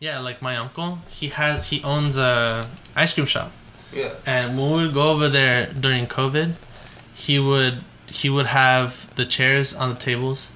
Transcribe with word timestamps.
Yeah, 0.00 0.18
like 0.20 0.40
my 0.40 0.56
uncle, 0.56 1.00
he 1.10 1.28
has 1.28 1.68
he 1.68 1.82
owns 1.82 2.16
a 2.16 2.66
ice 2.96 3.12
cream 3.12 3.26
shop, 3.26 3.52
Yeah. 3.92 4.14
and 4.24 4.58
when 4.58 4.70
we 4.72 4.84
would 4.86 4.94
go 4.94 5.10
over 5.10 5.28
there 5.28 5.66
during 5.66 6.06
COVID, 6.06 6.54
he 7.14 7.38
would 7.38 7.82
he 8.06 8.30
would 8.30 8.46
have 8.46 9.14
the 9.16 9.26
chairs 9.26 9.74
on 9.74 9.90
the 9.90 9.96
tables, 9.96 10.50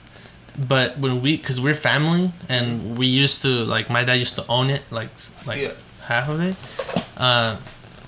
but 0.59 0.99
when 0.99 1.21
we 1.21 1.37
because 1.37 1.61
we're 1.61 1.75
family 1.75 2.33
and 2.49 2.97
we 2.97 3.07
used 3.07 3.43
to 3.43 3.49
like 3.67 3.91
my 3.91 4.03
dad 4.03 4.15
used 4.15 4.35
to 4.37 4.47
own 4.49 4.71
it 4.71 4.83
like 4.91 5.11
like 5.47 5.61
Yeah. 5.61 5.73
half 6.07 6.31
of 6.31 6.41
it. 6.41 6.57
Uh, 7.19 7.57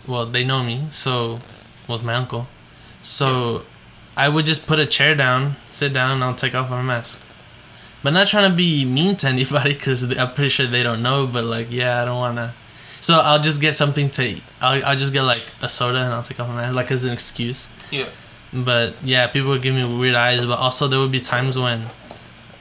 well, 0.07 0.25
they 0.25 0.43
know 0.43 0.63
me, 0.65 0.87
so 0.91 1.41
was 1.87 2.03
my 2.03 2.15
uncle. 2.15 2.47
So 3.03 3.67
I 4.17 4.31
would 4.31 4.47
just 4.47 4.67
put 4.67 4.79
a 4.81 4.87
chair 4.87 5.15
down, 5.15 5.57
sit 5.69 5.93
down, 5.93 6.13
and 6.13 6.25
I'll 6.25 6.35
take 6.35 6.55
off 6.55 6.71
my 6.71 6.81
mask. 6.81 7.21
But 8.07 8.13
not 8.13 8.29
trying 8.29 8.49
to 8.49 8.57
be 8.57 8.85
mean 8.85 9.17
to 9.17 9.27
anybody 9.27 9.73
because 9.75 10.17
I'm 10.17 10.33
pretty 10.33 10.51
sure 10.51 10.65
they 10.65 10.85
don't 10.85 11.03
know. 11.03 11.27
But 11.27 11.43
like, 11.43 11.73
yeah, 11.73 12.03
I 12.03 12.05
don't 12.05 12.15
wanna. 12.15 12.55
So 13.01 13.15
I'll 13.15 13.41
just 13.41 13.61
get 13.61 13.75
something 13.75 14.11
to. 14.11 14.23
Eat. 14.23 14.45
I'll 14.61 14.85
I'll 14.85 14.97
just 14.97 15.13
get 15.13 15.23
like 15.23 15.43
a 15.61 15.69
soda 15.69 15.99
and 15.99 16.15
I'll 16.15 16.23
take 16.23 16.39
off 16.39 16.47
my 16.47 16.55
mask 16.55 16.77
like 16.77 16.93
as 16.93 17.03
an 17.03 17.13
excuse. 17.13 17.67
Yeah. 17.91 18.07
But 18.53 18.95
yeah, 19.03 19.27
people 19.27 19.49
would 19.49 19.61
give 19.61 19.75
me 19.75 19.85
weird 19.85 20.15
eyes. 20.15 20.47
But 20.47 20.61
also 20.61 20.87
there 20.87 21.01
would 21.01 21.11
be 21.11 21.19
times 21.19 21.59
when, 21.59 21.81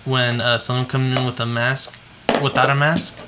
when 0.03 0.41
uh, 0.41 0.57
someone 0.57 0.87
come 0.87 1.15
in 1.15 1.23
with 1.27 1.39
a 1.39 1.45
mask, 1.45 1.95
without 2.41 2.71
a 2.71 2.75
mask, 2.75 3.19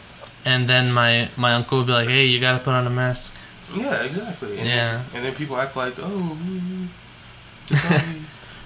and 0.43 0.67
then 0.67 0.91
my 0.91 1.29
my 1.37 1.53
uncle 1.53 1.77
would 1.77 1.85
be 1.85 1.93
like, 1.93 2.09
"Hey, 2.09 2.25
you 2.25 2.39
gotta 2.39 2.57
put 2.57 2.73
on 2.73 2.87
a 2.87 2.89
mask." 2.89 3.35
Yeah, 3.75 4.01
exactly. 4.01 4.57
And 4.57 4.67
Yeah. 4.67 4.73
Then, 4.73 5.05
and 5.13 5.25
then 5.25 5.35
people 5.35 5.55
act 5.55 5.75
like, 5.75 5.93
oh. 5.99 6.35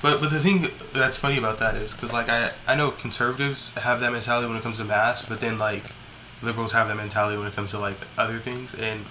Just 0.01 0.11
tell 0.11 0.11
me." 0.13 0.19
but 0.19 0.21
but 0.21 0.29
the 0.31 0.39
thing 0.39 0.69
that's 0.93 1.17
funny 1.17 1.37
about 1.37 1.59
that 1.59 1.75
is 1.75 1.93
because 1.93 2.11
like 2.13 2.29
I 2.29 2.51
I 2.67 2.75
know 2.75 2.91
conservatives 2.91 3.73
have 3.75 3.99
that 4.01 4.11
mentality 4.11 4.47
when 4.47 4.57
it 4.57 4.63
comes 4.63 4.77
to 4.77 4.83
masks, 4.83 5.27
but 5.27 5.39
then 5.39 5.57
like 5.57 5.91
liberals 6.41 6.71
have 6.71 6.87
that 6.87 6.95
mentality 6.97 7.37
when 7.37 7.47
it 7.47 7.55
comes 7.55 7.71
to 7.71 7.79
like 7.79 7.97
other 8.17 8.39
things, 8.39 8.73
and 8.73 9.05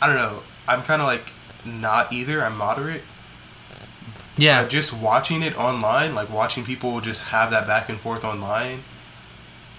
I 0.00 0.06
don't 0.06 0.16
know. 0.16 0.40
I'm 0.68 0.82
kind 0.82 1.02
of 1.02 1.06
like 1.08 1.32
not 1.64 2.12
either. 2.12 2.42
I'm 2.44 2.56
moderate. 2.56 3.02
Yeah, 4.36 4.62
But 4.62 4.70
just 4.70 4.94
watching 4.94 5.42
it 5.42 5.58
online, 5.58 6.14
like 6.14 6.30
watching 6.30 6.64
people 6.64 7.00
just 7.02 7.24
have 7.24 7.50
that 7.50 7.66
back 7.66 7.90
and 7.90 8.00
forth 8.00 8.24
online, 8.24 8.82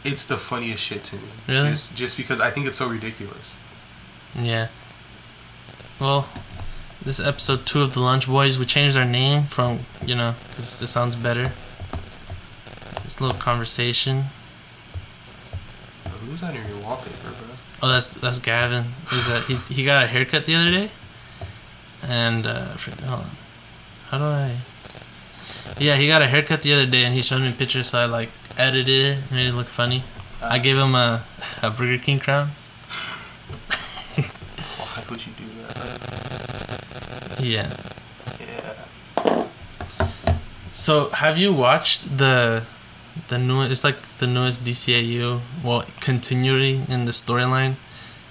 it's 0.03 0.25
the 0.27 0.37
funniest 0.37 0.83
shit 0.83 1.03
to 1.05 1.15
me. 1.15 1.23
Really? 1.47 1.69
Just, 1.71 1.95
just 1.95 2.17
because 2.17 2.39
I 2.39 2.51
think 2.51 2.67
it's 2.67 2.77
so 2.77 2.87
ridiculous. 2.87 3.57
yeah. 4.39 4.67
Well, 5.99 6.29
this 7.05 7.19
is 7.19 7.27
episode 7.27 7.65
two 7.65 7.81
of 7.81 7.93
the 7.93 7.99
Lunch 7.99 8.27
Boys. 8.27 8.57
We 8.57 8.65
changed 8.65 8.97
our 8.97 9.05
name 9.05 9.43
from 9.43 9.81
you 10.05 10.15
know 10.15 10.35
because 10.49 10.81
it 10.81 10.87
sounds 10.87 11.15
better. 11.15 11.51
This 13.03 13.19
little 13.19 13.37
conversation. 13.37 14.25
Who's 16.25 16.41
on 16.43 16.55
your 16.55 16.63
wallpaper, 16.81 17.29
bro? 17.29 17.47
Oh, 17.81 17.87
that's 17.89 18.13
that's 18.13 18.39
Gavin. 18.39 18.85
He's 19.09 19.27
a, 19.27 19.41
he 19.41 19.55
he 19.73 19.85
got 19.85 20.03
a 20.03 20.07
haircut 20.07 20.45
the 20.45 20.55
other 20.55 20.71
day, 20.71 20.89
and 22.07 22.47
uh, 22.47 22.67
hold 22.77 23.19
on, 23.19 23.29
how 24.09 24.17
do 24.19 24.23
I? 24.23 24.55
Yeah, 25.79 25.95
he 25.97 26.07
got 26.07 26.21
a 26.21 26.27
haircut 26.27 26.61
the 26.61 26.73
other 26.73 26.85
day, 26.85 27.03
and 27.03 27.13
he 27.13 27.21
showed 27.21 27.41
me 27.41 27.51
pictures, 27.51 27.87
so 27.87 27.99
I 27.99 28.05
like 28.05 28.29
edited 28.57 29.17
it, 29.17 29.31
made 29.31 29.49
it 29.49 29.53
look 29.53 29.67
funny. 29.67 30.03
I 30.41 30.59
gave 30.59 30.77
him 30.77 30.95
a 30.95 31.25
a 31.61 31.69
Burger 31.69 31.97
King 31.97 32.19
crown. 32.19 32.51
Why 34.77 35.03
would 35.09 35.25
you 35.25 35.33
do 35.33 35.43
that? 35.67 36.22
Yeah. 37.43 37.73
Yeah. 38.39 39.47
So 40.71 41.09
have 41.09 41.37
you 41.37 41.53
watched 41.53 42.17
the 42.17 42.63
the 43.27 43.37
new? 43.37 43.61
It's 43.63 43.83
like 43.83 43.97
the 44.19 44.27
newest 44.27 44.63
DCAU. 44.63 45.41
Well, 45.63 45.83
continuing 45.99 46.85
in 46.89 47.05
the 47.05 47.11
storyline, 47.11 47.75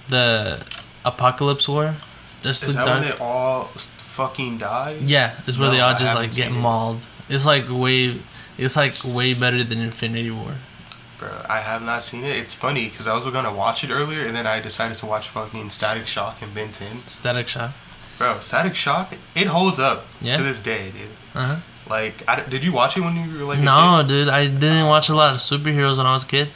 the 0.09 0.63
Apokolips 1.05 1.67
War. 1.69 1.95
Just 2.41 2.63
Is 2.63 2.75
that 2.75 2.85
dark- 2.85 3.01
when 3.01 3.09
they 3.09 3.17
all 3.17 3.65
fucking 3.65 4.57
die? 4.57 4.97
Yeah, 5.01 5.33
it's 5.47 5.57
where 5.57 5.69
No, 5.69 5.75
they 5.75 5.79
all 5.81 5.97
just 5.97 6.15
like 6.15 6.33
get 6.33 6.51
mauled. 6.51 7.07
It's 7.29 7.45
like 7.45 7.65
way, 7.69 8.13
it's 8.57 8.75
like 8.75 8.95
way 9.05 9.33
better 9.33 9.63
than 9.63 9.79
Infinity 9.79 10.31
War. 10.31 10.55
Bro, 11.19 11.29
I 11.47 11.59
have 11.61 11.81
not 11.81 12.03
seen 12.03 12.23
it. 12.25 12.35
It's 12.35 12.53
funny 12.53 12.89
because 12.89 13.07
I 13.07 13.13
was 13.13 13.23
gonna 13.25 13.53
watch 13.53 13.83
it 13.85 13.91
earlier 13.91 14.25
and 14.27 14.35
then 14.35 14.45
I 14.45 14.59
decided 14.59 14.97
to 14.97 15.05
watch 15.05 15.29
fucking 15.29 15.69
Static 15.69 16.05
Shock 16.07 16.41
and 16.41 16.53
Ben 16.53 16.71
10. 16.73 16.97
Static 17.07 17.47
Shock. 17.47 17.71
Bro, 18.17 18.39
Static 18.41 18.75
Shock, 18.75 19.15
it 19.35 19.47
holds 19.47 19.79
up 19.79 20.05
Yeah? 20.21 20.37
to 20.37 20.43
this 20.43 20.61
day, 20.61 20.91
dude. 20.91 21.09
Uh 21.35 21.45
huh. 21.47 21.55
Like, 21.89 22.23
I, 22.29 22.41
did 22.41 22.63
you 22.63 22.71
watch 22.71 22.95
it 22.95 23.01
when 23.01 23.15
you 23.15 23.39
were 23.39 23.45
like 23.45 23.59
a 23.59 23.61
No, 23.61 24.03
dude, 24.07 24.29
I 24.29 24.47
didn't 24.47 24.87
watch 24.87 25.09
a 25.09 25.15
lot 25.15 25.33
of 25.33 25.39
superheroes 25.39 25.97
when 25.97 26.05
I 26.05 26.13
was 26.13 26.23
a 26.23 26.27
kid, 26.27 26.49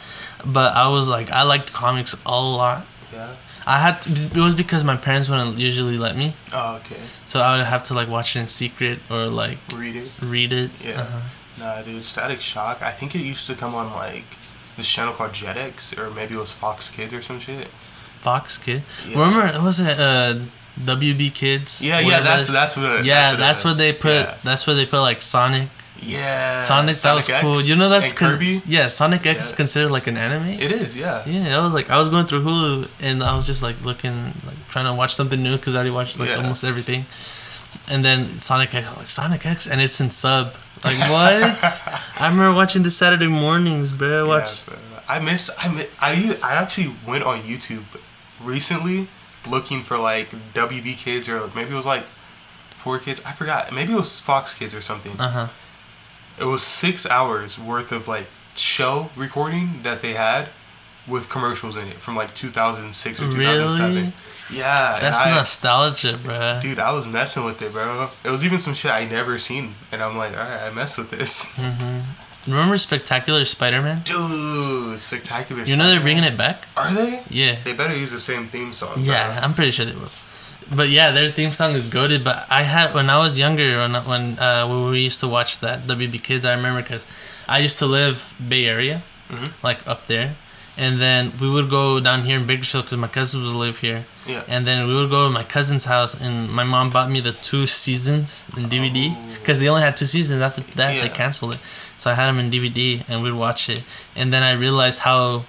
but 0.46 0.76
I 0.76 0.88
was 0.88 1.10
like, 1.10 1.30
I 1.32 1.44
liked 1.44 1.74
comics 1.74 2.16
a 2.26 2.30
lot. 2.42 2.86
Yeah. 3.14 3.34
I 3.66 3.80
had 3.80 4.02
to, 4.04 4.12
it 4.12 4.38
was 4.42 4.56
because 4.56 4.86
my 4.86 4.96
parents 4.96 5.28
wouldn't 5.28 5.58
usually 5.58 5.98
let 5.98 6.16
me, 6.16 6.34
Oh, 6.54 6.76
okay. 6.78 7.02
so 7.26 7.42
I 7.42 7.58
would 7.58 7.66
have 7.66 7.84
to 7.86 7.94
like 7.94 8.08
watch 8.08 8.36
it 8.38 8.40
in 8.40 8.48
secret 8.48 9.00
or 9.10 9.26
like 9.28 9.58
Read 9.74 9.98
it. 9.98 10.18
read 10.24 10.54
it. 10.54 10.72
Yeah. 10.86 11.02
Uh-huh. 11.02 11.20
Nah, 11.60 11.82
dude, 11.82 12.04
Static 12.04 12.40
Shock. 12.40 12.82
I 12.82 12.92
think 12.92 13.14
it 13.16 13.20
used 13.24 13.48
to 13.48 13.56
come 13.56 13.76
on 13.76 13.92
like 13.94 14.24
this 14.78 14.88
channel 14.88 15.14
called 15.14 15.32
Jetix, 15.32 15.98
or 15.98 16.10
maybe 16.12 16.36
it 16.36 16.38
was 16.38 16.54
Fox 16.54 16.90
Kids 16.90 17.14
or 17.14 17.22
some 17.22 17.40
shit. 17.42 17.68
Fox 18.22 18.58
Kid. 18.58 18.84
Yeah. 19.06 19.20
Remember, 19.20 19.46
it 19.48 19.62
was 19.62 19.80
it 19.82 20.00
uh, 20.00 20.40
WB 20.80 21.34
Kids? 21.34 21.82
Yeah, 21.82 22.00
yeah, 22.00 22.20
that's 22.22 22.48
that's 22.50 22.78
what. 22.78 23.04
Yeah, 23.06 23.32
what 23.32 23.40
that's 23.40 23.64
where 23.64 23.74
they 23.74 23.94
put. 23.94 24.14
Yeah. 24.14 24.38
That's 24.44 24.66
where 24.68 24.76
they 24.76 24.86
put 24.86 25.02
like 25.02 25.22
Sonic. 25.22 25.70
Yeah. 26.00 26.60
Sonic, 26.60 26.96
that 26.98 27.16
was 27.16 27.28
X 27.28 27.42
cool. 27.42 27.60
You 27.62 27.76
know 27.76 27.90
that's 27.90 28.14
con- 28.14 28.34
Kirby. 28.34 28.62
yeah, 28.68 28.88
Sonic 28.88 29.26
X 29.26 29.48
is 29.48 29.56
considered 29.56 29.90
like 29.90 30.06
an 30.06 30.16
anime. 30.16 30.48
It 30.50 30.72
is, 30.72 30.96
yeah. 30.96 31.24
Yeah, 31.26 31.60
I 31.60 31.64
was 31.66 31.74
like, 31.74 31.90
I 31.90 31.98
was 31.98 32.10
going 32.10 32.28
through 32.28 32.42
Hulu 32.44 32.88
and 33.02 33.24
I 33.24 33.36
was 33.36 33.48
just 33.48 33.64
like 33.64 33.84
looking, 33.84 34.14
like 34.46 34.68
trying 34.70 34.86
to 34.86 34.94
watch 34.94 35.16
something 35.16 35.42
new 35.42 35.58
because 35.58 35.74
I 35.74 35.80
already 35.80 35.90
watched 35.92 36.20
like 36.20 36.30
Yeah. 36.30 36.36
almost 36.36 36.64
everything. 36.64 37.06
And 37.90 38.06
then 38.06 38.28
Sonic 38.38 38.76
X, 38.76 38.92
I'm 38.92 38.98
like 38.98 39.10
Sonic 39.10 39.44
X, 39.46 39.66
and 39.68 39.82
it's 39.82 40.00
in 40.00 40.12
sub. 40.12 40.54
Like 40.86 41.00
what? 41.00 41.82
I 42.20 42.30
remember 42.30 42.56
watching 42.56 42.84
this 42.84 42.96
Saturday 42.96 43.28
mornings, 43.28 43.92
bro. 43.92 44.22
Yeah, 44.24 44.28
Watch. 44.28 44.66
bro. 44.68 44.76
I 45.10 45.18
miss. 45.20 45.50
I 45.58 45.68
mi- 45.74 45.88
I 46.00 46.38
I 46.44 46.54
actually 46.54 46.94
went 47.08 47.24
on 47.24 47.40
YouTube 47.40 47.84
recently 48.42 49.08
looking 49.50 49.82
for 49.82 49.98
like 49.98 50.30
WB 50.54 50.98
Kids 50.98 51.28
or 51.30 51.50
maybe 51.56 51.72
it 51.72 51.76
was 51.76 51.86
like 51.86 52.04
4Kids. 52.84 53.22
I 53.26 53.32
forgot. 53.34 53.72
Maybe 53.74 53.94
it 53.94 53.96
was 53.98 54.20
Fox 54.20 54.54
Kids 54.54 54.74
or 54.74 54.82
something. 54.82 55.20
Uh 55.20 55.30
huh. 55.30 55.48
It 56.40 56.46
was 56.46 56.62
six 56.64 57.06
hours 57.06 57.58
worth 57.60 57.92
of 57.92 58.08
like 58.08 58.28
show 58.56 59.10
recording 59.16 59.82
that 59.84 60.02
they 60.02 60.14
had 60.14 60.50
with 61.08 61.30
commercials 61.30 61.78
in 61.78 61.88
it 61.88 61.96
from 61.96 62.16
like 62.16 62.34
2006 62.36 63.20
or 63.22 63.32
2007. 63.32 63.96
Really? 63.96 64.12
Yeah, 64.52 64.98
That's 65.02 65.20
I- 65.20 65.32
nostalgia, 65.36 66.18
bro. 66.24 66.60
Dude, 66.62 66.80
I 66.80 66.92
was 66.92 67.06
messing 67.08 67.44
with 67.44 67.62
it, 67.62 67.72
bro. 67.72 68.10
It 68.24 68.30
was 68.30 68.46
even 68.46 68.60
some 68.60 68.74
shit 68.74 68.92
I 68.92 69.06
never 69.06 69.38
seen, 69.38 69.76
and 69.92 70.02
I'm 70.02 70.16
like, 70.18 70.32
all 70.34 70.40
right, 70.44 70.64
I 70.64 70.70
mess 70.74 70.98
with 70.98 71.12
this. 71.12 71.54
Remember 72.48 72.78
Spectacular 72.78 73.44
Spider-Man? 73.46 74.02
Dude, 74.04 75.00
spectacular. 75.00 75.00
Spider 75.00 75.56
Man. 75.62 75.68
You 75.68 75.76
know 75.76 75.88
they're 75.90 76.00
bringing 76.02 76.24
it 76.24 76.38
back. 76.38 76.64
Are 76.78 76.94
they? 76.94 77.22
Yeah. 77.30 77.58
They 77.64 77.74
better 77.74 77.96
use 77.96 78.12
the 78.12 78.20
same 78.20 78.48
theme 78.48 78.72
song. 78.74 78.96
bro. 78.96 79.04
Yeah, 79.04 79.40
I'm 79.44 79.54
pretty 79.54 79.72
sure 79.72 79.86
they 79.86 79.94
will. 79.94 80.10
But 80.76 80.90
yeah, 80.90 81.12
their 81.12 81.30
theme 81.32 81.52
song 81.54 81.74
is 81.74 81.88
goaded. 81.88 82.24
But 82.24 82.46
I 82.50 82.64
had 82.64 82.94
when 82.94 83.10
I 83.10 83.18
was 83.20 83.40
younger, 83.40 83.78
when 83.80 83.94
when 84.12 84.38
uh, 84.40 84.68
when 84.68 84.90
we 84.92 85.00
used 85.02 85.20
to 85.22 85.28
watch 85.28 85.60
that 85.60 85.80
WB 85.88 86.22
Kids, 86.24 86.46
I 86.46 86.54
remember 86.56 86.82
because 86.82 87.06
I 87.48 87.60
used 87.60 87.80
to 87.80 87.86
live 87.86 88.34
Bay 88.50 88.66
Area, 88.66 89.02
Mhm. 89.32 89.52
like 89.64 89.80
up 89.88 90.08
there, 90.08 90.36
and 90.78 91.00
then 91.00 91.32
we 91.40 91.50
would 91.50 91.70
go 91.70 92.02
down 92.02 92.24
here 92.26 92.36
in 92.38 92.46
Bakersfield 92.46 92.84
because 92.86 92.98
my 92.98 93.08
cousins 93.08 93.46
would 93.46 93.56
live 93.56 93.80
here, 93.80 94.04
Yeah. 94.26 94.42
and 94.50 94.68
then 94.68 94.88
we 94.90 94.94
would 94.94 95.10
go 95.10 95.24
to 95.28 95.32
my 95.32 95.44
cousin's 95.44 95.86
house, 95.86 96.14
and 96.16 96.50
my 96.52 96.66
mom 96.66 96.90
bought 96.90 97.10
me 97.10 97.22
the 97.22 97.32
two 97.32 97.66
seasons 97.66 98.44
in 98.58 98.68
DVD 98.68 99.16
Oh. 99.16 99.18
because 99.40 99.62
they 99.62 99.70
only 99.70 99.84
had 99.84 99.96
two 99.96 100.06
seasons. 100.06 100.42
After 100.42 100.62
that, 100.76 101.02
they 101.02 101.08
canceled 101.08 101.54
it, 101.56 101.62
so 101.98 102.12
I 102.12 102.14
had 102.14 102.28
them 102.28 102.40
in 102.40 102.50
DVD, 102.52 103.04
and 103.10 103.24
we'd 103.24 103.34
watch 103.34 103.70
it, 103.70 103.84
and 104.16 104.32
then 104.34 104.44
I 104.44 104.54
realized 104.54 105.00
how, 105.00 105.46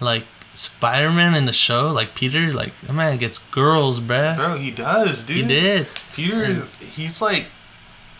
like. 0.00 0.24
Spider-Man 0.54 1.34
in 1.34 1.44
the 1.44 1.52
show, 1.52 1.92
like 1.92 2.14
Peter, 2.14 2.50
like 2.50 2.74
that 2.80 2.94
man 2.94 3.18
gets 3.18 3.36
girls, 3.36 4.00
bruh. 4.00 4.36
Bro, 4.36 4.56
he 4.56 4.70
does, 4.70 5.22
dude. 5.22 5.36
He 5.36 5.42
did. 5.42 5.86
Peter, 6.14 6.42
And- 6.44 6.62
he's 6.80 7.20
like 7.20 7.48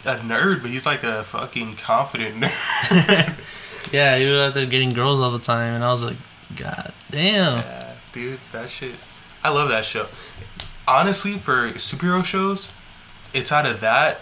a 0.05 0.17
nerd, 0.17 0.61
but 0.61 0.70
he's 0.70 0.84
like 0.84 1.02
a 1.02 1.25
fucking 1.25 1.76
confident 1.76 2.34
nerd. 2.44 3.34
Yeah, 3.90 4.19
he 4.19 4.26
was 4.26 4.38
out 4.49 4.52
there 4.55 4.67
getting 4.67 4.93
girls 4.93 5.19
all 5.19 5.31
the 5.31 5.38
time, 5.38 5.72
and 5.76 5.82
I 5.82 5.90
was 5.90 6.05
like, 6.05 6.19
God 6.56 6.93
damn. 7.11 7.56
yeah, 7.58 7.94
dude, 8.12 8.38
that 8.52 8.69
shit. 8.69 8.96
I 9.43 9.49
love 9.49 9.70
that 9.70 9.87
show. 9.87 10.06
Honestly, 10.87 11.38
for 11.38 11.69
superhero 11.70 12.22
shows, 12.22 12.72
it's 13.32 13.50
out 13.50 13.64
of 13.64 13.81
that 13.81 14.20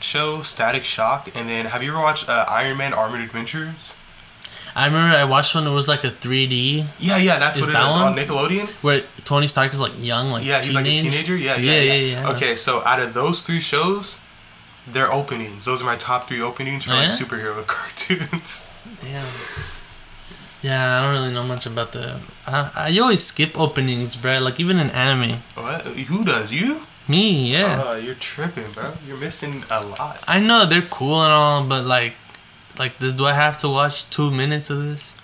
show, 0.00 0.42
Static 0.42 0.84
Shock, 0.84 1.30
and 1.34 1.48
then 1.48 1.66
have 1.66 1.82
you 1.82 1.90
ever 1.92 2.00
watched 2.00 2.28
uh, 2.28 2.44
Iron 2.48 2.76
Man 2.76 2.92
Armored 2.94 3.20
Adventures? 3.20 3.94
I 4.74 4.84
remember 4.86 5.16
I 5.16 5.24
watched 5.24 5.54
one 5.54 5.64
that 5.64 5.70
was 5.72 5.88
like 5.88 6.04
a 6.04 6.08
3D 6.10 6.84
Yeah, 6.98 7.16
yeah, 7.16 7.38
that's 7.38 7.56
Is 7.58 7.62
what 7.62 7.70
it 7.70 7.72
that 7.72 7.88
is 7.88 7.92
one? 7.92 8.02
on 8.02 8.14
Nickelodeon. 8.16 8.68
where 8.82 9.00
Tony 9.24 9.46
Stark 9.46 9.72
is 9.72 9.80
like 9.80 9.92
young, 9.98 10.30
like 10.30 10.44
yeah, 10.44 10.60
he's 10.62 10.74
like 10.74 10.84
a 10.84 10.88
teenager. 10.88 11.34
Yeah, 11.34 11.56
Yeah, 11.56 11.80
yeah, 11.80 11.92
yeah. 11.94 12.20
yeah. 12.22 12.30
Okay, 12.32 12.56
so 12.56 12.82
out 12.84 13.00
of 13.00 13.14
those 13.14 13.40
three 13.42 13.60
shows, 13.60 14.18
their 14.86 15.10
openings. 15.10 15.64
Those 15.64 15.80
are 15.80 15.86
my 15.86 15.96
top 15.96 16.28
three 16.28 16.42
openings 16.42 16.84
for 16.84 16.92
Oh, 16.92 16.96
like 16.96 17.08
superhero 17.08 17.66
cartoons. 17.66 18.68
Yeah. 19.02 19.24
Yeah, 20.62 21.00
I 21.00 21.04
don't 21.04 21.14
really 21.22 21.32
know 21.34 21.44
much 21.44 21.64
about 21.66 21.92
the. 21.92 22.20
I, 22.46 22.70
I 22.74 22.98
always 22.98 23.22
skip 23.24 23.58
openings, 23.58 24.14
bro. 24.16 24.40
Like 24.40 24.58
even 24.60 24.78
in 24.78 24.90
anime. 24.90 25.42
What? 25.54 25.86
Who 25.86 26.24
does 26.24 26.52
you? 26.52 26.82
Me, 27.08 27.52
yeah. 27.52 27.82
Oh, 27.84 27.96
you're 27.96 28.14
tripping, 28.16 28.70
bro. 28.72 28.92
You're 29.06 29.16
missing 29.16 29.62
a 29.70 29.86
lot. 29.86 30.22
I 30.26 30.40
know 30.40 30.66
they're 30.66 30.82
cool 30.82 31.22
and 31.22 31.32
all, 31.32 31.64
but 31.64 31.84
like, 31.86 32.14
like, 32.78 32.98
do 32.98 33.24
I 33.24 33.32
have 33.32 33.56
to 33.58 33.68
watch 33.68 34.08
two 34.10 34.30
minutes 34.30 34.70
of 34.70 34.82
this 34.82 35.16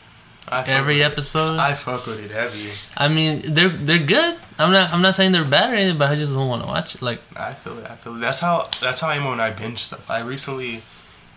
I 0.48 0.62
every 0.68 0.98
with 0.98 1.02
it. 1.06 1.12
episode? 1.12 1.58
I 1.58 1.74
fuck 1.74 2.06
with 2.06 2.24
it 2.24 2.30
heavy. 2.30 2.70
I 2.96 3.08
mean, 3.08 3.42
they're 3.52 3.68
they're 3.70 3.98
good. 4.06 4.36
I'm 4.58 4.70
not 4.70 4.92
I'm 4.92 5.02
not 5.02 5.14
saying 5.16 5.32
they're 5.32 5.44
bad 5.44 5.72
or 5.72 5.74
anything, 5.76 5.98
but 5.98 6.10
I 6.10 6.14
just 6.14 6.34
don't 6.34 6.48
want 6.48 6.62
to 6.62 6.68
watch 6.68 6.94
it. 6.94 7.02
Like, 7.02 7.20
I 7.36 7.52
feel 7.52 7.76
it. 7.78 7.90
I 7.90 7.96
feel 7.96 8.14
it. 8.16 8.20
That's 8.20 8.40
how. 8.40 8.68
That's 8.80 9.00
how 9.00 9.08
I 9.08 9.16
am 9.16 9.24
when 9.24 9.40
I 9.40 9.50
binge 9.50 9.80
stuff. 9.82 10.08
I 10.08 10.20
recently 10.20 10.82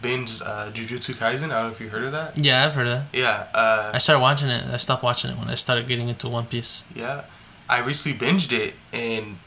binged 0.04 0.42
uh, 0.46 0.72
Jujutsu 0.72 1.16
Kaisen. 1.16 1.46
I 1.46 1.48
don't 1.48 1.50
know 1.50 1.70
if 1.72 1.82
you 1.82 1.90
heard 1.90 2.04
of 2.04 2.12
that. 2.12 2.38
yeah, 2.38 2.66
I've 2.66 2.76
heard 2.76 2.88
of 2.88 2.94
that. 3.12 3.18
Yeah. 3.18 3.48
Uh, 3.54 3.92
I 3.96 3.98
started 3.98 4.20
watching 4.22 4.50
it. 4.50 4.64
I 4.72 4.78
stopped 4.78 5.02
watching 5.02 5.32
it 5.32 5.38
when 5.40 5.50
I 5.50 5.56
started 5.56 5.88
getting 5.88 6.08
into 6.10 6.30
One 6.30 6.46
Piece. 6.46 6.84
Yeah, 6.94 7.24
I 7.68 7.80
recently 7.80 8.16
binged 8.18 8.52
it 8.52 8.76
and 8.94 9.38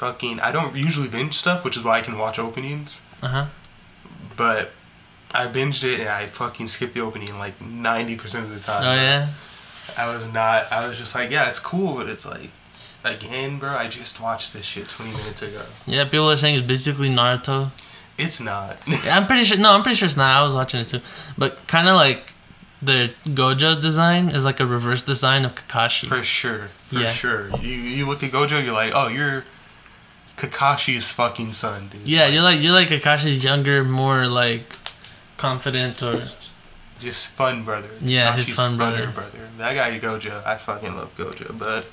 fucking. 0.00 0.40
I 0.40 0.50
don't 0.50 0.74
usually 0.74 1.08
binge 1.08 1.34
stuff, 1.34 1.64
which 1.64 1.76
is 1.76 1.82
why 1.84 1.98
I 1.98 2.02
can 2.02 2.16
watch 2.18 2.38
openings. 2.38 3.02
Uh 3.22 3.28
huh. 3.28 3.46
But 4.36 4.70
I 5.34 5.46
binged 5.46 5.84
it 5.84 6.00
and 6.00 6.08
I 6.08 6.26
fucking 6.26 6.66
skipped 6.68 6.94
the 6.94 7.00
opening 7.00 7.38
like 7.38 7.60
ninety 7.60 8.16
percent 8.16 8.44
of 8.46 8.52
the 8.54 8.60
time. 8.60 8.82
Oh 8.84 8.94
yeah. 8.94 9.28
I 9.98 10.12
was 10.14 10.24
not. 10.32 10.70
I 10.72 10.86
was 10.88 10.96
just 10.98 11.14
like, 11.14 11.30
yeah, 11.30 11.48
it's 11.48 11.58
cool, 11.58 11.94
but 11.96 12.08
it's 12.08 12.24
like, 12.24 12.50
again, 13.04 13.58
bro. 13.58 13.70
I 13.70 13.88
just 13.88 14.20
watched 14.20 14.52
this 14.52 14.64
shit 14.64 14.88
twenty 14.88 15.12
minutes 15.16 15.42
ago. 15.42 15.62
Yeah, 15.86 16.04
people 16.04 16.30
are 16.30 16.36
saying 16.36 16.56
it's 16.58 16.66
basically 16.66 17.08
Naruto. 17.10 17.70
It's 18.16 18.40
not. 18.40 18.76
Yeah, 18.86 19.16
I'm 19.18 19.26
pretty 19.26 19.44
sure. 19.44 19.58
No, 19.58 19.72
I'm 19.72 19.82
pretty 19.82 19.96
sure 19.96 20.06
it's 20.06 20.16
not. 20.16 20.30
I 20.40 20.44
was 20.46 20.54
watching 20.54 20.80
it 20.80 20.88
too, 20.88 21.00
but 21.38 21.66
kind 21.66 21.88
of 21.88 21.96
like 21.96 22.32
the 22.82 23.12
Gojo's 23.24 23.78
design 23.78 24.28
is 24.30 24.44
like 24.44 24.60
a 24.60 24.66
reverse 24.66 25.02
design 25.02 25.44
of 25.44 25.54
Kakashi. 25.54 26.06
for 26.08 26.22
sure. 26.22 26.68
For 26.88 26.98
Yeah. 27.00 27.10
sure. 27.10 27.50
You 27.58 27.74
you 27.74 28.06
look 28.06 28.22
at 28.22 28.30
Gojo, 28.30 28.62
you're 28.64 28.72
like, 28.72 28.92
oh, 28.94 29.08
you're 29.08 29.44
Kakashi's 30.40 31.10
fucking 31.10 31.52
son, 31.52 31.88
dude. 31.88 32.08
yeah, 32.08 32.26
you're 32.26 32.42
like 32.42 32.60
you're 32.60 32.72
like 32.72 32.88
Kakashi's 32.88 33.44
younger, 33.44 33.84
more 33.84 34.26
like 34.26 34.64
confident 35.36 36.02
or 36.02 36.16
just 37.00 37.30
fun 37.30 37.64
brother. 37.64 37.88
Yeah, 38.02 38.34
his 38.36 38.50
fun 38.50 38.76
brother. 38.76 39.06
brother. 39.08 39.38
That 39.58 39.74
guy 39.74 39.98
Gojo, 39.98 40.44
I 40.46 40.56
fucking 40.56 40.94
love 40.96 41.14
Gojo, 41.16 41.56
but 41.58 41.86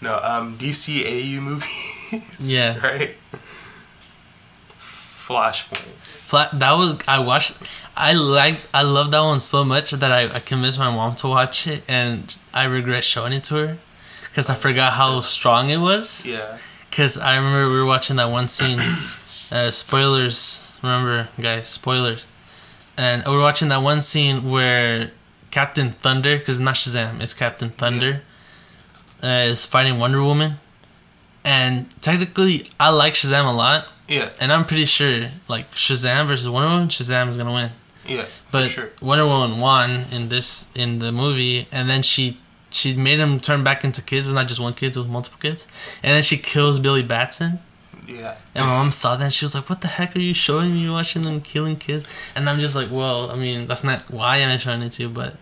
no, 0.00 0.18
um, 0.22 0.56
DCAU 0.58 1.40
movies. 1.40 1.94
Yeah. 2.54 2.78
Right. 2.78 3.16
Flashpoint. 4.78 5.78
flat. 6.30 6.58
That 6.58 6.72
was 6.72 6.98
I 7.06 7.18
watched. 7.18 7.56
I 7.96 8.12
liked. 8.14 8.66
I 8.72 8.82
love 8.82 9.10
that 9.10 9.20
one 9.20 9.40
so 9.40 9.64
much 9.64 9.90
that 9.90 10.10
I, 10.10 10.22
I 10.34 10.40
convinced 10.40 10.78
my 10.78 10.90
mom 10.90 11.16
to 11.16 11.28
watch 11.28 11.66
it, 11.66 11.82
and 11.88 12.34
I 12.54 12.64
regret 12.64 13.04
showing 13.04 13.32
it 13.34 13.44
to 13.44 13.54
her 13.56 13.78
because 14.30 14.48
I 14.48 14.54
forgot 14.54 14.94
how 14.94 15.20
strong 15.20 15.68
it 15.70 15.78
was. 15.78 16.24
Yeah. 16.24 16.58
Because 16.90 17.18
I 17.18 17.36
remember 17.36 17.70
we 17.70 17.76
were 17.78 17.86
watching 17.86 18.16
that 18.16 18.30
one 18.30 18.48
scene. 18.48 18.80
Uh, 19.50 19.70
spoilers, 19.70 20.74
remember, 20.82 21.26
guys? 21.40 21.68
Spoilers. 21.68 22.26
And 22.98 23.24
we 23.24 23.32
were 23.32 23.40
watching 23.40 23.68
that 23.70 23.80
one 23.82 24.02
scene 24.02 24.50
where 24.50 25.10
Captain 25.50 25.88
Thunder, 25.92 26.36
because 26.36 26.60
not 26.60 26.74
Shazam, 26.74 27.22
it's 27.22 27.32
Captain 27.32 27.70
Thunder, 27.70 28.20
uh, 29.24 29.26
is 29.48 29.64
fighting 29.64 29.98
Wonder 29.98 30.22
Woman. 30.22 30.56
And 31.44 31.88
technically, 32.02 32.68
I 32.78 32.90
like 32.90 33.14
Shazam 33.14 33.46
a 33.50 33.56
lot, 33.56 33.88
Yeah. 34.06 34.28
and 34.38 34.52
I'm 34.52 34.66
pretty 34.66 34.84
sure, 34.84 35.28
like 35.48 35.72
Shazam 35.74 36.26
versus 36.26 36.50
Wonder 36.50 36.68
Woman, 36.68 36.88
Shazam 36.88 37.28
is 37.28 37.38
gonna 37.38 37.54
win. 37.54 37.70
Yeah. 38.06 38.26
But 38.52 38.64
for 38.64 38.68
sure. 38.68 38.90
Wonder 39.00 39.24
Woman 39.24 39.60
won 39.60 40.04
in 40.12 40.28
this 40.28 40.66
in 40.74 40.98
the 40.98 41.10
movie, 41.10 41.68
and 41.72 41.88
then 41.88 42.02
she 42.02 42.36
she 42.70 42.94
made 42.94 43.18
him 43.18 43.40
turn 43.40 43.64
back 43.64 43.84
into 43.84 44.02
kids, 44.02 44.28
and 44.28 44.34
not 44.34 44.48
just 44.48 44.60
one 44.60 44.74
kid, 44.74 44.96
with 44.96 45.08
multiple 45.08 45.38
kids. 45.40 45.66
And 46.02 46.14
then 46.14 46.22
she 46.22 46.36
kills 46.36 46.78
Billy 46.78 47.02
Batson. 47.02 47.60
Yeah. 48.08 48.36
And 48.54 48.64
my 48.64 48.72
mom 48.72 48.90
saw 48.90 49.16
that 49.16 49.24
and 49.24 49.34
she 49.34 49.44
was 49.44 49.54
like, 49.54 49.68
What 49.68 49.82
the 49.82 49.88
heck 49.88 50.16
are 50.16 50.20
you 50.20 50.32
showing 50.32 50.72
me 50.72 50.88
watching 50.88 51.22
them 51.22 51.40
killing 51.42 51.76
kids? 51.76 52.06
And 52.34 52.48
I'm 52.48 52.58
just 52.58 52.74
like, 52.74 52.88
Well, 52.90 53.30
I 53.30 53.36
mean, 53.36 53.66
that's 53.66 53.84
not 53.84 54.10
why 54.10 54.38
I'm 54.38 54.58
showing 54.58 54.82
it 54.82 54.92
to 54.92 55.02
you, 55.02 55.08
but 55.10 55.36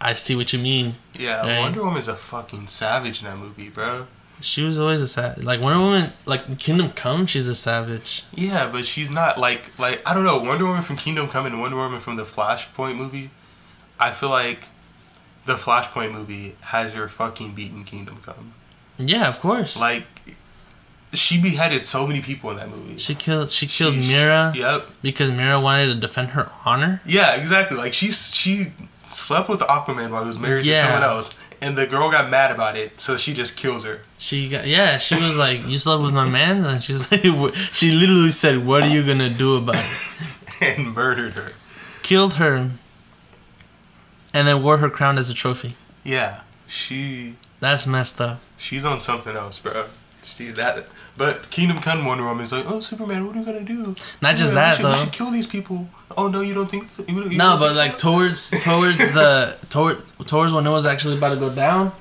I 0.00 0.12
see 0.12 0.36
what 0.36 0.52
you 0.52 0.58
mean. 0.58 0.96
Yeah. 1.18 1.40
Right. 1.40 1.60
Wonder 1.60 1.82
Woman's 1.82 2.08
a 2.08 2.14
fucking 2.14 2.68
savage 2.68 3.22
in 3.22 3.28
that 3.28 3.38
movie, 3.38 3.70
bro. 3.70 4.06
She 4.42 4.62
was 4.62 4.78
always 4.78 5.00
a 5.00 5.08
savage. 5.08 5.44
Like 5.44 5.62
Wonder 5.62 5.80
Woman, 5.82 6.12
like 6.26 6.58
Kingdom 6.58 6.90
Come, 6.90 7.24
she's 7.24 7.48
a 7.48 7.54
savage. 7.54 8.24
Yeah, 8.34 8.68
but 8.70 8.84
she's 8.84 9.10
not 9.10 9.38
like 9.38 9.78
like 9.78 10.06
I 10.06 10.12
don't 10.12 10.24
know 10.24 10.38
Wonder 10.38 10.66
Woman 10.66 10.82
from 10.82 10.96
Kingdom 10.96 11.28
Come 11.28 11.46
and 11.46 11.58
Wonder 11.60 11.76
Woman 11.76 12.00
from 12.00 12.16
the 12.16 12.24
Flashpoint 12.24 12.96
movie. 12.96 13.30
I 13.98 14.12
feel 14.12 14.28
like 14.28 14.68
the 15.46 15.54
Flashpoint 15.54 16.12
movie 16.12 16.56
has 16.60 16.94
your 16.94 17.08
fucking 17.08 17.54
beaten 17.54 17.84
Kingdom 17.84 18.18
Come. 18.24 18.52
Yeah, 18.98 19.28
of 19.28 19.40
course. 19.40 19.78
Like 19.80 20.04
she 21.12 21.40
beheaded 21.40 21.86
so 21.86 22.06
many 22.06 22.20
people 22.20 22.50
in 22.50 22.56
that 22.56 22.68
movie. 22.68 22.98
she 22.98 23.14
killed 23.14 23.50
she 23.50 23.66
killed 23.66 23.94
She- 23.94 24.08
Mera 24.12 24.52
Yep. 24.54 24.86
because 25.02 25.30
Mera 25.30 25.58
wanted 25.60 25.86
to 25.86 25.94
defend 25.94 26.30
her 26.30 26.50
honor. 26.64 27.00
Yeah, 27.06 27.34
exactly. 27.36 27.76
Like 27.76 27.94
she 27.94 28.12
she 28.12 28.72
slept 29.10 29.48
with 29.48 29.60
Aquaman 29.60 30.10
while 30.10 30.22
he 30.22 30.28
was 30.28 30.38
married 30.38 30.66
Yeah. 30.66 30.82
to 30.82 30.86
someone 30.88 31.02
else, 31.04 31.34
and 31.62 31.78
the 31.78 31.86
girl 31.86 32.10
got 32.10 32.28
mad 32.28 32.50
about 32.50 32.76
it, 32.76 32.98
so 33.00 33.16
she 33.16 33.32
just 33.32 33.56
kills 33.56 33.84
her. 33.84 34.00
She 34.18 34.48
got 34.48 34.66
yeah. 34.66 34.98
She 34.98 35.14
was 35.14 35.38
like, 35.38 35.66
"You 35.68 35.78
slept 35.78 36.02
with 36.02 36.12
my 36.12 36.28
man," 36.28 36.64
and 36.64 36.82
she 36.82 36.92
was 36.94 37.10
like, 37.12 37.54
she 37.72 37.92
literally 37.92 38.30
said, 38.32 38.66
"What 38.66 38.82
are 38.82 38.88
you 38.88 39.06
gonna 39.06 39.30
do 39.30 39.56
about 39.56 39.76
it?" 39.76 40.10
and 40.60 40.92
murdered 40.94 41.34
her. 41.34 41.52
Killed 42.02 42.34
her, 42.34 42.70
and 44.36 44.46
then 44.46 44.62
wore 44.62 44.78
her 44.78 44.90
crown 44.90 45.18
as 45.18 45.30
a 45.30 45.34
trophy. 45.34 45.76
Yeah, 46.04 46.42
she 46.68 47.34
That's 47.60 47.86
messed 47.86 48.20
up. 48.20 48.40
she's 48.58 48.84
on 48.84 49.00
something 49.00 49.34
else, 49.36 49.58
bro. 49.58 49.86
See 50.22 50.50
that, 50.50 50.88
but 51.16 51.50
Kingdom 51.50 51.78
Come 51.80 52.04
Wonder 52.04 52.24
Woman 52.24 52.44
is 52.44 52.50
like, 52.52 52.64
oh 52.68 52.80
Superman, 52.80 53.26
what 53.26 53.36
are 53.36 53.38
you 53.40 53.44
gonna 53.44 53.60
do? 53.62 53.94
Not 54.20 54.34
just 54.36 54.48
Superman, 54.50 54.54
that, 54.54 54.70
we 54.70 54.76
should, 54.76 54.84
though. 54.84 54.90
We 54.92 54.98
should 55.04 55.12
kill 55.12 55.30
these 55.30 55.46
people. 55.46 55.88
Oh 56.16 56.26
no, 56.28 56.40
you 56.40 56.52
don't 56.54 56.68
think? 56.70 56.88
You, 57.08 57.22
you 57.30 57.38
No, 57.38 57.50
don't 57.50 57.60
but 57.60 57.76
like 57.76 57.92
so? 57.92 58.10
towards 58.10 58.50
towards 58.64 58.98
the 59.12 59.56
toward 59.70 60.02
towards 60.26 60.52
when 60.52 60.66
it 60.66 60.70
was 60.70 60.84
actually 60.86 61.16
about 61.16 61.30
to 61.34 61.40
go 61.40 61.50
down, 61.54 61.92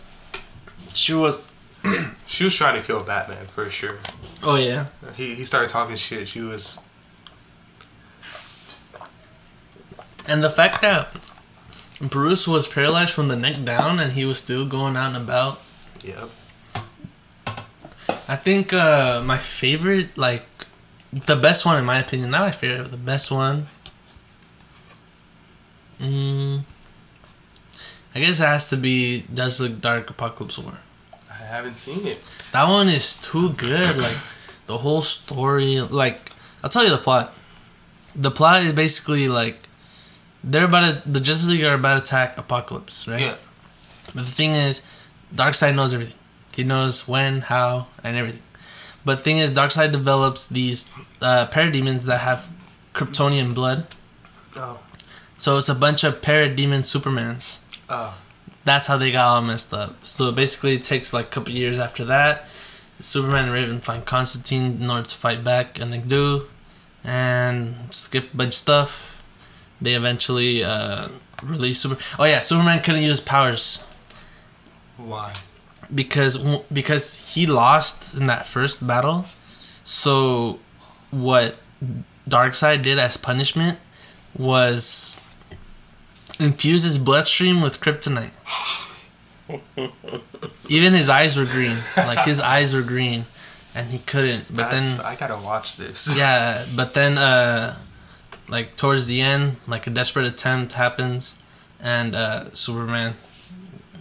she 0.94 1.14
was. 1.14 1.42
she 2.28 2.44
was 2.46 2.56
trying 2.56 2.76
to 2.82 2.86
kill 2.86 3.04
Batman 3.04 3.46
for 3.46 3.70
sure. 3.70 3.98
Oh 4.44 4.56
yeah. 4.56 4.88
He 5.16 5.36
he 5.36 5.46
started 5.46 5.70
talking 5.70 5.96
shit. 5.96 6.28
She 6.28 6.42
was 6.42 6.80
And 10.28 10.44
the 10.44 10.50
fact 10.50 10.82
that 10.82 11.16
Bruce 12.02 12.48
was 12.48 12.68
paralyzed 12.68 13.14
from 13.14 13.28
the 13.28 13.36
neck 13.36 13.64
down 13.64 14.00
and 14.00 14.14
he 14.14 14.26
was 14.26 14.40
still 14.40 14.66
going 14.66 14.96
out 14.96 15.16
and 15.16 15.18
about. 15.18 15.62
yep. 16.04 16.30
I 18.28 18.36
think 18.36 18.74
uh, 18.74 19.22
my 19.26 19.38
favorite, 19.38 20.18
like, 20.18 20.46
the 21.14 21.36
best 21.36 21.66
one 21.66 21.78
in 21.78 21.86
my 21.86 22.00
opinion, 22.00 22.32
not 22.32 22.42
my 22.42 22.52
favorite, 22.52 22.84
but 22.84 22.92
the 22.92 22.98
best 22.98 23.32
one. 23.32 23.68
Mm, 26.00 26.64
I 28.14 28.20
guess 28.20 28.40
it 28.40 28.46
has 28.46 28.70
to 28.70 28.78
be 28.78 29.24
Does 29.34 29.62
Look 29.62 29.80
Dark 29.80 30.08
Apokolips 30.08 30.58
War. 30.58 30.80
I 31.30 31.36
haven't 31.36 31.78
seen 31.78 32.06
it. 32.06 32.22
That 32.52 32.68
one 32.68 32.90
is 32.90 33.16
too 33.16 33.54
good. 33.54 33.98
Like, 33.98 34.18
the 34.68 34.80
whole 34.80 35.02
story. 35.02 35.80
Like, 35.80 36.32
I'll 36.64 36.70
tell 36.70 36.84
you 36.84 36.90
the 36.90 36.98
plot. 36.98 37.34
The 38.16 38.32
plot 38.32 38.64
is 38.64 38.74
basically 38.74 39.28
like 39.28 39.60
they're 40.46 40.66
about 40.66 41.04
to, 41.04 41.10
the 41.10 41.20
Justice 41.20 41.50
League 41.50 41.64
are 41.64 41.74
about 41.74 41.96
to 41.96 42.04
attack 42.04 42.38
Apokolips, 42.38 43.12
right? 43.12 43.22
Yeah. 43.22 43.36
But 44.14 44.26
the 44.26 44.32
thing 44.32 44.52
is, 44.52 44.84
Darkseid 45.34 45.76
knows 45.76 45.94
everything. 45.94 46.16
He 46.54 46.64
knows 46.64 47.08
when, 47.08 47.42
how, 47.42 47.88
and 48.04 48.16
everything. 48.16 48.44
But 49.04 49.18
the 49.18 49.24
thing 49.24 49.38
is, 49.38 49.52
Darkseid 49.52 49.92
develops 49.92 50.46
these 50.46 50.90
uh, 51.22 51.48
parademons 51.52 52.04
that 52.04 52.20
have 52.22 52.54
Kryptonian 52.94 53.54
blood. 53.54 53.88
Oh. 54.56 54.80
So 55.38 55.58
it's 55.58 55.68
a 55.68 55.76
bunch 55.76 56.04
of 56.04 56.22
parademon 56.22 56.82
Supermans. 56.82 57.60
Oh. 57.90 58.18
That's 58.64 58.88
how 58.88 58.98
they 58.98 59.12
got 59.12 59.28
all 59.28 59.42
messed 59.42 59.74
up. 59.74 60.06
So 60.06 60.32
basically, 60.32 60.74
it 60.74 60.84
takes 60.84 61.12
like 61.14 61.26
a 61.26 61.30
couple 61.30 61.52
years 61.54 61.78
after 61.78 62.06
that. 62.06 62.48
Superman 63.00 63.46
and 63.46 63.54
Raven 63.54 63.80
find 63.80 64.06
Constantine 64.06 64.82
in 64.82 64.90
order 64.90 65.08
to 65.08 65.16
fight 65.16 65.44
back, 65.44 65.80
and 65.80 65.92
they 65.92 66.00
do. 66.00 66.46
And 67.04 67.94
skip 67.94 68.34
a 68.34 68.38
bunch 68.38 68.50
of 68.50 68.54
stuff. 68.56 69.15
They 69.82 69.94
eventually 69.96 70.64
uh, 70.64 71.10
release 71.44 71.80
Super. 71.82 71.98
Oh 72.18 72.24
yeah, 72.26 72.40
Superman 72.42 72.80
couldn't 72.80 73.02
use 73.02 73.10
his 73.12 73.22
powers 73.22 73.84
Why? 74.98 75.34
because 75.94 76.38
because 76.72 77.34
he 77.34 77.46
lost 77.46 78.14
in 78.16 78.28
that 78.28 78.48
first 78.48 78.86
battle. 78.86 79.26
So 79.84 80.60
what 81.12 81.58
Darkseid 82.28 82.82
did 82.82 82.98
as 83.00 83.18
punishment 83.18 83.78
was 84.38 85.20
infuse 86.40 86.84
his 86.84 86.98
bloodstream 86.98 87.62
with 87.62 87.80
kryptonite. 87.80 88.32
Even 90.70 90.94
his 90.94 91.10
eyes 91.10 91.38
were 91.38 91.46
green. 91.46 91.78
Like 91.96 92.26
his 92.26 92.40
eyes 92.56 92.74
were 92.74 92.82
green 92.82 93.26
and 93.76 93.88
he 93.92 94.00
couldn't. 94.00 94.46
But 94.50 94.72
That's- 94.72 94.98
then 94.98 95.06
I 95.06 95.16
gotta 95.16 95.38
watch 95.38 95.76
this. 95.78 96.16
yeah, 96.18 96.66
but 96.76 96.94
then 96.94 97.18
uh 97.18 97.78
like 98.50 98.76
towards 98.78 99.08
the 99.08 99.22
end, 99.22 99.58
like 99.68 99.88
a 99.88 99.90
desperate 99.90 100.26
attempt 100.26 100.74
happens 100.74 101.36
and 101.82 102.16
uh 102.16 102.52
Superman 102.54 103.14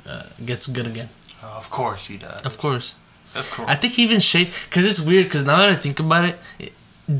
uh, 0.08 0.22
gets 0.44 0.66
good 0.66 0.86
again. 0.86 1.08
Oh, 1.42 1.54
of 1.58 1.70
course 1.70 2.06
he 2.06 2.16
does. 2.16 2.42
Of 2.42 2.58
course. 2.58 2.96
Of 3.34 3.50
course. 3.50 3.68
I 3.68 3.74
think 3.74 3.94
he 3.94 4.02
even 4.04 4.20
shaved 4.20 4.54
because 4.68 4.86
it's 4.86 5.00
weird. 5.00 5.24
Because 5.24 5.44
now 5.44 5.56
that 5.58 5.70
I 5.70 5.74
think 5.74 5.98
about 6.00 6.24
it, 6.26 6.38
it- 6.58 6.72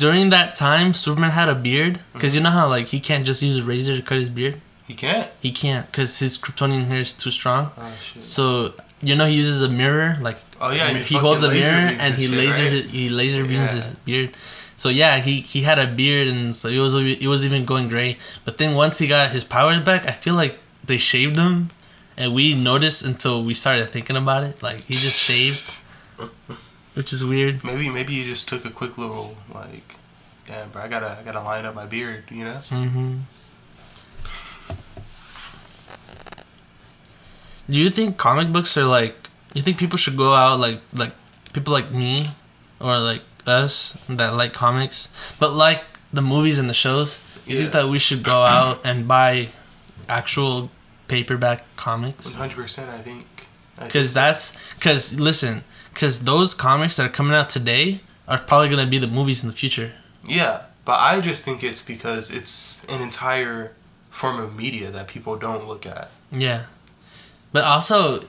during 0.05 0.31
that 0.31 0.57
time, 0.57 0.95
Superman 0.95 1.31
had 1.33 1.49
a 1.51 1.55
beard. 1.55 2.01
Because 2.15 2.35
you 2.35 2.41
know 2.41 2.51
how 2.51 2.69
like 2.69 2.87
he 2.89 3.01
can't 3.01 3.27
just 3.27 3.43
use 3.43 3.59
a 3.59 3.63
razor 3.65 3.97
to 3.97 4.03
cut 4.03 4.19
his 4.19 4.31
beard. 4.31 4.61
he 4.87 4.95
can't. 4.95 5.31
He 5.41 5.51
can't 5.51 5.85
because 5.91 6.19
his 6.21 6.39
Kryptonian 6.39 6.85
hair 6.85 7.01
is 7.01 7.13
too 7.13 7.31
strong. 7.31 7.71
Oh 7.77 7.93
shit. 8.01 8.25
So 8.25 8.73
you 9.03 9.15
know 9.17 9.27
he 9.27 9.37
uses 9.37 9.61
a 9.63 9.69
mirror, 9.69 10.17
like 10.23 10.39
Oh 10.61 10.71
yeah. 10.71 10.89
he 10.95 11.17
holds 11.17 11.43
a 11.43 11.51
mirror 11.51 11.89
and 12.01 12.15
he 12.15 12.29
laser 12.29 12.65
right? 12.65 12.85
he 12.85 13.09
laser 13.11 13.43
beams 13.43 13.71
Yeah. 13.73 13.81
his 13.81 13.91
beard. 14.07 14.31
So 14.85 14.91
yeah, 14.91 15.17
he 15.17 15.41
he 15.41 15.63
had 15.63 15.79
a 15.79 15.87
beard 15.87 16.29
and 16.29 16.55
so 16.55 16.69
it 16.69 16.77
was 16.79 16.93
it 16.93 17.27
was 17.27 17.43
even 17.43 17.65
going 17.65 17.89
gray. 17.89 18.19
But 18.45 18.59
then 18.59 18.75
once 18.77 18.99
he 18.99 19.07
got 19.09 19.33
his 19.33 19.43
powers 19.43 19.81
back, 19.81 20.05
I 20.05 20.13
feel 20.13 20.35
like 20.35 20.59
they 20.85 20.99
shaved 20.99 21.41
him, 21.41 21.73
and 22.19 22.35
we 22.35 22.53
noticed 22.53 23.01
until 23.03 23.43
we 23.43 23.55
started 23.55 23.89
thinking 23.89 24.15
about 24.15 24.45
it. 24.45 24.63
Like 24.63 24.85
he 24.85 24.93
just 24.93 25.17
shaved, 25.17 25.81
which 26.93 27.15
is 27.15 27.25
weird. 27.25 27.65
Maybe 27.65 27.89
maybe 27.89 28.13
he 28.13 28.29
just 28.29 28.47
took 28.47 28.67
a 28.67 28.69
quick 28.69 28.99
little 29.01 29.41
like, 29.49 29.97
yeah, 30.53 30.69
bro. 30.71 30.83
I 30.83 30.89
gotta 30.89 31.17
I 31.17 31.25
gotta 31.25 31.41
line 31.41 31.65
up 31.65 31.75
my 31.75 31.89
beard. 31.89 32.29
You 32.29 32.45
know. 32.45 32.61
hmm 32.69 33.25
Do 37.73 37.79
you 37.81 37.89
think 37.89 38.21
comic 38.21 38.53
books 38.53 38.77
are 38.77 38.85
like? 38.85 39.17
You 39.57 39.63
think 39.65 39.81
people 39.81 39.97
should 39.97 40.21
go 40.21 40.37
out 40.37 40.61
like 40.61 40.85
like 40.93 41.17
people 41.57 41.73
like 41.73 41.89
me, 41.89 42.29
or 42.85 43.01
like 43.01 43.25
us 43.47 43.93
that 44.09 44.35
like 44.35 44.53
comics, 44.53 45.09
but 45.39 45.53
like 45.53 45.85
the 46.13 46.23
movies 46.23 46.59
and 46.59 46.69
the 46.69 46.75
shows? 46.75 47.19
You 47.47 47.59
think 47.59 47.73
that 47.73 47.87
we 47.87 47.99
should 47.99 48.23
go 48.23 48.43
out 48.43 48.81
and 48.85 49.07
buy 49.07 49.49
actual 50.09 50.71
paperback 51.09 51.65
comics? 51.77 52.27
One 52.27 52.35
hundred 52.35 52.57
percent. 52.63 52.91
I 52.91 52.99
think. 52.99 53.27
Because 53.79 54.15
that's 54.15 54.55
because 54.77 55.19
listen, 55.19 55.65
because 55.93 56.21
those 56.21 56.55
comics 56.55 56.97
that 56.97 57.07
are 57.07 57.13
coming 57.13 57.35
out 57.35 57.51
today 57.51 58.01
are 58.29 58.39
probably 58.39 58.69
gonna 58.69 58.87
be 58.87 58.99
the 58.99 59.07
movies 59.07 59.43
in 59.43 59.49
the 59.51 59.55
future. 59.55 59.93
Yeah, 60.27 60.63
but 60.85 61.01
I 61.01 61.21
just 61.21 61.43
think 61.45 61.63
it's 61.63 61.83
because 61.83 62.31
it's 62.31 62.85
an 62.89 63.03
entire 63.03 63.73
form 64.11 64.39
of 64.39 64.57
media 64.57 64.91
that 64.91 65.09
people 65.09 65.37
don't 65.37 65.67
look 65.67 65.87
at. 65.87 66.11
Yeah. 66.31 66.67
But 67.53 67.65
also, 67.65 68.25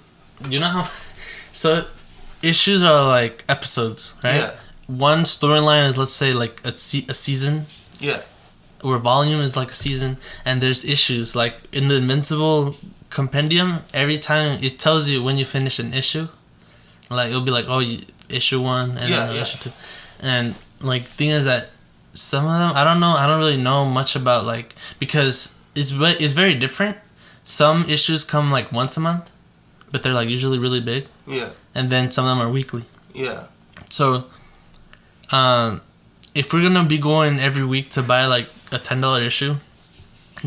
you 0.47 0.59
know 0.59 0.67
how. 0.67 0.87
So, 1.55 1.87
issues 2.41 2.83
are 2.83 3.07
like 3.07 3.45
episodes, 3.47 4.13
right? 4.21 4.35
Yeah. 4.35 4.55
One 4.87 5.23
storyline 5.23 5.87
is, 5.87 5.97
let's 5.97 6.11
say, 6.11 6.33
like 6.33 6.61
a, 6.63 6.71
se- 6.71 7.05
a 7.09 7.13
season, 7.13 7.65
Yeah. 7.99 8.21
Where 8.81 8.99
volume 8.99 9.41
is 9.41 9.57
like 9.57 9.69
a 9.71 9.73
season, 9.73 10.17
and 10.43 10.61
there's 10.61 10.83
issues. 10.85 11.35
Like 11.35 11.55
in 11.71 11.87
the 11.87 11.95
Invincible 11.95 12.75
compendium, 13.09 13.79
every 13.93 14.17
time 14.17 14.63
it 14.63 14.77
tells 14.77 15.09
you 15.09 15.23
when 15.23 15.37
you 15.37 15.45
finish 15.45 15.79
an 15.79 15.93
issue. 15.93 16.27
Like, 17.09 17.29
it'll 17.29 17.41
be 17.41 17.51
like, 17.51 17.65
oh, 17.67 17.79
you, 17.79 17.99
issue 18.29 18.61
one, 18.61 18.97
and 18.97 19.09
Yeah, 19.09 19.31
yeah. 19.31 19.41
issue 19.43 19.59
two. 19.59 19.71
And, 20.21 20.55
like, 20.81 21.03
thing 21.03 21.29
is 21.29 21.45
that 21.45 21.69
some 22.13 22.45
of 22.45 22.51
them, 22.51 22.71
I 22.75 22.83
don't 22.83 22.99
know, 22.99 23.13
I 23.15 23.27
don't 23.27 23.37
really 23.39 23.61
know 23.61 23.85
much 23.85 24.15
about, 24.15 24.43
like, 24.45 24.73
because 24.97 25.53
it's, 25.75 25.91
it's 25.93 26.33
very 26.33 26.55
different. 26.55 26.97
Some 27.43 27.85
issues 27.85 28.23
come, 28.25 28.49
like, 28.51 28.71
once 28.71 28.97
a 28.97 28.99
month, 29.01 29.29
but 29.91 30.01
they're, 30.01 30.13
like, 30.15 30.29
usually 30.29 30.57
really 30.57 30.81
big. 30.81 31.05
Yeah. 31.27 31.49
And 31.75 31.91
then 31.91 32.09
some 32.09 32.25
of 32.25 32.35
them 32.35 32.45
are 32.45 32.51
weekly. 32.51 32.83
Yeah. 33.13 33.43
So, 33.91 34.25
um, 35.31 35.81
if 36.33 36.53
we're 36.53 36.61
gonna 36.63 36.87
be 36.87 36.97
going 36.97 37.39
every 37.39 37.65
week 37.65 37.89
to 37.91 38.03
buy 38.03 38.25
like 38.25 38.47
a 38.71 38.77
ten 38.79 39.01
dollar 39.01 39.21
issue, 39.21 39.55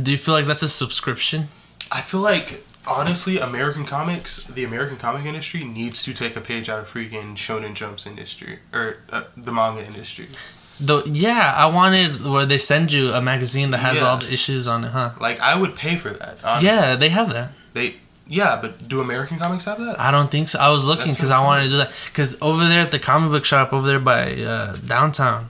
do 0.00 0.10
you 0.10 0.18
feel 0.18 0.34
like 0.34 0.46
that's 0.46 0.62
a 0.62 0.68
subscription? 0.68 1.48
I 1.90 2.00
feel 2.02 2.20
like 2.20 2.64
honestly, 2.86 3.38
American 3.38 3.84
comics, 3.84 4.46
the 4.46 4.64
American 4.64 4.96
comic 4.96 5.24
industry 5.24 5.64
needs 5.64 6.02
to 6.04 6.14
take 6.14 6.36
a 6.36 6.40
page 6.40 6.68
out 6.68 6.78
of 6.80 6.88
freaking 6.92 7.34
Shonen 7.34 7.74
Jump's 7.74 8.06
industry 8.06 8.58
or 8.72 8.98
uh, 9.10 9.22
the 9.36 9.52
manga 9.52 9.84
industry. 9.84 10.28
Though, 10.80 11.02
yeah, 11.04 11.54
I 11.56 11.66
wanted 11.66 12.24
where 12.24 12.46
they 12.46 12.58
send 12.58 12.92
you 12.92 13.10
a 13.10 13.20
magazine 13.20 13.70
that 13.72 13.78
has 13.78 13.96
Yeah. 14.00 14.06
all 14.10 14.18
the 14.18 14.32
issues 14.32 14.68
on 14.68 14.84
it, 14.84 14.90
huh? 14.92 15.10
Like 15.20 15.40
I 15.40 15.56
would 15.58 15.74
pay 15.74 15.96
for 15.96 16.10
that. 16.10 16.38
honestly. 16.44 16.68
Yeah, 16.68 16.94
they 16.96 17.08
have 17.08 17.32
that. 17.32 17.52
They. 17.72 17.96
Yeah, 18.28 18.58
but 18.60 18.86
do 18.88 19.00
American 19.00 19.38
comics 19.38 19.64
have 19.64 19.78
that? 19.80 19.98
I 19.98 20.10
don't 20.10 20.30
think 20.30 20.48
so. 20.50 20.58
I 20.58 20.68
was 20.68 20.84
looking 20.84 21.12
because 21.12 21.30
I 21.30 21.42
wanted 21.42 21.64
to 21.64 21.68
do 21.70 21.76
that. 21.78 21.92
Because 22.06 22.36
over 22.42 22.66
there 22.68 22.80
at 22.82 22.90
the 22.90 22.98
comic 22.98 23.30
book 23.30 23.44
shop 23.46 23.72
over 23.72 23.86
there 23.86 23.98
by 24.00 24.34
uh, 24.42 24.76
downtown, 24.76 25.48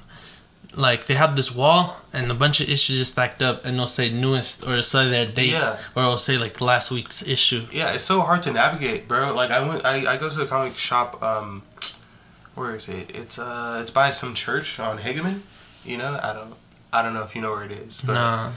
like 0.77 1.07
they 1.07 1.15
have 1.15 1.35
this 1.35 1.53
wall 1.53 1.97
and 2.13 2.31
a 2.31 2.35
bunch 2.35 2.61
of 2.61 2.69
issues 2.69 2.99
just 2.99 3.13
stacked 3.13 3.43
up, 3.43 3.65
and 3.65 3.77
they'll 3.77 3.87
say 3.89 4.11
newest 4.11 4.65
or 4.65 4.73
it'll 4.73 4.83
say 4.85 5.11
their 5.11 5.27
date, 5.27 5.51
Yeah. 5.51 5.77
or 5.97 6.03
it'll 6.05 6.19
say 6.19 6.39
like 6.39 6.61
last 6.61 6.91
week's 6.93 7.27
issue. 7.27 7.67
Yeah, 7.73 7.91
it's 7.95 8.05
so 8.05 8.21
hard 8.21 8.43
to 8.45 8.53
navigate, 8.53 9.09
bro. 9.09 9.35
Like 9.35 9.51
I 9.51 9.67
went, 9.67 9.85
I, 9.85 10.15
I 10.15 10.17
go 10.17 10.29
to 10.31 10.37
the 10.39 10.47
comic 10.47 10.77
shop. 10.77 11.21
Um, 11.23 11.63
where 12.55 12.77
is 12.77 12.89
it? 12.89 13.11
It's 13.15 13.39
uh, 13.41 13.79
it's 13.83 13.91
by 13.91 14.13
some 14.13 14.35
church 14.35 14.79
on 14.79 14.99
Hageman. 14.99 15.41
You 15.85 15.97
know, 15.97 16.19
I 16.23 16.33
don't, 16.33 16.55
I 16.93 17.03
don't 17.03 17.15
know 17.15 17.23
if 17.23 17.35
you 17.35 17.41
know 17.43 17.51
where 17.53 17.65
it 17.65 17.73
is, 17.73 18.03
but 18.03 18.15
Nah. 18.15 18.53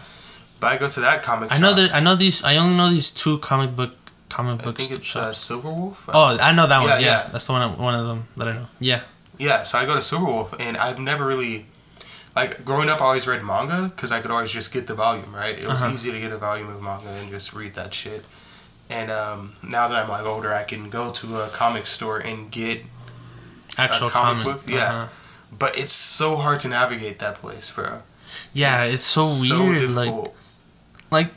but 0.60 0.68
I 0.68 0.78
go 0.78 0.88
to 0.90 1.00
that 1.00 1.24
comic. 1.24 1.51
I 1.51 1.58
know 1.58 1.70
shop. 1.70 1.78
that 1.78 1.96
I 1.96 2.00
know 2.01 2.16
these. 2.16 2.44
I 2.44 2.58
only 2.58 2.78
know 2.78 2.90
these 2.92 3.10
two 3.10 3.40
comic 3.40 3.75
book 3.75 3.94
comic 4.31 4.61
I 4.61 4.63
books. 4.65 4.79
think 4.88 5.00
it's 5.00 5.15
uh, 5.15 5.31
shops. 5.33 5.47
Silverwolf. 5.50 5.95
oh, 6.09 6.38
I 6.41 6.51
know 6.53 6.67
that 6.67 6.79
one. 6.79 6.89
Yeah, 6.89 7.00
Yeah, 7.00 7.05
yeah. 7.23 7.29
that's 7.31 7.45
the 7.47 7.53
one. 7.53 7.77
One 7.77 7.95
of 7.95 8.07
them 8.07 8.27
that 8.38 8.47
I 8.47 8.53
know. 8.53 8.67
Yeah. 8.79 9.01
Yeah, 9.38 9.63
so 9.63 9.77
I 9.77 9.85
go 9.85 9.93
to 9.95 10.01
Silverwolf, 10.01 10.55
and 10.59 10.77
I've 10.77 11.00
never 11.00 11.25
really, 11.25 11.65
like, 12.35 12.63
growing 12.63 12.89
up, 12.89 13.01
I 13.01 13.05
always 13.05 13.27
read 13.27 13.43
manga 13.43 13.91
because 13.95 14.11
I 14.11 14.21
could 14.21 14.29
always 14.31 14.51
just 14.51 14.71
get 14.71 14.85
the 14.88 14.93
volume, 14.95 15.33
right? 15.35 15.57
It 15.57 15.65
was 15.65 15.81
Uh-huh. 15.81 15.93
easy 15.93 16.11
to 16.11 16.19
get 16.19 16.31
a 16.31 16.38
volume 16.38 16.69
of 16.69 16.81
manga 16.81 17.09
and 17.09 17.29
just 17.29 17.53
read 17.53 17.73
that 17.75 17.93
shit. 17.93 18.23
And 18.89 19.09
um, 19.09 19.53
now 19.63 19.88
that 19.88 19.95
I'm 20.03 20.09
like 20.09 20.25
older, 20.25 20.53
I 20.53 20.63
can 20.63 20.89
go 20.89 21.11
to 21.11 21.38
a 21.38 21.47
comic 21.50 21.85
store 21.88 22.19
and 22.19 22.51
get, 22.51 22.83
Actual 23.77 24.09
comic 24.09 24.43
comic. 24.43 24.61
book? 24.65 24.69
Yeah. 24.69 24.85
Uh-huh. 24.93 25.07
but 25.57 25.77
it's 25.77 25.93
so 25.93 26.35
hard 26.35 26.59
to 26.61 26.67
navigate 26.67 27.19
that 27.19 27.35
place, 27.35 27.71
bro. 27.71 28.01
Yeah, 28.53 28.83
it's, 28.83 29.01
so 29.03 29.25
weird. 29.41 29.89
like, 29.91 30.13
like 31.09 31.29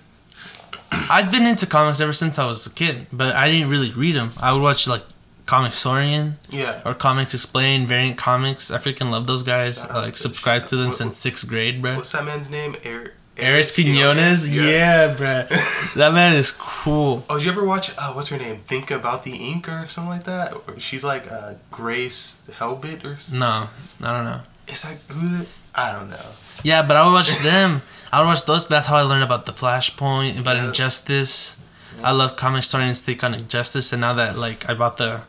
I've 1.10 1.30
been 1.30 1.46
into 1.46 1.66
comics 1.66 2.00
ever 2.00 2.12
since 2.12 2.38
I 2.38 2.46
was 2.46 2.66
a 2.66 2.70
kid, 2.70 3.06
but 3.12 3.34
I 3.34 3.50
didn't 3.50 3.70
really 3.70 3.90
read 3.92 4.14
them. 4.14 4.32
I 4.40 4.52
would 4.52 4.62
watch 4.62 4.86
like 4.86 5.02
Comicstorian 5.46 6.34
yeah, 6.50 6.80
or 6.84 6.94
Comics 6.94 7.34
Explained, 7.34 7.88
Variant 7.88 8.16
Comics. 8.16 8.70
I 8.70 8.78
freaking 8.78 9.10
love 9.10 9.26
those 9.26 9.42
guys. 9.42 9.78
I 9.78 9.98
like 10.00 10.16
subscribe 10.16 10.66
to 10.68 10.76
them 10.76 10.86
what- 10.86 10.94
since 10.96 11.16
sixth 11.18 11.48
grade, 11.48 11.82
bro. 11.82 11.96
what's 11.96 12.12
that 12.12 12.24
man's 12.24 12.48
name? 12.50 12.76
Er- 12.84 13.12
Eris 13.36 13.74
Quinones, 13.74 14.54
yeah, 14.54 15.12
bro. 15.14 15.26
that 15.96 16.12
man 16.14 16.34
is 16.34 16.52
cool. 16.52 17.24
Oh, 17.28 17.36
did 17.36 17.44
you 17.46 17.50
ever 17.50 17.64
watch? 17.64 17.90
Uh, 17.98 18.12
what's 18.12 18.28
her 18.28 18.36
name? 18.38 18.58
Think 18.58 18.90
about 18.92 19.24
the 19.24 19.34
ink 19.34 19.68
or 19.68 19.88
something 19.88 20.08
like 20.10 20.24
that. 20.24 20.54
Or 20.54 20.78
she's 20.78 21.02
like 21.02 21.30
uh, 21.30 21.54
Grace 21.72 22.42
Helbit 22.52 23.04
or. 23.04 23.14
s- 23.14 23.32
No, 23.32 23.68
I 24.02 24.12
don't 24.12 24.24
know. 24.24 24.40
It's 24.68 24.84
like 24.84 25.02
who? 25.08 25.44
I 25.74 25.90
don't 25.92 26.10
know. 26.10 26.26
Yeah, 26.62 26.82
but 26.86 26.96
I 26.96 27.04
would 27.04 27.12
watch 27.12 27.36
them. 27.38 27.82
I 28.14 28.20
would 28.20 28.26
watch 28.26 28.44
those. 28.44 28.68
That's 28.68 28.86
how 28.86 28.96
I 28.96 29.02
learned 29.02 29.24
about 29.24 29.44
the 29.46 29.52
Flashpoint, 29.52 30.38
about 30.38 30.56
Yeah. 30.56 30.66
Injustice. 30.68 31.56
Yeah. 31.98 32.08
I 32.08 32.12
love 32.12 32.36
comic 32.36 32.62
starting 32.62 32.90
to 32.90 32.94
stick 32.94 33.24
on 33.24 33.34
Injustice, 33.34 33.92
and 33.92 34.00
now 34.00 34.12
that 34.14 34.38
like 34.38 34.68
I 34.70 34.74
bought 34.74 34.96
the 34.98 35.22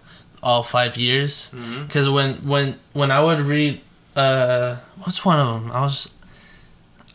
all 0.43 0.61
five 0.61 0.95
years, 0.95 1.49
because 1.87 2.07
when 2.09 2.33
when 2.51 2.75
when 2.93 3.09
I 3.09 3.19
would 3.23 3.39
read, 3.41 3.81
uh, 4.15 4.75
what's 5.01 5.25
one 5.25 5.39
of 5.39 5.47
them? 5.63 5.71
I 5.71 5.81
was, 5.81 6.09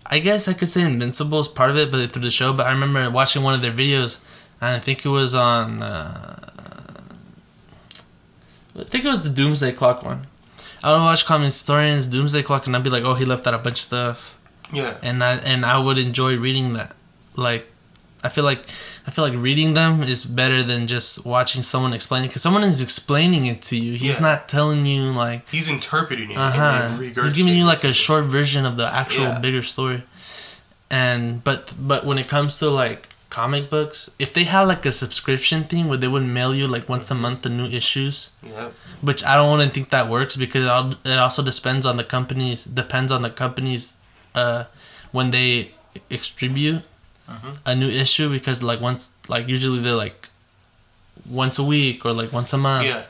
I 0.06 0.18
guess 0.18 0.48
I 0.48 0.54
could 0.54 0.68
say 0.68 0.82
Invincible 0.82 1.38
is 1.40 1.46
part 1.48 1.70
of 1.70 1.76
it, 1.78 1.90
but 1.92 2.10
through 2.12 2.22
the 2.22 2.30
show. 2.32 2.52
But 2.52 2.66
I 2.66 2.72
remember 2.72 3.08
watching 3.10 3.42
one 3.44 3.54
of 3.54 3.62
their 3.62 3.72
videos, 3.82 4.18
and 4.60 4.74
I 4.74 4.80
think 4.80 5.06
it 5.06 5.08
was 5.10 5.34
on. 5.36 5.82
Uh, 5.82 6.36
I 8.78 8.84
think 8.84 9.04
it 9.04 9.08
was 9.08 9.22
the 9.22 9.30
Doomsday 9.30 9.72
Clock 9.72 10.04
one. 10.04 10.26
I 10.82 10.92
would 10.92 11.02
watch 11.04 11.26
Comicstorian's 11.26 12.06
Doomsday 12.08 12.42
Clock, 12.42 12.66
and 12.66 12.74
I'd 12.74 12.82
be 12.82 12.90
like, 12.90 13.04
"Oh, 13.04 13.14
he 13.14 13.24
left 13.24 13.46
out 13.46 13.54
a 13.54 13.58
bunch 13.58 13.78
of 13.78 13.84
stuff." 13.92 14.36
Yeah. 14.72 14.96
and 15.02 15.22
I 15.24 15.34
and 15.36 15.64
I 15.66 15.78
would 15.78 15.98
enjoy 15.98 16.36
reading 16.36 16.74
that. 16.74 16.94
Like, 17.36 17.66
I 18.22 18.28
feel 18.28 18.44
like 18.44 18.60
I 19.06 19.10
feel 19.10 19.24
like 19.24 19.34
reading 19.36 19.74
them 19.74 20.02
is 20.02 20.24
better 20.24 20.62
than 20.62 20.86
just 20.86 21.24
watching 21.24 21.62
someone 21.62 21.92
explain 21.94 22.22
it 22.24 22.28
because 22.28 22.42
someone 22.42 22.62
is 22.64 22.80
explaining 22.82 23.46
it 23.46 23.62
to 23.62 23.76
you. 23.76 23.92
He's 23.94 24.14
Yeah. 24.14 24.20
not 24.20 24.48
telling 24.48 24.84
you 24.86 25.10
like, 25.10 25.48
He's 25.50 25.68
interpreting 25.68 26.30
it. 26.32 26.36
Uh-huh. 26.36 26.98
He's 26.98 27.32
giving 27.32 27.54
you 27.56 27.64
like 27.64 27.82
a 27.84 27.92
short 27.92 28.24
version 28.26 28.66
of 28.66 28.76
the 28.76 28.86
actual 28.92 29.24
Yeah. 29.24 29.38
bigger 29.38 29.62
story. 29.62 30.02
And 30.90 31.42
but 31.44 31.72
but 31.78 32.04
when 32.04 32.18
it 32.18 32.28
comes 32.28 32.58
to 32.58 32.68
like 32.68 33.08
comic 33.30 33.70
books, 33.70 34.10
if 34.18 34.32
they 34.34 34.42
had 34.44 34.62
like 34.62 34.84
a 34.84 34.90
subscription 34.90 35.62
thing 35.64 35.86
where 35.88 35.96
they 35.98 36.08
would 36.08 36.26
mail 36.26 36.52
you 36.54 36.66
like 36.66 36.88
once 36.88 37.10
a 37.12 37.14
month 37.14 37.42
the 37.42 37.48
new 37.48 37.66
issues, 37.66 38.30
Yep. 38.42 38.74
which 39.00 39.24
I 39.24 39.36
don't 39.36 39.48
want 39.48 39.62
to 39.62 39.70
think 39.70 39.90
that 39.90 40.08
works 40.08 40.34
because 40.36 40.64
it 40.66 40.96
it 41.04 41.18
also 41.18 41.42
depends 41.42 41.86
on 41.86 41.96
the 41.96 42.04
companies 42.04 42.64
depends 42.64 43.12
on 43.12 43.22
the 43.22 43.30
companies 43.30 43.94
uh 44.34 44.64
when 45.12 45.30
they 45.30 45.72
distribute 46.08 46.82
Mhm. 47.28 47.58
a 47.64 47.74
new 47.74 47.88
issue 47.88 48.28
because 48.28 48.62
like 48.62 48.80
once 48.80 49.10
like 49.28 49.46
usually 49.48 49.80
they're 49.80 49.94
like 49.94 50.28
once 51.28 51.58
a 51.58 51.64
week 51.64 52.04
or 52.04 52.12
like 52.12 52.32
once 52.32 52.52
a 52.52 52.58
month 52.58 52.86
Yeah. 52.86 53.02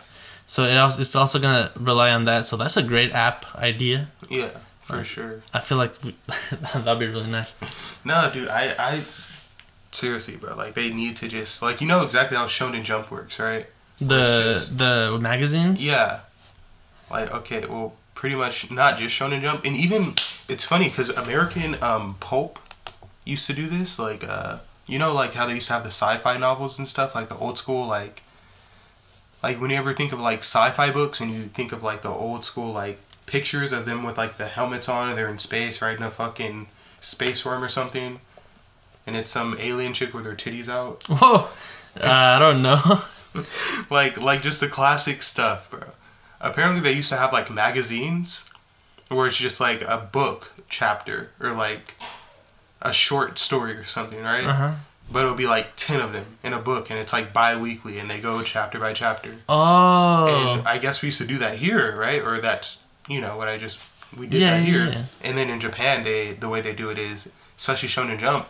so 0.44 0.64
it 0.64 0.76
also 0.76 1.00
it's 1.00 1.14
also 1.16 1.38
gonna 1.38 1.70
rely 1.76 2.10
on 2.10 2.24
that 2.26 2.44
so 2.44 2.56
that's 2.56 2.76
a 2.76 2.82
great 2.82 3.12
app 3.12 3.46
idea 3.56 4.08
Yeah. 4.28 4.50
For 4.84 5.04
sure. 5.04 5.40
I 5.54 5.60
feel 5.60 5.78
like 5.78 5.94
we, 6.02 6.16
that'd 6.74 6.98
be 6.98 7.06
really 7.06 7.30
nice 7.30 7.54
No, 8.04 8.28
dude. 8.32 8.48
I 8.48 8.74
I 8.78 9.02
seriously, 9.92 10.36
bro. 10.36 10.54
Like 10.56 10.74
they 10.74 10.90
need 10.90 11.14
to 11.22 11.28
just 11.28 11.62
like 11.62 11.80
you 11.80 11.86
know 11.86 12.02
exactly 12.04 12.36
how 12.36 12.46
Shonen 12.46 12.82
Jump 12.82 13.10
works, 13.10 13.38
right? 13.38 13.66
The 14.00 14.52
just- 14.54 14.78
the 14.78 15.16
magazines. 15.20 15.86
Yeah. 15.86 16.20
Like 17.10 17.32
okay, 17.32 17.64
well, 17.66 17.94
pretty 18.20 18.36
much 18.36 18.70
not 18.70 18.98
just 18.98 19.18
Shonen 19.18 19.40
Jump, 19.40 19.64
and 19.64 19.74
even 19.74 20.12
it's 20.46 20.62
funny 20.62 20.90
because 20.90 21.08
American 21.08 21.82
um, 21.82 22.16
pulp 22.20 22.58
used 23.24 23.46
to 23.46 23.54
do 23.54 23.66
this. 23.66 23.98
Like 23.98 24.22
uh, 24.22 24.58
you 24.86 24.98
know, 24.98 25.10
like 25.14 25.32
how 25.32 25.46
they 25.46 25.54
used 25.54 25.68
to 25.68 25.72
have 25.72 25.84
the 25.84 25.88
sci-fi 25.88 26.36
novels 26.36 26.78
and 26.78 26.86
stuff, 26.86 27.14
like 27.14 27.30
the 27.30 27.36
old 27.36 27.56
school 27.56 27.86
like. 27.86 28.22
Like 29.42 29.58
when 29.58 29.70
you 29.70 29.76
ever 29.76 29.94
think 29.94 30.12
of 30.12 30.20
like 30.20 30.40
sci-fi 30.40 30.90
books 30.90 31.18
and 31.18 31.30
you 31.30 31.44
think 31.44 31.72
of 31.72 31.82
like 31.82 32.02
the 32.02 32.10
old 32.10 32.44
school 32.44 32.70
like 32.70 32.98
pictures 33.24 33.72
of 33.72 33.86
them 33.86 34.02
with 34.02 34.18
like 34.18 34.36
the 34.36 34.48
helmets 34.48 34.86
on 34.86 35.08
and 35.08 35.16
they're 35.16 35.30
in 35.30 35.38
space 35.38 35.80
riding 35.80 36.02
a 36.02 36.10
fucking 36.10 36.66
space 37.00 37.42
worm 37.46 37.64
or 37.64 37.70
something, 37.70 38.20
and 39.06 39.16
it's 39.16 39.30
some 39.30 39.56
alien 39.58 39.94
chick 39.94 40.12
with 40.12 40.26
her 40.26 40.34
titties 40.34 40.68
out. 40.68 41.02
Whoa. 41.08 41.48
Uh, 41.98 42.04
I 42.04 42.38
don't 42.38 42.60
know. 42.60 43.00
like 43.90 44.20
like 44.20 44.42
just 44.42 44.60
the 44.60 44.68
classic 44.68 45.22
stuff, 45.22 45.70
bro. 45.70 45.84
Apparently 46.40 46.80
they 46.80 46.92
used 46.92 47.08
to 47.10 47.16
have 47.16 47.32
like 47.32 47.50
magazines 47.50 48.50
where 49.08 49.26
it's 49.26 49.36
just 49.36 49.60
like 49.60 49.82
a 49.82 50.08
book 50.12 50.52
chapter 50.68 51.30
or 51.40 51.52
like 51.52 51.96
a 52.80 52.92
short 52.92 53.38
story 53.38 53.72
or 53.72 53.84
something, 53.84 54.22
right? 54.22 54.44
Uh 54.44 54.52
huh. 54.52 54.72
But 55.12 55.22
it'll 55.24 55.34
be 55.34 55.46
like 55.48 55.74
10 55.76 56.00
of 56.00 56.12
them 56.12 56.24
in 56.44 56.52
a 56.52 56.60
book 56.60 56.88
and 56.88 56.98
it's 56.98 57.12
like 57.12 57.32
bi-weekly 57.32 57.98
and 57.98 58.08
they 58.08 58.20
go 58.20 58.42
chapter 58.42 58.78
by 58.78 58.92
chapter. 58.92 59.34
Oh. 59.48 60.56
And 60.58 60.68
I 60.68 60.78
guess 60.78 61.02
we 61.02 61.06
used 61.08 61.18
to 61.18 61.26
do 61.26 61.36
that 61.38 61.58
here, 61.58 61.96
right? 61.96 62.22
Or 62.22 62.40
that's, 62.40 62.84
you 63.08 63.20
know, 63.20 63.36
what 63.36 63.48
I 63.48 63.58
just 63.58 63.80
we 64.16 64.26
did 64.28 64.40
Yeah, 64.40 64.52
that 64.58 64.64
here. 64.64 64.86
yeah. 64.86 65.04
And 65.22 65.36
then 65.36 65.50
in 65.50 65.58
Japan, 65.60 66.04
they 66.04 66.32
the 66.32 66.48
way 66.48 66.60
they 66.60 66.72
do 66.72 66.90
it 66.90 66.98
is, 66.98 67.30
especially 67.58 67.88
Shonen 67.88 68.18
Jump, 68.18 68.46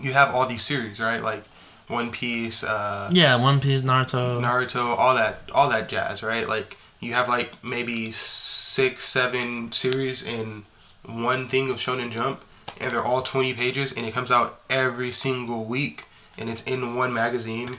you 0.00 0.12
have 0.12 0.34
all 0.34 0.46
these 0.46 0.62
series, 0.62 1.00
right? 1.00 1.22
Like 1.22 1.42
One 1.88 2.10
Piece, 2.10 2.64
uh 2.64 3.08
yeah, 3.12 3.36
One 3.36 3.60
Piece, 3.60 3.82
Naruto. 3.82 4.40
Naruto, 4.40 4.96
all 4.98 5.14
that, 5.14 5.40
all 5.54 5.68
that 5.70 5.88
jazz, 5.88 6.22
right? 6.22 6.48
Like 6.48 6.76
you 7.00 7.12
have 7.12 7.28
like 7.28 7.52
maybe 7.62 8.10
six, 8.12 9.04
seven 9.04 9.70
series 9.72 10.22
in 10.24 10.64
one 11.04 11.46
thing 11.48 11.70
of 11.70 11.76
Shonen 11.76 12.10
Jump, 12.10 12.44
and 12.80 12.90
they're 12.90 13.04
all 13.04 13.22
twenty 13.22 13.54
pages, 13.54 13.92
and 13.92 14.04
it 14.04 14.12
comes 14.12 14.30
out 14.32 14.60
every 14.68 15.12
single 15.12 15.64
week, 15.64 16.04
and 16.36 16.48
it's 16.50 16.64
in 16.64 16.96
one 16.96 17.12
magazine. 17.12 17.76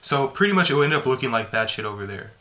So 0.00 0.26
pretty 0.28 0.54
much 0.54 0.70
it 0.70 0.74
will 0.74 0.82
end 0.84 0.94
up 0.94 1.04
looking 1.04 1.30
like 1.30 1.50
that 1.50 1.68
shit 1.68 1.84
over 1.84 2.06
there. 2.06 2.32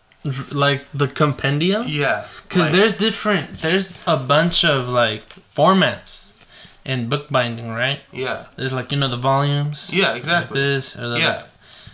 like 0.52 0.86
the 0.94 1.08
compendium. 1.08 1.86
Yeah, 1.88 2.26
Because 2.44 2.62
like- 2.64 2.72
there's 2.72 2.98
different. 2.98 3.50
There's 3.62 4.02
a 4.08 4.16
bunch 4.18 4.64
of 4.66 4.88
like 4.88 5.28
formats 5.30 6.29
in 6.86 7.10
bookbinding, 7.10 7.70
right? 7.70 8.00
yeah, 8.12 8.46
There's 8.56 8.74
like 8.74 8.92
you 8.92 8.98
know 9.00 9.08
the 9.10 9.18
volumes. 9.18 9.90
yeah, 9.94 10.10
Like 10.12 10.18
exactly. 10.24 10.60
this 10.62 10.96
or 10.96 11.08
the 11.10 11.20
Yeah. 11.20 11.28
like, 11.36 11.46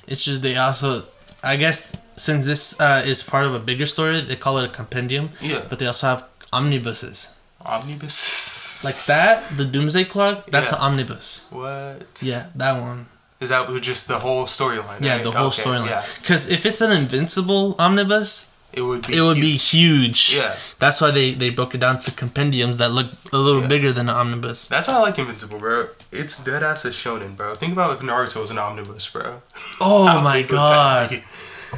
It's 0.07 0.23
just 0.23 0.41
they 0.41 0.55
also, 0.55 1.05
I 1.43 1.55
guess, 1.57 1.97
since 2.15 2.45
this 2.45 2.79
uh, 2.79 3.01
is 3.05 3.23
part 3.23 3.45
of 3.45 3.53
a 3.55 3.59
bigger 3.59 3.85
story, 3.87 4.21
they 4.21 4.35
call 4.35 4.57
it 4.59 4.65
a 4.65 4.69
compendium. 4.69 5.29
Yeah, 5.41 5.61
But 5.69 5.79
they 5.79 5.87
also 5.87 6.07
have 6.07 6.23
omnibuses 6.53 7.29
omnibus. 7.65 8.83
like 8.85 9.05
that. 9.05 9.57
The 9.57 9.65
Doomsday 9.65 10.05
Clock. 10.05 10.45
That's 10.51 10.71
Yeah. 10.71 10.77
an 10.77 10.81
omnibus. 10.81 11.43
what 11.49 12.05
Yeah, 12.21 12.47
that 12.55 12.79
one. 12.81 13.07
is 13.39 13.49
that? 13.49 13.65
Just 13.81 14.07
the 14.07 14.19
whole 14.19 14.45
storyline? 14.45 15.01
Yeah, 15.01 15.15
right? 15.15 15.23
the 15.23 15.31
whole 15.31 15.47
Okay, 15.47 15.63
storyline. 15.63 15.89
Yeah, 15.89 16.03
Because 16.21 16.47
if 16.49 16.65
it's 16.65 16.81
an 16.81 16.91
Invincible 16.91 17.75
omnibus, 17.79 18.45
it 18.75 18.81
would 18.81 19.07
be. 19.07 19.17
it 19.17 19.21
would 19.21 19.35
be 19.39 19.51
huge. 19.51 20.27
huge. 20.27 20.37
Yeah, 20.37 20.55
That's 20.79 20.99
why 21.01 21.11
they, 21.11 21.31
they 21.33 21.49
broke 21.49 21.73
it 21.75 21.79
down 21.79 21.99
to 21.99 22.11
compendiums 22.11 22.77
that 22.79 22.91
look 22.91 23.07
a 23.33 23.37
little 23.37 23.61
Yeah. 23.61 23.67
bigger 23.67 23.91
than 23.93 24.09
an 24.09 24.15
omnibus. 24.15 24.67
That's 24.67 24.87
why 24.87 24.95
I 24.95 24.99
like 24.99 25.17
Invincible, 25.19 25.59
bro. 25.59 25.89
It's 26.11 26.43
dead 26.43 26.61
ass 26.63 26.85
as 26.85 26.93
shonen, 26.95 27.35
bro. 27.37 27.55
Think 27.55 27.73
about 27.73 27.91
if 27.95 27.99
Naruto 28.01 28.41
was 28.41 28.51
an 28.51 28.57
omnibus, 28.57 29.09
bro. 29.09 29.41
Oh 29.81 30.21
my 30.29 30.41
that 30.41 30.49
god, 30.49 31.23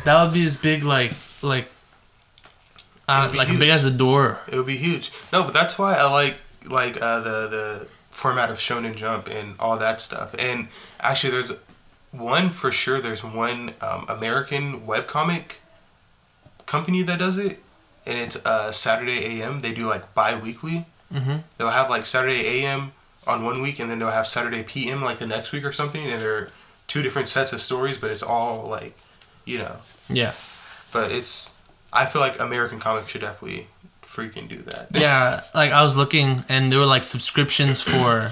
that 0.06 0.24
would 0.24 0.34
be 0.34 0.44
as 0.44 0.58
big 0.58 0.84
like 0.84 1.14
like 1.42 1.70
uh, 3.08 3.32
like 3.36 3.48
huge. 3.48 3.60
big 3.60 3.70
as 3.70 3.86
a 3.86 3.92
door. 3.92 4.42
It 4.48 4.56
would 4.58 4.66
be 4.68 4.78
huge. 4.78 5.12
No, 5.32 5.44
but 5.44 5.54
that's 5.54 5.78
why 5.80 5.94
I 5.96 6.10
like 6.12 6.38
like 6.70 7.02
uh, 7.02 7.20
the 7.22 7.48
the 7.48 7.88
format 8.12 8.50
of 8.50 8.58
Shonen 8.58 8.96
Jump 8.96 9.28
and 9.28 9.56
all 9.60 9.78
that 9.78 10.02
stuff. 10.02 10.36
And 10.38 10.68
actually, 11.00 11.32
there's 11.32 11.52
one 12.12 12.50
for 12.50 12.72
sure. 12.72 13.00
There's 13.00 13.24
one 13.24 13.74
um, 13.82 14.06
American 14.10 14.82
webcomic 14.82 15.56
company 16.68 17.02
that 17.02 17.18
does 17.18 17.40
it, 17.40 17.60
and 18.06 18.20
it's 18.20 18.36
uh, 18.46 18.72
Saturday 18.72 19.26
AM. 19.42 19.62
They 19.62 19.74
do 19.74 19.88
like 19.88 20.14
bi-weekly. 20.14 20.86
Mm-hmm. 21.12 21.38
They'll 21.58 21.70
have 21.70 21.90
like 21.90 22.06
Saturday 22.06 22.46
AM 22.46 22.92
on 23.26 23.44
one 23.44 23.62
week, 23.64 23.80
and 23.80 23.90
then 23.90 23.98
they'll 23.98 24.12
have 24.12 24.28
Saturday 24.28 24.62
PM 24.62 25.02
like 25.02 25.18
the 25.18 25.26
next 25.26 25.52
week 25.52 25.66
or 25.66 25.72
something. 25.72 26.06
And 26.06 26.22
they're 26.22 26.50
two 26.86 27.02
different 27.02 27.28
sets 27.30 27.52
of 27.52 27.62
stories, 27.62 27.98
but 27.98 28.12
it's 28.12 28.22
all 28.24 28.68
like, 28.68 28.96
you 29.46 29.58
know. 29.58 29.78
Yeah, 30.10 30.34
But 30.94 31.12
it's. 31.12 31.54
I 31.92 32.06
feel 32.06 32.22
like 32.22 32.40
American 32.40 32.80
comics 32.80 33.12
should 33.12 33.22
definitely 33.22 33.68
freaking 34.04 34.48
do 34.48 34.62
that. 34.64 34.88
yeah. 34.94 35.42
Like 35.56 35.72
I 35.72 35.82
was 35.82 35.98
looking, 35.98 36.44
and 36.50 36.72
there 36.72 36.80
were 36.80 36.86
like 36.86 37.04
subscriptions 37.04 37.82
for 37.82 38.30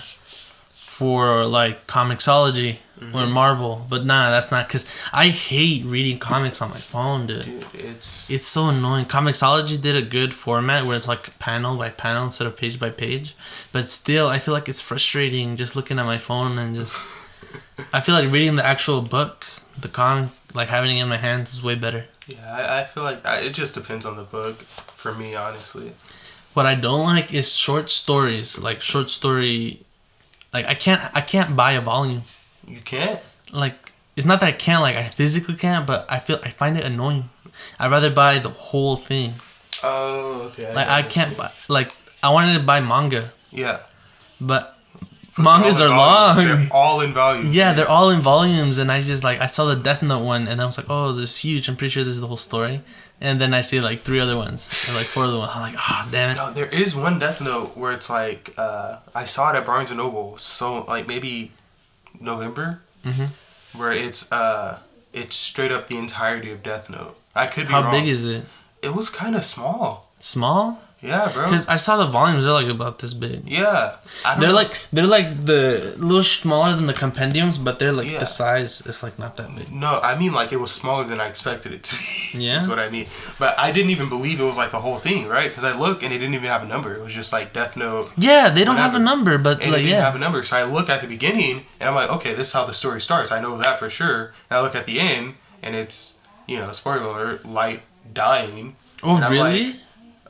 for 0.69 1.45
like 1.45 1.87
Comixology 1.87 2.77
Mm-hmm. 2.99 3.13
or 3.13 3.27
Marvel, 3.27 3.85
but 3.89 4.05
nah, 4.05 4.29
that's 4.29 4.51
not 4.51 4.67
because 4.69 4.85
I 5.11 5.27
hate 5.27 5.83
reading 5.83 6.17
comics 6.17 6.61
on 6.61 6.69
my 6.69 6.77
phone, 6.77 7.27
dude. 7.27 7.43
Dude, 7.43 7.65
it's 7.73 8.29
It's 8.29 8.45
so 8.45 8.69
annoying. 8.69 9.05
Comixology 9.05 9.81
did 9.81 9.97
a 9.97 10.01
good 10.01 10.33
format 10.33 10.85
where 10.85 10.95
it's 10.95 11.07
like 11.07 11.37
panel 11.37 11.75
by 11.75 11.89
panel 11.89 12.23
instead 12.23 12.47
of 12.47 12.55
page 12.55 12.79
by 12.79 12.89
page. 12.91 13.35
But 13.73 13.89
still, 13.89 14.27
I 14.29 14.39
feel 14.39 14.53
like 14.53 14.69
it's 14.69 14.79
frustrating 14.79 15.57
just 15.57 15.75
looking 15.75 15.99
at 15.99 16.05
my 16.05 16.17
phone 16.17 16.57
and 16.57 16.73
just. 16.73 16.95
I 17.91 17.99
feel 17.99 18.15
like 18.15 18.31
reading 18.31 18.55
the 18.55 18.65
actual 18.65 19.01
book, 19.01 19.45
the 19.77 19.89
comic, 19.89 20.29
like 20.53 20.69
having 20.69 20.97
it 20.97 21.01
in 21.03 21.09
my 21.09 21.17
hands 21.17 21.53
is 21.53 21.61
way 21.61 21.75
better. 21.75 22.05
yeah. 22.27 22.37
I, 22.49 22.79
I 22.79 22.83
feel 22.85 23.03
like 23.03 23.25
I, 23.25 23.39
it 23.41 23.53
just 23.53 23.73
depends 23.73 24.05
on 24.05 24.15
the 24.15 24.23
book 24.23 24.55
for 24.61 25.13
me, 25.13 25.35
honestly. 25.35 25.91
What 26.53 26.65
I 26.65 26.75
don't 26.75 27.03
like 27.03 27.33
is 27.33 27.53
short 27.53 27.89
stories, 27.89 28.57
like 28.57 28.79
short 28.79 29.09
story. 29.09 29.81
Like 30.53 30.65
I 30.65 30.75
can't, 30.75 31.01
I 31.13 31.19
can't 31.19 31.57
buy 31.57 31.73
a 31.73 31.81
volume. 31.81 32.21
You 32.67 32.79
can't. 32.79 33.19
Like 33.51 33.75
it's 34.15 34.25
not 34.25 34.39
that 34.39 34.47
I 34.47 34.51
can't, 34.53 34.81
like 34.81 34.95
I 34.95 35.03
physically 35.03 35.55
can't, 35.55 35.85
but 35.85 36.05
I 36.09 36.19
feel 36.19 36.39
I 36.43 36.49
find 36.49 36.77
it 36.77 36.85
annoying. 36.85 37.29
I'd 37.79 37.91
rather 37.91 38.09
buy 38.09 38.39
the 38.39 38.49
whole 38.49 38.95
thing. 38.97 39.33
Oh, 39.83 40.49
okay. 40.51 40.73
Like 40.73 40.87
I 40.89 41.01
can't 41.03 41.35
buy, 41.37 41.51
like 41.69 41.91
I 42.23 42.29
wanted 42.29 42.53
to 42.53 42.59
buy 42.59 42.79
manga, 42.79 43.31
Yeah. 43.51 43.79
but 44.41 44.77
mangas 45.37 45.79
are 45.81 45.89
in 45.89 45.95
long. 45.97 46.37
They're 46.37 46.67
all 46.71 47.01
in 47.01 47.13
volumes. 47.23 47.55
Yeah, 47.55 47.73
they're 47.73 47.89
all 47.89 48.09
in 48.09 48.19
volumes, 48.21 48.77
and 48.77 48.91
I 48.91 49.01
just 49.01 49.23
like 49.23 49.41
I 49.41 49.45
saw 49.47 49.65
the 49.65 49.75
Death 49.75 50.01
Note 50.01 50.23
one, 50.23 50.47
and 50.47 50.61
I 50.61 50.65
was 50.65 50.77
like, 50.77 50.87
oh, 50.89 51.11
this 51.11 51.31
is 51.31 51.37
huge. 51.39 51.67
I'm 51.69 51.75
pretty 51.75 51.91
sure 51.91 52.03
this 52.03 52.13
is 52.15 52.21
the 52.21 52.27
whole 52.27 52.37
story. 52.37 52.81
And 53.21 53.39
then 53.39 53.53
I 53.53 53.61
see 53.61 53.79
like 53.79 53.99
three 53.99 54.19
other 54.19 54.35
ones, 54.35 54.67
or 54.89 54.93
like 54.95 55.05
four 55.05 55.23
other 55.25 55.37
ones. 55.37 55.51
I'm 55.55 55.61
like, 55.61 55.75
ah, 55.77 56.07
damn 56.11 56.31
it. 56.31 56.37
No, 56.37 56.51
there 56.51 56.65
is 56.67 56.95
one 56.95 57.19
Death 57.19 57.41
Note 57.41 57.77
where 57.77 57.91
it's 57.93 58.09
like 58.09 58.53
uh, 58.57 58.97
I 59.13 59.23
saw 59.25 59.53
it 59.53 59.57
at 59.57 59.65
Barnes 59.65 59.91
and 59.91 59.99
Noble. 59.99 60.37
So 60.37 60.83
like 60.85 61.07
maybe 61.07 61.51
November, 62.19 62.81
Mhm. 63.05 63.29
where 63.73 63.91
it's 63.91 64.31
uh, 64.31 64.79
it's 65.13 65.35
straight 65.35 65.71
up 65.71 65.87
the 65.87 65.97
entirety 65.97 66.51
of 66.51 66.63
Death 66.63 66.89
Note. 66.89 67.17
I 67.35 67.47
could 67.47 67.67
be 67.67 67.73
How 67.73 67.81
wrong. 67.83 67.91
big 67.91 68.07
is 68.07 68.25
it? 68.25 68.45
it? 68.81 68.93
Was 68.93 69.09
kind 69.09 69.35
of 69.35 69.43
small. 69.45 70.11
Small? 70.19 70.81
Yeah, 71.07 71.31
bro. 71.33 71.45
Because 71.45 71.67
I 71.67 71.75
saw 71.77 71.97
the 71.97 72.05
volumes. 72.05 72.45
They're 72.45 72.53
like 72.53 72.67
about 72.67 72.99
this 72.99 73.13
big. 73.13 73.47
Yeah. 73.47 73.95
They're 74.39 74.49
know. 74.49 74.55
like 74.55 74.73
they're 74.91 75.07
like 75.07 75.45
the 75.45 75.95
little 75.97 76.23
smaller 76.23 76.75
than 76.75 76.87
the 76.87 76.93
compendiums, 76.93 77.57
but 77.57 77.79
they're 77.79 77.93
like 77.93 78.09
Yeah. 78.11 78.19
the 78.19 78.25
size. 78.25 78.81
It's 78.85 79.03
like 79.03 79.17
not 79.19 79.37
that 79.37 79.55
big. 79.55 79.71
No, 79.71 79.99
I 79.99 80.17
mean 80.17 80.33
like 80.33 80.51
it 80.51 80.57
was 80.59 80.71
smaller 80.71 81.03
than 81.03 81.19
I 81.19 81.27
expected 81.27 81.71
it 81.73 81.83
to 81.83 81.95
be. 81.95 82.05
Yeah? 82.45 82.55
That's 82.55 82.67
what 82.67 82.79
I 82.79 82.89
mean. 82.89 83.07
But 83.39 83.57
I 83.57 83.71
didn't 83.71 83.91
even 83.91 84.09
believe 84.09 84.39
it 84.39 84.43
was 84.43 84.57
like 84.57 84.71
the 84.71 84.81
whole 84.81 84.97
thing, 84.97 85.27
right? 85.27 85.47
Because 85.49 85.63
I 85.63 85.77
look 85.77 86.03
and 86.03 86.11
it 86.13 86.17
didn't 86.19 86.35
even 86.35 86.49
have 86.49 86.63
a 86.63 86.67
number. 86.67 86.93
It 86.93 87.01
was 87.01 87.13
just 87.13 87.31
like 87.31 87.53
Death 87.53 87.77
Note, 87.77 88.11
Yeah, 88.17 88.49
they 88.49 88.63
don't 88.65 88.77
have 88.77 88.93
a 88.95 88.99
number, 88.99 89.37
but 89.37 89.61
and 89.61 89.71
like 89.71 89.83
didn't 89.83 89.91
yeah, 89.91 90.03
have 90.05 90.15
a 90.15 90.19
number. 90.19 90.43
So 90.43 90.57
I 90.57 90.63
look 90.63 90.89
at 90.89 91.01
the 91.01 91.07
beginning 91.07 91.65
and 91.79 91.87
I'm 91.89 91.95
like, 91.95 92.11
okay, 92.11 92.33
this 92.33 92.49
is 92.49 92.53
how 92.53 92.65
the 92.65 92.73
story 92.73 92.99
starts. 92.99 93.31
I 93.31 93.39
know 93.41 93.57
that 93.57 93.79
for 93.79 93.89
sure. 93.89 94.33
And 94.49 94.57
I 94.57 94.61
look 94.61 94.75
at 94.75 94.85
the 94.85 94.99
end 94.99 95.35
and 95.63 95.75
it's 95.75 96.19
you 96.47 96.57
know 96.57 96.71
spoiler 96.73 97.01
alert, 97.03 97.45
Light 97.45 97.81
dying. 98.13 98.75
oh 99.03 99.17
really? 99.29 99.65
like, 99.71 99.75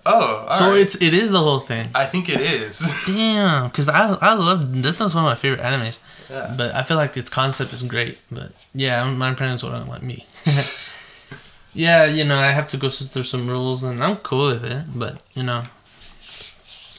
Oh, 0.08 0.48
so 0.52 0.66
alright. 0.66 0.82
it's 0.82 1.02
it 1.02 1.14
is 1.14 1.32
the 1.32 1.40
whole 1.40 1.60
thing. 1.60 1.88
I 1.96 2.06
think 2.06 2.30
it 2.30 2.40
is. 2.40 2.80
Damn, 3.08 3.70
because 3.70 3.90
I 3.90 4.14
I 4.22 4.34
love 4.34 4.82
Death 4.82 5.00
Note's 5.00 5.16
one 5.16 5.26
of 5.26 5.30
my 5.30 5.36
favorite 5.36 5.62
animes. 5.62 6.00
yeah. 6.30 6.54
But 6.56 6.76
I 6.76 6.84
feel 6.84 6.98
like 6.98 7.18
its 7.18 7.30
concept 7.30 7.74
is 7.74 7.82
great. 7.82 8.22
But 8.32 8.52
yeah, 8.74 9.10
my 9.12 9.34
parents 9.34 9.64
wouldn't 9.64 9.90
let 9.90 10.04
me. 10.04 10.26
yeah, 11.74 12.06
you 12.06 12.24
know, 12.24 12.38
I 12.38 12.52
have 12.52 12.68
to 12.68 12.78
go 12.78 12.90
through 12.90 13.24
some 13.24 13.48
rules, 13.50 13.84
and 13.84 14.04
I'm 14.04 14.18
cool 14.18 14.48
with 14.48 14.64
it. 14.64 14.86
But 14.96 15.22
you 15.34 15.44
know, 15.44 15.64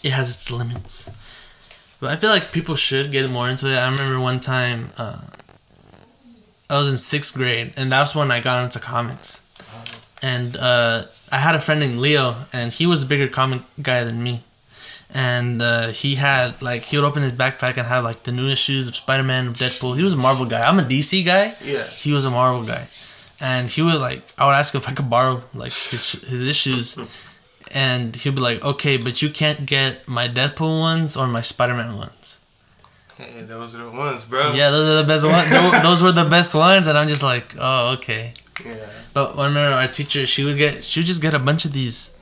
it 0.02 0.10
has 0.12 0.34
its 0.34 0.50
limits. 0.50 1.08
But 2.00 2.10
I 2.10 2.16
feel 2.16 2.30
like 2.30 2.52
people 2.52 2.74
should 2.74 3.10
get 3.12 3.30
more 3.30 3.48
into 3.48 3.68
it. 3.70 3.76
I 3.76 3.88
remember 3.88 4.20
one 4.20 4.40
time, 4.40 4.90
uh, 4.98 5.20
I 6.68 6.76
was 6.76 6.90
in 6.90 6.98
sixth 6.98 7.34
grade, 7.34 7.72
and 7.76 7.90
that's 7.90 8.14
when 8.14 8.30
I 8.30 8.40
got 8.40 8.64
into 8.64 8.80
comics. 8.80 9.40
And 10.22 10.56
uh, 10.56 11.04
I 11.32 11.38
had 11.38 11.54
a 11.54 11.60
friend 11.60 11.80
named 11.80 11.98
Leo, 11.98 12.36
and 12.52 12.72
he 12.72 12.86
was 12.86 13.02
a 13.02 13.06
bigger 13.06 13.28
comic 13.28 13.62
guy 13.82 14.04
than 14.04 14.22
me. 14.22 14.42
and 15.14 15.62
uh, 15.62 15.88
he 15.88 16.16
had 16.16 16.60
like 16.62 16.82
he 16.82 16.96
would 16.96 17.06
open 17.06 17.22
his 17.22 17.32
backpack 17.32 17.76
and 17.78 17.86
have 17.86 18.02
like 18.04 18.22
the 18.24 18.32
new 18.32 18.48
issues 18.48 18.88
of 18.88 18.94
Spider 18.96 19.22
Man, 19.22 19.54
Deadpool. 19.54 19.96
He 19.96 20.02
was 20.02 20.12
a 20.14 20.16
Marvel 20.16 20.46
guy. 20.46 20.62
I'm 20.68 20.78
a 20.78 20.82
DC 20.82 21.24
guy. 21.24 21.54
Yeah. 21.64 21.84
He 21.84 22.12
was 22.12 22.24
a 22.24 22.30
Marvel 22.30 22.64
guy, 22.64 22.86
and 23.40 23.68
he 23.68 23.82
would 23.82 24.00
like 24.00 24.22
I 24.38 24.46
would 24.46 24.54
ask 24.54 24.74
if 24.74 24.88
I 24.88 24.92
could 24.92 25.08
borrow 25.10 25.42
like 25.54 25.72
his 25.72 26.12
his 26.32 26.42
issues, 26.48 26.98
and 27.70 28.14
he'd 28.16 28.34
be 28.34 28.40
like, 28.40 28.64
"Okay, 28.64 28.96
but 28.96 29.22
you 29.22 29.30
can't 29.30 29.64
get 29.66 30.06
my 30.08 30.28
Deadpool 30.28 30.80
ones 30.80 31.16
or 31.16 31.26
my 31.26 31.40
Spider 31.42 31.74
Man 31.74 31.96
ones." 31.96 32.40
Hey, 33.16 33.42
those 33.42 33.74
are 33.74 33.84
the 33.84 33.90
ones, 33.90 34.24
bro. 34.26 34.52
Yeah, 34.52 34.70
those 34.70 34.86
are 34.90 35.02
the 35.02 35.08
best 35.08 35.24
ones. 35.24 35.48
Those 35.82 36.02
were 36.02 36.12
the 36.12 36.28
best 36.28 36.54
ones, 36.54 36.86
and 36.88 36.98
I'm 36.98 37.08
just 37.08 37.22
like, 37.22 37.46
"Oh, 37.58 37.92
okay." 37.94 38.34
Yeah. 38.64 38.74
But 39.12 39.38
I 39.38 39.46
remember 39.46 39.76
our 39.76 39.86
teacher, 39.88 40.26
she 40.26 40.44
would 40.44 40.56
get, 40.56 40.84
she 40.84 41.00
would 41.00 41.06
just 41.06 41.20
get 41.22 41.34
a 41.34 41.38
bunch 41.38 41.64
of 41.64 41.72
these 41.72 42.16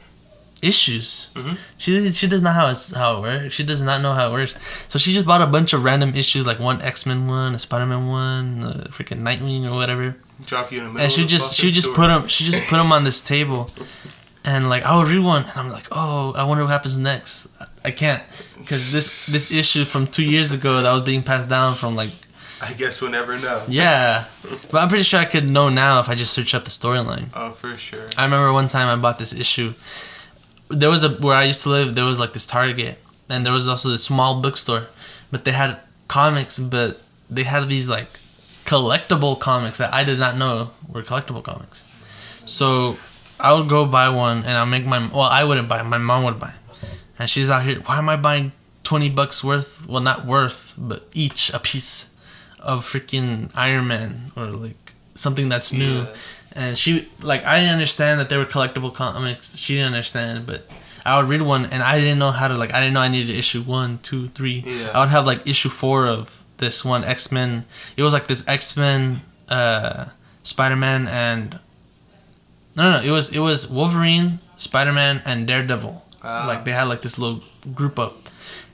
issues. 0.62 1.28
Mhm. 1.34 1.56
She 1.78 2.12
she 2.12 2.26
does 2.26 2.40
not 2.40 2.50
know 2.54 2.60
how 2.60 2.68
it's, 2.68 2.90
how 2.94 3.18
it 3.18 3.20
works. 3.20 3.54
She 3.54 3.64
does 3.64 3.82
not 3.82 4.00
know 4.00 4.12
how 4.12 4.28
it 4.30 4.32
works. 4.32 4.54
So 4.88 4.98
she 4.98 5.12
just 5.12 5.26
bought 5.26 5.42
a 5.42 5.46
bunch 5.46 5.72
of 5.72 5.84
random 5.84 6.14
issues, 6.14 6.46
like 6.46 6.58
one 6.58 6.80
X 6.80 7.04
Men 7.06 7.26
one, 7.28 7.54
a 7.54 7.58
Spider 7.58 7.86
Man 7.86 8.06
one, 8.08 8.62
a 8.62 8.88
freaking 8.88 9.20
Nightwing 9.20 9.70
or 9.70 9.74
whatever. 9.74 10.16
Drop 10.46 10.72
you 10.72 10.78
in 10.78 10.84
the 10.84 10.90
middle. 10.90 11.02
And 11.04 11.12
she 11.12 11.24
just 11.26 11.54
she 11.54 11.70
just 11.70 11.92
put 11.94 12.08
them 12.08 12.28
she 12.28 12.44
just 12.44 12.68
put 12.70 12.76
them 12.76 12.92
on 12.92 13.04
this 13.04 13.20
table, 13.20 13.68
and 14.44 14.68
like 14.70 14.82
I 14.84 14.96
would 14.96 15.08
read 15.08 15.22
one, 15.22 15.42
and 15.44 15.52
I'm 15.56 15.70
like, 15.70 15.86
oh, 15.92 16.32
I 16.34 16.44
wonder 16.44 16.64
what 16.64 16.70
happens 16.70 16.96
next. 16.98 17.46
I 17.84 17.90
can't 17.90 18.22
because 18.58 18.92
this 18.92 19.26
this 19.26 19.54
issue 19.56 19.84
from 19.84 20.06
two 20.06 20.24
years 20.24 20.52
ago 20.52 20.80
that 20.82 20.90
was 20.92 21.02
being 21.02 21.22
passed 21.22 21.48
down 21.50 21.74
from 21.74 21.94
like 21.94 22.10
I 22.62 22.72
guess 22.72 23.00
we'll 23.02 23.10
never 23.10 23.36
know. 23.38 23.64
yeah, 23.68 24.26
but 24.70 24.78
I'm 24.78 24.88
pretty 24.88 25.04
sure 25.04 25.20
I 25.20 25.24
could 25.24 25.48
know 25.48 25.68
now 25.68 26.00
if 26.00 26.08
I 26.08 26.14
just 26.14 26.32
search 26.32 26.54
up 26.54 26.64
the 26.64 26.70
storyline. 26.70 27.26
Oh, 27.34 27.50
for 27.52 27.76
sure. 27.76 28.06
I 28.16 28.24
remember 28.24 28.52
one 28.52 28.68
time 28.68 28.86
I 28.88 29.00
bought 29.00 29.18
this 29.18 29.32
issue. 29.34 29.74
There 30.68 30.88
was 30.88 31.02
a 31.04 31.10
where 31.10 31.36
I 31.36 31.44
used 31.44 31.62
to 31.64 31.68
live. 31.70 31.94
There 31.94 32.04
was 32.04 32.18
like 32.18 32.32
this 32.32 32.46
Target, 32.46 32.98
and 33.28 33.44
there 33.44 33.52
was 33.52 33.68
also 33.68 33.90
this 33.90 34.04
small 34.04 34.40
bookstore, 34.40 34.86
but 35.30 35.44
they 35.44 35.52
had 35.52 35.78
comics, 36.08 36.58
but 36.58 37.00
they 37.28 37.42
had 37.42 37.68
these 37.68 37.88
like 37.90 38.08
collectible 38.64 39.38
comics 39.38 39.78
that 39.78 39.92
I 39.92 40.04
did 40.04 40.18
not 40.18 40.36
know 40.36 40.70
were 40.88 41.02
collectible 41.02 41.42
comics. 41.42 41.84
So 42.46 42.96
I 43.38 43.52
would 43.52 43.68
go 43.68 43.84
buy 43.84 44.08
one, 44.08 44.38
and 44.38 44.56
I'll 44.56 44.64
make 44.66 44.86
my 44.86 44.98
well, 45.12 45.22
I 45.22 45.44
wouldn't 45.44 45.68
buy. 45.68 45.80
it, 45.80 45.84
My 45.84 45.98
mom 45.98 46.24
would 46.24 46.38
buy, 46.38 46.54
and 47.18 47.28
she's 47.28 47.50
out 47.50 47.64
here. 47.64 47.80
Why 47.80 47.98
am 47.98 48.08
I 48.08 48.16
buying 48.16 48.52
twenty 48.84 49.10
bucks 49.10 49.42
worth? 49.44 49.86
Well, 49.88 50.00
not 50.02 50.24
worth, 50.24 50.74
but 50.78 51.04
each 51.12 51.52
a 51.52 51.58
piece 51.58 52.10
of 52.64 52.84
freaking 52.84 53.50
Iron 53.54 53.86
Man 53.86 54.32
or 54.36 54.46
like 54.50 54.92
something 55.14 55.48
that's 55.48 55.72
new 55.72 56.00
Yeah. 56.02 56.14
and 56.62 56.78
she 56.78 57.06
like 57.22 57.44
I 57.44 57.58
didn't 57.60 57.72
understand 57.74 58.18
that 58.20 58.28
they 58.30 58.36
were 58.36 58.46
collectible 58.46 58.92
comics. 58.92 59.56
She 59.56 59.74
didn't 59.74 59.92
understand, 59.94 60.46
but 60.46 60.66
I 61.04 61.18
would 61.20 61.28
read 61.28 61.42
one 61.42 61.66
and 61.66 61.82
I 61.82 62.00
didn't 62.00 62.18
know 62.18 62.30
how 62.32 62.48
to 62.48 62.54
like 62.54 62.72
I 62.74 62.80
didn't 62.80 62.94
know 62.94 63.00
I 63.00 63.08
needed 63.08 63.36
issue 63.36 63.62
one, 63.62 63.98
two, 64.02 64.28
three. 64.28 64.64
Yeah. 64.66 64.90
I 64.94 65.00
would 65.00 65.10
have 65.10 65.26
like 65.26 65.46
issue 65.46 65.68
four 65.68 66.06
of 66.06 66.44
this 66.58 66.84
one 66.84 67.04
X 67.04 67.30
Men. 67.30 67.64
It 67.96 68.02
was 68.02 68.12
like 68.12 68.26
this 68.26 68.42
X 68.48 68.76
Men, 68.76 69.20
uh, 69.48 70.06
Spider 70.42 70.76
Man 70.76 71.06
and 71.08 71.58
no, 72.76 72.90
no, 72.90 72.90
no, 73.00 73.06
it 73.06 73.10
was 73.12 73.30
it 73.36 73.40
was 73.40 73.70
Wolverine, 73.70 74.40
Spider 74.56 74.92
Man, 74.92 75.22
and 75.24 75.46
Daredevil. 75.46 76.02
Ah. 76.24 76.46
Like 76.48 76.64
they 76.64 76.72
had 76.72 76.84
like 76.88 77.02
this 77.02 77.18
little 77.18 77.44
group 77.74 77.98
up. 77.98 78.23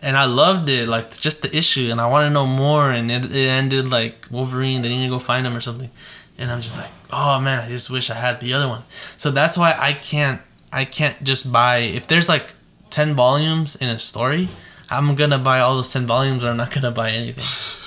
And 0.03 0.17
I 0.17 0.25
loved 0.25 0.69
it, 0.69 0.89
like 0.89 1.19
just 1.21 1.43
the 1.43 1.55
issue, 1.55 1.91
and 1.91 2.01
I 2.01 2.07
want 2.07 2.27
to 2.27 2.33
know 2.33 2.47
more. 2.47 2.91
And 2.91 3.11
it, 3.11 3.25
it 3.25 3.49
ended 3.49 3.91
like 3.91 4.27
Wolverine, 4.31 4.83
they 4.83 4.89
need 4.89 5.05
to 5.05 5.11
go 5.11 5.19
find 5.19 5.47
him 5.47 5.55
or 5.55 5.61
something. 5.61 5.91
And 6.39 6.51
I'm 6.51 6.63
just 6.63 6.79
like, 6.79 6.91
oh 7.13 7.41
man, 7.41 7.61
I 7.61 7.69
just 7.69 7.91
wish 7.91 8.09
I 8.11 8.15
had 8.15 8.41
the 8.41 8.55
other 8.55 8.67
one. 8.67 8.83
So 9.17 9.31
that's 9.31 9.59
why 9.59 9.75
I 9.79 9.93
can't, 9.93 10.41
I 10.73 10.87
can't 10.87 11.23
just 11.23 11.53
buy. 11.53 11.79
If 11.79 12.07
there's 12.07 12.29
like 12.29 12.55
ten 12.89 13.15
volumes 13.15 13.77
in 13.77 13.91
a 13.91 13.99
story, 13.99 14.49
I'm 14.89 15.15
gonna 15.15 15.39
buy 15.39 15.61
all 15.61 15.77
those 15.77 15.93
ten 15.93 16.07
volumes, 16.07 16.45
or 16.45 16.49
I'm 16.49 16.57
not 16.57 16.73
gonna 16.73 16.91
buy 16.93 17.11
anything. 17.11 17.45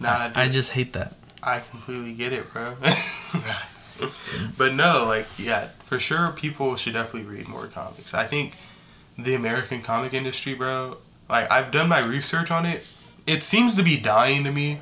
Nah, 0.00 0.30
I 0.34 0.44
dude, 0.44 0.52
just 0.52 0.72
hate 0.72 0.92
that. 0.94 1.14
I 1.42 1.60
completely 1.60 2.12
get 2.12 2.32
it, 2.32 2.52
bro. 2.52 2.76
but 4.58 4.74
no, 4.74 5.04
like, 5.06 5.26
yeah, 5.38 5.68
for 5.78 5.98
sure, 5.98 6.32
people 6.36 6.76
should 6.76 6.92
definitely 6.92 7.30
read 7.34 7.48
more 7.48 7.66
comics. 7.68 8.12
I 8.12 8.26
think 8.26 8.56
the 9.18 9.34
American 9.34 9.82
comic 9.82 10.12
industry, 10.12 10.54
bro, 10.54 10.96
like, 11.28 11.50
I've 11.50 11.70
done 11.70 11.88
my 11.88 12.00
research 12.00 12.50
on 12.50 12.66
it. 12.66 12.86
It 13.26 13.42
seems 13.42 13.74
to 13.76 13.82
be 13.82 13.96
dying 13.96 14.44
to 14.44 14.50
me, 14.52 14.80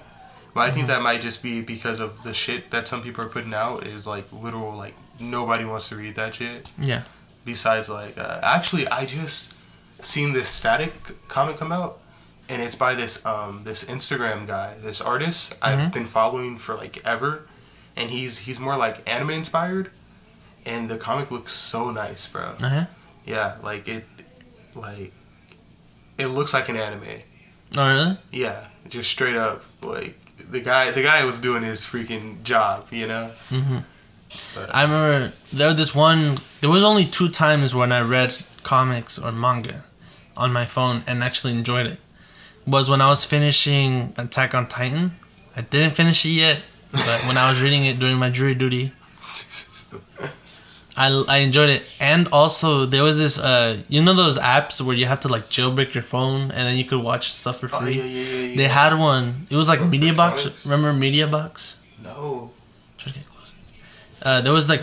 but 0.54 0.60
I 0.60 0.70
think 0.70 0.86
that 0.88 1.02
might 1.02 1.20
just 1.20 1.42
be 1.42 1.60
because 1.60 2.00
of 2.00 2.22
the 2.22 2.34
shit 2.34 2.70
that 2.70 2.88
some 2.88 3.02
people 3.02 3.24
are 3.24 3.28
putting 3.28 3.54
out 3.54 3.86
is 3.86 4.06
like 4.06 4.32
literal, 4.32 4.74
like, 4.76 4.94
nobody 5.20 5.64
wants 5.64 5.88
to 5.90 5.96
read 5.96 6.14
that 6.16 6.34
shit. 6.34 6.72
Yeah. 6.80 7.02
Besides, 7.44 7.88
like, 7.88 8.16
uh, 8.18 8.40
actually, 8.42 8.86
I 8.88 9.04
just 9.06 9.54
seen 10.04 10.32
this 10.32 10.48
static 10.48 10.92
comic 11.28 11.56
come 11.58 11.72
out. 11.72 11.98
And 12.48 12.60
it's 12.60 12.74
by 12.74 12.94
this 12.94 13.24
um 13.24 13.62
this 13.64 13.84
Instagram 13.84 14.46
guy, 14.46 14.74
this 14.82 15.00
artist 15.00 15.54
I've 15.62 15.78
Mhm. 15.78 15.92
been 15.92 16.06
following 16.06 16.58
for 16.58 16.74
like 16.74 17.00
ever, 17.06 17.46
and 17.96 18.10
he's 18.10 18.38
he's 18.40 18.58
more 18.58 18.76
like 18.76 19.08
anime 19.08 19.30
inspired, 19.30 19.90
and 20.66 20.90
the 20.90 20.98
comic 20.98 21.30
looks 21.30 21.52
so 21.52 21.90
nice, 21.90 22.26
bro. 22.26 22.52
Uh 22.60 22.68
huh. 22.68 22.84
Yeah, 23.24 23.54
like 23.62 23.88
it, 23.88 24.04
like 24.74 25.12
it 26.18 26.26
looks 26.26 26.52
like 26.52 26.68
an 26.68 26.76
anime. 26.76 27.22
Oh 27.76 27.88
really? 27.88 28.16
Yeah, 28.30 28.66
just 28.88 29.10
straight 29.10 29.36
up 29.36 29.64
like 29.82 30.16
the 30.50 30.60
guy 30.60 30.90
the 30.90 31.02
guy 31.02 31.24
was 31.24 31.38
doing 31.40 31.62
his 31.62 31.80
freaking 31.80 32.42
job, 32.42 32.88
you 32.90 33.06
know. 33.06 33.30
Mm-hmm. 33.50 33.78
But- 34.54 34.74
I 34.74 34.82
remember 34.82 35.32
there 35.52 35.68
was 35.68 35.76
this 35.76 35.94
one. 35.94 36.38
There 36.60 36.70
was 36.70 36.82
only 36.84 37.04
two 37.04 37.28
times 37.28 37.74
when 37.74 37.92
I 37.92 38.00
read 38.00 38.36
comics 38.62 39.18
or 39.18 39.32
manga 39.32 39.84
on 40.36 40.52
my 40.52 40.64
phone 40.64 41.02
and 41.06 41.22
actually 41.22 41.52
enjoyed 41.52 41.86
it. 41.86 41.98
Was 42.66 42.88
when 42.88 43.00
I 43.00 43.08
was 43.08 43.24
finishing 43.24 44.14
Attack 44.16 44.54
on 44.54 44.68
Titan. 44.68 45.12
I 45.56 45.62
didn't 45.62 45.94
finish 45.96 46.24
it 46.24 46.30
yet, 46.30 46.60
but 46.92 47.24
when 47.26 47.36
I 47.36 47.50
was 47.50 47.60
reading 47.60 47.84
it 47.84 47.98
during 47.98 48.16
my 48.18 48.30
jury 48.30 48.54
duty, 48.54 48.92
I, 50.96 51.24
I 51.28 51.38
enjoyed 51.38 51.70
it. 51.70 51.96
And 52.00 52.28
also 52.28 52.84
there 52.84 53.02
was 53.02 53.16
this 53.16 53.38
uh 53.38 53.80
you 53.88 54.02
know 54.02 54.14
those 54.14 54.38
apps 54.38 54.80
where 54.80 54.94
you 54.94 55.06
have 55.06 55.20
to 55.20 55.28
like 55.28 55.44
jailbreak 55.44 55.94
your 55.94 56.02
phone 56.02 56.42
and 56.50 56.68
then 56.68 56.76
you 56.76 56.84
could 56.84 57.02
watch 57.02 57.32
stuff 57.32 57.60
for 57.60 57.70
oh 57.72 57.80
free. 57.80 57.94
yeah, 57.94 58.04
yeah, 58.04 58.22
yeah, 58.22 58.46
yeah. 58.48 58.56
They 58.56 58.68
had 58.68 58.98
one. 58.98 59.46
It 59.50 59.56
was 59.56 59.68
like 59.68 59.82
Media 59.82 60.12
Box. 60.12 60.42
comics? 60.42 60.66
Remember 60.66 60.92
Media 60.92 61.26
Box? 61.26 61.78
no. 62.02 62.50
Try 62.98 63.12
to 63.12 63.18
get 63.18 63.26
closer. 63.28 63.54
Uh, 64.22 64.40
there 64.42 64.52
was 64.52 64.68
like, 64.68 64.82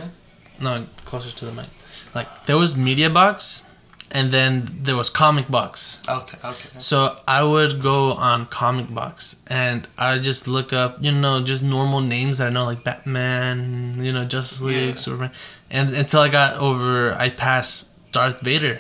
no, 0.60 0.86
closer 1.06 1.34
to 1.38 1.46
the 1.46 1.52
mic. 1.52 1.68
Like 2.16 2.46
there 2.48 2.58
was 2.58 2.76
Media 2.76 3.10
Box, 3.10 3.64
and 4.12 4.32
then 4.32 4.70
there 4.82 4.96
was 4.96 5.10
Comic 5.10 5.48
Box. 5.50 6.02
Okay, 6.08 6.38
okay. 6.44 6.70
So 6.80 7.18
I 7.28 7.44
would 7.44 7.82
go 7.82 8.14
on 8.14 8.46
Comic 8.48 8.94
Box, 8.94 9.36
and 9.48 9.88
I 9.98 10.14
would 10.16 10.24
just 10.24 10.48
look 10.48 10.74
up, 10.74 10.98
you 11.02 11.12
know, 11.12 11.42
just 11.44 11.62
normal 11.64 12.02
names 12.02 12.38
that 12.40 12.48
I 12.48 12.50
know, 12.50 12.66
like 12.66 12.84
Batman, 12.84 14.04
you 14.04 14.12
know, 14.12 14.26
Justice 14.26 14.62
League, 14.62 14.90
Yeah. 14.90 14.96
Superman, 14.96 15.32
and 15.70 15.90
until 15.92 16.22
I 16.22 16.30
got 16.30 16.58
over, 16.60 17.14
I 17.14 17.30
passed 17.30 17.88
Darth 18.12 18.42
Vader. 18.42 18.80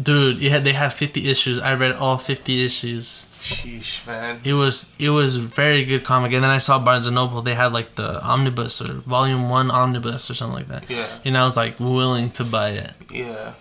Dude, 0.00 0.40
it 0.42 0.50
had, 0.52 0.62
they 0.64 0.74
had 0.74 0.92
fifty 0.94 1.28
issues. 1.28 1.60
I 1.60 1.74
read 1.74 1.92
all 1.92 2.18
fifty 2.18 2.64
issues. 2.64 3.24
Sheesh, 3.40 4.06
man. 4.06 4.40
It 4.44 4.52
was 4.52 4.92
it 4.98 5.10
was 5.10 5.36
very 5.36 5.84
good 5.84 6.04
comic, 6.04 6.32
and 6.32 6.42
then 6.44 6.50
I 6.50 6.58
saw 6.58 6.78
Barnes 6.78 7.06
and 7.06 7.14
Noble. 7.16 7.42
They 7.42 7.54
had 7.54 7.72
like 7.72 7.94
the 7.96 8.22
omnibus 8.24 8.80
or 8.80 8.94
volume 8.94 9.48
one 9.48 9.70
omnibus 9.70 10.30
or 10.30 10.34
something 10.34 10.56
like 10.58 10.68
that, 10.68 10.88
Yeah, 10.90 11.06
and 11.24 11.36
I 11.38 11.44
was 11.44 11.56
like 11.56 11.80
willing 11.80 12.30
to 12.32 12.44
buy 12.44 12.70
it. 12.70 12.92
yeah. 13.10 13.54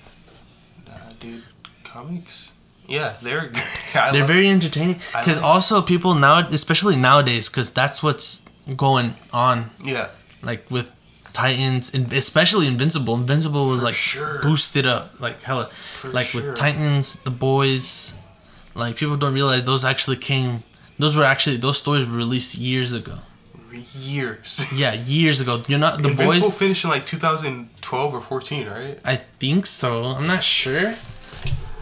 Nah, 1.23 1.29
dude, 1.31 1.43
comics. 1.83 2.53
Yeah, 2.87 3.13
they're 3.21 3.41
good. 3.47 3.63
They're 3.93 4.11
love- 4.13 4.27
very 4.27 4.49
entertaining 4.49 4.95
because 5.17 5.37
like- 5.37 5.45
also 5.45 5.81
people 5.81 6.15
now, 6.15 6.47
especially 6.47 6.95
nowadays, 6.95 7.49
because 7.49 7.69
that's 7.69 8.01
what's 8.01 8.41
going 8.75 9.15
on. 9.33 9.69
Yeah, 9.83 10.09
Like 10.41 10.69
with 10.71 10.91
Titans, 11.33 11.93
and 11.93 12.11
especially 12.13 12.65
Invincible. 12.67 13.15
Invincible 13.15 13.67
was 13.67 13.79
For 13.81 13.85
like 13.85 13.95
sure. 13.95 14.41
boosted 14.41 14.87
up, 14.87 15.19
like 15.19 15.41
hella. 15.43 15.65
for 15.65 16.09
like 16.09 16.27
sure. 16.27 16.41
with 16.41 16.55
Titans, 16.55 17.15
the 17.23 17.31
boys. 17.31 18.13
Like 18.73 18.95
people 18.95 19.17
don't 19.17 19.33
realize 19.33 19.63
those 19.63 19.83
actually 19.85 20.17
came. 20.17 20.63
Those 20.99 21.15
were 21.15 21.23
actually 21.23 21.57
those 21.57 21.77
stories 21.77 22.05
were 22.07 22.15
released 22.17 22.55
years 22.57 22.93
ago. 22.93 23.17
Years. 23.93 24.65
Yeah, 24.75 24.93
years 24.93 25.41
ago. 25.41 25.61
You're 25.67 25.79
not 25.79 26.01
the 26.01 26.09
Invincible 26.09 26.49
boys. 26.49 26.57
finished 26.57 26.83
in 26.83 26.89
like 26.89 27.05
2012 27.05 28.13
or 28.13 28.21
14, 28.21 28.67
right? 28.67 28.99
I 29.05 29.15
think 29.17 29.65
so. 29.65 30.03
I'm 30.03 30.27
not 30.27 30.43
sure. 30.43 30.95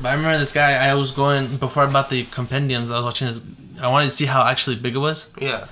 But 0.01 0.09
I 0.09 0.13
remember 0.13 0.37
this 0.37 0.51
guy. 0.51 0.73
I 0.89 0.93
was 0.95 1.11
going 1.11 1.57
before 1.57 1.83
I 1.83 1.91
bought 1.91 2.09
the 2.09 2.23
compendiums. 2.25 2.91
I 2.91 2.95
was 2.97 3.05
watching 3.05 3.27
this. 3.27 3.41
I 3.81 3.87
wanted 3.87 4.05
to 4.09 4.15
see 4.15 4.25
how 4.25 4.45
actually 4.45 4.75
big 4.77 4.95
it 4.95 4.99
was 4.99 5.27
Yeah. 5.39 5.65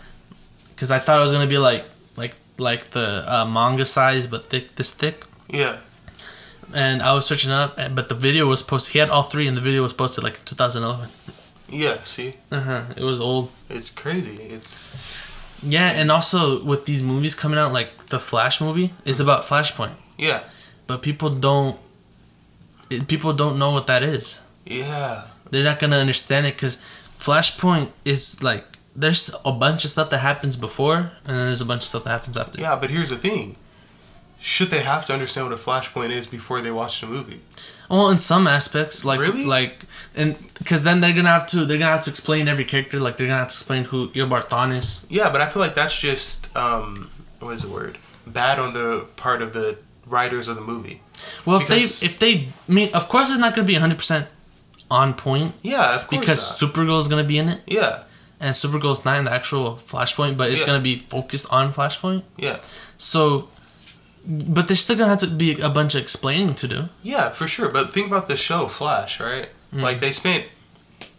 because 0.76 0.92
I 0.92 1.00
thought 1.00 1.20
it 1.20 1.24
was 1.24 1.32
gonna 1.32 1.48
be 1.48 1.58
like 1.58 1.86
like 2.18 2.36
like 2.58 2.92
the 2.92 3.24
uh, 3.28 3.46
manga 3.46 3.86
size, 3.86 4.28
but 4.28 4.50
thick, 4.50 4.76
this 4.76 4.92
thick. 4.92 5.24
Yeah. 5.50 5.78
And 6.74 7.02
I 7.02 7.14
was 7.14 7.26
searching 7.26 7.52
up, 7.52 7.76
but 7.94 8.10
the 8.10 8.16
video 8.16 8.48
was 8.48 8.64
posted. 8.64 8.94
He 8.94 9.00
had 9.00 9.10
all 9.10 9.24
three, 9.24 9.48
and 9.48 9.56
the 9.58 9.62
video 9.62 9.82
was 9.84 9.94
posted 9.94 10.24
like 10.24 10.44
2011. 10.46 11.10
Yeah. 11.70 12.04
See, 12.04 12.36
Uh 12.52 12.62
huh. 12.62 12.84
It 12.98 13.04
was 13.04 13.20
old. 13.20 13.52
it's 13.70 13.90
crazy. 13.90 14.36
It's 14.36 14.96
Yeah, 15.66 15.92
and 15.96 16.12
also 16.12 16.64
with 16.64 16.86
these 16.86 17.02
movies 17.02 17.36
coming 17.36 17.58
out, 17.58 17.72
like 17.74 18.08
the 18.08 18.20
Flash 18.20 18.60
movie 18.62 18.94
is 19.06 19.20
about 19.20 19.44
Flashpoint, 19.44 19.96
yeah. 20.18 20.44
but 20.88 21.02
people 21.02 21.30
don't. 21.30 21.80
people 23.08 23.34
don't 23.34 23.58
know 23.58 23.72
what 23.72 23.88
that 23.88 24.04
is. 24.04 24.42
Yeah. 24.66 25.28
They're 25.50 25.64
not 25.64 25.80
gonna 25.80 25.98
understand 25.98 26.46
it 26.46 26.56
because 26.56 26.78
Flashpoint 27.18 27.92
is 28.06 28.42
like 28.44 28.66
there's 28.96 29.34
a 29.46 29.52
bunch 29.52 29.86
of 29.86 29.92
stuff 29.92 30.10
that 30.10 30.20
happens 30.20 30.58
before, 30.58 31.12
and 31.26 31.36
then 31.36 31.46
there's 31.48 31.62
a 31.62 31.66
bunch 31.66 31.82
of 31.82 31.88
stuff 31.88 32.04
that 32.04 32.12
happens 32.12 32.38
after. 32.38 32.60
Yeah, 32.60 32.76
but 32.76 32.90
here's 32.90 33.10
the 33.10 33.18
thing. 33.18 33.56
Should 34.46 34.72
they 34.72 34.82
have 34.82 35.06
to 35.06 35.14
understand 35.14 35.48
what 35.50 35.58
a 35.58 35.62
flashpoint 35.62 36.10
is 36.10 36.28
before 36.28 36.60
they 36.60 36.70
watch 36.70 37.00
the 37.00 37.08
movie? 37.08 37.40
Well, 37.90 38.10
in 38.10 38.18
some 38.18 38.46
aspects, 38.46 39.06
like 39.06 39.20
Really? 39.22 39.46
like, 39.46 39.86
and 40.16 40.36
because 40.56 40.84
then 40.84 41.00
they're 41.00 41.14
gonna 41.14 41.30
have 41.30 41.46
to 41.48 41.64
they're 41.66 41.78
gonna 41.78 41.92
have 41.92 42.02
to 42.02 42.10
explain 42.10 42.50
every 42.50 42.66
character. 42.66 43.00
Like 43.00 43.16
they're 43.16 43.28
gonna 43.28 43.40
have 43.40 43.48
to 43.48 43.54
explain 43.54 43.86
who 43.86 44.10
Eobard 44.10 44.50
Thawne 44.50 44.76
is. 44.76 45.06
Yeah, 45.10 45.30
but 45.30 45.40
I 45.40 45.48
feel 45.48 45.62
like 45.62 45.76
that's 45.76 45.98
just 45.98 46.54
um 46.58 47.10
what 47.40 47.52
is 47.56 47.62
the 47.62 47.70
word? 47.70 47.98
Bad 48.28 48.60
on 48.60 48.74
the 48.74 49.06
part 49.16 49.42
of 49.42 49.54
the 49.54 49.78
writers 50.06 50.50
of 50.50 50.56
the 50.58 50.62
movie. 50.62 51.02
Well, 51.46 51.62
if 51.62 51.68
they 51.70 51.84
if 51.84 52.20
they 52.20 52.34
I 52.68 52.72
mean, 52.72 52.90
of 52.94 53.08
course, 53.08 53.30
it's 53.30 53.40
not 53.40 53.56
gonna 53.56 53.66
be 53.68 53.76
hundred 53.76 53.98
percent 53.98 54.28
on 54.92 55.14
point 55.14 55.54
Yeah, 55.62 55.96
of 55.96 56.08
course. 56.08 56.20
because 56.20 56.62
not. 56.62 56.74
Supergirl 56.74 57.00
is 57.00 57.08
gonna 57.08 57.24
be 57.24 57.38
in 57.38 57.48
it, 57.48 57.62
yeah, 57.66 58.04
and 58.42 58.54
Supergirl's 58.54 59.06
not 59.06 59.18
in 59.20 59.26
the 59.26 59.32
actual 59.34 59.76
Flashpoint, 59.76 60.36
but 60.36 60.52
it's 60.52 60.60
Yeah. 60.62 60.68
gonna 60.68 60.82
be 60.82 61.06
focused 61.08 61.46
on 61.50 61.74
Flashpoint. 61.74 62.24
yeah, 62.38 62.58
So, 62.98 63.48
but 64.28 64.68
there's 64.68 64.80
still 64.80 64.96
gonna 64.96 65.10
have 65.10 65.20
to 65.20 65.28
be 65.28 65.60
a 65.62 65.70
bunch 65.70 65.96
of 65.96 66.02
explaining 66.02 66.56
to 66.56 66.68
do. 66.68 66.90
yeah, 67.02 67.30
for 67.30 67.48
sure. 67.48 67.70
But 67.70 67.94
think 67.94 68.08
about 68.08 68.28
the 68.28 68.38
show 68.38 68.68
Flash, 68.68 69.20
right? 69.20 69.50
Mm. 69.74 69.82
Like 69.82 70.00
they 70.00 70.12
spent 70.12 70.46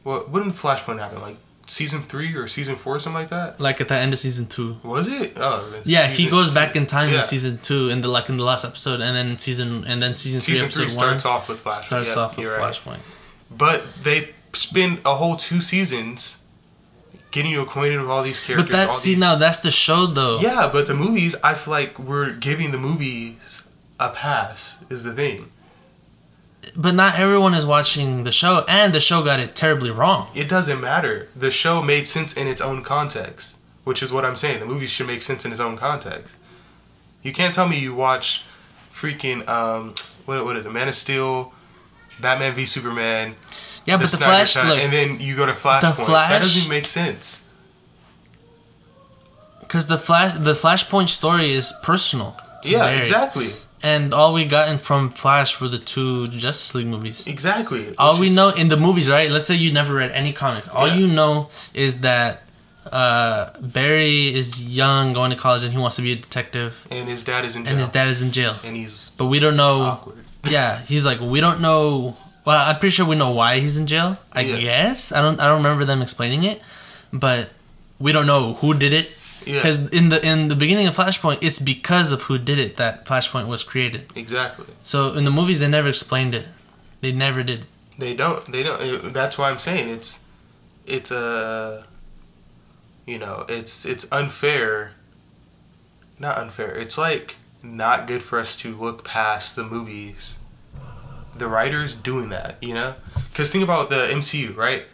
what? 0.02 0.30
When 0.30 0.44
did 0.44 0.52
Flashpoint 0.54 0.98
happen? 0.98 1.20
Like 1.20 1.36
season 1.66 2.02
three 2.02 2.34
or 2.34 2.46
season 2.46 2.76
four, 2.76 2.98
something 3.00 3.20
like 3.22 3.30
that. 3.30 3.58
Like 3.60 3.80
at 3.80 3.88
the 3.88 3.94
end 3.94 4.12
of 4.12 4.18
season 4.18 4.46
two. 4.46 4.76
Was 4.82 5.08
it? 5.08 5.32
Oh, 5.36 5.80
Yeah, 5.84 6.06
he 6.08 6.28
goes 6.28 6.48
two. 6.50 6.54
back 6.54 6.76
in 6.76 6.86
time 6.86 7.10
Yeah. 7.10 7.20
in 7.20 7.24
season 7.24 7.58
two, 7.62 7.88
in 7.88 8.00
the 8.02 8.08
like 8.08 8.28
in 8.28 8.36
the 8.36 8.44
last 8.44 8.64
episode, 8.64 9.00
and 9.00 9.16
then 9.16 9.38
season 9.38 9.84
and 9.86 10.00
then 10.02 10.14
season, 10.16 10.40
Season 10.42 10.68
three, 10.68 10.84
three 10.84 10.88
starts 10.90 11.24
off 11.24 11.48
with 11.48 11.60
Flash. 11.60 11.86
starts 11.86 12.08
Yep, 12.10 12.16
off 12.18 12.36
with 12.38 12.46
right. 12.48 12.60
Flashpoint. 12.60 13.00
But 13.56 13.82
they 14.02 14.30
spend 14.52 15.00
a 15.04 15.14
whole 15.16 15.36
two 15.36 15.60
seasons 15.60 16.38
getting 17.34 17.50
you 17.50 17.60
acquainted 17.62 18.00
with 18.00 18.08
all 18.08 18.22
these 18.22 18.40
characters. 18.40 18.70
But 18.70 18.76
that 18.78 18.88
all 18.90 18.94
see 18.94 19.10
these- 19.14 19.20
now 19.20 19.34
that's 19.34 19.58
the 19.58 19.70
show 19.70 20.06
though. 20.06 20.38
Yeah, 20.40 20.70
but 20.72 20.86
the 20.86 20.94
movies, 20.94 21.34
I 21.42 21.54
feel 21.54 21.72
like 21.72 21.98
we're 21.98 22.30
giving 22.32 22.70
the 22.70 22.78
movies 22.78 23.62
a 24.00 24.08
pass. 24.08 24.84
Is 24.88 25.02
the 25.04 25.12
thing. 25.12 25.50
But 26.76 26.94
not 26.94 27.16
everyone 27.18 27.54
is 27.54 27.66
watching 27.66 28.24
the 28.24 28.32
show, 28.32 28.64
and 28.68 28.92
the 28.94 29.00
show 29.00 29.22
got 29.22 29.38
it 29.38 29.54
terribly 29.54 29.90
wrong. 29.90 30.28
It 30.34 30.48
doesn't 30.48 30.80
matter. 30.80 31.28
The 31.36 31.50
show 31.50 31.82
made 31.82 32.08
sense 32.08 32.32
in 32.32 32.46
its 32.46 32.60
own 32.62 32.82
context, 32.82 33.56
which 33.84 34.02
is 34.02 34.10
what 34.12 34.24
I'm 34.24 34.36
saying. 34.36 34.60
The 34.60 34.66
movie 34.66 34.86
should 34.86 35.06
make 35.06 35.22
sense 35.22 35.44
in 35.44 35.52
its 35.52 35.60
own 35.60 35.76
context. 35.76 36.36
You 37.22 37.32
can't 37.32 37.52
tell 37.54 37.68
me 37.68 37.78
you 37.78 37.94
watch 37.94 38.44
freaking 38.94 39.46
um 39.48 39.94
what 40.26 40.44
what 40.44 40.56
is 40.56 40.64
it? 40.66 40.72
Man 40.72 40.88
of 40.88 40.94
Steel, 40.94 41.52
Batman 42.20 42.54
v 42.54 42.64
Superman, 42.66 43.34
Yeah, 43.86 43.96
but 43.98 44.02
the 44.10 44.16
Snyder 44.16 44.24
Flash, 44.32 44.54
Cut, 44.54 44.66
look, 44.66 44.78
and 44.78 44.92
then 44.92 45.20
you 45.20 45.36
go 45.36 45.46
to 45.46 45.52
Flashpoint. 45.52 45.94
Flash- 46.06 46.30
that 46.30 46.42
doesn't 46.42 46.68
make 46.68 46.86
sense. 46.86 47.44
because 49.60 49.86
the 49.86 49.98
Flash, 49.98 50.38
the 50.38 50.52
Flashpoint 50.54 51.08
story 51.08 51.52
is 51.52 51.72
personal. 51.82 52.36
Yeah, 52.64 52.78
Barry. 52.80 52.98
exactly, 52.98 53.50
And 53.82 54.14
all 54.14 54.32
we 54.32 54.46
gotten 54.46 54.78
from 54.78 55.10
Flash 55.10 55.60
were 55.60 55.68
the 55.68 55.78
two 55.78 56.28
Justice 56.28 56.74
League 56.74 56.86
movies. 56.86 57.26
exactly. 57.26 57.94
All 57.98 58.18
we 58.18 58.28
is- 58.28 58.34
know 58.34 58.48
in 58.50 58.68
the 58.68 58.76
movies, 58.78 59.08
right? 59.10 59.30
Let's 59.30 59.46
say 59.46 59.54
you 59.56 59.72
never 59.72 59.94
read 59.94 60.10
any 60.12 60.32
comics. 60.32 60.68
All 60.68 60.86
Yeah. 60.88 60.94
you 60.94 61.06
know 61.08 61.50
is 61.74 61.98
that 62.00 62.40
uh, 62.92 63.50
Barry 63.60 64.34
is 64.34 64.62
young, 64.62 65.12
going 65.14 65.30
to 65.30 65.36
college, 65.36 65.64
and 65.64 65.72
he 65.72 65.78
wants 65.78 65.96
to 65.96 66.02
be 66.02 66.12
a 66.12 66.16
detective, 66.16 66.86
and 66.90 67.08
his 67.08 67.22
dad 67.24 67.44
is 67.46 67.56
in 67.56 67.64
jail, 67.64 67.70
and 67.70 67.80
his 67.80 67.88
dad 67.88 68.08
is 68.08 68.20
in 68.22 68.30
jail. 68.30 68.54
and 68.64 68.76
he's 68.76 69.10
But 69.16 69.26
we 69.26 69.40
don't 69.40 69.56
know. 69.56 69.80
awkward. 69.82 70.18
Yeah, 70.48 70.80
he's 70.86 71.04
like 71.06 71.18
we 71.20 71.40
don't 71.40 71.60
know. 71.62 72.16
Well, 72.44 72.58
I'm 72.68 72.78
pretty 72.78 72.92
sure 72.92 73.06
we 73.06 73.16
know 73.16 73.30
why 73.30 73.58
he's 73.60 73.76
in 73.78 73.86
jail. 73.86 74.18
I 74.32 74.40
Yeah. 74.42 74.56
guess 74.60 75.12
I 75.12 75.22
don't. 75.22 75.40
I 75.40 75.46
don't 75.46 75.58
remember 75.62 75.84
them 75.84 76.02
explaining 76.02 76.44
it, 76.44 76.60
but 77.12 77.50
we 77.98 78.12
don't 78.12 78.26
know 78.26 78.54
who 78.54 78.74
did 78.74 78.92
it. 78.92 79.10
Yeah, 79.46 79.56
Because 79.56 79.88
in 79.90 80.08
the 80.08 80.24
in 80.26 80.48
the 80.48 80.56
beginning 80.56 80.86
of 80.86 80.96
Flashpoint, 80.96 81.38
it's 81.42 81.58
because 81.58 82.12
of 82.12 82.22
who 82.24 82.38
did 82.38 82.58
it 82.58 82.76
that 82.76 83.04
Flashpoint 83.06 83.46
was 83.46 83.62
created. 83.62 84.10
exactly. 84.14 84.66
So 84.84 85.12
in 85.14 85.24
the 85.24 85.30
movies, 85.30 85.60
they 85.60 85.68
never 85.68 85.88
explained 85.88 86.34
it. 86.34 86.46
They 87.02 87.12
never 87.12 87.42
did. 87.42 87.66
They 87.98 88.14
don't. 88.14 88.44
They 88.50 88.62
don't. 88.62 88.80
uh, 88.80 89.08
That's 89.10 89.36
why 89.38 89.50
I'm 89.50 89.58
saying 89.58 89.88
it's, 89.88 90.20
it's 90.86 91.10
a. 91.10 91.84
You 93.06 93.18
know, 93.18 93.44
it's 93.48 93.84
it's 93.84 94.06
unfair. 94.10 94.92
Not 96.18 96.38
unfair. 96.38 96.74
It's 96.78 96.96
like 96.96 97.36
not 97.62 98.06
good 98.06 98.22
for 98.22 98.38
us 98.38 98.56
to 98.58 98.74
look 98.74 99.04
past 99.04 99.56
the 99.56 99.64
movies. 99.64 100.38
The 101.36 101.48
writers 101.48 101.94
doing 101.96 102.28
that, 102.30 102.56
you 102.62 102.74
know, 102.74 102.94
because 103.30 103.50
think 103.52 103.64
about 103.64 103.90
the 103.90 104.08
MCU, 104.12 104.56
right? 104.56 104.84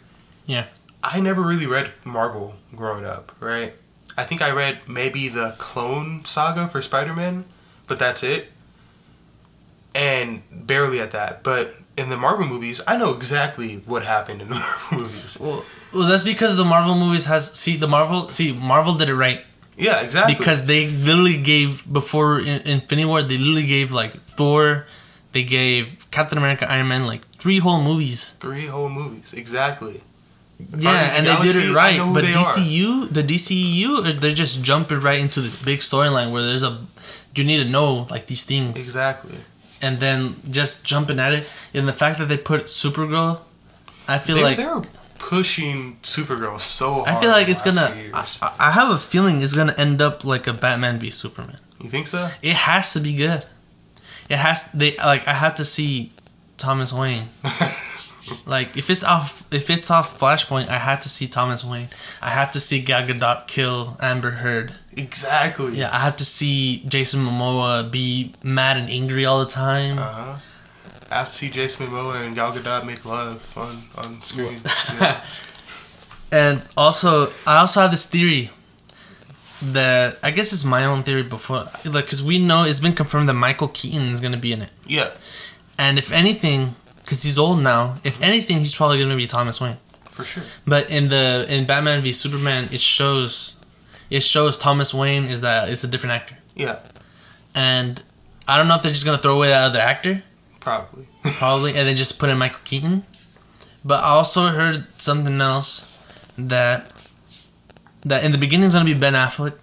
Yeah. 0.47 0.67
I 1.03 1.21
never 1.21 1.43
really 1.43 1.67
read 1.67 1.93
Marvel 2.05 2.55
growing 2.75 3.05
up, 3.05 3.33
right? 3.41 3.75
I 4.17 4.25
think 4.25 4.43
I 4.43 4.51
read 4.51 4.81
maybe 4.89 5.29
the 5.29 5.55
Clone 5.59 6.25
Saga 6.25 6.69
for 6.69 6.83
Spider 6.83 7.15
Man, 7.15 7.45
but 7.87 7.99
that's 7.99 8.23
it. 8.23 8.51
And 9.95 10.43
barely 10.51 11.01
at 11.01 11.11
that. 11.13 11.43
But 11.43 11.75
in 11.97 12.11
the 12.11 12.17
Marvel 12.17 12.47
movies, 12.47 12.81
I 12.87 12.97
know 12.97 13.15
exactly 13.15 13.77
what 13.87 14.05
happened 14.05 14.41
in 14.43 14.49
the 14.49 14.55
Marvel 14.91 14.99
movies. 14.99 15.39
Well, 15.41 15.65
well, 15.93 16.09
that's 16.09 16.23
because 16.23 16.57
the 16.57 16.65
Marvel 16.65 16.95
movies 16.95 17.25
has 17.27 17.51
see 17.53 17.77
the 17.77 17.89
Marvel 17.89 18.29
see 18.29 18.53
Marvel 18.53 18.95
did 18.95 19.09
it 19.09 19.15
right 19.17 19.45
Yeah, 19.77 20.01
exactly. 20.03 20.37
because 20.37 20.65
they 20.67 20.87
literally 20.89 21.43
gave 21.43 21.91
before 21.93 22.39
in, 22.39 22.63
Infinity 22.63 23.07
War 23.07 23.23
they 23.23 23.37
literally 23.39 23.67
gave 23.67 23.91
like 23.91 24.13
Thor, 24.13 24.87
they 25.33 25.43
gave 25.45 26.07
Captain 26.11 26.39
America, 26.39 26.71
Iron 26.71 26.89
Man 26.89 27.07
like 27.07 27.27
three 27.33 27.59
whole 27.59 27.83
movies. 27.83 28.31
three 28.41 28.67
whole 28.67 28.89
movies, 28.89 29.33
exactly. 29.33 30.01
Yeah, 30.59 30.67
Guardians 30.93 31.15
and 31.17 31.27
the 31.27 31.37
they 31.37 31.43
did 31.53 31.57
it 31.71 31.75
right. 31.75 31.99
But 32.13 32.21
they 32.23 32.31
are. 32.33 32.45
DCU, 32.45 33.09
the 33.13 33.23
DCU, 33.23 34.07
uh, 34.07 34.21
they're 34.21 34.33
just 34.33 34.63
jumping 34.63 35.01
right 35.01 35.19
into 35.19 35.41
this 35.41 35.57
big 35.57 35.79
storyline 35.79 36.33
where 36.33 36.43
there's 36.43 36.63
a 36.63 36.79
you 37.35 37.45
need 37.45 37.63
to 37.65 37.71
know 37.71 38.07
like 38.11 38.27
these 38.27 38.45
things, 38.45 38.77
Exactly. 38.77 39.37
and 39.81 39.99
then 40.01 40.35
just 40.51 40.85
jumping 40.85 41.19
at 41.19 41.33
it. 41.33 41.49
And 41.73 41.89
the 41.89 41.93
fact 41.95 42.19
that 42.19 42.27
they 42.29 42.37
put 42.37 42.65
Supergirl, 42.65 43.41
I 44.07 44.19
feel 44.19 44.37
They, 44.37 44.43
like 44.43 44.57
they're 44.59 44.83
pushing 45.19 45.95
Supergirl 46.03 46.61
so 46.61 47.05
hard. 47.05 47.09
I 47.09 47.21
feel 47.21 47.31
like 47.31 47.49
it's 47.49 47.63
gonna. 47.63 47.95
I. 48.13 48.27
I- 48.43 48.55
I 48.59 48.71
have 48.73 48.91
a 48.91 48.99
feeling 48.99 49.43
it's 49.43 49.55
gonna 49.55 49.75
end 49.79 50.03
up 50.03 50.25
like 50.25 50.47
a 50.47 50.53
Batman 50.53 50.99
v 50.99 51.09
Superman. 51.11 51.59
you 51.81 51.89
think 51.89 52.07
so? 52.07 52.29
It 52.43 52.57
has 52.57 52.93
to 52.93 53.01
be 53.01 53.15
good. 53.15 53.47
It 54.31 54.39
has. 54.39 54.71
They 54.73 54.97
like. 54.97 55.27
I 55.29 55.35
have 55.35 55.57
to 55.57 55.65
see 55.65 56.13
Thomas 56.57 56.93
Wayne. 56.93 57.29
Like 58.47 58.77
if 58.77 58.91
it's 58.91 59.03
off, 59.03 59.45
if 59.53 59.71
it's 59.71 59.91
off 59.91 60.19
Flashpoint, 60.19 60.69
I 60.69 60.77
have 60.79 61.01
to 61.01 61.09
see 61.09 61.27
Thomas 61.27 61.65
Wayne. 61.65 61.89
I 62.23 62.29
have 62.29 62.51
to 62.53 62.61
see 62.61 62.81
Gal 62.81 63.03
Gadot 63.07 63.47
kill 63.47 63.97
Amber 64.01 64.31
Heard. 64.31 64.75
exactly. 64.97 65.77
Yeah, 65.79 65.91
I 65.93 66.01
have 66.01 66.17
to 66.17 66.25
see 66.25 66.85
Jason 66.87 67.21
Momoa 67.25 67.91
be 67.91 68.35
mad 68.45 68.77
and 68.77 68.89
angry 68.91 69.25
all 69.25 69.41
the 69.41 69.51
time. 69.51 69.99
Uh 69.99 70.03
huh. 70.13 70.37
I 71.11 71.15
have 71.15 71.31
to 71.31 71.35
see 71.35 71.49
Jason 71.49 71.87
Momoa 71.89 72.25
and 72.25 72.35
Gal 72.35 72.53
Gadot 72.53 72.85
make 72.87 73.05
love 73.05 73.41
on 73.57 73.85
on 73.97 74.21
screen. 74.23 74.61
Yeah. 75.01 75.25
And 76.33 76.63
also, 76.77 77.33
I 77.45 77.59
also 77.59 77.81
have 77.81 77.91
this 77.91 78.07
theory 78.07 78.51
that 79.63 80.19
I 80.23 80.31
guess 80.31 80.53
it's 80.53 80.65
my 80.65 80.85
own 80.85 81.03
theory 81.03 81.23
before, 81.23 81.65
like, 81.85 82.05
because 82.07 82.23
we 82.23 82.39
know 82.39 82.65
it's 82.65 82.81
been 82.81 82.95
confirmed 82.95 83.29
that 83.29 83.35
Michael 83.35 83.69
Keaton 83.69 84.09
is 84.09 84.21
gonna 84.21 84.37
be 84.37 84.53
in 84.53 84.63
it, 84.63 84.71
yeah, 84.87 85.11
and 85.79 85.99
if 85.99 86.11
anything, 86.13 86.75
because 87.05 87.23
he's 87.23 87.39
old 87.39 87.63
now, 87.63 87.97
if 88.05 88.21
anything, 88.23 88.59
he's 88.59 88.75
probably 88.75 88.99
gonna 89.01 89.17
be 89.17 89.27
Thomas 89.27 89.61
Wayne. 89.61 89.77
for 90.11 90.25
sure. 90.25 90.43
But 90.67 90.91
in 90.91 91.09
the 91.09 91.47
in 91.49 91.67
Batman 91.67 92.03
v 92.03 92.13
Superman, 92.13 92.69
it 92.73 92.81
shows, 92.81 93.57
it 94.11 94.23
shows 94.23 94.57
Thomas 94.59 94.93
Wayne 94.95 95.25
is 95.25 95.41
that 95.43 95.69
it's 95.69 95.85
a 95.85 95.89
different 95.89 96.13
actor, 96.15 96.37
Yeah, 96.55 96.79
and 97.55 98.03
I 98.49 98.57
don't 98.57 98.67
know 98.69 98.77
if 98.77 98.83
they're 98.83 98.93
just 98.93 99.05
gonna 99.05 99.19
throw 99.19 99.37
away 99.37 99.49
that 99.49 99.63
other 99.71 99.81
actor, 99.81 100.23
probably. 100.61 101.07
probably, 101.23 101.75
and 101.77 101.87
then 101.87 101.97
just 101.97 102.19
put 102.19 102.31
in 102.31 102.39
Michael 102.39 102.61
Keaton. 102.65 103.05
But 103.85 104.03
I 104.05 104.09
also 104.11 104.47
heard 104.49 104.85
something 105.01 105.41
else 105.41 105.87
that 106.37 106.93
that 108.05 108.25
in 108.25 108.33
the 108.33 108.39
beginning 108.39 108.67
is 108.69 108.73
gonna 108.75 108.85
be 108.85 108.95
Ben 108.95 109.15
Affleck, 109.15 109.55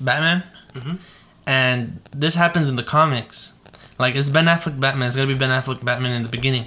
Batman, 0.00 0.42
Mhm. 0.74 0.98
and 1.46 2.00
this 2.12 2.34
happens 2.34 2.68
in 2.68 2.76
the 2.76 2.82
comics. 2.82 3.52
Like 3.98 4.14
it's 4.14 4.28
Ben 4.28 4.46
Affleck 4.46 4.78
Batman. 4.78 5.08
It's 5.08 5.16
gonna 5.16 5.28
be 5.28 5.34
Ben 5.34 5.50
Affleck 5.50 5.84
Batman 5.84 6.12
in 6.12 6.22
the 6.22 6.28
beginning. 6.28 6.66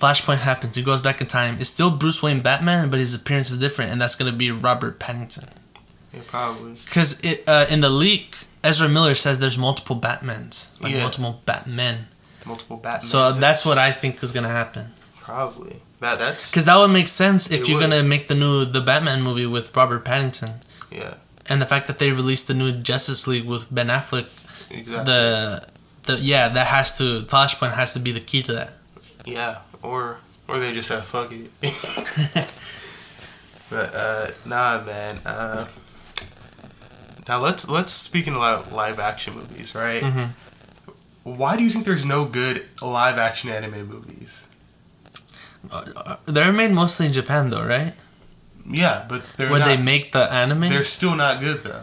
Flashpoint 0.00 0.38
happens. 0.38 0.74
He 0.74 0.82
goes 0.82 1.00
back 1.00 1.20
in 1.20 1.26
time. 1.26 1.58
It's 1.60 1.70
still 1.70 1.90
Bruce 1.90 2.22
Wayne 2.22 2.40
Batman, 2.40 2.88
but 2.90 2.98
his 2.98 3.14
appearance 3.14 3.50
is 3.50 3.58
different, 3.58 3.92
and 3.92 4.00
that's 4.00 4.14
gonna 4.14 4.32
be 4.32 4.50
Robert 4.50 4.98
Pattinson. 4.98 5.48
yeah, 6.12 6.20
probably. 6.26 6.72
Because 6.84 7.20
it 7.20 7.44
uh, 7.46 7.66
in 7.70 7.80
the 7.80 7.90
leak, 7.90 8.34
Ezra 8.64 8.88
Miller 8.88 9.14
says 9.14 9.38
there's 9.38 9.58
multiple 9.58 9.96
Batmans, 9.96 10.68
like 10.80 10.92
Yeah. 10.92 11.00
multiple 11.02 11.40
Batmen. 11.46 12.08
Multiple 12.44 12.76
Batman. 12.78 13.00
So 13.08 13.32
that's 13.32 13.64
what 13.64 13.78
I 13.78 13.92
think 13.92 14.22
is 14.22 14.32
gonna 14.32 14.48
happen. 14.48 14.92
probably 15.20 15.80
that. 16.02 16.18
That's 16.18 16.50
Because 16.50 16.66
that 16.66 16.76
would 16.76 16.88
make 16.92 17.08
sense 17.08 17.50
if 17.50 17.66
you're 17.68 17.78
would. 17.78 17.90
gonna 17.90 18.02
make 18.02 18.28
the 18.28 18.34
new 18.34 18.64
the 18.66 18.80
Batman 18.80 19.22
movie 19.22 19.46
with 19.46 19.74
Robert 19.76 20.04
Pattinson, 20.04 20.62
yeah, 20.90 21.14
and 21.48 21.60
the 21.62 21.66
fact 21.66 21.86
that 21.88 21.98
they 21.98 22.12
released 22.12 22.46
the 22.48 22.54
new 22.54 22.72
Justice 22.72 23.26
League 23.26 23.46
with 23.46 23.66
Ben 23.74 23.88
Affleck. 23.88 24.28
exactly. 24.70 25.04
The 25.04 25.66
the 26.04 26.14
yeah, 26.20 26.48
that 26.48 26.66
has 26.66 26.98
to 26.98 27.22
Flashpoint 27.22 27.72
has 27.72 27.92
to 27.94 27.98
be 28.00 28.12
the 28.12 28.20
key 28.20 28.42
to 28.42 28.52
that. 28.52 28.72
Yeah, 29.24 29.58
or 29.82 30.18
or 30.48 30.58
they 30.58 30.72
just 30.72 30.88
have 30.90 31.06
fuck 31.06 31.32
it. 31.32 31.50
but 33.70 33.94
uh, 33.94 34.30
nah, 34.44 34.82
man. 34.84 35.18
Uh, 35.24 35.66
now 37.28 37.38
let's 37.40 37.68
let's 37.68 37.92
speaking 37.92 38.34
about 38.34 38.72
live 38.72 38.98
action 38.98 39.34
movies, 39.34 39.74
right? 39.74 40.02
hmm 40.02 40.24
Why 41.22 41.56
do 41.56 41.62
you 41.62 41.70
think 41.70 41.84
there's 41.84 42.04
no 42.04 42.24
good 42.24 42.66
live 42.82 43.16
action 43.18 43.48
anime 43.50 43.86
movies? 43.86 44.48
Uh, 45.70 46.16
they're 46.26 46.52
made 46.52 46.72
mostly 46.72 47.06
in 47.06 47.12
Japan 47.12 47.50
though, 47.50 47.64
right? 47.64 47.94
Yeah, 48.68 49.06
but 49.08 49.22
they're 49.36 49.50
Where 49.50 49.58
not, 49.60 49.66
they 49.66 49.76
make 49.76 50.12
the 50.12 50.20
anime. 50.32 50.60
they're 50.68 50.84
still 50.84 51.14
not 51.16 51.40
good 51.40 51.62
though. 51.62 51.82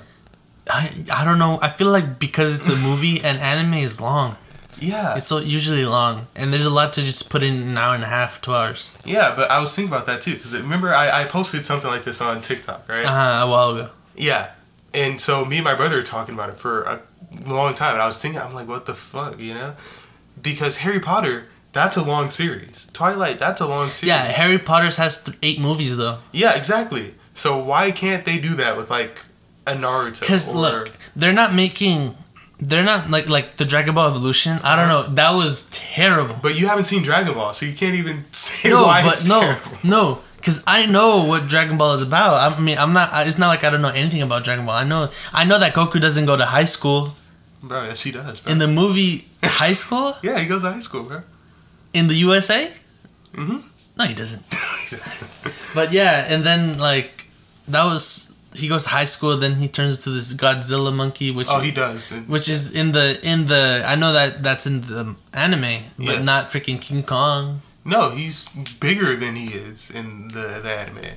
I, 0.69 0.89
I 1.13 1.25
don't 1.25 1.39
know. 1.39 1.59
I 1.61 1.69
feel 1.69 1.89
like 1.89 2.19
because 2.19 2.57
it's 2.57 2.67
a 2.69 2.75
movie 2.75 3.21
and 3.23 3.39
anime 3.39 3.73
is 3.75 3.99
long. 3.99 4.37
Yeah, 4.81 5.15
It's 5.17 5.25
so 5.25 5.39
usually 5.39 5.83
long, 5.83 6.27
and 6.37 6.53
there's 6.53 6.65
a 6.65 6.69
lot 6.69 6.93
to 6.93 7.01
just 7.01 7.29
put 7.29 7.43
in 7.43 7.53
an 7.53 7.77
hour 7.77 7.95
and 7.95 8.03
a 8.03 8.07
half, 8.07 8.39
two 8.39 8.53
hours. 8.53 8.95
yeah, 9.03 9.33
but 9.35 9.51
I 9.51 9.59
was 9.59 9.75
thinking 9.75 9.91
about 9.93 10.05
that 10.05 10.21
too 10.21 10.35
because 10.35 10.53
remember 10.53 10.93
I, 10.93 11.23
I 11.23 11.25
posted 11.25 11.65
something 11.65 11.89
like 11.89 12.05
this 12.05 12.21
on 12.21 12.41
TikTok, 12.41 12.87
right? 12.87 13.03
Uh 13.03 13.09
huh. 13.09 13.45
A 13.45 13.49
while 13.49 13.71
ago. 13.75 13.89
Yeah. 14.15 14.51
And 14.93 15.19
so 15.19 15.43
me 15.43 15.57
and 15.57 15.65
my 15.65 15.75
brother 15.75 15.97
were 15.97 16.03
talking 16.03 16.33
about 16.33 16.49
it 16.49 16.55
for 16.55 16.83
a 16.83 17.01
long 17.45 17.73
time, 17.73 17.93
and 17.95 18.01
I 18.01 18.07
was 18.07 18.21
thinking, 18.21 18.39
I'm 18.39 18.53
like, 18.53 18.67
what 18.69 18.85
the 18.85 18.93
fuck, 18.93 19.39
you 19.39 19.53
know? 19.53 19.75
Because 20.41 20.77
Harry 20.77 20.99
Potter, 21.01 21.45
that's 21.73 21.97
a 21.97 22.03
long 22.03 22.29
series. 22.29 22.87
Twilight, 22.93 23.39
that's 23.39 23.61
a 23.61 23.67
long 23.67 23.89
series. 23.89 24.03
Yeah, 24.03 24.23
Harry 24.23 24.57
Potter's 24.57 24.97
has 24.97 25.23
th- 25.23 25.37
eight 25.43 25.59
movies 25.59 25.95
though. 25.97 26.19
Yeah, 26.31 26.53
exactly. 26.55 27.13
So 27.35 27.57
why 27.57 27.91
can't 27.91 28.25
they 28.25 28.37
do 28.39 28.55
that 28.55 28.75
with 28.77 28.89
like 28.89 29.23
a 29.67 29.73
Naruto? 29.73 30.19
Because 30.19 30.49
or- 30.49 30.55
look, 30.55 30.91
they're 31.15 31.33
not 31.33 31.53
making. 31.53 32.15
They're 32.61 32.83
not 32.83 33.09
like 33.09 33.29
like 33.29 33.55
the 33.55 33.63
Dragon 33.65 33.95
Ball 33.95 34.09
Evolution. 34.09 34.59
I 34.63 34.75
don't 34.75 34.89
know. 34.89 35.03
That 35.15 35.31
was 35.31 35.69
terrible. 35.71 36.35
But 36.41 36.59
you 36.59 36.67
haven't 36.67 36.83
seen 36.85 37.03
Dragon 37.03 37.33
Ball, 37.33 37.53
so 37.53 37.65
you 37.65 37.73
can't 37.73 37.95
even 37.95 38.25
say 38.33 38.69
No, 38.69 38.83
why 38.83 39.01
but 39.03 39.13
it's 39.13 39.27
no, 39.29 39.39
terrible. 39.41 39.77
no. 39.83 40.19
Because 40.35 40.63
I 40.67 40.85
know 40.85 41.25
what 41.25 41.47
Dragon 41.47 41.77
Ball 41.77 41.93
is 41.95 42.01
about. 42.01 42.53
I 42.53 42.59
mean, 42.59 42.77
I'm 42.77 42.91
not. 42.93 43.09
It's 43.27 43.37
not 43.37 43.47
like 43.47 43.63
I 43.63 43.69
don't 43.69 43.81
know 43.81 43.89
anything 43.89 44.21
about 44.21 44.43
Dragon 44.43 44.65
Ball. 44.65 44.75
I 44.75 44.83
know. 44.85 45.09
I 45.33 45.45
know 45.45 45.59
that 45.59 45.73
Goku 45.73 45.99
doesn't 46.01 46.25
go 46.25 46.35
to 46.37 46.45
high 46.45 46.63
school. 46.65 47.09
Bro, 47.63 47.83
yes, 47.85 48.01
he 48.01 48.11
does, 48.11 48.39
bro. 48.39 48.51
In 48.53 48.59
the 48.59 48.67
movie, 48.67 49.25
high 49.43 49.73
school 49.73 50.13
yeah, 50.23 50.39
he 50.39 50.45
goes 50.47 50.61
to 50.63 50.71
high 50.71 50.79
school, 50.79 51.03
bro. 51.03 51.23
In 51.93 52.07
the 52.07 52.15
USA. 52.15 52.71
Mhm. 53.33 53.63
No, 53.97 54.05
he 54.05 54.13
doesn't. 54.13 54.43
But 55.75 55.91
yeah, 55.91 56.25
and 56.29 56.43
then 56.43 56.77
like 56.79 57.27
that 57.67 57.83
was 57.85 58.33
he 58.55 58.67
goes 58.67 58.83
to 58.83 58.89
high 58.89 59.05
school. 59.05 59.37
Then 59.37 59.55
he 59.55 59.67
turns 59.67 59.97
into 59.97 60.09
this 60.11 60.33
Godzilla 60.33 60.91
monkey, 60.93 61.31
which 61.31 61.47
oh, 61.49 61.59
he 61.59 61.71
does. 61.71 62.09
Which 62.27 62.49
is 62.49 62.71
in 62.73 62.91
the 62.91 63.19
in 63.23 63.45
the 63.47 63.83
I 63.85 63.95
know 63.95 64.13
that 64.13 64.41
that's 64.41 64.65
in 64.65 64.81
the 64.81 65.15
anime, 65.33 65.83
but 65.97 66.05
Yeah. 66.17 66.21
not 66.23 66.45
freaking 66.49 66.81
King 66.81 67.03
Kong. 67.03 67.61
No, 67.85 68.11
he's 68.11 68.49
bigger 68.79 69.15
than 69.15 69.35
he 69.35 69.47
is 69.53 69.89
in 69.89 70.27
the, 70.29 70.59
the 70.61 70.69
anime. 70.71 71.15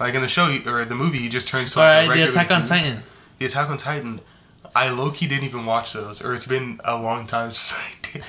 Like 0.00 0.14
in 0.14 0.22
the 0.22 0.28
show 0.28 0.46
he, 0.46 0.66
or 0.68 0.84
the 0.84 0.94
movie, 0.94 1.18
he 1.18 1.28
just 1.28 1.48
turns 1.48 1.72
to 1.72 1.80
All 1.80 1.86
like, 1.86 2.08
right, 2.08 2.16
the 2.16 2.28
Attack 2.28 2.50
on 2.50 2.60
dude. 2.60 2.68
Titan. 2.68 3.02
The 3.38 3.46
Attack 3.46 3.68
on 3.70 3.76
Titan. 3.76 4.20
I 4.74 4.88
low 4.88 5.10
key 5.10 5.26
didn't 5.28 5.44
even 5.44 5.64
watch 5.66 5.92
those, 5.92 6.20
or 6.22 6.34
it's 6.34 6.46
been 6.46 6.80
a 6.84 6.96
long 6.98 7.26
time 7.26 7.50
since 7.52 7.78
I 7.78 7.94
did. 8.12 8.24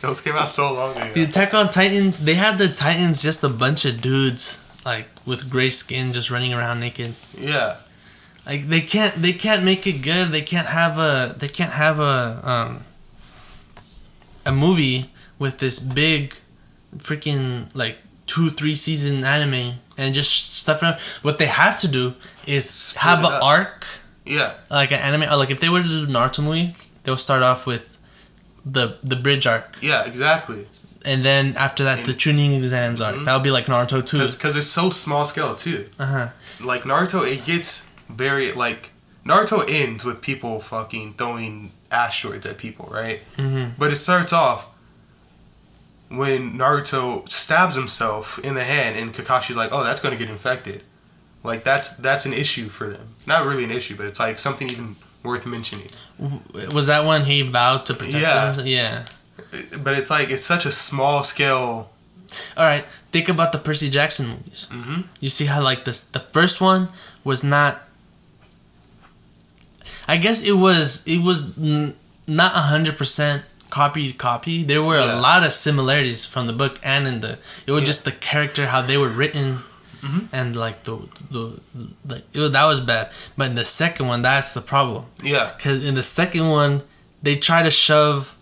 Those 0.00 0.20
came 0.20 0.36
out 0.36 0.52
so 0.52 0.72
long 0.72 0.96
ago. 0.96 1.12
The 1.12 1.24
Attack 1.24 1.54
on 1.54 1.70
Titans. 1.70 2.20
They 2.20 2.34
had 2.34 2.58
the 2.58 2.68
Titans 2.68 3.22
just 3.22 3.42
a 3.42 3.48
bunch 3.48 3.84
of 3.84 4.00
dudes 4.00 4.58
like 4.84 5.08
with 5.26 5.50
gray 5.50 5.70
skin 5.70 6.12
just 6.12 6.30
running 6.30 6.54
around 6.54 6.80
naked. 6.80 7.14
Yeah, 7.36 7.76
Like 8.46 8.68
they 8.68 8.80
can't 8.80 9.14
they 9.16 9.32
can't 9.32 9.64
make 9.64 9.86
it 9.86 10.02
good. 10.02 10.28
They 10.28 10.42
can't 10.42 10.68
have 10.68 10.98
a 10.98 11.34
they 11.36 11.48
can't 11.48 11.72
have 11.72 11.98
a 12.00 12.40
um 12.44 12.84
a 14.46 14.52
movie 14.52 15.10
with 15.38 15.58
this 15.58 15.78
big 15.78 16.34
freaking 16.96 17.74
like 17.74 17.98
two 18.26 18.50
three 18.50 18.74
season 18.74 19.24
anime 19.24 19.74
and 19.96 20.14
just 20.14 20.54
stuff 20.54 20.82
around. 20.82 21.00
What 21.22 21.38
they 21.38 21.46
have 21.46 21.78
to 21.80 21.88
do 21.88 22.14
is 22.46 22.70
Split 22.70 23.02
have 23.02 23.24
an 23.24 23.32
arc 23.42 23.84
yeah, 24.24 24.54
like 24.70 24.92
an 24.92 24.98
anime. 25.00 25.28
Like 25.38 25.50
if 25.50 25.60
they 25.60 25.68
were 25.68 25.82
to 25.82 25.88
do 25.88 26.06
Naruto 26.06 26.44
movie, 26.44 26.74
they'll 27.02 27.16
start 27.16 27.42
off 27.42 27.66
with 27.66 27.97
the 28.72 28.96
the 29.02 29.16
bridge 29.16 29.46
arc, 29.46 29.76
yeah, 29.80 30.04
exactly. 30.04 30.66
and 31.04 31.24
then 31.24 31.54
after 31.56 31.84
that 31.84 32.04
the 32.04 32.12
Chunin 32.12 32.56
exams 32.56 33.00
arc. 33.00 33.16
Mhm. 33.16 33.24
That 33.24 33.34
would 33.34 33.42
be 33.44 33.50
like 33.50 33.66
Naruto 33.66 34.04
too. 34.04 34.18
Because 34.26 34.56
it's 34.56 34.66
so 34.66 34.90
small 34.90 35.24
scale 35.26 35.54
too. 35.54 35.84
Uh 35.98 36.06
huh. 36.06 36.28
Like 36.62 36.82
Naruto, 36.82 37.20
it 37.26 37.44
gets 37.46 37.88
very 38.08 38.52
like 38.52 38.90
Naruto 39.24 39.64
ends 39.68 40.04
with 40.04 40.20
people 40.20 40.60
fucking 40.60 41.14
throwing 41.14 41.70
asteroids 41.90 42.44
at 42.46 42.56
people, 42.58 42.88
right? 42.92 43.20
hmm 43.36 43.66
But 43.78 43.90
it 43.92 43.96
starts 43.96 44.32
off 44.32 44.66
when 46.08 46.52
Naruto 46.58 47.28
stabs 47.28 47.74
himself 47.74 48.38
in 48.38 48.54
the 48.54 48.64
hand, 48.64 48.96
and 48.96 49.12
Kakashi's 49.14 49.56
like, 49.56 49.70
"Oh, 49.72 49.84
that's 49.84 50.00
gonna 50.00 50.16
get 50.16 50.30
infected." 50.30 50.82
Like 51.44 51.62
that's 51.64 51.96
that's 51.96 52.26
an 52.26 52.32
issue 52.32 52.68
for 52.68 52.88
them. 52.88 53.08
Not 53.26 53.46
really 53.46 53.64
an 53.64 53.70
issue, 53.70 53.96
but 53.96 54.06
it's 54.06 54.18
like 54.18 54.38
something 54.38 54.68
even 54.70 54.96
worth 55.28 55.46
mentioning. 55.46 55.86
Was 56.74 56.86
that 56.88 57.04
when 57.04 57.24
he 57.30 57.42
vowed 57.42 57.84
to 57.86 57.94
protect 57.94 58.22
Yeah. 58.24 58.52
them? 58.52 58.66
Yeah. 58.66 59.04
But 59.84 59.94
it's 60.00 60.10
like 60.10 60.30
it's 60.34 60.44
such 60.44 60.64
a 60.66 60.72
small 60.72 61.22
scale. 61.24 61.90
All 62.56 62.66
right. 62.72 62.84
Think 63.12 63.28
about 63.28 63.52
the 63.52 63.58
Percy 63.58 63.88
Jackson 63.88 64.26
movies. 64.34 64.66
hmm 64.70 65.00
You 65.20 65.28
see 65.30 65.46
how 65.46 65.62
like 65.62 65.84
this 65.84 66.00
the 66.16 66.20
first 66.20 66.60
one 66.60 66.88
was 67.24 67.42
not. 67.44 67.72
I 70.08 70.16
guess 70.16 70.42
it 70.42 70.52
was 70.66 71.02
it 71.06 71.20
was 71.22 71.58
n- 71.58 71.94
not 72.26 72.52
a 72.54 72.64
hundred 72.72 72.96
percent 72.98 73.44
copy 73.70 74.12
copy. 74.12 74.64
There 74.64 74.82
were 74.82 74.98
Yeah. 74.98 75.14
a 75.14 75.20
lot 75.20 75.44
of 75.44 75.52
similarities 75.52 76.24
from 76.24 76.46
the 76.46 76.52
book 76.52 76.78
and 76.82 77.06
in 77.06 77.20
the. 77.20 77.38
It 77.66 77.72
was 77.72 77.82
Yeah. 77.82 77.86
just 77.92 78.04
the 78.04 78.12
character 78.12 78.66
how 78.68 78.82
they 78.82 78.96
were 78.96 79.08
written, 79.12 79.62
Mhm. 80.02 80.28
and 80.32 80.56
like 80.56 80.84
the 80.84 80.96
the 81.30 81.60
was, 82.34 82.52
that 82.52 82.64
was 82.64 82.80
bad. 82.80 83.10
But 83.36 83.50
in 83.50 83.56
the 83.56 83.64
second 83.64 84.06
one, 84.06 84.22
that's 84.22 84.52
the 84.52 84.60
problem. 84.62 85.04
Yeah, 85.22 85.52
Because 85.56 85.86
in 85.86 85.94
the 85.94 86.02
second 86.02 86.48
one, 86.48 86.82
they 87.22 87.36
try 87.36 87.62
to 87.62 87.70
shove 87.70 88.34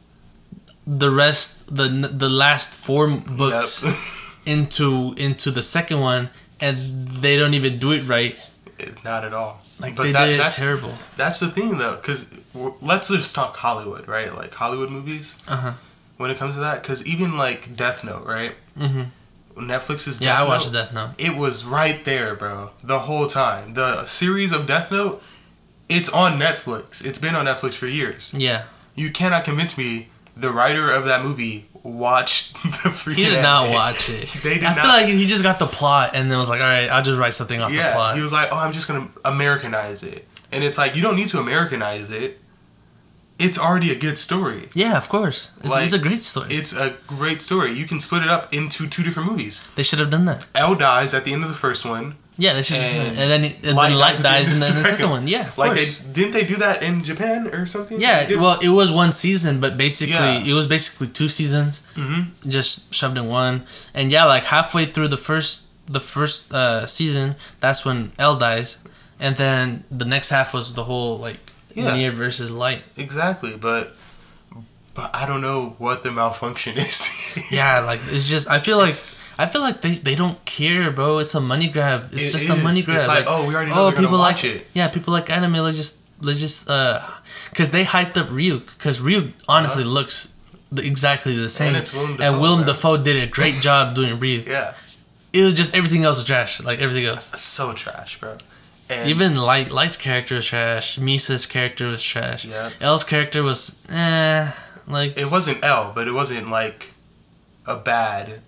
the 0.87 1.11
rest 1.11 1.75
the 1.75 1.89
the 1.89 2.29
last 2.29 2.71
four 2.75 3.09
books 3.09 3.83
Yep. 3.83 3.95
into 4.47 5.15
into 5.17 5.51
the 5.51 5.63
second 5.63 6.01
one, 6.01 6.31
and 6.61 6.77
they 7.23 7.37
don't 7.37 7.55
even 7.55 7.79
do 7.79 7.93
it 7.93 8.07
right. 8.09 8.35
not 9.05 9.25
at 9.25 9.33
all. 9.33 9.63
Like 9.81 9.97
But 9.97 10.03
they 10.05 10.13
that- 10.13 10.27
did 10.27 10.35
it 10.35 10.39
that's- 10.39 10.59
terrible. 10.61 10.95
That's 11.17 11.39
the 11.41 11.51
thing 11.51 11.79
though, 11.79 11.97
because 11.97 12.27
let's 12.81 13.09
just 13.09 13.35
talk 13.35 13.57
Hollywood, 13.57 14.07
right? 14.09 14.35
Like 14.35 14.55
Hollywood 14.55 14.91
movies. 14.91 15.37
Uh 15.49 15.57
huh. 15.57 15.73
When 16.19 16.31
it 16.31 16.39
comes 16.39 16.55
to 16.55 16.61
that, 16.61 16.83
because 16.83 17.05
even 17.07 17.37
like 17.37 17.77
Death 17.77 18.03
Note, 18.05 18.25
right? 18.27 18.55
hmm 18.79 19.03
Netflix's 19.57 20.21
Yeah, 20.21 20.33
Death 20.33 20.41
I 20.41 20.49
watched 20.49 20.73
Death 20.73 20.93
Note. 20.93 21.11
It 21.19 21.37
was 21.37 21.65
right 21.65 22.05
there, 22.05 22.35
bro, 22.35 22.71
the 22.83 23.01
whole 23.01 23.27
time. 23.27 23.75
The 23.75 24.05
series 24.07 24.53
of 24.53 24.67
Death 24.67 24.91
Note, 24.93 25.23
it's 25.89 26.09
on 26.09 26.39
Netflix. 26.39 27.05
It's 27.05 27.19
been 27.19 27.35
on 27.35 27.47
Netflix 27.47 27.75
for 27.75 27.87
years. 27.87 28.35
Yeah, 28.37 28.65
You 28.95 29.11
cannot 29.11 29.45
convince 29.45 29.77
me 29.79 30.09
the 30.37 30.51
writer 30.51 30.91
of 30.91 31.07
that 31.07 31.23
movie 31.25 31.67
watched 31.83 32.53
the 32.63 32.91
freaking. 32.91 33.15
he 33.15 33.25
did 33.25 33.43
not 33.43 33.63
anime. 33.65 33.75
watch 33.75 34.09
it. 34.11 34.29
They 34.43 34.55
did 34.55 34.65
I 34.65 34.75
not. 34.75 34.81
feel 34.83 34.91
like 34.91 35.07
he 35.07 35.27
just 35.27 35.43
got 35.43 35.59
the 35.59 35.67
plot 35.67 36.11
and 36.15 36.31
then 36.31 36.39
was 36.39 36.51
like, 36.51 36.61
all 36.61 36.67
right, 36.67 36.89
I'll 36.91 37.03
just 37.03 37.19
write 37.19 37.33
something 37.35 37.61
off 37.61 37.71
the 37.71 37.77
plot. 37.79 38.17
he 38.17 38.23
was 38.23 38.33
like, 38.33 38.49
"Oh, 38.53 38.57
I'm 38.59 38.73
just 38.73 38.89
gonna 38.89 39.09
Americanize 39.25 40.03
it," 40.03 40.27
and 40.53 40.63
it's 40.65 40.77
like 40.79 40.97
you 40.97 41.03
don't 41.03 41.15
need 41.17 41.29
to 41.29 41.39
Americanize 41.39 42.11
it. 42.11 42.41
It's 43.39 43.59
already 43.59 43.91
a 43.93 43.99
good 43.99 44.17
story. 44.17 44.69
yeah, 44.75 44.97
of 44.97 45.09
course. 45.09 45.51
It's, 45.61 45.71
Like, 45.71 45.85
it's 45.85 45.93
a 45.93 45.99
great 45.99 46.23
story. 46.23 46.55
It's 46.55 46.73
a 46.73 46.95
great 47.07 47.43
story. 47.43 47.73
You 47.81 47.87
can 47.87 48.01
split 48.01 48.23
it 48.23 48.29
up 48.31 48.53
into 48.53 48.87
two 48.89 49.03
different 49.03 49.29
movies. 49.31 49.63
they 49.77 49.83
should 49.83 49.99
have 49.99 50.11
done 50.11 50.25
that. 50.25 50.47
L 50.55 50.75
dies 50.75 51.13
at 51.15 51.25
the 51.25 51.33
end 51.35 51.43
of 51.45 51.51
the 51.51 51.57
first 51.67 51.85
one. 51.85 52.15
Yeah, 52.39 52.53
they 52.55 52.63
should. 52.63 52.77
have 52.81 53.07
And. 53.09 53.19
And 53.19 53.29
then 53.33 53.43
and 53.65 53.77
Light 53.77 53.89
then 53.91 53.99
Light 53.99 54.17
dies 54.23 54.49
dies 54.49 54.53
in 54.53 54.61
the, 54.61 54.67
second 54.91 55.09
one. 55.11 55.27
Yeah, 55.29 55.51
Like 55.57 55.73
course. 55.77 55.99
they 55.99 56.13
didn't 56.17 56.33
they 56.33 56.45
do 56.45 56.57
that 56.57 56.83
in 56.83 57.03
Japan 57.05 57.49
or 57.49 57.65
something? 57.67 57.99
Yeah, 58.01 58.29
well, 58.37 58.59
it 58.63 58.69
was 58.81 58.91
one 58.93 59.11
season, 59.13 59.61
but 59.61 59.77
basically, 59.77 60.15
Yeah. 60.15 60.51
it 60.51 60.53
was 60.53 60.67
basically 60.67 61.09
two 61.09 61.29
seasons, 61.29 61.83
Mhm. 61.97 62.21
just 62.49 62.93
shoved 62.95 63.17
in 63.17 63.27
one. 63.29 63.57
And 63.95 64.13
yeah, 64.13 64.25
like 64.35 64.45
halfway 64.45 64.85
through 64.87 65.09
the 65.09 65.17
first 65.29 65.63
the 65.89 66.01
first 66.01 66.53
uh, 66.53 66.85
season, 66.87 67.37
that's 67.61 67.85
when 67.87 68.13
L 68.19 68.37
dies, 68.37 68.77
and 69.21 69.37
then 69.37 69.85
the 69.91 70.05
next 70.05 70.29
half 70.31 70.53
was 70.53 70.73
the 70.75 70.85
whole 70.85 71.17
like 71.29 71.41
Yeah. 71.77 71.95
Near 71.97 72.11
versus 72.13 72.51
Light. 72.51 72.83
exactly. 72.97 73.57
But 73.57 73.95
but 74.95 75.11
I 75.15 75.27
don't 75.27 75.43
know 75.43 75.75
what 75.79 76.03
the 76.03 76.11
malfunction 76.11 76.79
is. 76.87 77.09
Yeah, 77.51 77.81
like 77.81 78.01
it's 78.09 78.27
just 78.29 78.49
I 78.51 78.59
feel 78.61 78.79
like 78.79 78.89
It's- 78.91 79.25
I 79.39 79.45
feel 79.45 79.61
like 79.61 79.83
they, 79.83 79.91
they 79.91 80.15
don't 80.15 80.43
care, 80.47 80.91
bro. 80.91 81.19
It's 81.19 81.35
a 81.35 81.41
money 81.43 81.69
grab. 81.69 82.09
It's 82.13 82.31
It 82.31 82.33
just 82.33 82.49
a 82.49 82.55
is. 82.57 82.63
money 82.65 82.79
It's 82.79 82.87
grab. 82.87 83.07
like, 83.07 83.25
oh, 83.29 83.47
we 83.47 83.55
already 83.55 83.71
know 83.71 83.91
gonna 83.91 83.97
people 84.01 84.19
watch 84.19 84.43
like 84.45 84.57
it. 84.63 84.67
Yeah, 84.73 84.89
people 84.89 85.13
like 85.13 85.29
anime. 85.29 85.53
Let's 85.53 85.77
just 85.77 85.97
let's 86.23 86.41
just 86.41 86.71
uh, 86.71 87.01
cause 87.55 87.71
they 87.71 87.85
hyped 87.85 88.17
up 88.17 88.29
Ryuk. 88.29 88.79
Cause 88.79 89.01
Ryuk 89.01 89.33
honestly 89.47 89.83
Uh-huh. 89.83 89.93
looks 89.93 90.33
exactly 90.79 91.37
the 91.37 91.51
same. 91.51 91.75
it's 91.77 91.93
Willem 91.93 92.09
and 92.13 92.19
Dafoe, 92.19 92.41
Willem 92.41 92.59
man. 92.61 92.67
Dafoe 92.69 92.97
did 92.97 93.23
a 93.23 93.31
great 93.31 93.55
job 93.67 93.95
doing 93.95 94.17
Ryuk. 94.17 94.47
yeah, 94.47 94.73
It 95.35 95.43
was 95.45 95.53
just 95.53 95.75
everything 95.77 96.05
else 96.05 96.17
was 96.17 96.25
trash. 96.27 96.63
Like 96.63 96.81
everything 96.81 97.05
else. 97.05 97.39
so 97.39 97.75
trash, 97.75 98.19
bro. 98.19 98.39
And 98.89 99.09
Even 99.09 99.35
Light 99.35 99.71
Light's 99.71 99.97
character 99.97 100.37
was 100.37 100.47
trash. 100.47 100.99
Misa's 100.99 101.47
character 101.47 101.89
was 101.89 102.03
trash. 102.03 102.45
Yeah. 102.45 102.71
L's 102.81 103.05
character 103.05 103.43
was 103.43 103.81
eh. 103.91 104.53
Like 104.87 105.19
it 105.19 105.31
wasn't 105.31 105.65
L, 105.65 105.93
but 105.95 106.07
it 106.07 106.13
wasn't 106.13 106.49
like 106.49 106.93
a 107.67 107.77
bad 107.77 108.41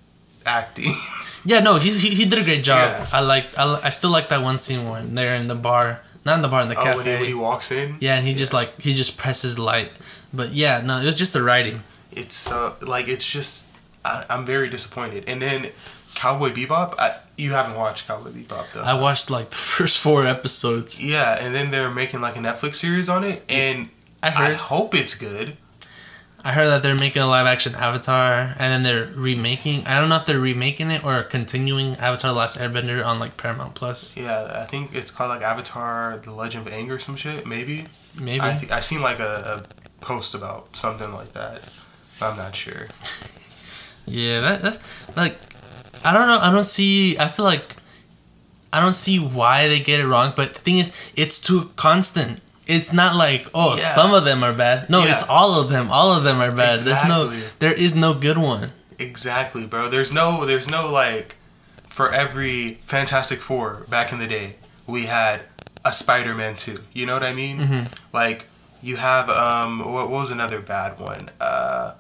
acting. 0.47 0.93
Yeah, 1.45 1.61
no, 1.61 1.77
he's 1.77 2.03
he, 2.03 2.11
he 2.11 2.25
did 2.27 2.41
a 2.41 2.45
great 2.45 2.63
job. 2.63 2.91
Yeah. 2.91 3.07
I 3.13 3.21
like 3.21 3.47
I, 3.57 3.81
I 3.85 3.89
still 3.89 4.11
like 4.11 4.29
that 4.29 4.43
one 4.43 4.59
scene 4.59 4.89
when 4.89 5.15
they're 5.15 5.35
in 5.35 5.49
the 5.49 5.55
bar, 5.55 6.03
not 6.27 6.35
in 6.35 6.43
the 6.43 6.49
bar 6.49 6.61
in 6.61 6.69
the 6.69 6.79
oh, 6.79 6.85
cafe. 6.85 6.97
when 6.99 7.07
he, 7.07 7.13
when 7.15 7.25
he 7.25 7.35
walks 7.35 7.71
in. 7.71 7.97
yeah, 8.01 8.17
and 8.17 8.27
he 8.27 8.35
just 8.35 8.53
like 8.53 8.79
he 8.81 8.93
just 8.93 9.17
presses 9.17 9.59
light. 9.59 9.91
But 10.35 10.51
yeah, 10.51 10.83
no, 10.85 11.01
it 11.01 11.07
was 11.07 11.15
just 11.15 11.33
the 11.33 11.43
writing. 11.43 11.85
It's 12.13 12.51
uh, 12.51 12.75
like 12.83 13.09
it's 13.09 13.25
just 13.27 13.69
I, 14.05 14.27
I'm 14.29 14.45
very 14.45 14.69
disappointed. 14.69 15.25
And 15.27 15.41
then 15.41 15.71
Cowboy 16.19 16.51
Bebop, 16.51 16.95
I, 16.99 17.17
you 17.37 17.53
haven't 17.53 17.77
watched 17.77 18.09
Cowboy 18.09 18.31
Bebop 18.31 18.73
though. 18.73 18.83
I 18.83 18.95
watched 18.95 19.31
like 19.31 19.51
the 19.51 19.57
first 19.77 20.01
four 20.01 20.27
episodes. 20.27 21.03
yeah, 21.03 21.39
and 21.41 21.55
then 21.55 21.71
they're 21.71 21.91
making 21.93 22.21
like 22.21 22.37
a 22.37 22.41
Netflix 22.41 22.77
series 22.77 23.09
on 23.09 23.23
it, 23.23 23.45
and 23.49 23.91
I 24.21 24.31
heard, 24.31 24.51
I 24.51 24.55
hope 24.55 24.97
it's 24.97 25.15
good. 25.15 25.57
I 26.45 26.53
heard 26.53 26.67
that 26.67 26.83
they're 26.83 26.97
making 26.97 27.23
a 27.23 27.27
live 27.29 27.47
action 27.47 27.77
Avatar, 27.77 28.55
and 28.59 28.73
then 28.73 28.83
they're 28.83 29.13
remaking. 29.15 29.87
I 29.87 30.01
don't 30.01 30.09
know 30.09 30.17
if 30.17 30.27
they're 30.27 30.41
remaking 30.41 30.91
it 30.91 31.05
or 31.05 31.23
continuing 31.23 31.95
Avatar: 31.97 32.33
The 32.33 32.37
Last 32.39 32.59
Airbender 32.59 33.05
on 33.05 33.21
like 33.21 33.37
Paramount 33.37 33.77
Plus. 33.77 34.17
Yeah, 34.17 34.61
I 34.61 34.65
think 34.67 34.95
it's 34.97 35.13
called 35.13 35.31
like 35.31 35.43
Avatar: 35.43 36.19
The 36.25 36.33
Legend 36.33 36.67
of 36.67 36.73
Aang 36.73 36.91
or 36.91 36.99
some 36.99 37.15
shit. 37.15 37.47
Maybe. 37.47 37.87
Maybe. 38.21 38.41
I 38.41 38.57
th- 38.57 38.73
I 38.73 38.81
seen 38.81 39.03
like 39.03 39.21
a, 39.21 39.63
a 39.65 40.03
post 40.05 40.35
about 40.35 40.75
something 40.75 41.13
like 41.13 41.33
that. 41.35 41.63
I'm 42.21 42.37
not 42.37 42.57
sure. 42.57 42.89
Yeah, 44.11 44.41
that, 44.41 44.63
that's 44.63 44.79
like 45.19 45.37
I 46.05 46.13
don't 46.13 46.27
know. 46.27 46.39
I 46.41 46.51
don't 46.53 46.65
see. 46.65 47.19
I 47.19 47.29
feel 47.29 47.45
like 47.45 47.77
I 48.73 48.81
don't 48.81 48.95
see 48.95 49.19
why 49.19 49.69
they 49.69 49.81
get 49.81 50.01
it 50.01 50.07
wrong. 50.07 50.33
But 50.37 50.55
the 50.55 50.61
thing 50.61 50.79
is, 50.79 50.93
it's 51.17 51.39
too 51.39 51.71
constant. 51.77 52.41
It's 52.67 52.93
not 52.93 53.17
like 53.17 53.49
oh, 53.55 53.77
Yeah. 53.77 53.83
some 53.85 54.13
of 54.13 54.25
them 54.25 54.43
are 54.45 54.53
bad. 54.53 54.91
No, 54.91 55.03
Yeah. 55.05 55.13
it's 55.13 55.27
all 55.29 55.61
of 55.61 55.71
them. 55.71 55.91
All 55.91 56.13
of 56.15 56.23
them 56.25 56.39
are 56.41 56.53
bad. 56.53 56.81
There's 56.81 57.09
no. 57.09 57.29
Exactly. 57.31 57.57
There 57.61 57.73
is 57.73 57.95
no 57.95 58.15
good 58.15 58.37
one. 58.39 58.73
Exactly, 58.99 59.65
bro. 59.67 59.89
There's 59.89 60.13
no 60.13 60.45
there's 60.45 60.69
no 60.69 60.91
like 60.91 61.37
for 61.87 62.13
every 62.13 62.75
Fantastic 62.75 63.41
Four 63.41 63.85
back 63.89 64.13
in 64.13 64.19
the 64.19 64.27
day, 64.27 64.57
we 64.87 65.07
had 65.07 65.41
a 65.85 65.93
Spider-Man 65.93 66.57
too. 66.57 66.81
You 66.93 67.07
know 67.07 67.15
what 67.15 67.25
I 67.25 67.33
mean? 67.33 67.59
Mm-hmm. 67.61 67.85
Like 68.13 68.47
you 68.83 68.97
have 68.97 69.31
um 69.31 69.79
what, 69.81 70.11
what 70.11 70.21
was 70.23 70.31
another 70.31 70.61
bad 70.61 70.99
one? 71.01 71.31
Uh 71.41 71.93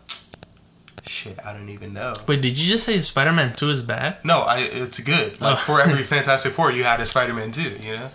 shit, 1.08 1.38
I 1.44 1.52
don't 1.52 1.68
even 1.68 1.92
know. 1.92 2.12
Wait, 2.26 2.40
did 2.40 2.58
you 2.58 2.70
just 2.70 2.84
say 2.84 3.00
Spider 3.00 3.32
Man 3.32 3.54
Two 3.54 3.70
is 3.70 3.82
bad? 3.82 4.18
No, 4.24 4.40
I 4.40 4.58
it's 4.60 5.00
good. 5.00 5.40
Like 5.40 5.56
Oh. 5.56 5.60
for 5.60 5.80
every 5.80 6.02
Fantastic 6.14 6.52
Four, 6.52 6.70
you 6.72 6.84
had 6.84 7.00
a 7.00 7.06
Spider-Man 7.06 7.50
2, 7.52 7.62
you 7.80 7.96
know? 7.96 8.10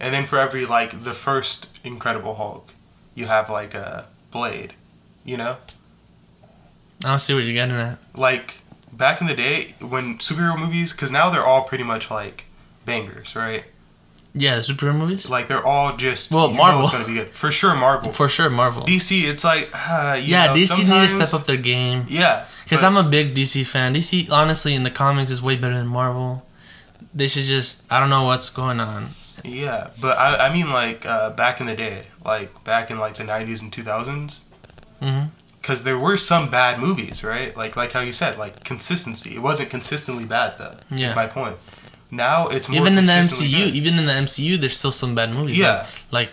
And 0.00 0.12
then 0.14 0.26
for 0.26 0.38
every 0.38 0.66
like 0.66 1.02
the 1.04 1.12
first 1.12 1.66
Incredible 1.84 2.34
Hulk, 2.34 2.68
you 3.14 3.26
have 3.26 3.48
like 3.50 3.74
a 3.74 4.06
Blade, 4.30 4.74
you 5.24 5.36
know? 5.36 5.56
I 7.04 7.08
don't 7.08 7.18
see 7.20 7.34
what 7.34 7.44
you're 7.44 7.52
getting 7.54 7.76
at. 7.76 7.98
like 8.16 8.56
back 8.92 9.20
in 9.20 9.26
the 9.28 9.34
day 9.36 9.74
when 9.80 10.18
superhero 10.18 10.58
movies 10.58 10.92
because 10.92 11.12
now 11.12 11.30
they're 11.30 11.44
all 11.44 11.62
pretty 11.62 11.84
much 11.84 12.10
like 12.10 12.46
bangers 12.84 13.36
right 13.36 13.64
Yeah, 14.40 14.54
the 14.56 14.60
superhero 14.62 14.96
movies 14.96 15.28
like 15.28 15.48
they're 15.48 15.66
all 15.66 15.96
just 15.96 16.30
Well, 16.30 16.48
Marvel. 16.52 16.84
it's 16.84 16.92
gonna 16.92 17.06
be 17.06 17.14
good 17.14 17.30
for 17.32 17.50
sure 17.50 17.74
marvel 17.76 18.12
for 18.12 18.28
sure. 18.28 18.48
Marvel. 18.50 18.82
dc 18.84 19.10
it's 19.30 19.44
like 19.44 19.68
uh, 19.74 20.14
yeah, 20.22 20.46
know, 20.46 20.54
DC 20.54 20.78
need 20.78 21.08
to 21.08 21.08
step 21.08 21.34
up 21.38 21.46
their 21.46 21.56
game. 21.72 22.04
yeah 22.08 22.44
Because 22.64 22.82
I'm 22.84 22.96
a 22.96 23.02
big 23.02 23.34
DC 23.34 23.64
fan. 23.66 23.94
DC, 23.94 24.30
honestly, 24.30 24.74
in 24.74 24.82
the 24.84 24.90
comics 24.90 25.30
is 25.30 25.40
way 25.42 25.56
better 25.56 25.74
than 25.76 25.88
Marvel. 25.88 26.44
They 27.14 27.26
should 27.28 27.44
just. 27.44 27.82
I 27.90 27.98
don't 28.00 28.10
know 28.10 28.24
what's 28.24 28.50
going 28.50 28.80
on. 28.80 29.08
yeah 29.44 29.90
but 30.02 30.14
i, 30.18 30.46
I 30.48 30.52
mean 30.52 30.68
like 30.82 31.06
uh, 31.06 31.30
back 31.30 31.60
in 31.60 31.66
the 31.66 31.76
day 31.86 31.98
like 32.24 32.50
back 32.64 32.90
in 32.90 32.98
like 32.98 33.14
the 33.14 33.24
90s 33.24 33.60
and 33.62 33.70
2000s 33.72 34.42
hmm 35.00 35.26
because 35.60 35.84
there 35.84 35.98
were 35.98 36.16
some 36.16 36.50
bad 36.50 36.80
movies 36.80 37.22
right 37.22 37.56
like 37.56 37.76
like 37.76 37.92
how 37.92 38.00
you 38.00 38.12
said 38.12 38.36
like 38.38 38.64
consistency 38.64 39.30
it 39.38 39.42
wasn't 39.50 39.68
consistently 39.70 40.24
bad 40.24 40.50
though 40.58 40.74
Yeah. 40.90 41.06
that's 41.06 41.16
my 41.16 41.26
point 41.26 41.56
now 42.10 42.48
it's 42.48 42.68
more 42.68 42.80
Even 42.80 42.98
in 42.98 43.04
the 43.04 43.12
MCU, 43.12 43.50
good. 43.66 43.74
even 43.74 43.98
in 43.98 44.06
the 44.06 44.12
MCU, 44.12 44.56
there's 44.58 44.76
still 44.76 44.92
some 44.92 45.14
bad 45.14 45.30
movies. 45.32 45.58
Yeah. 45.58 45.86
Like, 46.10 46.28
like 46.28 46.30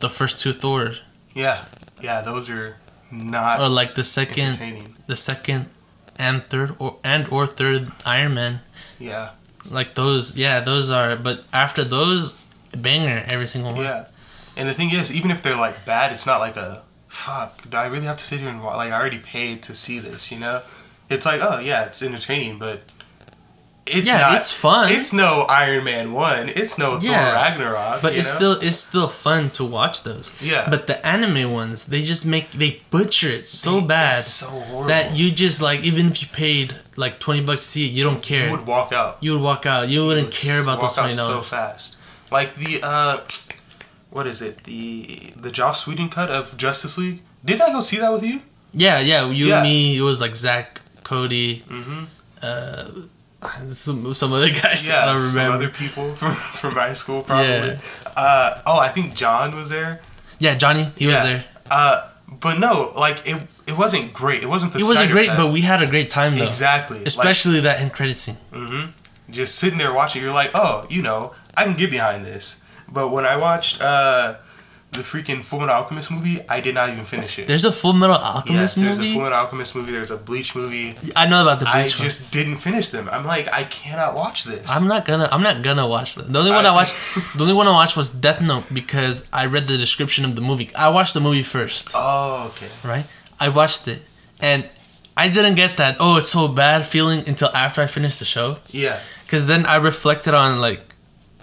the 0.00 0.08
first 0.08 0.38
two 0.40 0.52
Thors. 0.52 1.02
yeah 1.34 1.64
yeah 2.00 2.20
those 2.22 2.48
are 2.50 2.76
not 3.12 3.60
or 3.60 3.68
like 3.68 3.94
the 3.94 4.02
second, 4.04 4.58
the 5.06 5.16
second 5.16 5.66
and 6.18 6.42
third, 6.44 6.74
or 6.78 6.96
and 7.04 7.26
or 7.28 7.46
third 7.46 7.90
Iron 8.06 8.34
Man. 8.34 8.60
yeah 8.98 9.30
Like 9.70 9.94
those, 9.94 10.36
yeah, 10.36 10.60
those 10.60 10.90
are. 10.90 11.16
But 11.16 11.44
after 11.52 11.84
those, 11.84 12.34
banger 12.72 13.22
every 13.26 13.46
single 13.46 13.72
one. 13.74 13.82
Yeah, 13.84 14.06
and 14.56 14.68
the 14.68 14.74
thing 14.74 14.90
is, 14.92 15.12
even 15.12 15.30
if 15.30 15.42
they're 15.42 15.56
like 15.56 15.84
bad, 15.84 16.12
it's 16.12 16.26
not 16.26 16.38
like 16.40 16.56
a 16.56 16.82
fuck. 17.08 17.68
Do 17.70 17.76
I 17.76 17.86
really 17.86 18.06
have 18.06 18.16
to 18.18 18.24
sit 18.24 18.40
here 18.40 18.48
and 18.48 18.62
wa- 18.62 18.76
like 18.76 18.92
I 18.92 18.98
already 19.00 19.18
paid 19.18 19.62
to 19.64 19.74
see 19.74 19.98
this? 20.00 20.30
You 20.32 20.38
know, 20.38 20.62
it's 21.10 21.26
like 21.26 21.40
oh 21.42 21.58
yeah, 21.60 21.84
it's 21.86 22.02
entertaining, 22.02 22.58
but 22.58 22.80
it's 23.96 24.08
Yeah, 24.08 24.18
not, 24.20 24.36
it's 24.38 24.52
fun. 24.52 24.90
It's 24.92 25.12
no 25.12 25.42
Iron 25.48 25.84
Man 25.84 26.12
one. 26.12 26.48
It's 26.48 26.78
no 26.78 26.98
Yeah, 27.00 27.24
Thor 27.24 27.34
Ragnarok. 27.42 28.02
But 28.02 28.14
it's 28.14 28.32
know? 28.32 28.38
still 28.54 28.68
it's 28.68 28.76
still 28.76 29.08
fun 29.08 29.50
to 29.50 29.64
watch 29.64 30.02
those. 30.02 30.30
Yeah. 30.40 30.68
But 30.70 30.86
the 30.86 31.04
anime 31.06 31.52
ones, 31.52 31.84
they 31.86 32.02
just 32.02 32.24
make 32.26 32.50
they 32.52 32.80
butcher 32.90 33.28
it 33.28 33.46
so 33.48 33.80
They- 33.80 33.86
bad 33.86 34.18
it's 34.18 34.26
so 34.28 34.48
horrible 34.48 34.84
that 34.88 35.16
you 35.18 35.30
just 35.30 35.60
like 35.62 35.80
even 35.80 36.06
if 36.08 36.22
you 36.22 36.28
paid 36.28 36.74
like 36.96 37.18
twenty 37.20 37.40
bucks 37.42 37.62
to 37.62 37.68
see 37.68 37.86
it, 37.86 37.92
you 37.92 38.04
don't 38.04 38.22
care. 38.22 38.46
you 38.46 38.52
would 38.56 38.66
walk 38.66 38.92
out. 38.92 39.18
You 39.20 39.32
would 39.34 39.42
walk 39.42 39.66
out. 39.66 39.88
You 39.88 40.04
wouldn't 40.06 40.26
would 40.28 40.34
care 40.34 40.60
about 40.62 40.80
those 40.80 40.94
twenty 40.94 41.14
so 41.14 41.40
fast. 41.42 41.96
Like 42.30 42.54
the 42.56 42.80
uh, 42.82 43.18
what 44.10 44.26
is 44.26 44.40
it? 44.42 44.64
The 44.64 45.32
the 45.36 45.50
Joss 45.50 45.86
Whedon 45.86 46.08
cut 46.08 46.30
of 46.30 46.56
Justice 46.56 46.98
League. 46.98 47.20
Did 47.44 47.60
I 47.60 47.70
go 47.72 47.80
see 47.80 47.98
that 47.98 48.12
with 48.12 48.24
you? 48.24 48.40
yeah, 48.72 48.98
yeah. 49.00 49.24
You 49.30 49.46
Yeah. 49.46 49.54
and 49.58 49.62
me. 49.64 49.96
It 49.96 50.02
was 50.02 50.20
like 50.20 50.34
Zach, 50.34 50.80
Cody, 51.04 51.60
Mm-hmm. 51.68 52.04
uh, 52.42 52.84
some 53.70 54.12
some 54.14 54.32
other 54.32 54.50
guys. 54.50 54.88
Yeah, 54.88 55.02
I 55.02 55.06
don't 55.06 55.20
some 55.20 55.30
remember. 55.30 55.54
other 55.56 55.68
people 55.68 56.14
from 56.20 56.34
from 56.34 56.72
high 56.74 56.92
school 56.94 57.22
probably. 57.22 57.48
Yeah. 57.48 57.80
Uh, 58.16 58.62
oh, 58.66 58.78
I 58.78 58.88
think 58.88 59.14
John 59.14 59.54
was 59.54 59.68
there. 59.68 60.00
yeah, 60.38 60.54
Johnny. 60.56 60.90
He 60.96 61.06
Yeah. 61.08 61.14
was 61.14 61.22
there. 61.24 61.44
Uh, 61.70 62.08
but 62.40 62.58
no, 62.58 62.92
like 62.96 63.22
it. 63.28 63.40
It 63.66 63.76
wasn't 63.76 64.14
great. 64.14 64.42
It 64.42 64.46
wasn't 64.48 64.72
the. 64.72 64.78
It 64.78 64.84
wasn't 64.84 65.10
great, 65.12 65.28
but 65.28 65.52
we 65.52 65.60
had 65.60 65.82
a 65.82 65.86
great 65.86 66.08
time 66.08 66.36
though. 66.38 66.48
exactly. 66.48 67.02
Especially 67.04 67.60
that 67.60 67.80
end 67.80 67.92
credit 67.92 68.16
scene. 68.16 68.38
Like, 68.50 68.60
mhm. 68.62 68.92
Just 69.30 69.56
sitting 69.56 69.78
there 69.78 69.92
watching, 69.92 70.22
you're 70.22 70.32
like, 70.32 70.50
oh, 70.54 70.86
you 70.88 71.02
know, 71.02 71.34
I 71.54 71.64
can 71.64 71.74
get 71.74 71.90
behind 71.90 72.24
this. 72.24 72.64
But 72.90 73.10
when 73.10 73.26
I 73.26 73.36
watched 73.36 73.82
uh, 73.82 74.36
the 74.90 75.00
freaking 75.00 75.40
Fullmetal 75.44 75.68
Alchemist 75.68 76.10
movie, 76.10 76.40
I 76.48 76.60
did 76.60 76.74
not 76.74 76.88
even 76.88 77.04
finish 77.04 77.38
it. 77.38 77.46
There's 77.46 77.64
a 77.66 77.70
Fullmetal 77.70 78.18
Alchemist 78.18 78.76
yes, 78.76 78.76
Alchemist 78.76 78.76
there's 78.76 78.98
a 78.98 79.00
movie. 79.00 79.14
Fullmetal 79.18 79.32
Alchemist 79.32 79.76
movie. 79.76 79.92
There's 79.92 80.10
a 80.10 80.16
Bleach 80.16 80.54
movie. 80.56 80.96
I 81.14 81.26
know 81.26 81.42
about 81.42 81.60
the 81.60 81.68
I 81.68 81.82
Bleach 81.82 81.98
one. 81.98 82.04
just 82.08 82.30
didn't 82.32 82.56
finish 82.56 82.90
them. 82.90 83.08
I'm 83.12 83.26
like, 83.26 83.52
I 83.52 83.64
cannot 83.64 84.14
watch 84.14 84.44
this. 84.44 84.68
I'm 84.70 84.88
not 84.88 85.04
gonna. 85.04 85.28
I'm 85.30 85.42
not 85.42 85.62
gonna 85.62 85.86
watch 85.86 86.14
that. 86.14 86.32
The 86.32 86.38
only 86.38 86.50
one 86.52 86.64
I, 86.64 86.70
I- 86.70 86.72
watched. 86.72 86.96
The 87.36 87.42
only 87.42 87.54
one 87.54 87.68
I 87.68 87.72
watched 87.72 87.96
was 87.96 88.08
Death 88.10 88.40
Note 88.40 88.64
because 88.72 89.28
I 89.32 89.46
read 89.46 89.66
the 89.68 89.76
description 89.76 90.24
of 90.24 90.34
the 90.34 90.40
movie. 90.42 90.70
I 90.74 90.88
watched 90.88 91.12
the 91.14 91.20
movie 91.20 91.42
first, 91.42 91.90
Oh, 91.94 92.50
okay. 92.54 92.68
right? 92.88 93.04
I 93.38 93.50
watched 93.50 93.86
it, 93.88 94.00
and 94.40 94.68
I 95.16 95.28
didn't 95.28 95.54
get 95.56 95.76
that. 95.76 95.96
Oh, 96.00 96.18
it's 96.18 96.30
so 96.30 96.48
bad 96.48 96.86
feeling 96.86 97.28
until 97.28 97.48
after 97.54 97.82
I 97.82 97.86
finished 97.86 98.18
the 98.20 98.24
show. 98.24 98.56
Yeah. 98.70 98.98
Because 99.24 99.46
then 99.46 99.66
I 99.66 99.76
reflected 99.76 100.32
on 100.32 100.60
like, 100.60 100.80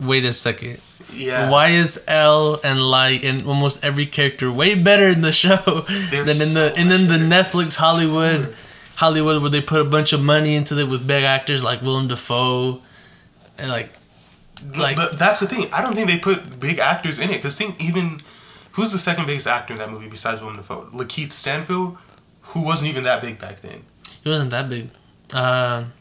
wait 0.02 0.26
a 0.26 0.34
second. 0.34 0.80
Yeah. 1.16 1.50
Why 1.50 1.70
is 1.70 2.04
L 2.08 2.60
and 2.64 2.82
Light 2.82 3.24
and 3.24 3.46
almost 3.48 3.84
every 3.84 4.06
character 4.06 4.52
way 4.52 4.76
better 4.82 5.08
in 5.08 5.22
the 5.22 5.32
show 5.32 5.56
They're 6.12 6.24
than 6.24 6.30
in 6.30 6.36
so 6.36 6.70
the 6.70 6.74
and 6.78 6.92
then 6.92 7.08
the. 7.08 7.18
Netflix 7.36 7.76
Hollywood 7.76 8.54
Hollywood 8.96 9.42
where 9.42 9.52
they 9.52 9.62
put 9.62 9.82
a 9.82 9.86
bunch 9.86 10.14
of 10.14 10.22
money 10.22 10.56
into 10.56 10.78
it 10.80 10.88
with 10.90 11.06
big 11.08 11.24
actors 11.24 11.64
like 11.64 11.82
Willem 11.82 12.08
Dafoe 12.08 12.82
and 13.58 13.70
like 13.70 13.92
like 14.76 14.96
but 14.96 15.20
that's 15.20 15.40
the 15.40 15.48
thing. 15.48 15.68
I 15.74 15.82
don't 15.82 15.96
think 15.96 16.08
they 16.08 16.18
put 16.20 16.60
big 16.60 16.80
actors 16.80 17.20
in 17.20 17.30
it 17.30 17.38
because 17.38 17.58
think 17.58 17.82
even 17.84 18.22
who's 18.74 18.92
the 18.92 19.00
second 19.00 19.26
biggest 19.28 19.48
actor 19.48 19.74
in 19.74 19.80
that 19.80 19.92
movie 19.92 20.08
besides 20.08 20.42
Willem 20.42 20.58
Dafoe? 20.58 20.90
LaKeith 20.94 21.32
Stanfield, 21.34 21.98
who 22.42 22.62
wasn't 22.62 22.90
even 22.90 23.04
that 23.04 23.22
big 23.22 23.40
back 23.40 23.62
then. 23.62 23.84
he 24.24 24.30
wasn't 24.30 24.52
that 24.52 24.70
big. 24.70 24.90
Um 25.34 25.94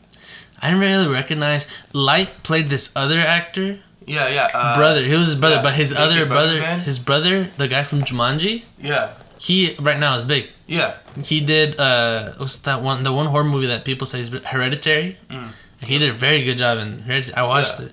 I 0.63 0.69
didn't 0.69 0.81
really 0.81 1.09
recognize 1.09 1.67
Light 1.93 2.43
played 2.43 2.69
this 2.69 2.91
other 2.97 3.19
actor 3.19 3.81
Yeah, 4.07 4.29
yeah. 4.29 4.49
Uh, 4.55 4.77
brother. 4.77 5.03
He 5.05 5.15
was 5.15 5.27
his 5.27 5.37
brother, 5.37 5.57
yeah, 5.57 5.63
but 5.63 5.75
his 5.75 5.93
other 5.95 6.27
brother, 6.27 6.61
man? 6.61 6.81
his 6.81 6.99
brother, 6.99 7.45
the 7.57 7.69
guy 7.69 7.83
from 7.85 8.01
Jumanji, 8.03 8.63
Yeah, 8.79 9.11
he 9.39 9.77
right 9.81 9.99
now 9.99 10.17
is 10.17 10.25
big. 10.25 10.51
yeah. 10.67 10.97
He 11.25 11.41
did 11.41 11.79
uh 11.81 12.33
what's 12.39 12.59
that 12.67 12.83
one 12.83 13.05
the 13.05 13.13
one 13.13 13.27
horror 13.27 13.45
movie 13.45 13.67
that 13.69 13.85
people 13.85 14.07
say 14.07 14.21
is 14.21 14.29
Hereditary. 14.29 15.17
Mm. 15.31 15.51
He 15.83 15.99
did 15.99 16.11
a 16.11 16.13
very 16.13 16.43
good 16.45 16.59
job 16.59 16.79
in 16.79 16.99
Hereditary. 17.01 17.37
I 17.37 17.43
watched 17.45 17.79
Yeah. 17.81 17.87
it. 17.87 17.93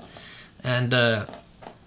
And 0.64 0.94
uh 0.94 1.26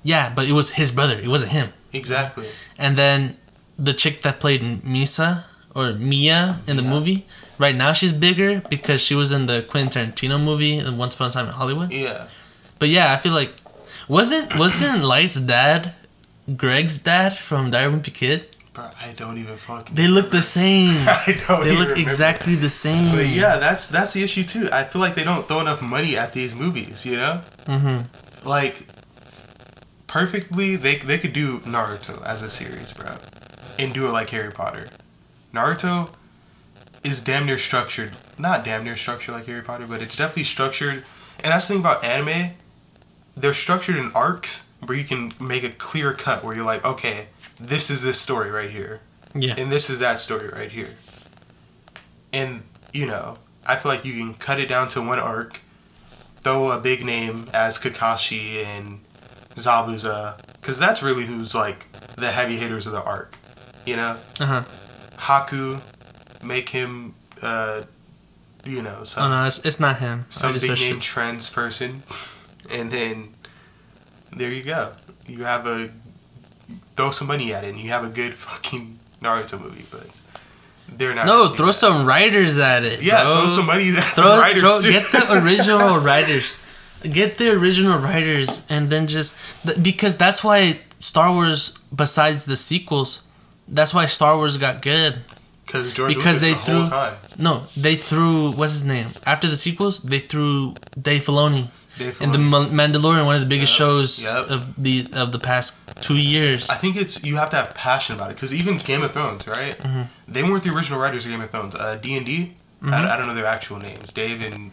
yeah, 0.02 0.32
but 0.34 0.46
it 0.48 0.52
was 0.52 0.70
his 0.72 0.92
brother. 0.92 1.18
It 1.18 1.28
wasn't 1.28 1.52
him. 1.52 1.68
Exactly. 1.92 2.46
And 2.78 2.96
then 2.96 3.36
the 3.78 3.92
chick 3.94 4.22
that 4.22 4.38
played 4.40 4.60
Misa 4.84 5.44
or 5.74 5.92
Mia 5.94 6.60
in 6.68 6.76
the 6.76 6.82
Yeah. 6.82 6.90
movie, 6.94 7.26
right 7.58 7.74
now 7.74 7.92
she's 7.92 8.12
bigger 8.12 8.62
because 8.70 9.00
she 9.02 9.14
was 9.14 9.32
in 9.32 9.46
the 9.46 9.62
Quentin 9.62 10.12
Tarantino 10.12 10.38
movie 10.42 10.80
uh, 10.80 10.92
Once 10.92 11.14
Upon 11.14 11.28
a 11.28 11.32
Time 11.32 11.46
in 11.46 11.52
Hollywood. 11.54 11.90
Yeah. 11.90 12.28
But 12.78 12.88
yeah, 12.90 13.12
I 13.12 13.16
feel 13.16 13.32
like 13.32 13.52
wasn't 14.08 14.56
wasn't 14.58 15.02
Light's 15.04 15.36
dad 15.40 15.94
Greg's 16.56 16.98
dad 16.98 17.38
from 17.38 17.70
Diary 17.70 17.86
of 17.86 17.94
a 17.94 17.96
Wimpy 17.98 18.12
Kid? 18.14 18.46
Bro, 18.74 18.90
I 19.00 19.12
don't 19.12 19.38
even 19.38 19.56
fucking. 19.56 19.94
They 19.94 20.08
look 20.08 20.30
the 20.32 20.42
same. 20.42 20.90
I 21.08 21.40
don't. 21.46 21.62
They 21.64 21.70
look 21.72 21.88
remember. 21.90 22.00
exactly 22.00 22.54
the 22.56 22.68
same. 22.68 23.14
But 23.16 23.28
yeah, 23.28 23.56
that's 23.56 23.88
that's 23.88 24.12
the 24.12 24.22
issue 24.24 24.42
too. 24.44 24.68
I 24.72 24.82
feel 24.84 25.00
like 25.00 25.14
they 25.14 25.24
don't 25.24 25.46
throw 25.46 25.60
enough 25.60 25.80
money 25.80 26.16
at 26.16 26.32
these 26.32 26.54
movies. 26.54 27.06
You 27.06 27.16
know, 27.16 27.40
Mm-hmm. 27.66 28.46
like 28.48 28.84
perfectly, 30.06 30.76
they 30.76 30.96
they 30.96 31.18
could 31.18 31.32
do 31.32 31.60
Naruto 31.60 32.22
as 32.24 32.42
a 32.42 32.50
series, 32.50 32.92
bro, 32.92 33.16
and 33.78 33.92
do 33.94 34.06
it 34.06 34.10
like 34.10 34.30
Harry 34.30 34.50
Potter. 34.52 34.88
Naruto 35.52 36.10
is 37.02 37.20
damn 37.20 37.46
near 37.46 37.58
structured. 37.58 38.12
Not 38.38 38.64
damn 38.64 38.84
near 38.84 38.96
structured 38.96 39.34
like 39.34 39.46
Harry 39.46 39.62
Potter, 39.62 39.86
but 39.86 40.02
it's 40.02 40.16
definitely 40.16 40.44
structured. 40.44 41.04
And 41.42 41.52
that's 41.52 41.68
the 41.68 41.74
thing 41.74 41.80
about 41.80 42.04
anime. 42.04 42.54
They're 43.36 43.52
structured 43.52 43.96
in 43.96 44.12
arcs 44.14 44.66
where 44.84 44.96
you 44.96 45.04
can 45.04 45.32
make 45.40 45.64
a 45.64 45.70
clear 45.70 46.12
cut 46.12 46.44
where 46.44 46.54
you're 46.54 46.64
like, 46.64 46.84
okay, 46.84 47.26
this 47.58 47.90
is 47.90 48.02
this 48.02 48.20
story 48.20 48.50
right 48.50 48.70
here 48.70 49.00
Yeah. 49.34 49.54
and 49.56 49.70
this 49.72 49.88
is 49.90 49.98
that 50.00 50.20
story 50.20 50.48
right 50.48 50.70
here. 50.70 50.94
And 52.32 52.62
you 52.92 53.06
know, 53.06 53.38
I 53.66 53.76
feel 53.76 53.90
like 53.90 54.04
you 54.04 54.12
can 54.14 54.34
cut 54.34 54.60
it 54.60 54.66
down 54.66 54.88
to 54.88 55.00
one 55.00 55.18
arc, 55.18 55.60
throw 56.42 56.70
a 56.70 56.78
big 56.78 57.04
name 57.04 57.48
as 57.52 57.78
Kakashi 57.78 58.64
and 58.64 59.00
Zabuza, 59.56 60.36
because 60.60 60.78
that's 60.78 61.02
really 61.02 61.24
who's 61.24 61.54
like 61.54 61.90
the 62.16 62.30
heavy 62.30 62.56
hitters 62.56 62.86
of 62.86 62.92
the 62.92 63.02
arc. 63.02 63.36
You 63.86 63.96
know, 63.96 64.16
Uh 64.40 64.46
huh. 64.46 64.62
Haku, 65.18 65.80
make 66.42 66.68
him, 66.70 67.14
uh, 67.42 67.82
you 68.64 68.82
know, 68.82 68.98
Oh 69.00 69.04
some 69.04 69.30
no, 69.30 69.44
it's, 69.46 69.64
it's 69.64 69.80
not 69.80 69.98
him. 69.98 70.26
Some 70.30 70.52
big 70.52 70.70
name 70.70 71.00
trends 71.00 71.50
person, 71.50 72.02
and 72.70 72.90
then 72.90 73.30
there 74.36 74.50
you 74.52 74.62
go. 74.62 74.92
You 75.26 75.44
have 75.44 75.66
a 75.66 75.90
throw 76.96 77.10
some 77.10 77.28
money 77.28 77.52
at 77.54 77.64
it, 77.64 77.70
and 77.70 77.80
you 77.80 77.90
have 77.90 78.04
a 78.04 78.08
good 78.08 78.34
fucking 78.34 78.98
Naruto 79.22 79.60
movie. 79.60 79.84
But 79.90 80.06
they're 80.88 81.14
not. 81.14 81.26
No, 81.26 81.54
throw 81.54 81.68
that. 81.68 81.72
some 81.74 82.06
writers 82.06 82.58
at 82.58 82.84
it. 82.84 83.02
Yeah, 83.02 83.22
bro. 83.22 83.40
throw 83.40 83.48
some 83.48 83.66
money 83.66 83.88
at 83.90 84.02
Throw, 84.04 84.36
the 84.36 84.40
writers 84.42 84.60
throw, 84.62 84.80
too. 84.80 84.92
get 84.92 85.10
the 85.12 85.42
original 85.44 85.98
writers. 86.00 86.58
Get 87.02 87.36
the 87.36 87.50
original 87.52 87.98
writers, 87.98 88.64
and 88.70 88.88
then 88.90 89.06
just 89.06 89.36
th- 89.64 89.82
because 89.82 90.16
that's 90.16 90.42
why 90.42 90.80
Star 91.00 91.30
Wars, 91.32 91.76
besides 91.94 92.46
the 92.46 92.56
sequels, 92.56 93.20
that's 93.68 93.92
why 93.92 94.06
Star 94.06 94.36
Wars 94.36 94.56
got 94.56 94.80
good. 94.80 95.16
Because 95.66 95.92
George 95.92 96.14
because 96.14 96.40
Lucas 96.40 96.40
they 96.42 96.52
the 96.72 96.78
whole 96.78 96.86
threw- 96.86 96.90
time. 96.90 97.14
No, 97.38 97.64
they 97.76 97.96
threw 97.96 98.52
what's 98.52 98.72
his 98.72 98.84
name 98.84 99.08
after 99.26 99.48
the 99.48 99.56
sequels. 99.56 99.98
They 100.00 100.20
threw 100.20 100.74
Dave 101.00 101.24
Filoni 101.26 101.70
Dave 101.98 102.20
in 102.20 102.32
the 102.32 102.38
Mandalorian, 102.38 103.24
one 103.26 103.36
of 103.36 103.40
the 103.40 103.46
biggest 103.46 103.72
Yep, 103.72 103.78
shows 103.78 104.24
yep. 104.24 104.50
of 104.50 104.82
the 104.82 105.06
of 105.14 105.32
the 105.32 105.38
past 105.38 105.78
two 106.02 106.16
years. 106.18 106.68
I 106.68 106.74
think 106.74 106.96
it's 106.96 107.22
you 107.24 107.36
have 107.36 107.50
to 107.50 107.56
have 107.56 107.74
passion 107.74 108.14
about 108.16 108.30
it. 108.30 108.34
Because 108.34 108.52
even 108.52 108.78
Game 108.78 109.02
of 109.02 109.12
Thrones, 109.12 109.46
right? 109.46 109.78
Mm-hmm. 109.78 110.02
They 110.32 110.42
weren't 110.42 110.64
the 110.64 110.74
original 110.74 111.00
writers 111.00 111.24
of 111.24 111.30
Game 111.30 111.40
of 111.40 111.50
Thrones. 111.50 111.74
Uh, 111.74 111.96
D 112.00 112.16
and 112.16 112.26
D. 112.26 112.54
Mm-hmm. 112.82 112.92
I 112.92 113.16
don't 113.16 113.26
know 113.28 113.34
their 113.34 113.46
actual 113.46 113.78
names. 113.78 114.12
Dave 114.12 114.42
and 114.44 114.72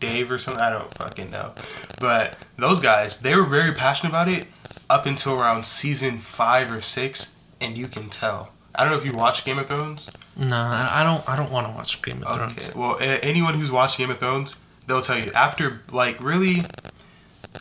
Dave 0.00 0.30
or 0.30 0.38
something. 0.38 0.62
I 0.62 0.70
don't 0.70 0.92
fucking 0.94 1.30
know. 1.30 1.52
But 2.00 2.36
those 2.56 2.80
guys, 2.80 3.20
they 3.20 3.34
were 3.36 3.44
very 3.44 3.72
passionate 3.72 4.10
about 4.10 4.28
it 4.28 4.46
up 4.88 5.06
until 5.06 5.38
around 5.38 5.66
season 5.66 6.18
five 6.18 6.70
or 6.70 6.80
six, 6.80 7.36
and 7.60 7.76
you 7.76 7.88
can 7.88 8.08
tell. 8.08 8.52
I 8.74 8.84
don't 8.84 8.92
know 8.92 8.98
if 8.98 9.04
you 9.04 9.12
watch 9.12 9.44
Game 9.44 9.58
of 9.58 9.66
Thrones. 9.66 10.10
No, 10.36 10.56
I 10.56 11.00
I 11.00 11.04
don't. 11.04 11.28
I 11.28 11.36
don't 11.36 11.52
want 11.52 11.66
to 11.66 11.72
watch 11.72 12.00
Game 12.00 12.22
of 12.22 12.34
Thrones. 12.34 12.70
Okay. 12.70 12.78
Well, 12.78 12.96
anyone 13.00 13.54
who's 13.54 13.70
watched 13.70 13.98
Game 13.98 14.10
of 14.10 14.18
Thrones, 14.18 14.56
they'll 14.86 15.02
tell 15.02 15.18
you 15.18 15.30
after 15.32 15.80
like 15.90 16.22
really, 16.22 16.62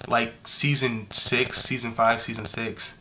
like 0.08 0.34
season 0.48 1.08
six, 1.12 1.62
season 1.62 1.92
five, 1.92 2.22
season 2.22 2.46
six, 2.46 2.98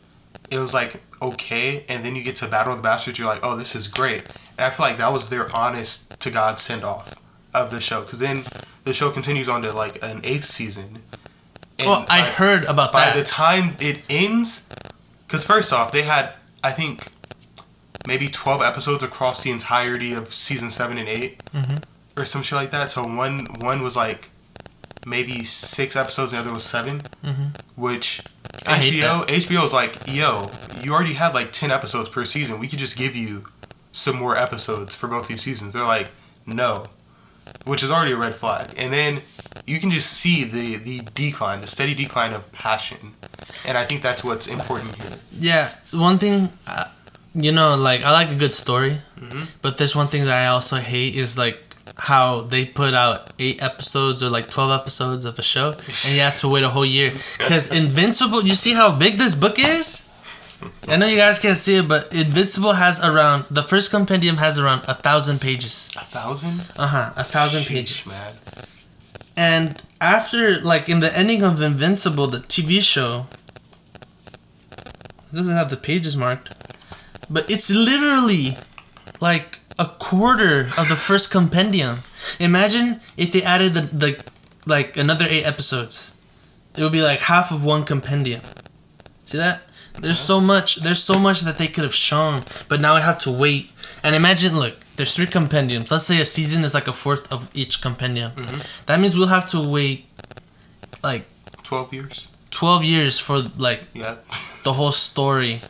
it 0.49 0.57
was 0.59 0.73
like 0.73 1.01
okay, 1.21 1.85
and 1.87 2.03
then 2.03 2.15
you 2.15 2.23
get 2.23 2.35
to 2.37 2.47
Battle 2.47 2.73
of 2.73 2.79
the 2.79 2.83
Bastards, 2.83 3.19
you're 3.19 3.27
like, 3.27 3.41
oh, 3.43 3.55
this 3.55 3.75
is 3.75 3.87
great, 3.87 4.23
and 4.57 4.61
I 4.61 4.69
feel 4.71 4.87
like 4.87 4.97
that 4.97 5.13
was 5.13 5.29
their 5.29 5.55
honest 5.55 6.19
to 6.19 6.31
God 6.31 6.59
send 6.59 6.83
off 6.83 7.13
of 7.53 7.69
the 7.69 7.79
show, 7.79 8.01
because 8.01 8.17
then 8.19 8.43
the 8.85 8.93
show 8.93 9.11
continues 9.11 9.47
on 9.47 9.61
to 9.61 9.71
like 9.71 10.01
an 10.03 10.21
eighth 10.23 10.45
season. 10.45 11.03
And 11.77 11.87
Well, 11.89 12.05
I 12.09 12.21
heard 12.21 12.63
about 12.65 12.91
by 12.91 13.05
that. 13.05 13.13
By 13.13 13.19
the 13.19 13.25
time 13.25 13.75
it 13.79 13.99
ends, 14.09 14.67
because 15.27 15.43
first 15.45 15.71
off, 15.71 15.91
they 15.91 16.01
had 16.03 16.33
I 16.63 16.71
think 16.71 17.07
maybe 18.07 18.27
twelve 18.27 18.61
episodes 18.61 19.03
across 19.03 19.43
the 19.43 19.51
entirety 19.51 20.13
of 20.13 20.33
season 20.33 20.71
seven 20.71 20.97
and 20.97 21.07
8 21.07 21.39
Mhm. 21.53 21.83
Or 22.17 22.25
some 22.25 22.41
shit 22.43 22.55
like 22.55 22.71
that. 22.71 22.89
So 22.91 23.03
one 23.05 23.45
one 23.59 23.81
was 23.81 23.95
like 23.95 24.29
maybe 25.05 25.43
six 25.43 25.95
episodes, 25.95 26.33
and 26.33 26.39
the 26.41 26.45
other 26.45 26.53
was 26.53 26.63
7 26.63 27.01
Mhm. 27.25 27.55
which 27.75 28.21
I 28.67 28.77
HBO 28.79 29.25
HBO 29.27 29.65
is 29.65 29.73
like, 29.73 29.93
yo, 30.07 30.51
you 30.83 30.93
already 30.93 31.13
had 31.13 31.33
like 31.33 31.51
ten 31.51 31.71
episodes 31.71 32.09
per 32.09 32.25
season. 32.25 32.59
We 32.59 32.67
could 32.67 32.79
just 32.79 32.95
give 32.95 33.15
you 33.15 33.45
some 33.91 34.17
more 34.17 34.37
episodes 34.37 34.95
for 34.95 35.07
both 35.07 35.27
these 35.27 35.41
seasons. 35.41 35.73
They're 35.73 35.83
like, 35.83 36.09
no, 36.45 36.85
which 37.65 37.81
is 37.83 37.89
already 37.89 38.11
a 38.11 38.17
red 38.17 38.35
flag. 38.35 38.73
And 38.77 38.93
then 38.93 39.21
you 39.65 39.79
can 39.79 39.89
just 39.89 40.11
see 40.13 40.43
the 40.43 40.75
the 40.75 41.01
decline, 41.15 41.61
the 41.61 41.67
steady 41.67 41.95
decline 41.95 42.33
of 42.33 42.51
passion, 42.51 43.13
and 43.65 43.77
I 43.77 43.85
think 43.85 44.01
that's 44.03 44.23
what's 44.23 44.47
important 44.47 44.95
here. 45.01 45.17
Yeah, 45.39 45.69
one 45.91 46.17
thing, 46.19 46.49
uh, 46.67 46.85
you 47.33 47.51
know, 47.51 47.75
like 47.75 48.03
I 48.03 48.11
like 48.11 48.29
a 48.29 48.35
good 48.35 48.53
story, 48.53 49.01
Mhm. 49.19 49.47
but 49.63 49.77
there's 49.77 49.95
one 49.95 50.07
thing 50.09 50.25
that 50.25 50.37
I 50.43 50.47
also 50.47 50.77
hate 50.77 51.15
is 51.15 51.37
like 51.37 51.57
how 51.97 52.41
they 52.41 52.65
put 52.65 52.93
out 52.93 53.31
eight 53.39 53.61
episodes 53.61 54.21
or 54.23 54.29
like 54.29 54.49
twelve 54.49 54.71
episodes 54.71 55.25
of 55.25 55.37
a 55.37 55.41
show, 55.41 55.71
and 55.71 56.09
you 56.15 56.21
have 56.21 56.39
to 56.39 56.47
wait 56.47 56.63
a 56.63 56.69
whole 56.69 56.85
year. 56.85 57.11
Because 57.37 57.71
Invincible, 57.71 58.43
you 58.43 58.55
see 58.55 58.73
how 58.73 58.97
big 58.97 59.17
this 59.17 59.35
book 59.35 59.57
is. 59.59 60.07
I 60.87 60.95
know 60.97 61.07
you 61.07 61.17
guys 61.17 61.39
can't 61.39 61.57
see 61.57 61.77
it, 61.77 61.87
but 61.87 62.13
Invincible 62.13 62.73
has 62.73 63.03
around 63.03 63.45
the 63.49 63.63
first 63.63 63.89
compendium 63.89 64.37
has 64.37 64.59
around 64.59 64.83
a 64.87 64.93
thousand 64.93 65.41
pages. 65.41 65.89
A 65.97 66.01
thousand? 66.05 66.61
Uh 66.77 66.87
huh, 66.87 67.13
a 67.17 67.23
thousand 67.23 67.63
Sheesh, 67.63 67.67
pages. 67.67 68.05
man. 68.05 68.33
And 69.35 69.81
after, 69.99 70.59
like, 70.61 70.87
in 70.87 70.99
the 70.99 71.15
ending 71.17 71.43
of 71.43 71.59
Invincible, 71.61 72.27
the 72.27 72.37
TV 72.39 72.79
show, 72.81 73.25
it 74.71 75.33
doesn't 75.35 75.55
have 75.55 75.69
the 75.71 75.77
pages 75.77 76.15
marked, 76.15 76.53
but 77.29 77.49
it's 77.49 77.71
literally 77.71 78.57
like 79.19 79.60
a 79.79 79.85
quarter 79.99 80.61
of 80.77 80.87
the 80.89 80.95
first 80.95 81.31
compendium. 81.31 81.99
Imagine 82.39 82.99
if 83.17 83.31
they 83.31 83.41
added 83.43 83.73
the, 83.73 83.81
the 83.81 84.23
like 84.65 84.95
another 84.97 85.25
eight 85.29 85.43
episodes, 85.45 86.13
it 86.77 86.83
would 86.83 86.91
be 86.91 87.01
like 87.01 87.19
half 87.19 87.51
of 87.51 87.63
one 87.65 87.83
compendium. 87.83 88.41
See 89.25 89.37
that? 89.37 89.61
There's 89.99 90.19
so 90.19 90.39
much. 90.39 90.77
There's 90.77 91.03
so 91.03 91.19
much 91.19 91.41
that 91.41 91.57
they 91.57 91.67
could 91.67 91.83
have 91.83 91.93
shown, 91.93 92.43
but 92.69 92.79
now 92.79 92.93
I 92.95 93.01
have 93.01 93.17
to 93.19 93.31
wait. 93.31 93.71
And 94.03 94.15
imagine, 94.15 94.57
look, 94.57 94.75
there's 94.95 95.13
three 95.15 95.25
compendiums. 95.27 95.91
Let's 95.91 96.05
say 96.05 96.19
a 96.21 96.25
season 96.25 96.63
is 96.63 96.73
like 96.73 96.87
a 96.87 96.93
fourth 96.93 97.31
of 97.31 97.49
each 97.53 97.81
compendium. 97.81 98.31
Mm-hmm. 98.31 98.59
That 98.85 98.99
means 98.99 99.17
we'll 99.17 99.27
have 99.27 99.47
to 99.49 99.59
wait 99.67 100.05
like 101.03 101.25
Twelve 101.63 101.93
years. 101.93 102.27
12 102.51 102.83
years 102.83 103.19
for 103.19 103.39
like 103.57 103.81
Yeah. 103.93 104.15
the 104.63 104.73
whole 104.73 104.91
story. 104.91 105.61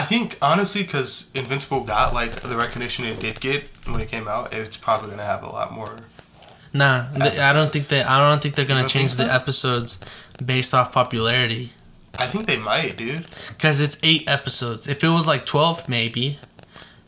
I 0.00 0.02
think 0.04 0.36
honestly, 0.42 0.82
because 0.82 1.30
Invincible 1.34 1.82
got 1.84 2.12
like 2.14 2.32
the 2.40 2.56
recognition 2.56 3.04
it 3.04 3.20
did 3.20 3.40
get 3.40 3.64
when 3.86 4.00
it 4.00 4.08
came 4.08 4.26
out, 4.28 4.52
it's 4.52 4.76
probably 4.76 5.10
gonna 5.10 5.24
have 5.24 5.42
a 5.42 5.48
lot 5.48 5.72
more. 5.72 5.96
Nah, 6.72 7.08
th- 7.12 7.38
I 7.38 7.52
don't 7.52 7.70
think 7.72 7.86
that. 7.88 8.06
I 8.06 8.28
don't 8.28 8.42
think 8.42 8.56
they're 8.56 8.64
gonna 8.64 8.80
don't 8.80 8.88
change 8.90 9.14
the 9.14 9.26
so? 9.26 9.32
episodes 9.32 9.98
based 10.44 10.74
off 10.74 10.90
popularity. 10.92 11.72
I 12.18 12.26
think 12.26 12.46
they 12.46 12.56
might, 12.58 12.96
dude. 12.96 13.26
Cause 13.58 13.80
it's 13.80 13.98
eight 14.02 14.28
episodes. 14.28 14.86
If 14.88 15.02
it 15.04 15.08
was 15.08 15.26
like 15.26 15.46
12, 15.46 15.88
maybe, 15.88 16.38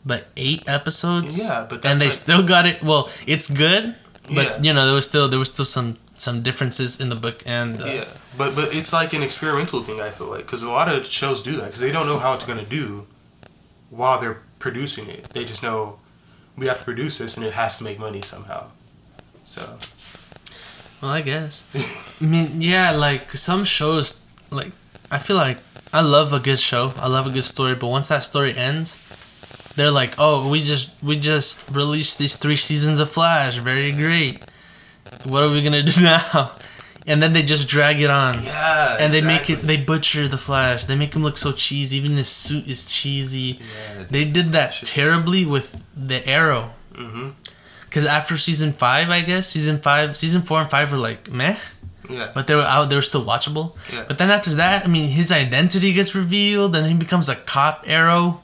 but 0.05 0.27
eight 0.37 0.63
episodes. 0.67 1.37
Yeah, 1.39 1.65
but 1.69 1.85
and 1.85 1.99
they 2.01 2.05
like- 2.05 2.13
still 2.13 2.43
got 2.47 2.65
it. 2.65 2.81
Well, 2.83 3.09
it's 3.25 3.49
good, 3.49 3.95
but 4.33 4.47
Yeah. 4.47 4.61
you 4.61 4.73
know 4.73 4.85
there 4.85 4.95
was 4.95 5.05
still 5.05 5.27
there 5.27 5.39
was 5.39 5.49
still 5.49 5.65
some 5.65 5.95
some 6.17 6.41
differences 6.41 6.99
in 6.99 7.09
the 7.09 7.15
book 7.15 7.43
and 7.45 7.81
uh, 7.81 7.85
Yeah, 7.85 8.05
but 8.37 8.55
but 8.55 8.75
it's 8.75 8.91
like 8.91 9.13
an 9.13 9.23
experimental 9.23 9.81
thing. 9.83 10.01
I 10.01 10.09
feel 10.09 10.27
like 10.27 10.45
because 10.45 10.63
a 10.63 10.69
lot 10.69 10.89
of 10.89 11.05
shows 11.05 11.41
do 11.41 11.53
that 11.57 11.65
because 11.65 11.79
they 11.79 11.91
don't 11.91 12.07
know 12.07 12.19
how 12.19 12.33
it's 12.33 12.45
gonna 12.45 12.65
do 12.65 13.07
while 13.89 14.19
they're 14.19 14.41
producing 14.59 15.09
it. 15.09 15.23
They 15.29 15.45
just 15.45 15.63
know 15.63 15.99
we 16.57 16.67
have 16.67 16.79
to 16.79 16.83
produce 16.83 17.19
this 17.19 17.37
and 17.37 17.45
it 17.45 17.53
has 17.53 17.77
to 17.77 17.83
make 17.83 17.99
money 17.99 18.21
somehow. 18.21 18.67
So 19.45 19.77
Well, 21.01 21.11
I 21.11 21.21
guess. 21.21 21.63
I 22.21 22.23
mean, 22.25 22.61
yeah, 22.61 22.91
like 22.91 23.31
some 23.31 23.63
shows, 23.63 24.25
like 24.51 24.71
I 25.11 25.19
feel 25.19 25.35
like 25.35 25.59
I 25.93 26.01
love 26.01 26.33
a 26.33 26.39
good 26.39 26.59
show. 26.59 26.93
I 26.97 27.07
love 27.07 27.27
a 27.27 27.29
good 27.29 27.43
story, 27.43 27.75
but 27.75 27.87
once 27.87 28.09
that 28.09 28.23
story 28.23 28.55
ends, 28.55 28.97
they're 29.75 29.91
like, 29.91 30.15
"Oh, 30.17 30.49
we 30.49 30.61
just 30.61 30.91
we 31.03 31.15
just 31.17 31.63
released 31.69 32.17
these 32.17 32.35
three 32.35 32.55
seasons 32.57 32.99
of 32.99 33.09
Flash. 33.09 33.57
Very 33.57 33.91
great. 33.91 34.43
What 35.25 35.43
are 35.43 35.49
we 35.49 35.61
gonna 35.63 35.83
do 35.83 36.01
now?" 36.01 36.51
And 37.09 37.23
then 37.23 37.31
they 37.31 37.41
just 37.43 37.69
drag 37.69 38.01
it 38.01 38.09
on. 38.09 38.43
yeah, 38.43 38.97
And 38.99 39.13
they 39.13 39.21
make 39.21 39.49
it, 39.49 39.61
they 39.61 39.77
butcher 39.77 40.27
the 40.27 40.37
Flash. 40.37 40.83
They 40.85 40.95
make 40.95 41.13
him 41.15 41.23
look 41.23 41.37
so 41.37 41.53
cheesy. 41.53 41.95
Even 41.97 42.17
his 42.17 42.27
suit 42.27 42.67
is 42.67 42.83
cheesy. 42.83 43.61
Yeah. 43.61 44.03
They 44.09 44.25
did 44.25 44.47
that 44.51 44.73
Just- 44.73 44.91
terribly 44.91 45.45
with 45.45 45.81
the 45.95 46.19
Arrow. 46.27 46.71
hmm 46.93 47.29
Because 47.85 48.05
after 48.05 48.35
season 48.37 48.73
five, 48.73 49.09
I 49.09 49.21
guess 49.21 49.47
season 49.47 49.79
five, 49.79 50.17
season 50.17 50.41
four 50.41 50.59
and 50.59 50.69
five 50.69 50.91
were 50.91 50.97
like 50.97 51.31
meh, 51.31 51.55
Yeah. 52.09 52.31
but 52.35 52.47
they 52.47 52.55
were 52.55 52.63
out. 52.67 52.89
They 52.89 52.97
were 52.97 53.01
still 53.01 53.23
watchable. 53.23 53.77
Yeah. 53.93 54.03
But 54.05 54.17
then 54.17 54.29
after 54.29 54.55
that, 54.55 54.83
I 54.83 54.87
mean, 54.89 55.07
his 55.09 55.31
identity 55.31 55.93
gets 55.93 56.13
revealed, 56.13 56.75
and 56.75 56.85
he 56.85 56.93
becomes 56.93 57.29
a 57.29 57.35
cop 57.35 57.85
Arrow. 57.87 58.43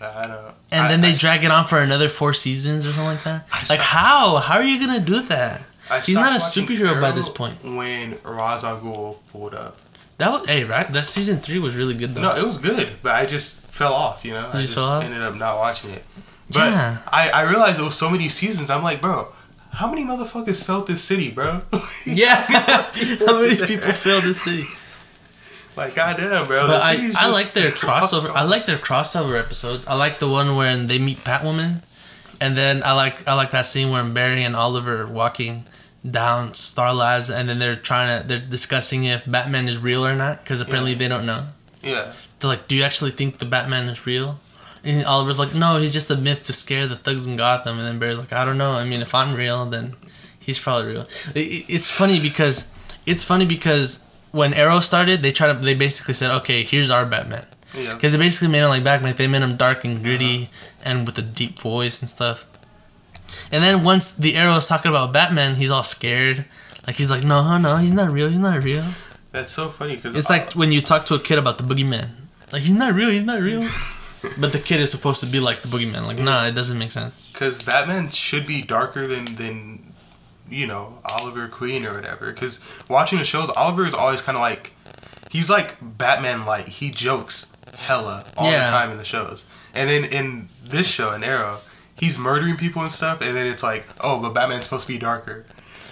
I 0.00 0.26
know. 0.26 0.50
and 0.72 0.86
I- 0.86 0.88
then 0.88 1.02
they 1.02 1.12
I- 1.12 1.22
drag 1.24 1.44
it 1.44 1.52
on 1.52 1.66
for 1.68 1.78
another 1.78 2.08
four 2.08 2.34
seasons 2.34 2.84
or 2.84 2.88
something 2.90 3.04
like 3.14 3.22
that. 3.22 3.46
Like 3.70 3.78
how? 3.78 4.38
How 4.38 4.54
are 4.56 4.64
you 4.64 4.80
gonna 4.84 4.98
do 4.98 5.22
that? 5.22 5.62
I 5.92 6.00
He's 6.00 6.16
not 6.16 6.34
a 6.34 6.42
superhero 6.42 7.00
by 7.00 7.10
this 7.12 7.28
point. 7.28 7.62
When 7.62 8.18
Ra's 8.24 8.64
al 8.64 8.80
Ghul 8.80 9.16
pulled 9.30 9.54
up. 9.54 9.76
That 10.18 10.30
was 10.30 10.48
hey 10.48 10.64
right. 10.64 10.88
That 10.92 11.04
season 11.04 11.38
three 11.38 11.58
was 11.58 11.76
really 11.76 11.94
good 11.94 12.14
though. 12.14 12.22
No, 12.22 12.36
it 12.36 12.44
was 12.44 12.58
good, 12.58 12.88
but 13.02 13.14
I 13.14 13.26
just 13.26 13.66
fell 13.66 13.92
off. 13.92 14.24
You 14.24 14.32
know, 14.32 14.48
I 14.48 14.52
just 14.52 14.62
just 14.62 14.74
fell 14.74 14.84
off? 14.84 15.04
ended 15.04 15.22
up 15.22 15.34
not 15.36 15.56
watching 15.56 15.90
it. 15.90 16.04
But 16.48 16.70
Yeah. 16.72 16.98
I, 17.10 17.30
I 17.30 17.42
realized 17.42 17.80
it 17.80 17.82
was 17.82 17.96
so 17.96 18.10
many 18.10 18.28
seasons. 18.28 18.70
I'm 18.70 18.82
like, 18.82 19.00
bro, 19.00 19.28
how 19.72 19.90
many 19.90 20.04
motherfuckers 20.04 20.64
felt 20.64 20.86
this 20.86 21.02
city, 21.02 21.30
bro? 21.30 21.62
yeah. 22.06 22.42
How 23.26 23.40
many 23.40 23.56
people 23.56 23.92
failed 23.92 24.24
this 24.24 24.42
city? 24.42 24.64
like, 25.76 25.94
goddamn, 25.94 26.46
bro. 26.46 26.66
But 26.66 26.82
I, 26.82 27.10
I 27.16 27.30
like 27.30 27.52
their 27.52 27.70
crossover. 27.70 28.30
I 28.30 28.44
like 28.44 28.64
their 28.66 28.76
crossover 28.76 29.38
episodes. 29.40 29.86
I 29.86 29.94
like 29.94 30.18
the 30.18 30.28
one 30.28 30.56
where 30.56 30.76
they 30.76 30.98
meet 30.98 31.18
Batwoman, 31.24 31.82
and 32.40 32.56
then 32.56 32.82
I 32.84 32.92
like 32.94 33.26
I 33.26 33.34
like 33.34 33.50
that 33.52 33.66
scene 33.66 33.90
where 33.90 34.04
Barry 34.04 34.44
and 34.44 34.54
Oliver 34.54 35.02
are 35.02 35.06
walking 35.06 35.64
down 36.08 36.54
Star 36.54 36.92
Labs, 36.94 37.30
and 37.30 37.48
then 37.48 37.58
they're 37.58 37.76
trying 37.76 38.22
to 38.22 38.26
they're 38.28 38.38
discussing 38.38 39.04
if 39.04 39.24
Batman 39.30 39.68
is 39.68 39.78
real 39.78 40.04
or 40.06 40.14
not 40.14 40.42
because 40.42 40.60
apparently 40.60 40.92
Yeah. 40.92 40.98
they 40.98 41.08
don't 41.08 41.26
know. 41.26 41.46
Yeah. 41.82 42.12
They're 42.40 42.50
like, 42.50 42.66
"Do 42.68 42.74
you 42.74 42.82
actually 42.82 43.12
think 43.12 43.38
the 43.38 43.44
Batman 43.44 43.88
is 43.88 44.04
real?" 44.06 44.40
And 44.84 45.04
Oliver's 45.04 45.38
like, 45.38 45.54
"No, 45.54 45.78
he's 45.80 45.92
just 45.92 46.10
a 46.10 46.16
myth 46.16 46.44
to 46.46 46.52
scare 46.52 46.86
the 46.88 46.96
thugs 46.96 47.26
in 47.26 47.36
Gotham." 47.36 47.78
And 47.78 47.86
then 47.86 47.98
Barry's 47.98 48.18
like, 48.18 48.32
"I 48.32 48.44
don't 48.44 48.58
know. 48.58 48.72
I 48.72 48.84
mean, 48.84 49.00
if 49.00 49.14
I'm 49.14 49.34
real, 49.34 49.64
then 49.66 49.94
he's 50.40 50.58
probably 50.58 50.92
real." 50.92 51.06
It- 51.34 51.40
it- 51.40 51.64
It's 51.68 51.90
funny 51.90 52.18
because 52.20 52.64
it's 53.06 53.22
funny 53.22 53.44
because 53.46 54.00
when 54.32 54.54
Arrow 54.54 54.80
started, 54.80 55.22
they 55.22 55.30
tried 55.30 55.52
to 55.52 55.58
they 55.64 55.74
basically 55.74 56.14
said, 56.14 56.30
"Okay, 56.32 56.64
here's 56.64 56.90
our 56.90 57.06
Batman." 57.06 57.46
Yeah. 57.74 57.94
Because 57.94 58.12
they 58.12 58.18
basically 58.18 58.48
made 58.48 58.60
him 58.64 58.68
like 58.70 58.84
Batman. 58.84 59.14
They 59.16 59.28
made 59.28 59.42
him 59.42 59.56
dark 59.56 59.84
and 59.84 60.02
gritty 60.02 60.44
uh-huh. 60.50 60.82
and 60.90 61.06
with 61.06 61.16
a 61.18 61.22
deep 61.22 61.58
voice 61.60 62.00
and 62.00 62.10
stuff. 62.10 62.44
And 63.50 63.62
then 63.62 63.82
once 63.84 64.12
the 64.12 64.36
Arrow 64.36 64.56
is 64.56 64.66
talking 64.66 64.90
about 64.90 65.12
Batman, 65.12 65.54
he's 65.56 65.70
all 65.70 65.82
scared. 65.82 66.44
Like 66.86 66.96
he's 66.96 67.10
like, 67.10 67.22
no, 67.24 67.58
no, 67.58 67.76
he's 67.76 67.92
not 67.92 68.10
real. 68.10 68.28
He's 68.28 68.38
not 68.38 68.62
real. 68.62 68.84
That's 69.30 69.52
so 69.52 69.68
funny 69.68 69.96
because 69.96 70.14
It's 70.14 70.28
like 70.28 70.52
when 70.54 70.72
you 70.72 70.80
talk 70.80 71.06
to 71.06 71.14
a 71.14 71.18
kid 71.20 71.38
about 71.38 71.58
the 71.58 71.64
boogeyman. 71.64 72.10
Like 72.52 72.62
he's 72.62 72.74
not 72.74 72.94
real. 72.94 73.08
He's 73.10 73.24
not 73.24 73.40
real. 73.40 73.66
but 74.38 74.52
the 74.52 74.58
kid 74.58 74.80
is 74.80 74.90
supposed 74.90 75.20
to 75.20 75.26
be 75.26 75.40
like 75.40 75.62
the 75.62 75.68
boogeyman. 75.68 76.06
Like 76.06 76.18
nah, 76.18 76.46
it 76.46 76.52
doesn't 76.54 76.78
make 76.78 76.92
sense. 76.92 77.32
because 77.32 77.62
Batman 77.62 78.10
should 78.10 78.46
be 78.46 78.62
darker 78.62 79.06
than 79.06 79.24
than 79.36 79.92
you 80.50 80.66
know 80.66 80.98
Oliver 81.18 81.48
Queen 81.48 81.86
or 81.86 81.94
whatever. 81.94 82.30
Because 82.32 82.60
watching 82.90 83.18
the 83.18 83.24
shows, 83.24 83.48
Oliver 83.50 83.86
is 83.86 83.94
always 83.94 84.20
kind 84.20 84.36
of 84.36 84.42
like 84.42 84.72
he's 85.30 85.48
like 85.48 85.76
Batman 85.80 86.44
light. 86.44 86.68
He 86.68 86.90
jokes 86.90 87.56
hella 87.78 88.24
all 88.36 88.50
Yeah. 88.50 88.66
the 88.66 88.70
time 88.70 88.90
in 88.90 88.98
the 88.98 89.04
shows, 89.04 89.44
and 89.74 89.88
then 89.88 90.04
in 90.04 90.48
this 90.62 90.86
show, 90.88 91.14
in 91.14 91.24
Arrow, 91.24 91.58
he's 92.02 92.18
murdering 92.18 92.56
people 92.56 92.82
and 92.82 92.90
stuff. 92.90 93.20
And 93.20 93.36
then 93.36 93.46
it's 93.46 93.62
like, 93.62 93.84
oh, 94.00 94.20
but 94.20 94.34
Batman's 94.34 94.64
supposed 94.64 94.86
to 94.86 94.92
be 94.92 94.98
darker. 94.98 95.44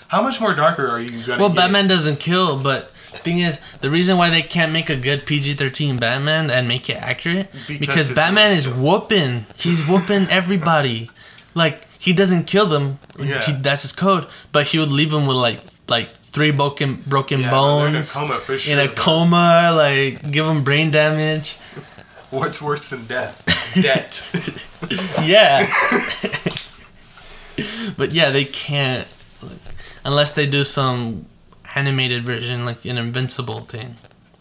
How 0.09 0.23
much 0.23 0.41
more 0.41 0.55
darker 0.55 0.89
are 0.89 1.01
you 1.01 1.09
gonna? 1.25 1.39
Well, 1.39 1.49
get? 1.51 1.57
Batman 1.57 1.87
doesn't 1.87 2.19
kill, 2.19 2.61
but 2.61 2.91
thing 2.91 3.39
is, 3.39 3.61
the 3.81 3.91
reason 3.91 4.19
why 4.19 4.29
they 4.29 4.43
can't 4.43 4.73
make 4.73 4.91
a 4.91 4.97
good 4.97 5.25
PG 5.25 5.55
thirteen 5.55 5.99
Batman 5.99 6.51
and 6.51 6.67
make 6.67 6.91
it 6.91 6.97
accurate 6.97 7.51
Because 7.69 7.79
because, 7.79 8.11
Batman 8.11 8.51
is 8.51 8.69
whooping. 8.69 9.47
He's 9.57 9.87
whooping 9.87 10.27
everybody. 10.31 11.11
Like 11.55 11.87
he 12.01 12.13
doesn't 12.13 12.45
kill 12.49 12.67
them. 12.67 12.99
Yeah. 13.21 13.41
He, 13.41 13.53
that's 13.53 13.83
his 13.83 13.93
code. 13.93 14.27
But 14.51 14.67
he 14.67 14.81
would 14.81 14.91
leave 14.91 15.13
them 15.13 15.27
with 15.29 15.37
like 15.37 15.61
like 15.89 16.11
three 16.11 16.51
broken 16.51 16.97
broken 17.07 17.41
Yeah, 17.41 17.51
they're 17.51 17.89
in 17.89 17.95
a 17.95 17.99
bones. 17.99 18.13
coma 18.13 18.35
for 18.37 18.55
in 18.69 18.79
a 18.81 18.89
coma, 18.89 19.73
like 19.77 20.29
give 20.29 20.45
them 20.45 20.65
brain 20.65 20.91
damage. 20.91 21.57
What's 22.31 22.63
worse 22.63 22.91
than 22.91 23.07
death? 23.07 23.43
Debt. 23.83 24.23
Yeah. 25.23 25.67
but 27.97 28.13
yeah, 28.13 28.31
they 28.31 28.45
can't 28.47 29.07
like, 29.43 29.59
unless 30.05 30.33
they 30.33 30.47
do 30.47 30.65
some 30.65 31.27
animated 31.77 32.25
version, 32.25 32.65
like 32.65 32.85
an 32.87 32.97
Invincible 32.99 33.61
thing. 33.61 33.97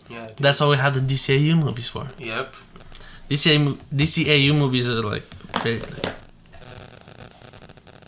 yeah. 0.10 0.28
dude. 0.28 0.38
That's 0.38 0.62
all 0.62 0.70
we 0.72 0.78
have 0.78 0.94
the 0.96 1.02
DCAU 1.02 1.62
movies 1.62 1.90
for. 1.90 2.08
Yep. 2.18 2.56
DCAU, 3.28 3.76
DCAU 3.94 4.58
movies 4.58 4.90
are 4.90 5.04
like 5.04 5.26
very. 5.62 5.82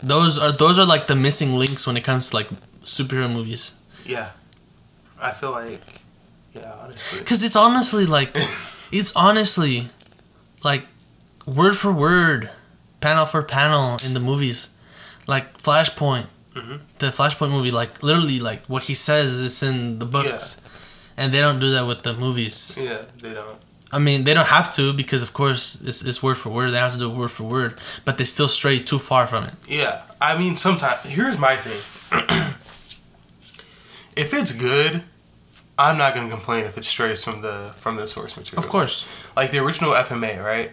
Those 0.02 0.38
are 0.38 0.50
those 0.52 0.78
are 0.78 0.86
like 0.86 1.06
the 1.06 1.14
missing 1.14 1.54
links 1.54 1.86
when 1.86 1.96
it 1.96 2.02
comes 2.02 2.30
to 2.30 2.36
like 2.36 2.48
superhero 2.82 3.32
movies. 3.32 3.74
Yeah. 4.04 4.30
I 5.20 5.30
feel 5.30 5.52
like, 5.52 6.00
yeah, 6.54 6.72
honestly. 6.82 7.20
Cause 7.24 7.44
it's 7.44 7.54
honestly 7.54 8.06
like, 8.06 8.36
it's 8.92 9.12
honestly, 9.16 9.88
like, 10.62 10.86
word 11.46 11.76
for 11.76 11.92
word, 11.92 12.50
panel 13.00 13.26
for 13.26 13.42
panel 13.42 13.98
in 14.04 14.14
the 14.14 14.20
movies, 14.20 14.68
like 15.26 15.60
Flashpoint, 15.62 16.26
Mhm. 16.54 16.80
the 16.98 17.06
Flashpoint 17.10 17.50
movie, 17.50 17.70
like 17.70 18.02
literally 18.02 18.38
like 18.38 18.64
what 18.66 18.84
he 18.84 18.94
says 18.94 19.34
is 19.38 19.62
in 19.62 19.98
the 19.98 20.04
books, 20.04 20.56
and 21.16 21.32
they 21.32 21.40
don't 21.40 21.58
do 21.58 21.70
that 21.72 21.86
with 21.86 22.02
the 22.02 22.12
movies. 22.12 22.76
Yeah, 22.78 23.02
they 23.20 23.32
don't. 23.32 23.58
I 23.94 23.98
mean, 23.98 24.24
they 24.24 24.32
don't 24.34 24.48
have 24.48 24.72
to 24.76 24.92
because 24.92 25.22
of 25.22 25.32
course 25.32 25.76
it's, 25.84 26.02
it's 26.02 26.22
word 26.22 26.36
for 26.38 26.50
word. 26.50 26.70
They 26.70 26.78
have 26.78 26.92
to 26.92 26.98
do 26.98 27.10
word 27.10 27.30
for 27.30 27.44
word, 27.44 27.78
but 28.04 28.16
they 28.18 28.24
still 28.24 28.48
stray 28.48 28.78
too 28.78 28.98
far 28.98 29.26
from 29.26 29.44
it. 29.44 29.54
Yeah, 29.68 30.02
I 30.20 30.36
mean, 30.38 30.56
sometimes 30.56 31.00
here's 31.04 31.36
my 31.38 31.56
thing. 31.56 31.80
if 34.16 34.32
it's 34.34 34.52
good, 34.52 35.02
I'm 35.88 35.98
not 35.98 36.14
gonna 36.14 36.30
complain 36.30 36.64
if 36.64 36.76
it 36.78 36.84
strays 36.84 37.24
from 37.24 37.40
the 37.42 37.72
from 37.76 37.96
the 37.96 38.06
source 38.08 38.36
material. 38.36 38.62
Of 38.64 38.70
course. 38.70 38.96
like 39.36 39.50
the 39.50 39.58
original 39.58 39.92
FMA, 39.92 40.42
right? 40.42 40.70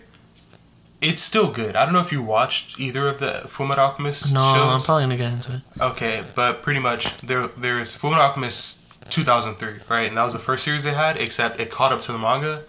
It's 1.01 1.23
still 1.23 1.49
good. 1.49 1.75
I 1.77 1.85
don't 1.85 1.93
know 1.93 2.01
if 2.01 2.11
you 2.11 2.21
watched 2.21 2.77
either 2.79 3.07
of 3.07 3.19
the 3.19 3.43
Fullmetal 3.45 3.77
Alchemist 3.77 4.33
No, 4.33 4.53
shows. 4.53 4.73
I'm 4.75 4.81
probably 4.81 5.03
gonna 5.03 5.17
get 5.17 5.31
into 5.33 5.53
it. 5.55 5.61
Okay, 5.79 6.23
but 6.35 6.61
pretty 6.61 6.81
much 6.81 7.17
there 7.21 7.47
there's 7.47 7.97
Fullmetal 7.97 8.17
Alchemist 8.27 9.09
2003, 9.11 9.75
right? 9.89 10.07
And 10.09 10.17
that 10.17 10.23
was 10.25 10.33
the 10.33 10.39
first 10.39 10.63
series 10.65 10.83
they 10.83 10.93
had, 10.93 11.15
except 11.17 11.59
it 11.59 11.71
caught 11.71 11.91
up 11.93 12.01
to 12.01 12.11
the 12.11 12.17
manga. 12.17 12.63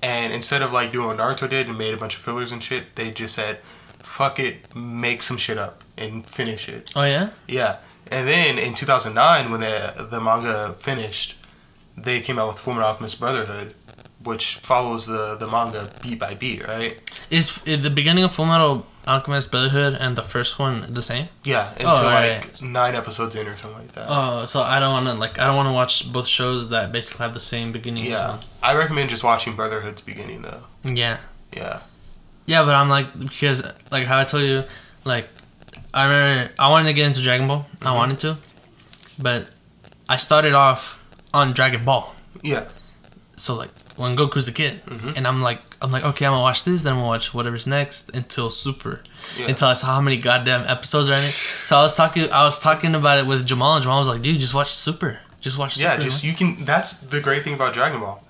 And 0.00 0.32
instead 0.32 0.62
of 0.62 0.72
like 0.72 0.92
doing 0.92 1.08
what 1.08 1.18
Naruto 1.18 1.48
did 1.48 1.68
and 1.68 1.76
made 1.76 1.92
a 1.94 1.96
bunch 1.96 2.14
of 2.16 2.22
fillers 2.22 2.52
and 2.52 2.62
shit, 2.62 2.94
they 2.96 3.10
just 3.10 3.34
said, 3.34 3.58
"Fuck 3.98 4.38
it, 4.38 4.74
make 4.76 5.20
some 5.22 5.36
shit 5.36 5.58
up 5.58 5.82
and 5.98 6.24
finish 6.26 6.68
it." 6.68 6.92
Oh 6.96 7.04
yeah. 7.04 7.30
Yeah. 7.48 7.76
And 8.10 8.26
then 8.28 8.58
in 8.58 8.74
2009, 8.74 9.50
when 9.50 9.60
the 9.60 10.06
the 10.10 10.20
manga 10.20 10.74
finished, 10.78 11.34
they 11.96 12.20
came 12.20 12.38
out 12.38 12.48
with 12.48 12.58
Fullmetal 12.58 12.84
Alchemist 12.84 13.20
Brotherhood, 13.20 13.74
which 14.22 14.56
follows 14.56 15.06
the 15.06 15.36
the 15.36 15.46
manga 15.46 15.90
beat 16.02 16.18
by 16.18 16.34
beat, 16.34 16.66
right? 16.66 17.00
Is 17.30 17.62
is 17.66 17.82
the 17.82 17.90
beginning 17.90 18.24
of 18.24 18.32
Fullmetal 18.32 18.84
Alchemist 19.06 19.50
Brotherhood 19.50 19.94
and 19.94 20.16
the 20.16 20.22
first 20.22 20.58
one 20.58 20.86
the 20.92 21.02
same? 21.02 21.28
Yeah, 21.44 21.68
oh, 21.68 21.72
until 21.72 21.88
Oh, 21.88 22.04
like 22.04 22.44
right. 22.44 22.62
nine 22.62 22.94
episodes 22.94 23.34
in 23.34 23.46
or 23.46 23.56
something 23.56 23.80
like 23.80 23.92
that. 23.92 24.06
Oh, 24.08 24.44
so 24.44 24.62
I 24.62 24.80
don't 24.80 24.92
want 24.92 25.06
to 25.06 25.14
like 25.14 25.38
I 25.38 25.46
don't 25.46 25.56
want 25.56 25.68
to 25.68 25.72
watch 25.72 26.12
both 26.12 26.28
shows 26.28 26.68
that 26.70 26.92
basically 26.92 27.24
have 27.24 27.34
the 27.34 27.40
same 27.40 27.72
beginning. 27.72 28.06
yeah, 28.06 28.40
I 28.62 28.74
recommend 28.76 29.10
just 29.10 29.24
watching 29.24 29.54
Brotherhood's 29.56 30.00
beginning 30.00 30.42
though. 30.42 30.62
Yeah. 30.84 31.18
Yeah. 31.52 31.80
Yeah, 32.46 32.64
but 32.64 32.74
I'm 32.74 32.88
like 32.88 33.18
because 33.18 33.62
like 33.90 34.06
how 34.06 34.18
I 34.18 34.24
told 34.24 34.44
you, 34.44 34.64
like 35.04 35.28
I 35.94 36.04
remember 36.04 36.52
I 36.58 36.70
wanted 36.70 36.88
to 36.88 36.94
get 36.94 37.06
into 37.06 37.22
Dragon 37.22 37.46
Ball. 37.46 37.66
I 37.80 37.86
mm-hmm. 37.86 37.96
wanted 37.96 38.18
to, 38.20 38.36
but 39.20 39.48
I 40.08 40.16
started 40.16 40.54
off 40.54 41.01
on 41.34 41.52
Dragon 41.52 41.84
Ball. 41.84 42.14
Yeah. 42.42 42.64
So 43.36 43.54
like 43.54 43.70
when 43.96 44.16
Goku's 44.16 44.48
a 44.48 44.52
kid, 44.52 44.84
Mhm. 44.86 45.16
and 45.16 45.26
I'm 45.26 45.42
like 45.42 45.60
I'm 45.82 45.90
like 45.90 46.04
okay, 46.04 46.26
I'm 46.26 46.32
gonna 46.32 46.42
watch 46.42 46.64
this, 46.64 46.82
then 46.82 46.92
I'm 46.94 46.98
gonna 46.98 47.08
watch 47.08 47.34
whatever's 47.34 47.66
next 47.66 48.10
until 48.14 48.50
Super, 48.50 49.00
Yeah. 49.36 49.46
until 49.48 49.68
I 49.68 49.74
saw 49.74 49.88
how 49.94 50.00
many 50.00 50.16
goddamn 50.16 50.64
episodes 50.68 51.08
are 51.08 51.14
in 51.14 51.18
it. 51.24 51.32
So 51.32 51.76
I 51.78 51.82
was 51.82 51.96
talking 51.96 52.30
I 52.32 52.44
was 52.44 52.60
talking 52.60 52.94
about 52.94 53.18
it 53.18 53.26
with 53.26 53.46
Jamal, 53.46 53.74
and 53.76 53.82
Jamal 53.82 53.98
was 53.98 54.08
like, 54.08 54.22
dude, 54.22 54.38
just 54.38 54.54
watch 54.54 54.70
Super, 54.72 55.20
just 55.40 55.58
watch 55.58 55.76
Yeah, 55.76 55.92
Super. 55.94 56.02
just 56.04 56.24
you 56.24 56.34
can. 56.34 56.64
That's 56.64 56.92
the 56.98 57.20
great 57.20 57.42
thing 57.44 57.54
about 57.54 57.72
Dragon 57.74 58.00
Ball. 58.00 58.22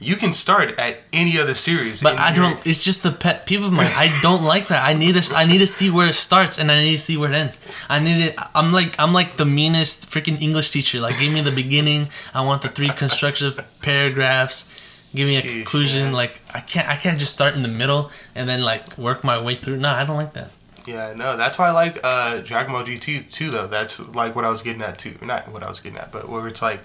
You 0.00 0.16
can 0.16 0.32
start 0.32 0.78
at 0.78 0.98
any 1.12 1.38
other 1.38 1.54
series. 1.54 2.02
But 2.02 2.18
I 2.18 2.32
don't. 2.34 2.58
It's 2.66 2.82
just 2.82 3.02
the 3.02 3.12
pet 3.12 3.46
peeve 3.46 3.64
of 3.64 3.72
mine. 3.72 3.90
I 3.90 4.18
don't 4.22 4.42
like 4.42 4.68
that. 4.68 4.82
I 4.82 4.94
need 4.94 5.14
to. 5.14 5.34
I 5.36 5.44
need 5.44 5.58
to 5.58 5.66
see 5.66 5.90
where 5.90 6.08
it 6.08 6.14
starts 6.14 6.58
and 6.58 6.72
I 6.72 6.82
need 6.82 6.92
to 6.96 6.98
see 6.98 7.16
where 7.16 7.30
it 7.30 7.34
ends. 7.34 7.58
I 7.88 7.98
need 8.00 8.24
it. 8.24 8.34
I'm 8.54 8.72
like. 8.72 8.98
I'm 8.98 9.12
like 9.12 9.36
the 9.36 9.44
meanest 9.44 10.08
freaking 10.10 10.40
English 10.40 10.70
teacher. 10.70 11.00
Like, 11.00 11.18
give 11.18 11.32
me 11.32 11.42
the 11.42 11.52
beginning. 11.52 12.08
I 12.34 12.44
want 12.44 12.62
the 12.62 12.68
three 12.68 12.88
constructive 12.88 13.60
paragraphs. 13.82 14.68
Give 15.14 15.26
me 15.26 15.36
a 15.36 15.42
conclusion. 15.42 16.04
man. 16.04 16.12
Like, 16.12 16.40
I 16.54 16.60
can't. 16.60 16.88
I 16.88 16.96
can't 16.96 17.18
just 17.18 17.32
start 17.32 17.54
in 17.56 17.62
the 17.62 17.68
middle 17.68 18.10
and 18.34 18.48
then 18.48 18.62
like 18.62 18.96
work 18.96 19.22
my 19.22 19.40
way 19.42 19.54
through. 19.54 19.76
No, 19.76 19.90
I 19.90 20.04
don't 20.04 20.16
like 20.16 20.32
that. 20.34 20.50
Yeah, 20.86 21.12
no, 21.14 21.36
that's 21.36 21.58
why 21.58 21.68
I 21.68 21.72
like 21.72 22.00
uh, 22.02 22.40
Dragon 22.40 22.72
Ball 22.72 22.84
GT 22.84 23.30
too. 23.30 23.50
Though 23.50 23.66
that's 23.66 23.98
like 24.00 24.34
what 24.34 24.44
I 24.46 24.50
was 24.50 24.62
getting 24.62 24.82
at 24.82 24.98
too. 24.98 25.16
Not 25.20 25.48
what 25.52 25.62
I 25.62 25.68
was 25.68 25.78
getting 25.80 25.98
at, 25.98 26.10
but 26.10 26.28
where 26.28 26.46
it's 26.46 26.62
like 26.62 26.80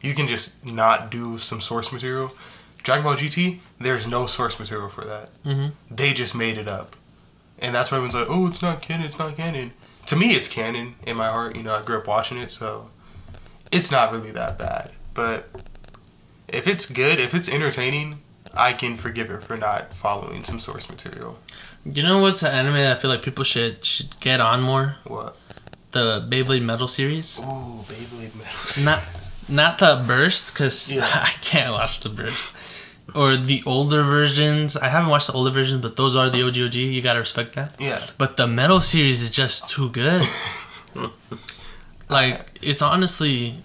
you 0.00 0.14
can 0.14 0.28
just 0.28 0.64
not 0.64 1.10
do 1.10 1.36
some 1.38 1.60
source 1.60 1.92
material. 1.92 2.32
Dragon 2.82 3.04
Ball 3.04 3.16
GT, 3.16 3.60
there's 3.78 4.06
no 4.06 4.26
source 4.26 4.58
material 4.58 4.88
for 4.88 5.04
that. 5.04 5.30
Mhm. 5.44 5.72
They 5.90 6.12
just 6.12 6.34
made 6.34 6.56
it 6.58 6.66
up, 6.68 6.96
and 7.58 7.74
that's 7.74 7.90
why 7.90 7.98
everyone's 7.98 8.14
like, 8.14 8.28
"Oh, 8.30 8.46
it's 8.46 8.62
not 8.62 8.80
canon. 8.82 9.06
It's 9.06 9.18
not 9.18 9.36
canon." 9.36 9.72
To 10.06 10.16
me, 10.16 10.34
it's 10.34 10.48
canon 10.48 10.94
in 11.06 11.16
my 11.16 11.28
heart. 11.28 11.56
You 11.56 11.62
know, 11.62 11.74
I 11.74 11.82
grew 11.82 11.98
up 11.98 12.06
watching 12.06 12.38
it, 12.38 12.50
so 12.50 12.88
it's 13.70 13.90
not 13.90 14.12
really 14.12 14.30
that 14.32 14.58
bad. 14.58 14.90
But 15.14 15.48
if 16.48 16.66
it's 16.66 16.86
good, 16.86 17.20
if 17.20 17.34
it's 17.34 17.48
entertaining, 17.48 18.18
I 18.54 18.72
can 18.72 18.96
forgive 18.96 19.30
it 19.30 19.44
for 19.44 19.56
not 19.56 19.92
following 19.94 20.42
some 20.44 20.58
source 20.58 20.88
material. 20.88 21.38
You 21.84 22.02
know 22.02 22.18
what's 22.18 22.42
an 22.42 22.52
anime 22.52 22.74
that 22.74 22.96
I 22.96 23.00
feel 23.00 23.10
like 23.10 23.22
people 23.22 23.44
should 23.44 23.84
should 23.84 24.18
get 24.20 24.40
on 24.40 24.62
more? 24.62 24.96
What? 25.04 25.36
The 25.92 26.26
Beyblade 26.28 26.62
Metal 26.62 26.88
series. 26.88 27.38
Ooh, 27.40 27.84
Beyblade 27.88 28.34
Metal. 28.34 28.84
Not 28.84 29.02
not 29.48 29.78
the 29.78 30.02
Burst, 30.06 30.52
because 30.52 30.90
Yeah. 30.92 31.04
I 31.12 31.30
can't 31.40 31.72
watch 31.72 32.00
the 32.00 32.08
Burst. 32.08 32.52
Or 33.14 33.36
the 33.36 33.62
older 33.66 34.02
versions. 34.02 34.76
I 34.76 34.88
haven't 34.88 35.10
watched 35.10 35.28
the 35.28 35.32
older 35.32 35.50
versions, 35.50 35.82
but 35.82 35.96
those 35.96 36.16
are 36.16 36.30
the 36.30 36.42
OG 36.46 36.58
OG. 36.66 36.74
You 36.74 37.02
gotta 37.02 37.20
respect 37.20 37.54
that. 37.54 37.80
Yeah. 37.80 38.02
But 38.18 38.36
the 38.36 38.46
Metal 38.46 38.80
series 38.80 39.22
is 39.22 39.30
just 39.30 39.68
too 39.68 39.90
good. 39.90 40.26
like 42.08 42.46
it's 42.62 42.82
honestly, 42.82 43.56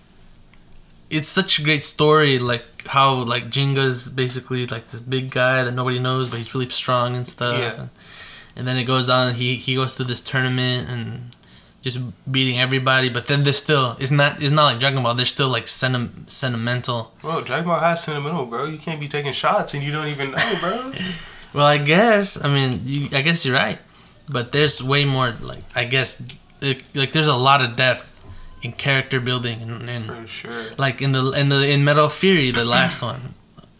it's 1.09 1.27
such 1.27 1.59
a 1.59 1.63
great 1.63 1.83
story. 1.83 2.39
Like 2.39 2.65
how 2.87 3.15
like 3.15 3.49
Gingka's 3.49 4.09
basically 4.09 4.65
like 4.67 4.87
this 4.89 4.99
big 5.01 5.31
guy 5.31 5.63
that 5.63 5.73
nobody 5.73 5.99
knows, 5.99 6.27
but 6.27 6.37
he's 6.37 6.53
really 6.53 6.69
strong 6.69 7.15
and 7.15 7.27
stuff. 7.27 7.57
Yeah. 7.57 7.81
And, 7.81 7.89
and 8.55 8.67
then 8.67 8.77
it 8.77 8.85
goes 8.85 9.09
on. 9.09 9.35
He 9.35 9.55
he 9.55 9.75
goes 9.75 9.95
through 9.95 10.05
this 10.05 10.21
tournament 10.21 10.89
and 10.89 11.34
just 11.85 12.01
beating 12.29 12.57
everybody. 12.59 13.07
But 13.09 13.27
then 13.29 13.43
there's 13.45 13.61
still 13.61 13.95
it's 14.01 14.11
not 14.11 14.41
it's 14.41 14.51
not 14.51 14.65
like 14.65 14.79
Dragon 14.81 15.03
Ball. 15.03 15.13
They're 15.13 15.25
still 15.37 15.49
like 15.49 15.67
senti- 15.69 16.09
sentimental. 16.27 17.13
Bro, 17.21 17.41
Dragon 17.45 17.67
Ball 17.69 17.79
has 17.79 18.03
sentimental, 18.03 18.45
bro. 18.49 18.65
You 18.65 18.77
can't 18.81 18.99
be 18.99 19.07
taking 19.07 19.31
shots 19.33 19.73
and 19.75 19.83
you 19.85 19.91
don't 19.93 20.07
even 20.09 20.31
know, 20.31 20.53
bro. 20.59 20.91
Well, 21.55 21.65
I 21.65 21.77
guess 21.77 22.35
I 22.43 22.49
mean 22.51 22.81
you, 22.83 23.07
I 23.15 23.21
guess 23.21 23.45
you're 23.45 23.55
right, 23.55 23.79
but 24.27 24.51
there's 24.51 24.83
way 24.83 25.05
more 25.05 25.31
like 25.41 25.63
I 25.73 25.85
guess 25.85 26.19
it, 26.59 26.83
like 26.93 27.13
there's 27.13 27.29
a 27.31 27.39
lot 27.49 27.63
of 27.63 27.77
depth 27.77 28.11
in 28.61 28.73
character 28.73 29.21
building 29.21 29.61
and, 29.61 29.87
and 29.89 30.03
For 30.05 30.27
sure. 30.27 30.63
like 30.77 31.01
in 31.01 31.13
the 31.13 31.31
in 31.31 31.47
the 31.47 31.63
in 31.71 31.85
Metal 31.85 32.09
Fury 32.09 32.51
the 32.51 32.65
last 32.65 32.99
one. 33.11 33.35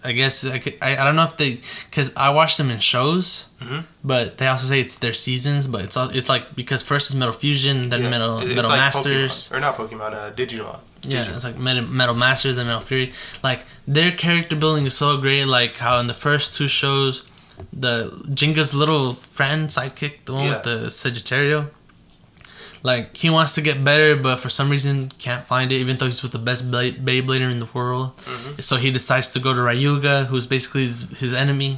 I 0.05 0.11
guess 0.11 0.45
I, 0.45 0.59
could- 0.59 0.77
I, 0.81 0.97
I 0.97 1.03
don't 1.03 1.15
know 1.15 1.23
if 1.23 1.35
they 1.37 1.59
because 1.89 2.13
I 2.15 2.29
watch 2.29 2.57
them 2.57 2.69
in 2.69 2.79
shows, 2.79 3.47
Mhm. 3.61 3.83
but 4.03 4.37
they 4.37 4.47
also 4.47 4.67
say 4.67 4.79
it's 4.79 4.97
their 4.97 5.13
seasons. 5.13 5.67
But 5.67 5.81
it's 5.85 5.97
all 5.97 6.09
it's 6.09 6.29
like 6.29 6.55
because 6.55 6.81
first 6.83 7.09
is 7.09 7.15
Metal 7.15 7.33
Fusion, 7.33 7.89
then 7.89 8.03
Yeah. 8.03 8.09
Metal 8.09 8.39
it's 8.39 8.55
Metal 8.55 8.69
like 8.71 8.79
Masters. 8.79 9.31
Pokemon. 9.49 9.55
Or 9.55 9.59
not 9.59 9.77
Pokemon, 9.77 10.13
uh, 10.13 10.31
Digimon. 10.31 10.79
Yeah, 11.07 11.23
Digimon. 11.23 11.35
it's 11.35 11.43
like 11.43 11.57
Metal, 11.57 11.83
Metal 12.01 12.15
Masters 12.15 12.57
and 12.57 12.67
Metal 12.67 12.81
Fury. 12.81 13.13
Like 13.43 13.61
their 13.87 14.11
character 14.11 14.55
building 14.55 14.85
is 14.85 14.95
so 14.95 15.17
great. 15.17 15.45
Like 15.45 15.77
how 15.77 15.99
in 15.99 16.07
the 16.07 16.13
first 16.27 16.55
two 16.57 16.67
shows, 16.67 17.23
the 17.71 18.11
Gingka's 18.33 18.73
little 18.73 19.13
friend 19.13 19.69
sidekick, 19.69 20.25
the 20.25 20.33
one 20.33 20.49
with 20.49 20.63
the 20.63 20.77
Sagittario, 20.89 21.69
like 22.89 23.17
he 23.23 23.29
wants 23.37 23.51
to 23.57 23.61
get 23.69 23.77
better, 23.83 24.11
but 24.27 24.37
for 24.43 24.49
some 24.57 24.67
reason 24.75 25.09
can't 25.25 25.43
find 25.53 25.71
it. 25.73 25.77
Even 25.83 25.93
though 25.97 26.05
he's 26.11 26.21
with 26.25 26.31
the 26.37 26.43
best 26.49 26.61
Blade, 26.71 26.95
Beyblader 27.09 27.49
in 27.55 27.59
the 27.65 27.69
world, 27.77 28.07
Mhm. 28.17 28.61
so 28.67 28.73
he 28.85 28.89
decides 28.99 29.27
to 29.33 29.39
go 29.45 29.51
to 29.57 29.61
Ryuga, 29.69 30.15
who's 30.29 30.45
basically 30.55 30.83
his, 30.89 30.99
his 31.23 31.33
enemy, 31.33 31.71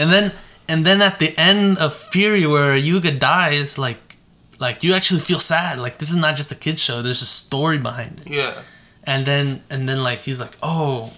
and 0.00 0.08
then 0.14 0.26
and 0.70 0.78
then 0.86 0.98
at 1.08 1.18
the 1.22 1.30
end 1.50 1.78
of 1.78 1.90
Fury, 2.12 2.44
where 2.46 2.70
Ryuga 2.78 3.12
dies, 3.18 3.76
like. 3.86 4.00
Like 4.58 4.78
you 4.84 4.94
actually 4.96 5.20
feel 5.20 5.38
sad. 5.54 5.74
Like 5.84 5.98
this 6.00 6.08
is 6.08 6.16
not 6.16 6.32
just 6.40 6.50
a 6.56 6.58
kid 6.64 6.76
show. 6.80 6.96
There's 7.04 7.20
a 7.20 7.26
story 7.28 7.76
behind 7.88 8.12
it 8.24 8.28
Yeah. 8.40 8.54
and 9.04 9.20
then 9.28 9.60
and 9.68 9.80
then 9.88 10.00
like 10.08 10.20
he's 10.26 10.40
like 10.44 10.56
oh 10.62 11.12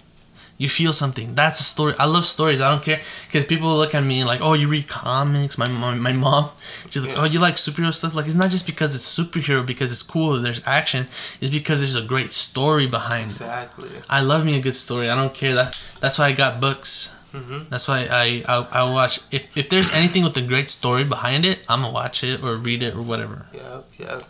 you 0.59 0.69
feel 0.69 0.93
something. 0.93 1.37
That's 1.37 1.61
a 1.61 1.63
story. 1.63 1.95
I 1.99 2.07
love 2.07 2.25
stories. 2.25 2.61
I 2.61 2.69
don't 2.69 2.83
care. 2.83 3.01
Because 3.27 3.45
people 3.45 3.77
look 3.77 3.95
at 3.95 4.03
me 4.03 4.25
like 4.25 4.41
oh 4.43 4.55
you 4.55 4.69
read 4.69 4.89
comics. 4.89 5.57
My 5.57 5.69
mom 5.69 6.01
my 6.01 6.13
mom 6.13 6.51
she's 6.91 7.07
like 7.07 7.17
oh 7.17 7.25
you 7.25 7.39
like 7.39 7.55
superhero 7.55 7.95
stuff? 7.95 8.15
Like 8.15 8.27
it's 8.27 8.35
not 8.35 8.51
just 8.51 8.67
because 8.67 8.95
it's 8.95 9.07
superhero 9.19 9.65
because 9.65 9.93
it's 9.93 10.03
cool 10.03 10.39
there's 10.41 10.61
action. 10.67 11.07
It's 11.41 11.51
because 11.51 11.79
there's 11.79 11.95
a 11.95 12.03
great 12.03 12.33
story 12.33 12.89
behind 12.89 13.31
it. 13.31 13.41
Exactly. 13.41 13.91
i 14.11 14.21
love 14.21 14.45
me 14.45 14.59
a 14.59 14.61
good 14.61 14.75
story. 14.75 15.09
I 15.09 15.15
don't 15.15 15.33
care. 15.33 15.55
That 15.55 15.81
that's 16.01 16.19
why 16.19 16.27
i 16.27 16.33
got 16.33 16.61
books. 16.61 17.15
Hmm 17.33 17.65
that's 17.69 17.87
why 17.87 18.09
I, 18.11 18.43
I 18.49 18.81
I 18.81 18.91
watch 18.91 19.21
if, 19.31 19.47
if 19.57 19.69
there's 19.69 19.93
anything 19.93 20.25
with 20.25 20.37
a 20.37 20.43
great 20.43 20.71
story 20.71 21.05
behind 21.05 21.45
it 21.45 21.61
I'm 21.69 21.83
gonna 21.83 21.93
watch 21.93 22.25
it 22.25 22.43
or 22.43 22.57
read 22.57 22.83
it 22.83 22.95
or 22.95 23.03
whatever. 23.03 23.47
Yep, 23.53 23.85
yep. 23.99 24.23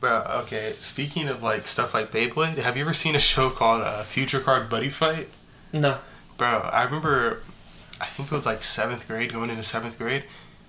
Bro, 0.00 0.26
okay. 0.42 0.74
Speaking 0.78 1.28
of 1.28 1.42
like 1.42 1.66
stuff 1.68 1.94
like 1.94 2.10
Beyblade, 2.10 2.58
have 2.58 2.76
you 2.76 2.82
ever 2.82 2.92
seen 2.92 3.14
a 3.14 3.18
show 3.20 3.48
called 3.50 3.82
uh, 3.82 4.02
Future 4.02 4.40
Card 4.40 4.68
Buddy 4.68 4.90
Fight? 4.90 5.28
No 5.74 5.98
Bro, 6.36 6.68
I 6.72 6.84
remember, 6.84 7.42
I 8.00 8.06
think 8.06 8.30
it 8.30 8.34
was 8.34 8.46
like 8.46 8.64
seventh 8.64 9.06
grade, 9.06 9.32
going 9.32 9.50
into 9.50 9.62
seventh 9.62 9.98
grade. 9.98 10.24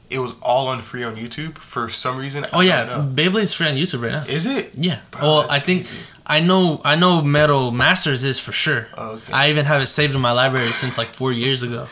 It 0.09 0.19
was 0.19 0.35
all 0.39 0.67
on 0.67 0.81
free 0.81 1.03
on 1.03 1.15
YouTube 1.15 1.57
for 1.57 1.89
some 1.89 2.17
reason. 2.17 2.45
I 2.45 2.49
oh 2.53 2.59
yeah. 2.59 2.85
Beyblade's 2.85 3.53
free 3.53 3.67
on 3.67 3.73
YouTube 3.73 4.03
right 4.03 4.11
now 4.11 4.23
Is 4.29 4.45
it? 4.45 4.75
Yeah. 4.75 4.99
Bro, 5.09 5.21
well, 5.21 5.47
I 5.49 5.57
think 5.57 5.87
crazy. 5.87 6.05
I 6.27 6.41
know 6.41 6.79
I 6.85 6.95
know 6.95 7.23
Metal 7.23 7.71
Masters 7.71 8.23
is 8.23 8.39
for 8.39 8.51
sure. 8.51 8.87
Oh, 8.95 9.13
okay. 9.13 9.33
I 9.33 9.49
even 9.49 9.65
have 9.65 9.81
it 9.81 9.87
saved 9.87 10.13
in 10.13 10.21
my 10.21 10.31
library 10.31 10.71
since 10.73 10.99
like 10.99 11.07
four 11.07 11.31
years 11.31 11.63
ago. 11.63 11.87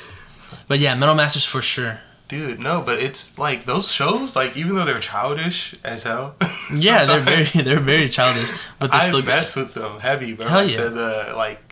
But 0.67 0.77
yeah, 0.77 0.93
Metal 0.93 1.15
Masters 1.15 1.43
for 1.43 1.61
sure. 1.61 1.99
Dude, 2.27 2.59
no, 2.59 2.81
but 2.81 2.99
it's 2.99 3.37
like 3.37 3.65
those 3.65 3.91
shows, 3.91 4.35
like 4.35 4.55
even 4.55 4.75
though 4.75 4.85
they're 4.85 4.99
childish 4.99 5.75
as 5.83 6.03
hell. 6.03 6.35
Yeah, 6.75 7.03
they're 7.03 7.19
very 7.19 7.43
they're 7.63 7.79
very 7.79 8.09
childish, 8.09 8.49
but 8.79 8.91
they're 8.91 9.01
I 9.01 9.07
still 9.07 9.23
mess 9.23 9.55
with 9.55 9.73
them 9.73 9.99
heavy, 9.99 10.33
bro. 10.33 10.47
Hell 10.47 10.67
yeah. 10.67 10.83
The, 10.83 10.89
the 10.89 11.33
like, 11.35 11.62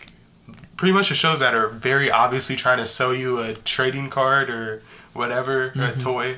pretty 0.82 0.94
much 0.94 1.10
the 1.10 1.16
shows 1.16 1.40
that 1.40 1.54
are 1.54 1.68
very 1.68 2.10
obviously 2.10 2.56
trying 2.56 2.80
to 2.80 2.88
sell 2.88 3.14
you 3.14 3.38
a 3.38 3.54
trading 3.54 4.10
card 4.10 4.50
or 4.50 4.82
whatever, 5.14 5.70
Mm-hmm. 5.70 5.82
a 6.00 6.02
toy. 6.02 6.38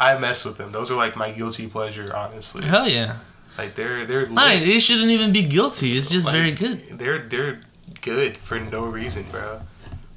I 0.00 0.16
mess 0.18 0.42
with 0.42 0.56
them. 0.56 0.72
Those 0.72 0.90
are 0.90 0.94
like 0.96 1.16
my 1.16 1.30
guilty 1.32 1.66
pleasure, 1.66 2.10
honestly. 2.16 2.64
hell 2.64 2.88
yeah. 2.88 3.16
Like 3.58 3.74
they're 3.74 4.06
they're 4.06 4.24
lit. 4.24 4.38
Hi, 4.38 4.54
it 4.54 4.80
shouldn't 4.80 5.10
even 5.10 5.32
be 5.32 5.42
guilty. 5.42 5.98
It's 5.98 6.08
just 6.08 6.24
Like, 6.24 6.34
very 6.34 6.52
good. 6.52 6.98
They're 6.98 7.18
they're 7.18 7.60
good 8.00 8.38
for 8.38 8.58
no 8.58 8.86
reason, 8.86 9.24
bro. 9.30 9.60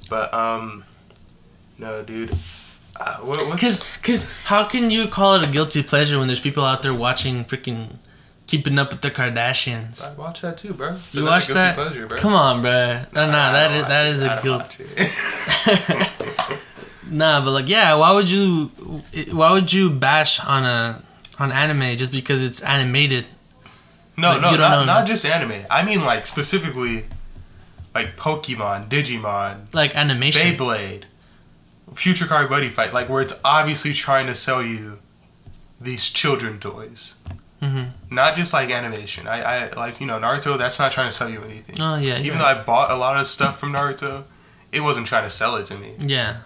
But 0.08 0.32
um, 0.32 0.84
no, 1.78 2.02
dude. 2.02 2.30
Uh, 2.96 3.16
what, 3.18 3.60
Cause, 3.60 3.98
cause 4.02 4.30
how 4.44 4.64
can 4.64 4.90
you 4.90 5.08
call 5.08 5.34
it 5.34 5.46
a 5.48 5.50
guilty 5.50 5.82
pleasure 5.82 6.18
when 6.18 6.26
there's 6.28 6.40
people 6.40 6.64
out 6.64 6.82
there 6.82 6.94
watching 6.94 7.44
freaking 7.44 7.98
Keeping 8.52 8.78
Up 8.78 8.90
with 8.90 9.00
the 9.00 9.10
Kardashians? 9.10 10.06
I 10.06 10.12
watch 10.12 10.42
that 10.42 10.58
too, 10.58 10.74
bro. 10.74 10.94
So 10.94 11.20
You 11.20 11.24
watch 11.24 11.46
that? 11.46 11.74
Pleasure, 11.74 12.06
bro. 12.06 12.18
Come 12.18 12.34
on, 12.34 12.60
bro. 12.60 13.00
No, 13.14 13.24
nah, 13.30 13.50
that 13.50 13.72
is 13.72 13.82
that 13.86 14.06
is 14.06 14.22
a 14.22 14.40
guilt. 14.42 14.76
Nah, 17.10 17.42
but 17.42 17.52
like, 17.52 17.68
yeah, 17.70 17.94
why 17.94 18.12
would 18.14 18.30
you, 18.30 18.70
why 19.32 19.52
would 19.52 19.72
you 19.72 19.88
bash 19.90 20.38
on 20.44 20.64
a 20.64 21.02
on 21.38 21.50
anime 21.50 21.96
just 21.96 22.12
because 22.12 22.42
it's 22.44 22.60
animated? 22.60 23.24
No, 24.18 24.32
Like, 24.32 24.42
no, 24.42 24.56
not, 24.58 24.86
not 24.86 25.06
just 25.06 25.24
anime. 25.24 25.64
I 25.70 25.82
mean, 25.82 26.04
like 26.04 26.26
specifically, 26.26 27.04
like 27.94 28.16
Pokemon, 28.18 28.88
Digimon, 28.90 29.72
Like 29.72 29.96
animation. 29.96 30.54
Beyblade, 30.54 31.04
Future 31.94 32.26
Card 32.26 32.50
Buddy 32.50 32.68
Fight, 32.68 32.92
like 32.92 33.08
where 33.08 33.22
it's 33.22 33.38
obviously 33.42 33.94
trying 33.94 34.26
to 34.26 34.34
sell 34.34 34.62
you 34.62 34.98
these 35.80 36.10
children 36.10 36.58
toys. 36.60 37.14
Hmm 37.62 37.84
Not 38.10 38.34
just 38.36 38.52
like 38.52 38.70
animation. 38.70 39.26
I, 39.28 39.38
I 39.42 39.56
like 39.84 40.00
you 40.00 40.06
know 40.06 40.18
Naruto. 40.18 40.58
That's 40.58 40.78
not 40.78 40.90
trying 40.92 41.08
to 41.10 41.14
sell 41.14 41.30
you 41.30 41.40
anything. 41.42 41.76
Oh 41.80 41.96
yeah, 41.96 42.18
Even 42.18 42.38
though 42.38 42.44
I 42.54 42.60
bought 42.62 42.90
a 42.90 42.96
lot 42.96 43.16
of 43.20 43.28
stuff 43.28 43.58
from 43.60 43.72
Naruto, 43.72 44.24
it 44.72 44.80
wasn't 44.80 45.06
trying 45.06 45.24
to 45.24 45.30
sell 45.30 45.54
it 45.56 45.66
to 45.66 45.76
me. 45.78 45.94
yeah, 46.00 46.38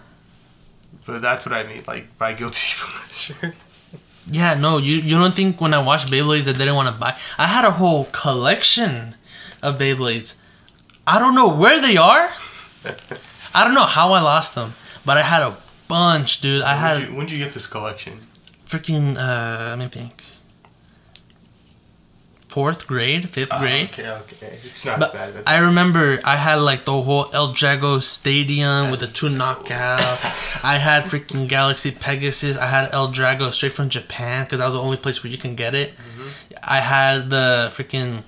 But 1.05 1.21
that's 1.21 1.45
what 1.45 1.53
I 1.53 1.63
mean, 1.63 1.83
like 1.87 2.05
by 2.19 2.33
guilty 2.33 2.67
pleasure. 2.77 3.55
yeah. 4.31 4.53
No, 4.55 4.77
you 4.77 4.95
you 4.97 5.17
don't 5.17 5.33
think 5.35 5.59
when 5.59 5.73
I 5.73 5.81
watched 5.81 6.07
Beyblades 6.11 6.47
I 6.47 6.53
didn't 6.57 6.75
want 6.75 6.89
to 6.93 6.99
buy? 6.99 7.17
I 7.37 7.47
had 7.47 7.65
a 7.65 7.71
whole 7.71 8.05
collection 8.11 9.15
of 9.63 9.77
Beyblades. 9.79 10.35
I 11.07 11.19
don't 11.19 11.35
know 11.35 11.49
where 11.49 11.79
they 11.81 11.97
are. 11.97 12.29
I 13.57 13.63
don't 13.63 13.73
know 13.73 13.85
how 13.97 14.11
I 14.13 14.21
lost 14.21 14.53
them, 14.55 14.73
but 15.05 15.17
I 15.17 15.21
had 15.23 15.41
a 15.41 15.55
bunch, 15.87 16.41
dude. 16.41 16.61
I 16.61 16.73
When 16.73 16.81
had 16.83 16.95
you, 17.09 17.15
when 17.17 17.25
did 17.25 17.33
you 17.39 17.43
get 17.45 17.53
this 17.53 17.65
collection? 17.65 18.19
freaking 18.67 19.15
uh, 19.17 19.69
let 19.69 19.79
me 19.79 19.87
think. 19.87 20.13
Fourth 22.57 22.87
grade, 22.87 23.29
fifth 23.29 23.53
Ah, 23.53 23.59
grade. 23.59 23.89
okay, 23.93 24.09
okay. 24.09 24.57
It's 24.65 24.83
not 24.83 24.99
But 24.99 25.13
bad. 25.13 25.43
I 25.45 25.57
remember 25.69 26.19
I 26.25 26.35
had 26.37 26.55
like 26.55 26.85
the 26.85 26.99
whole 27.07 27.29
L-Drago 27.31 28.01
Stadium 28.01 28.89
with 28.89 28.99
the 29.01 29.05
two 29.05 29.27
knockouts. 29.29 30.63
I 30.63 30.77
had 30.87 31.03
freaking 31.03 31.47
Galaxy 31.55 31.91
Pegasus. 31.91 32.57
I 32.57 32.65
had 32.65 32.89
L-Drago 32.93 33.53
straight 33.53 33.73
from 33.73 33.89
Japan 33.89 34.45
because 34.45 34.57
that 34.57 34.65
was 34.65 34.73
the 34.73 34.81
only 34.81 34.97
place 34.97 35.23
where 35.23 35.31
you 35.31 35.37
can 35.37 35.53
get 35.53 35.75
it. 35.75 35.93
I 36.63 36.79
had 36.79 37.29
the 37.29 37.69
freaking 37.75 38.23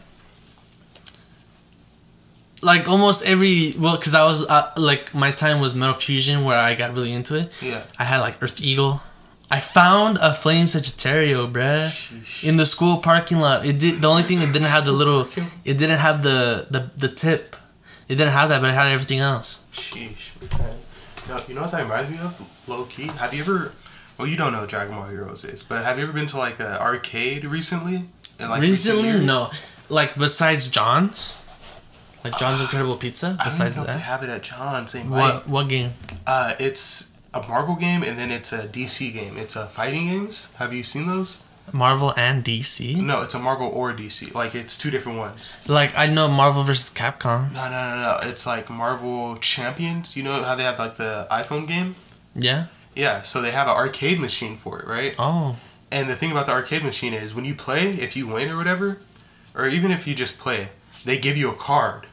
like 2.62 2.88
almost 2.88 3.26
every 3.26 3.74
well 3.80 3.98
because 3.98 4.14
I 4.14 4.24
was 4.26 4.46
uh, 4.48 4.72
like 4.78 5.16
my 5.16 5.32
time 5.32 5.60
was 5.60 5.74
Metal 5.74 5.96
Fusion 5.96 6.44
where 6.44 6.58
I 6.58 6.76
got 6.76 6.94
really 6.94 7.14
into 7.14 7.36
it. 7.40 7.50
yeah. 7.64 7.82
I 7.98 8.04
had 8.04 8.20
like 8.20 8.38
Earth 8.44 8.62
Eagle. 8.62 9.02
I 9.52 9.60
found 9.60 10.18
a 10.22 10.34
Flame 10.34 10.68
Sagittario, 10.68 11.52
bruh 11.52 11.90
Sheesh. 11.90 12.44
in 12.48 12.58
the 12.58 12.66
school 12.66 12.98
parking 12.98 13.40
lot. 13.40 13.66
It 13.66 13.80
did 13.80 14.02
the 14.02 14.08
only 14.08 14.24
thing 14.24 14.42
it 14.42 14.54
didn't 14.54 14.70
have 14.70 14.86
the 14.86 14.92
little 14.94 15.28
it 15.66 15.78
didn't 15.78 15.98
have 16.00 16.22
the 16.24 16.68
the, 16.70 16.92
the 16.98 17.08
tip. 17.10 17.56
It 18.08 18.16
didn't 18.16 18.34
have 18.34 18.50
that, 18.50 18.62
but 18.62 18.70
it 18.72 18.74
had 18.74 18.88
everything 18.92 19.20
else. 19.20 19.64
Sheesh. 19.74 20.32
Okay. 20.44 20.74
No, 21.28 21.40
you 21.48 21.54
know 21.56 21.62
what 21.62 21.72
that 21.72 21.82
reminds 21.84 22.10
me 22.12 22.18
of? 22.18 22.68
Low 22.68 22.84
key. 22.86 23.08
Have 23.08 23.34
you 23.34 23.42
ever? 23.42 23.74
Well, 24.18 24.28
you 24.28 24.36
don't 24.36 24.52
know 24.52 24.66
Dragon 24.66 24.94
Ball 24.96 25.08
Heroes 25.08 25.44
is, 25.46 25.64
but 25.64 25.84
have 25.86 25.98
you 25.98 26.04
ever 26.04 26.14
been 26.14 26.26
to 26.28 26.38
like 26.38 26.60
an 26.60 26.66
arcade 26.68 27.46
recently? 27.46 28.04
In, 28.40 28.50
like, 28.50 28.62
Recently, 28.62 29.26
no. 29.26 29.50
Like 29.90 30.16
besides 30.16 30.68
John's, 30.70 31.38
Like 32.24 32.38
John's 32.38 32.62
Incredible 32.62 32.98
Pizza. 32.98 33.28
I 33.28 33.30
don't 33.30 33.46
Besides 33.46 33.78
know 33.78 33.84
if 33.84 33.88
they 33.88 33.94
that, 33.94 34.00
have 34.00 34.24
it 34.24 34.30
at 34.30 34.44
John's. 34.44 34.92
They 34.92 35.04
might. 35.04 35.20
what 35.20 35.48
what 35.48 35.68
game? 35.70 35.94
Uh, 36.28 36.54
it's 36.60 37.09
a 37.34 37.42
Marvel 37.48 37.76
game 37.76 38.04
and 38.04 38.18
then 38.18 38.32
it's 38.32 38.52
a 38.52 38.68
DC 38.68 39.14
game. 39.14 39.38
It's 39.38 39.56
a 39.56 39.66
fighting 39.68 40.08
games. 40.08 40.50
Have 40.56 40.74
you 40.74 40.84
seen 40.84 41.08
those? 41.08 41.44
Marvel 41.74 42.14
and 42.18 42.44
DC. 42.44 42.96
No, 42.98 43.22
it's 43.22 43.34
a 43.34 43.40
Marvel 43.40 43.68
or 43.68 43.94
DC. 43.94 44.34
Like 44.34 44.56
it's 44.56 44.78
two 44.78 44.90
different 44.90 45.18
ones. 45.18 45.58
Like 45.68 45.98
I 45.98 46.08
know 46.08 46.28
Marvel 46.28 46.64
versus 46.64 46.90
Capcom. 46.90 47.54
No, 47.54 47.70
no, 47.70 47.96
no, 47.96 48.02
no. 48.02 48.30
It's 48.30 48.46
like 48.46 48.70
Marvel 48.70 49.38
Champions. 49.38 50.16
You 50.16 50.24
know 50.24 50.42
how 50.44 50.56
they 50.56 50.64
have 50.64 50.80
like 50.80 50.98
the 50.98 51.28
iPhone 51.32 51.68
game? 51.68 51.96
Yeah. 52.36 52.68
Yeah. 52.96 53.22
So 53.22 53.42
they 53.42 53.52
have 53.52 53.68
an 53.68 53.76
arcade 53.76 54.20
machine 54.20 54.58
for 54.58 54.80
it, 54.80 54.88
right? 54.88 55.16
Oh. 55.20 55.58
And 55.92 56.10
the 56.10 56.16
thing 56.16 56.32
about 56.32 56.46
the 56.46 56.52
arcade 56.52 56.84
machine 56.84 57.14
is 57.14 57.34
when 57.34 57.46
you 57.46 57.56
play, 57.56 57.92
if 57.94 58.16
you 58.16 58.28
win 58.28 58.50
or 58.50 58.58
whatever, 58.58 59.00
or 59.56 59.68
even 59.68 59.92
if 59.92 60.06
you 60.06 60.14
just 60.14 60.38
play, 60.40 60.70
they 61.06 61.18
give 61.18 61.38
you 61.38 61.50
a 61.50 61.56
card. 61.56 62.08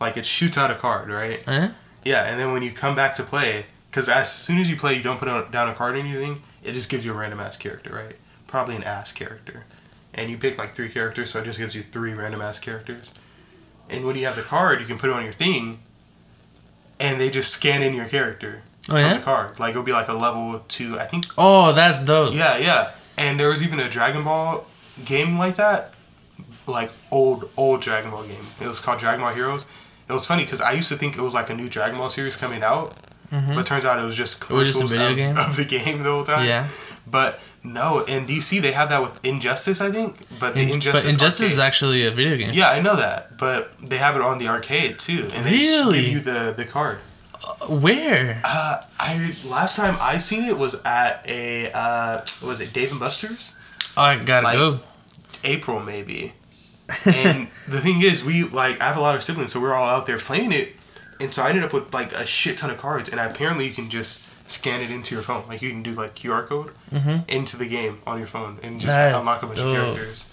Like 0.00 0.16
it 0.16 0.26
shoots 0.26 0.58
out 0.58 0.70
a 0.70 0.74
card, 0.74 1.08
right? 1.08 1.46
Eh? 1.46 1.70
Yeah, 2.04 2.24
and 2.24 2.40
then 2.40 2.52
when 2.52 2.62
you 2.62 2.72
come 2.72 2.96
back 2.96 3.14
to 3.16 3.22
play, 3.22 3.66
because 3.92 4.08
as 4.08 4.32
soon 4.32 4.58
as 4.58 4.70
you 4.70 4.76
play, 4.76 4.94
you 4.94 5.02
don't 5.02 5.18
put 5.18 5.52
down 5.52 5.68
a 5.68 5.74
card 5.74 5.96
or 5.96 5.98
anything, 5.98 6.38
it 6.64 6.72
just 6.72 6.88
gives 6.88 7.04
you 7.04 7.12
a 7.12 7.14
random 7.14 7.40
ass 7.40 7.58
character, 7.58 7.94
right? 7.94 8.16
Probably 8.46 8.74
an 8.74 8.82
ass 8.84 9.12
character. 9.12 9.64
And 10.14 10.30
you 10.30 10.38
pick 10.38 10.56
like 10.56 10.74
three 10.74 10.88
characters, 10.88 11.30
so 11.30 11.40
it 11.40 11.44
just 11.44 11.58
gives 11.58 11.74
you 11.74 11.82
three 11.82 12.14
random 12.14 12.40
ass 12.40 12.58
characters. 12.58 13.12
And 13.90 14.06
when 14.06 14.16
you 14.16 14.24
have 14.24 14.36
the 14.36 14.42
card, 14.42 14.80
you 14.80 14.86
can 14.86 14.96
put 14.96 15.10
it 15.10 15.12
on 15.12 15.24
your 15.24 15.34
thing, 15.34 15.80
and 16.98 17.20
they 17.20 17.28
just 17.28 17.52
scan 17.52 17.82
in 17.82 17.92
your 17.92 18.06
character 18.06 18.62
Oh 18.88 18.96
on 18.96 19.18
the 19.18 19.22
card. 19.22 19.60
Like 19.60 19.72
it'll 19.72 19.82
be 19.82 19.92
like 19.92 20.08
a 20.08 20.14
level 20.14 20.64
two, 20.68 20.98
I 20.98 21.04
think. 21.04 21.26
Oh, 21.36 21.72
that's 21.72 22.02
dope. 22.02 22.32
Yeah, 22.32 22.56
yeah. 22.56 22.92
And 23.18 23.38
there 23.38 23.50
was 23.50 23.62
even 23.62 23.78
a 23.78 23.90
Dragon 23.90 24.24
Ball 24.24 24.64
game 25.04 25.38
like 25.38 25.56
that, 25.56 25.92
like 26.66 26.90
old 27.10 27.50
old 27.58 27.82
Dragon 27.82 28.10
Ball 28.10 28.24
game. 28.24 28.46
It 28.58 28.66
was 28.66 28.80
called 28.80 29.00
Dragon 29.00 29.20
Ball 29.20 29.34
Heroes. 29.34 29.66
It 30.08 30.12
was 30.12 30.24
funny 30.26 30.44
because 30.44 30.62
I 30.62 30.72
used 30.72 30.88
to 30.88 30.96
think 30.96 31.18
it 31.18 31.22
was 31.22 31.34
like 31.34 31.50
a 31.50 31.54
new 31.54 31.68
Dragon 31.68 31.98
Ball 31.98 32.10
series 32.10 32.36
coming 32.36 32.62
out, 32.62 32.94
but 33.54 33.66
turns 33.66 33.84
out 33.84 33.98
it 33.98 34.04
was 34.04 34.16
just 34.16 34.40
Mm-hmm. 34.42 34.54
Was 34.54 34.68
just 34.68 34.80
a 34.82 34.86
video 34.86 35.10
of, 35.10 35.16
game? 35.16 35.36
of 35.38 35.56
the 35.56 35.64
game 35.64 36.02
the 36.02 36.10
whole 36.10 36.24
time. 36.24 36.46
Yeah. 36.46 36.68
But 37.06 37.40
no, 37.64 38.04
in 38.04 38.26
DC 38.26 38.60
they 38.60 38.72
have 38.72 38.88
that 38.90 39.02
with 39.02 39.24
Injustice, 39.24 39.80
I 39.80 39.90
think. 39.90 40.16
But 40.38 40.54
the 40.54 40.60
In- 40.62 40.68
Injustice. 40.70 41.04
but 41.04 41.12
Injustice 41.12 41.52
is 41.52 41.58
actually 41.58 42.04
a 42.06 42.10
video 42.10 42.36
game. 42.36 42.50
Yeah, 42.52 42.70
I 42.70 42.80
know 42.80 42.96
that, 42.96 43.38
but 43.38 43.76
they 43.78 43.98
have 43.98 44.16
it 44.16 44.22
on 44.22 44.38
the 44.38 44.48
arcade 44.48 44.98
too, 44.98 45.28
and 45.34 45.44
they 45.46 45.50
Really? 45.50 46.00
give 46.02 46.12
you 46.12 46.20
the 46.20 46.52
the 46.56 46.64
card. 46.64 46.98
Where? 47.68 48.40
Uh, 48.44 48.80
I 49.00 49.34
last 49.46 49.76
time 49.76 49.96
I 50.00 50.18
seen 50.18 50.44
it 50.44 50.56
was 50.58 50.74
at 50.84 51.24
a 51.28 51.70
uh, 51.72 52.20
was 52.44 52.60
it 52.60 52.72
Dave 52.72 52.90
and 52.90 53.00
Buster's? 53.00 53.54
Oh, 53.96 54.02
I 54.02 54.16
gotta 54.22 54.44
Like- 54.46 54.56
go. 54.56 54.80
April 55.44 55.80
maybe. 55.80 56.34
and 57.04 57.48
the 57.68 57.80
thing 57.80 58.00
is, 58.02 58.24
we 58.24 58.44
like 58.44 58.80
I 58.80 58.84
have 58.86 58.96
a 58.96 59.00
lot 59.00 59.14
of 59.16 59.22
siblings, 59.22 59.52
so 59.52 59.60
we're 59.60 59.74
all 59.74 59.88
out 59.88 60.06
there 60.06 60.18
playing 60.18 60.52
it, 60.52 60.76
and 61.22 61.32
so 61.32 61.42
I 61.42 61.48
ended 61.48 61.64
up 61.64 61.72
with 61.72 61.94
like 61.94 62.12
a 62.12 62.26
shit 62.26 62.58
ton 62.58 62.70
of 62.70 62.78
cards, 62.78 63.08
and 63.08 63.20
apparently 63.20 63.66
you 63.66 63.72
can 63.72 63.88
just 63.88 64.24
scan 64.48 64.80
it 64.80 64.90
into 64.90 65.14
your 65.14 65.22
phone, 65.22 65.46
like 65.48 65.62
you 65.62 65.70
can 65.70 65.82
do 65.82 65.92
like 65.92 66.14
QR 66.14 66.46
code 66.46 66.72
mm-hmm. 66.90 67.28
into 67.28 67.56
the 67.56 67.66
game 67.66 68.00
on 68.06 68.18
your 68.18 68.26
phone 68.26 68.58
and 68.62 68.80
just 68.80 68.96
That's 68.96 69.16
unlock 69.16 69.42
a 69.42 69.46
bunch 69.46 69.58
dope. 69.58 69.76
of 69.76 69.94
characters. 69.94 70.28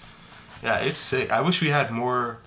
Yeah, 0.62 0.78
it's 0.78 1.00
sick. 1.00 1.32
I 1.32 1.40
wish 1.40 1.62
we 1.62 1.68
had 1.68 1.90
more 1.90 2.38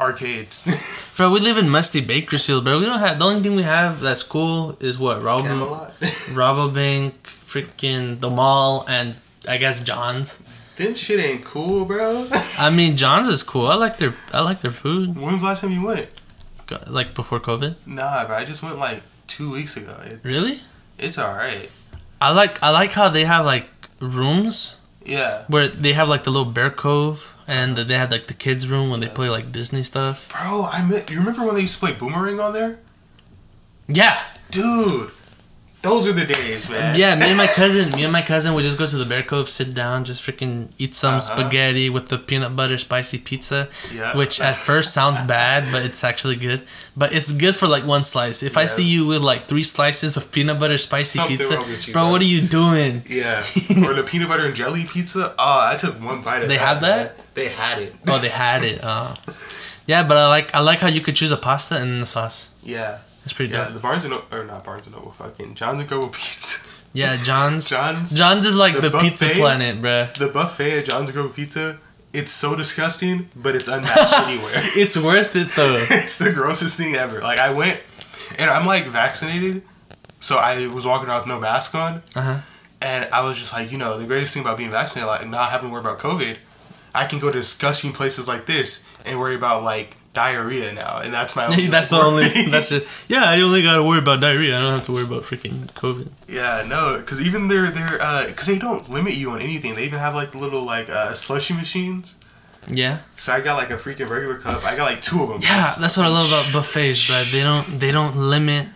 arcades. 0.00 0.66
Bro, 1.16 1.32
we 1.32 1.40
live 1.40 1.58
in 1.58 1.68
musty 1.68 2.00
Bakersfield, 2.00 2.64
bro. 2.64 2.80
We 2.80 2.86
don't 2.86 2.98
have 2.98 3.18
the 3.18 3.24
only 3.24 3.42
thing 3.42 3.54
we 3.54 3.62
have 3.62 4.00
that's 4.00 4.22
cool 4.22 4.76
is 4.80 4.98
what 4.98 5.22
Robo. 5.22 5.90
Rabobank, 6.32 7.12
freaking 7.22 8.18
the 8.18 8.30
mall, 8.30 8.86
and 8.88 9.16
I 9.46 9.58
guess 9.58 9.80
John's. 9.80 10.42
Them 10.76 10.94
shit 10.94 11.20
ain't 11.20 11.44
cool, 11.44 11.84
bro. 11.84 12.28
I 12.58 12.70
mean, 12.70 12.96
John's 12.96 13.28
is 13.28 13.42
cool. 13.42 13.66
I 13.66 13.74
like 13.74 13.98
their 13.98 14.14
I 14.32 14.40
like 14.40 14.62
their 14.62 14.70
food. 14.70 15.16
When's 15.16 15.40
the 15.40 15.46
last 15.46 15.60
time 15.60 15.70
you 15.70 15.82
went? 15.82 16.08
Like 16.86 17.14
before 17.14 17.40
COVID. 17.40 17.74
Nah, 17.86 18.26
bro. 18.26 18.36
I 18.36 18.44
just 18.44 18.62
went 18.62 18.78
like 18.78 19.02
two 19.26 19.50
weeks 19.50 19.76
ago. 19.76 19.96
It's, 20.04 20.24
Really? 20.24 20.60
It's 20.98 21.18
alright. 21.18 21.70
I 22.20 22.30
like 22.32 22.62
I 22.62 22.70
like 22.70 22.92
how 22.92 23.08
they 23.08 23.24
have 23.24 23.44
like 23.44 23.68
rooms 24.00 24.78
Yeah. 25.04 25.44
where 25.48 25.66
they 25.68 25.92
have 25.94 26.08
like 26.08 26.24
the 26.24 26.30
little 26.30 26.50
bear 26.52 26.70
cove 26.70 27.34
and 27.48 27.72
uh-huh. 27.78 27.88
they 27.88 27.94
have 27.98 28.10
like 28.10 28.26
the 28.28 28.34
kids 28.34 28.68
room 28.68 28.90
when 28.90 29.00
they 29.00 29.08
play 29.08 29.28
like 29.28 29.50
Disney 29.52 29.82
stuff. 29.82 30.28
Bro, 30.32 30.66
I 30.66 30.84
met, 30.84 31.10
you 31.10 31.18
remember 31.18 31.44
when 31.44 31.54
they 31.56 31.62
used 31.62 31.74
to 31.74 31.80
play 31.80 31.92
Boomerang 31.94 32.38
on 32.40 32.52
there? 32.52 32.78
Yeah. 33.88 34.22
Dude, 34.50 35.10
those 35.82 36.06
are 36.06 36.12
the 36.12 36.24
days, 36.24 36.68
man. 36.70 36.94
Yeah, 36.96 37.16
me 37.16 37.26
and 37.26 37.36
my 37.36 37.46
cousin, 37.48 37.90
me 37.90 38.04
and 38.04 38.12
my 38.12 38.22
cousin 38.22 38.54
would 38.54 38.62
just 38.62 38.78
go 38.78 38.86
to 38.86 38.96
the 38.96 39.04
Bear 39.04 39.22
Cove, 39.24 39.48
sit 39.48 39.74
down, 39.74 40.04
just 40.04 40.22
freaking 40.24 40.68
eat 40.78 40.94
some 40.94 41.14
Uh-huh. 41.16 41.20
spaghetti 41.34 41.90
with 41.90 42.06
the 42.08 42.18
peanut 42.18 42.54
butter 42.54 42.78
spicy 42.78 43.18
pizza, 43.18 43.68
Yeah. 43.92 44.16
which 44.16 44.40
at 44.40 44.54
first 44.56 44.94
sounds 44.94 45.20
bad, 45.22 45.64
but 45.72 45.82
it's 45.82 46.04
actually 46.04 46.36
good. 46.36 46.62
But 46.96 47.12
it's 47.12 47.32
good 47.32 47.56
for 47.56 47.66
like 47.66 47.84
one 47.84 48.04
slice. 48.04 48.42
If 48.44 48.56
I 48.56 48.66
see 48.66 48.84
you 48.84 49.06
with 49.06 49.22
like 49.22 49.48
three 49.48 49.64
slices 49.64 50.16
of 50.16 50.30
peanut 50.30 50.60
butter 50.60 50.78
spicy 50.78 51.18
Something 51.18 51.38
pizza, 51.38 51.54
you, 51.54 51.92
bro, 51.92 52.02
bro. 52.04 52.10
what 52.12 52.20
are 52.22 52.30
you 52.36 52.42
doing? 52.42 53.02
Yeah. 53.08 53.42
or 53.86 53.92
the 53.94 54.04
peanut 54.10 54.28
butter 54.28 54.44
and 54.46 54.54
jelly 54.54 54.84
pizza. 54.84 55.34
Oh, 55.38 55.60
I 55.72 55.76
took 55.76 55.94
one 56.00 56.22
bite 56.22 56.42
of 56.42 56.48
They 56.48 56.58
have 56.58 56.80
that? 56.82 57.16
man. 57.16 57.26
They 57.34 57.48
had 57.48 57.78
it. 57.82 57.94
Oh, 58.06 58.18
they 58.18 58.28
had 58.28 58.62
it. 58.62 58.78
Uh, 58.84 59.14
yeah, 59.86 60.02
but 60.06 60.16
I 60.16 60.28
like 60.28 60.54
I 60.54 60.60
like 60.60 60.78
how 60.78 60.88
you 60.88 61.00
could 61.00 61.16
choose 61.16 61.32
a 61.32 61.36
pasta 61.36 61.76
and 61.76 62.00
the 62.02 62.06
sauce. 62.06 62.50
Yeah. 62.62 62.98
It's 63.24 63.32
pretty 63.32 63.52
Yeah, 63.52 63.64
dope. 63.64 63.74
the 63.74 63.80
Barnes 63.80 64.04
and 64.04 64.12
Noble, 64.12 64.26
or 64.32 64.44
not 64.44 64.64
Barnes 64.64 64.86
and 64.86 64.94
Noble, 64.96 65.10
fucking 65.12 65.54
John's 65.54 65.80
and 65.80 65.88
Go 65.88 66.08
Pizza. 66.08 66.68
Yeah, 66.94 67.16
John's. 67.22 67.70
John's. 67.70 68.14
John's 68.14 68.44
is 68.44 68.54
like 68.54 68.74
The 68.74 68.90
the, 68.90 68.98
pizza 68.98 69.30
planet, 69.30 69.80
bruh. 69.80 70.12
The 70.14 70.28
buffet 70.28 70.78
at 70.80 70.84
John's 70.84 71.08
and 71.08 71.16
Go 71.16 71.26
Pizza, 71.30 71.78
it's 72.12 72.30
so 72.30 72.54
disgusting, 72.54 73.30
but 73.34 73.56
it's 73.56 73.66
unmatched 73.68 74.12
anywhere. 74.28 74.52
It's 74.76 74.98
worth 74.98 75.34
it 75.34 75.48
though. 75.56 75.72
it's 75.90 76.18
the 76.18 76.32
grossest 76.32 76.76
thing 76.76 76.94
ever. 76.94 77.22
Like 77.22 77.38
I 77.38 77.50
went, 77.50 77.80
and 78.38 78.50
I'm 78.50 78.66
like 78.66 78.84
vaccinated, 78.88 79.62
so 80.20 80.36
I 80.36 80.66
was 80.66 80.84
walking 80.84 81.08
around 81.08 81.20
with 81.20 81.28
no 81.28 81.40
mask 81.40 81.74
on, 81.74 82.02
Uh 82.14 82.20
huh. 82.20 82.38
and 82.82 83.06
I 83.10 83.26
was 83.26 83.38
just 83.38 83.54
like, 83.54 83.72
you 83.72 83.78
know, 83.78 83.96
the 83.98 84.04
greatest 84.06 84.34
thing 84.34 84.42
about 84.42 84.58
being 84.58 84.70
vaccinated, 84.70 85.06
like 85.08 85.26
not 85.26 85.50
having 85.50 85.68
to 85.70 85.72
worry 85.72 85.80
about 85.80 85.98
COVID, 85.98 86.36
I 86.94 87.06
can 87.06 87.18
go 87.18 87.30
to 87.30 87.38
disgusting 87.38 87.92
places 87.92 88.28
like 88.28 88.44
this 88.44 88.86
and 89.06 89.18
worry 89.18 89.34
about 89.34 89.62
like 89.62 89.96
diarrhea 90.14 90.72
now, 90.72 90.98
and 90.98 91.12
that's 91.12 91.34
my. 91.36 91.46
Only, 91.50 91.66
that's 91.66 91.88
the 91.88 91.96
only. 91.96 92.28
That's 92.50 92.68
just, 92.68 93.10
Yeah, 93.10 93.24
I 93.24 93.40
only 93.40 93.62
gotta 93.62 93.82
worry 93.82 93.98
about 93.98 94.20
diarrhea. 94.20 94.56
I 94.56 94.60
don't 94.60 94.72
have 94.74 94.82
to 94.84 94.92
worry 94.92 95.04
about 95.04 95.22
freaking 95.22 95.66
COVID. 95.72 96.08
yeah, 96.28 96.64
no, 96.68 96.98
because 96.98 97.20
even 97.20 97.48
their 97.48 97.70
their 97.70 98.26
because 98.26 98.46
they 98.46 98.58
don't 98.58 98.88
limit 98.90 99.14
you 99.14 99.30
on 99.30 99.40
anything. 99.40 99.74
They 99.74 99.84
even 99.84 99.98
have 99.98 100.14
like 100.14 100.34
little 100.34 100.62
like 100.64 100.88
uh, 100.90 101.14
slushy 101.14 101.54
machines. 101.54 102.16
Yeah. 102.68 102.98
So 103.16 103.32
I 103.32 103.40
got 103.40 103.56
like 103.56 103.70
a 103.70 103.76
freaking 103.76 104.08
regular 104.08 104.38
cup. 104.38 104.64
I 104.64 104.76
got 104.76 104.84
like 104.84 105.02
two 105.02 105.22
of 105.22 105.28
them. 105.28 105.40
Yeah, 105.42 105.72
that's 105.80 105.96
what 105.96 106.06
I 106.06 106.10
love 106.10 106.28
about 106.28 106.52
buffets, 106.52 107.08
but 107.08 107.26
they 107.32 107.42
don't 107.42 107.64
they 107.80 107.90
don't 107.90 108.14
limit. 108.16 108.68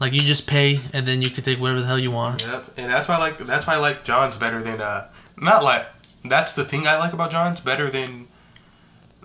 Like 0.00 0.12
you 0.12 0.20
just 0.20 0.46
pay 0.46 0.80
and 0.92 1.06
then 1.06 1.22
you 1.22 1.30
can 1.30 1.42
take 1.44 1.58
whatever 1.60 1.80
the 1.80 1.86
hell 1.86 1.98
you 1.98 2.10
want. 2.10 2.42
Yep, 2.42 2.72
and 2.76 2.90
that's 2.90 3.08
why 3.08 3.14
I 3.14 3.18
like 3.18 3.38
that's 3.38 3.66
why 3.66 3.74
I 3.74 3.78
like 3.78 4.04
John's 4.04 4.36
better 4.36 4.60
than 4.60 4.80
uh 4.80 5.08
not 5.36 5.64
like 5.64 5.86
that's 6.24 6.52
the 6.54 6.64
thing 6.64 6.86
I 6.86 6.96
like 6.98 7.12
about 7.12 7.30
John's 7.30 7.60
better 7.60 7.90
than 7.90 8.28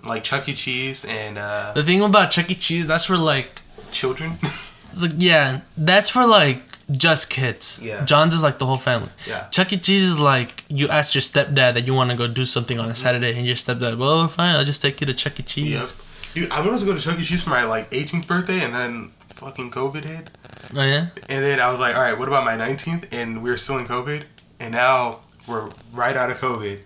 like 0.04 0.24
Chuck 0.24 0.48
E. 0.48 0.54
Cheese 0.54 1.04
and 1.04 1.38
uh 1.38 1.72
The 1.74 1.82
thing 1.82 2.00
about 2.02 2.30
Chuck 2.30 2.50
E. 2.50 2.54
Cheese, 2.54 2.86
that's 2.86 3.04
for 3.04 3.16
like, 3.18 3.60
children. 3.92 4.38
it's 4.92 5.02
like 5.02 5.12
yeah, 5.18 5.60
that's 5.76 6.08
for 6.10 6.26
like 6.26 6.62
just 6.90 7.30
kids. 7.30 7.78
Yeah. 7.82 8.04
John's 8.04 8.34
is 8.34 8.42
like 8.42 8.58
the 8.58 8.66
whole 8.66 8.76
family. 8.76 9.10
yeah. 9.28 9.46
Chuck 9.50 9.72
E. 9.72 9.76
Cheese 9.78 10.02
is 10.04 10.18
like 10.18 10.64
you 10.68 10.88
ask 10.88 11.14
your 11.14 11.22
stepdad 11.22 11.74
that 11.74 11.86
you 11.86 11.94
want 11.94 12.10
to 12.10 12.16
go 12.16 12.26
do 12.26 12.44
something 12.46 12.76
Mm-hmm. 12.78 12.86
on 12.86 12.90
a 12.92 12.94
Saturday, 12.96 13.36
and 13.36 13.46
your 13.46 13.56
stepdad, 13.56 13.96
well, 13.98 14.26
fine, 14.28 14.56
I'll 14.56 14.64
just 14.64 14.82
take 14.82 15.00
you 15.00 15.06
to 15.06 15.14
Chuck 15.14 15.38
E. 15.38 15.42
Cheese. 15.42 15.70
Yep. 15.70 15.88
Dude, 16.34 16.50
I 16.52 16.60
wanted 16.64 16.80
to 16.80 16.86
go 16.86 16.94
to 16.94 17.00
Chuck 17.00 17.18
E. 17.18 17.24
Cheese 17.24 17.42
for 17.44 17.50
my 17.50 17.64
like 17.64 17.90
18th 17.90 18.26
birthday, 18.26 18.62
and 18.64 18.74
then 18.74 19.10
fucking 19.28 19.70
COVID 19.70 20.04
hit, 20.04 20.30
Oh 20.76 20.82
yeah. 20.84 21.06
and 21.28 21.42
then 21.44 21.60
I 21.60 21.70
was 21.70 21.80
like, 21.80 21.94
all 21.96 22.02
right, 22.02 22.18
what 22.18 22.28
about 22.28 22.44
my 22.44 22.56
19th? 22.56 23.06
And 23.12 23.42
we 23.42 23.50
were 23.50 23.56
still 23.56 23.78
in 23.78 23.86
COVID, 23.86 24.24
and 24.60 24.72
now 24.72 25.20
we're 25.46 25.70
right 25.92 26.16
out 26.16 26.30
of 26.30 26.38
COVID. 26.40 26.78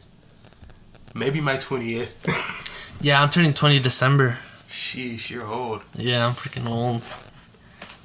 Maybe 1.14 1.40
my 1.40 1.56
20th. 1.56 2.12
Yeah, 3.00 3.22
I'm 3.22 3.30
turning 3.30 3.52
20 3.54 3.80
December. 3.80 4.38
Sheesh, 4.68 5.30
you're 5.30 5.46
old. 5.46 5.82
Yeah, 5.96 6.26
I'm 6.26 6.32
freaking 6.34 6.68
old. 6.68 7.02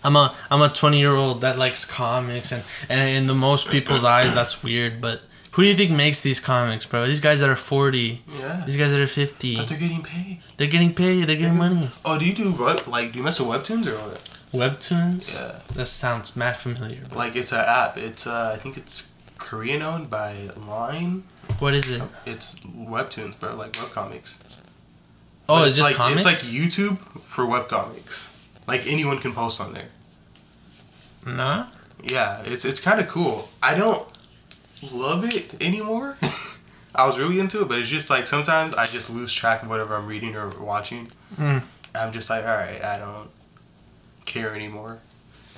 I'm 0.03 0.15
a 0.15 0.33
I'm 0.49 0.61
a 0.61 0.69
20 0.69 0.97
year 0.99 1.11
old 1.11 1.41
that 1.41 1.57
likes 1.57 1.83
comics 1.83 2.51
and 2.53 2.63
and 2.89 3.09
in 3.09 3.27
the 3.27 3.35
most 3.35 3.69
people's 3.69 4.03
eyes 4.05 4.33
that's 4.33 4.63
weird. 4.63 5.01
But 5.01 5.21
who 5.53 5.63
do 5.63 5.67
you 5.69 5.75
think 5.75 5.91
makes 5.91 6.21
these 6.21 6.39
comics, 6.39 6.85
bro? 6.85 7.05
These 7.05 7.19
guys 7.19 7.41
that 7.41 7.49
are 7.49 7.55
40, 7.57 8.21
Yeah. 8.39 8.63
these 8.65 8.77
guys 8.77 8.91
that 8.93 9.01
are 9.01 9.07
50, 9.07 9.57
But 9.57 9.67
they're 9.67 9.77
getting 9.77 10.01
paid. 10.03 10.39
they're 10.57 10.67
getting 10.67 10.93
paid, 10.93 11.27
they're 11.27 11.35
getting 11.35 11.57
money. 11.57 11.89
Oh, 12.05 12.17
do 12.17 12.25
you 12.25 12.33
do 12.33 12.51
what? 12.51 12.87
Like, 12.87 13.11
do 13.11 13.17
you 13.19 13.23
mess 13.25 13.39
with 13.41 13.49
webtoons 13.49 13.87
or 13.87 13.95
what? 13.97 14.23
Webtoons. 14.53 15.33
Yeah. 15.33 15.59
That 15.73 15.87
sounds 15.87 16.35
mad 16.35 16.55
familiar. 16.57 17.01
Bro. 17.09 17.17
Like 17.17 17.35
it's 17.35 17.51
an 17.51 17.59
app. 17.65 17.97
It's 17.97 18.25
uh, 18.25 18.51
I 18.55 18.57
think 18.57 18.77
it's 18.77 19.11
Korean 19.37 19.81
owned 19.81 20.09
by 20.09 20.49
Line. 20.55 21.23
What 21.59 21.73
is 21.73 21.89
it? 21.91 22.01
It's 22.25 22.55
webtoons, 22.61 23.37
bro, 23.39 23.55
like 23.55 23.73
webcomics. 23.73 24.37
Oh, 25.49 25.55
But 25.59 25.67
it's 25.67 25.77
just 25.77 25.89
like, 25.89 25.97
comics. 25.97 26.25
It's 26.25 26.53
like 26.53 26.61
YouTube 26.61 26.97
for 27.21 27.43
webcomics. 27.45 28.29
Like 28.67 28.85
anyone 28.85 29.17
can 29.17 29.33
post 29.33 29.59
on 29.59 29.73
there. 29.73 29.89
nah. 31.25 31.67
Yeah, 32.03 32.41
it's 32.45 32.63
it's 32.63 32.79
kind 32.79 33.01
of 33.01 33.07
cool. 33.09 33.49
I 33.61 33.75
don't 33.75 34.07
love 34.93 35.25
it 35.25 35.61
anymore. 35.61 36.15
I 36.95 37.05
was 37.05 37.19
really 37.19 37.39
into 37.39 37.61
it, 37.61 37.67
but 37.67 37.77
it's 37.79 37.89
just 37.89 38.09
like 38.09 38.25
sometimes 38.25 38.73
I 38.73 38.85
just 38.85 39.09
lose 39.09 39.33
track 39.33 39.63
of 39.63 39.69
whatever 39.69 39.95
I'm 39.95 40.07
reading 40.07 40.35
or 40.35 40.49
watching. 40.61 41.11
Mm. 41.35 41.63
I'm 41.93 42.13
just 42.13 42.29
like, 42.29 42.45
all 42.45 42.55
right, 42.55 42.81
I 42.81 42.99
don't 42.99 43.29
care 44.25 44.55
anymore. 44.55 44.99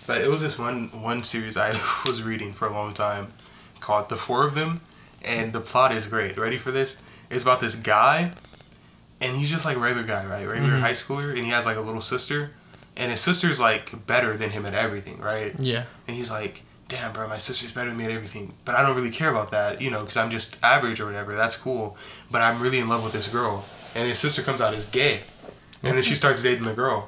But 0.08 0.22
it 0.22 0.30
was 0.30 0.42
this 0.42 0.58
one 0.58 0.88
one 1.04 1.24
series 1.24 1.58
I 1.58 1.72
was 2.08 2.24
reading 2.24 2.54
for 2.54 2.68
a 2.68 2.72
long 2.74 2.94
time 2.96 3.28
called 3.80 4.10
The 4.10 4.18
Four 4.18 4.48
of 4.48 4.56
Them, 4.56 4.82
and 5.24 5.54
the 5.54 5.62
plot 5.62 5.92
is 5.92 6.08
great. 6.08 6.38
Ready 6.38 6.58
for 6.58 6.72
this? 6.72 6.98
It's 7.30 7.44
about 7.44 7.62
this 7.62 7.76
guy, 7.76 8.32
and 9.22 9.38
he's 9.38 9.50
just 9.50 9.64
like 9.66 9.78
regular 9.78 10.04
guy, 10.06 10.26
right? 10.26 10.48
Regular 10.48 10.76
Mhm. 10.78 10.82
high 10.82 10.94
schooler, 10.94 11.30
and 11.36 11.46
he 11.46 11.52
has 11.52 11.66
like 11.66 11.78
a 11.78 11.82
little 11.82 12.02
sister, 12.02 12.52
and 12.98 13.12
his 13.12 13.22
sister's 13.22 13.60
like 13.60 14.06
better 14.08 14.36
than 14.36 14.50
him 14.52 14.66
at 14.66 14.74
everything, 14.74 15.20
right? 15.20 15.54
Yeah. 15.60 15.84
And 16.08 16.18
he's 16.18 16.30
like, 16.32 16.64
damn, 16.90 17.14
bro, 17.14 17.28
my 17.28 17.38
sister's 17.38 17.72
better 17.72 17.90
than 17.90 17.98
me 17.98 18.04
at 18.06 18.12
everything. 18.12 18.54
But 18.66 18.76
I 18.76 18.82
don't 18.82 18.96
really 18.98 19.12
care 19.12 19.30
about 19.30 19.52
that, 19.52 19.82
you 19.82 19.90
know, 19.90 20.02
because 20.02 20.18
I'm 20.18 20.30
just 20.30 20.58
average 20.62 21.00
or 21.00 21.06
whatever. 21.06 21.36
That's 21.38 21.56
cool. 21.56 21.96
But 22.30 22.42
I'm 22.42 22.60
really 22.62 22.80
in 22.80 22.90
love 22.90 23.02
with 23.04 23.14
this 23.14 23.30
girl. 23.30 23.64
And 23.96 24.08
his 24.10 24.20
sister 24.20 24.42
comes 24.42 24.60
out 24.60 24.74
as 24.74 24.86
gay. 24.88 25.22
And 25.84 25.96
then 25.96 26.04
she 26.04 26.16
starts 26.16 26.44
dating 26.44 26.66
the 26.66 26.74
girl. 26.74 27.08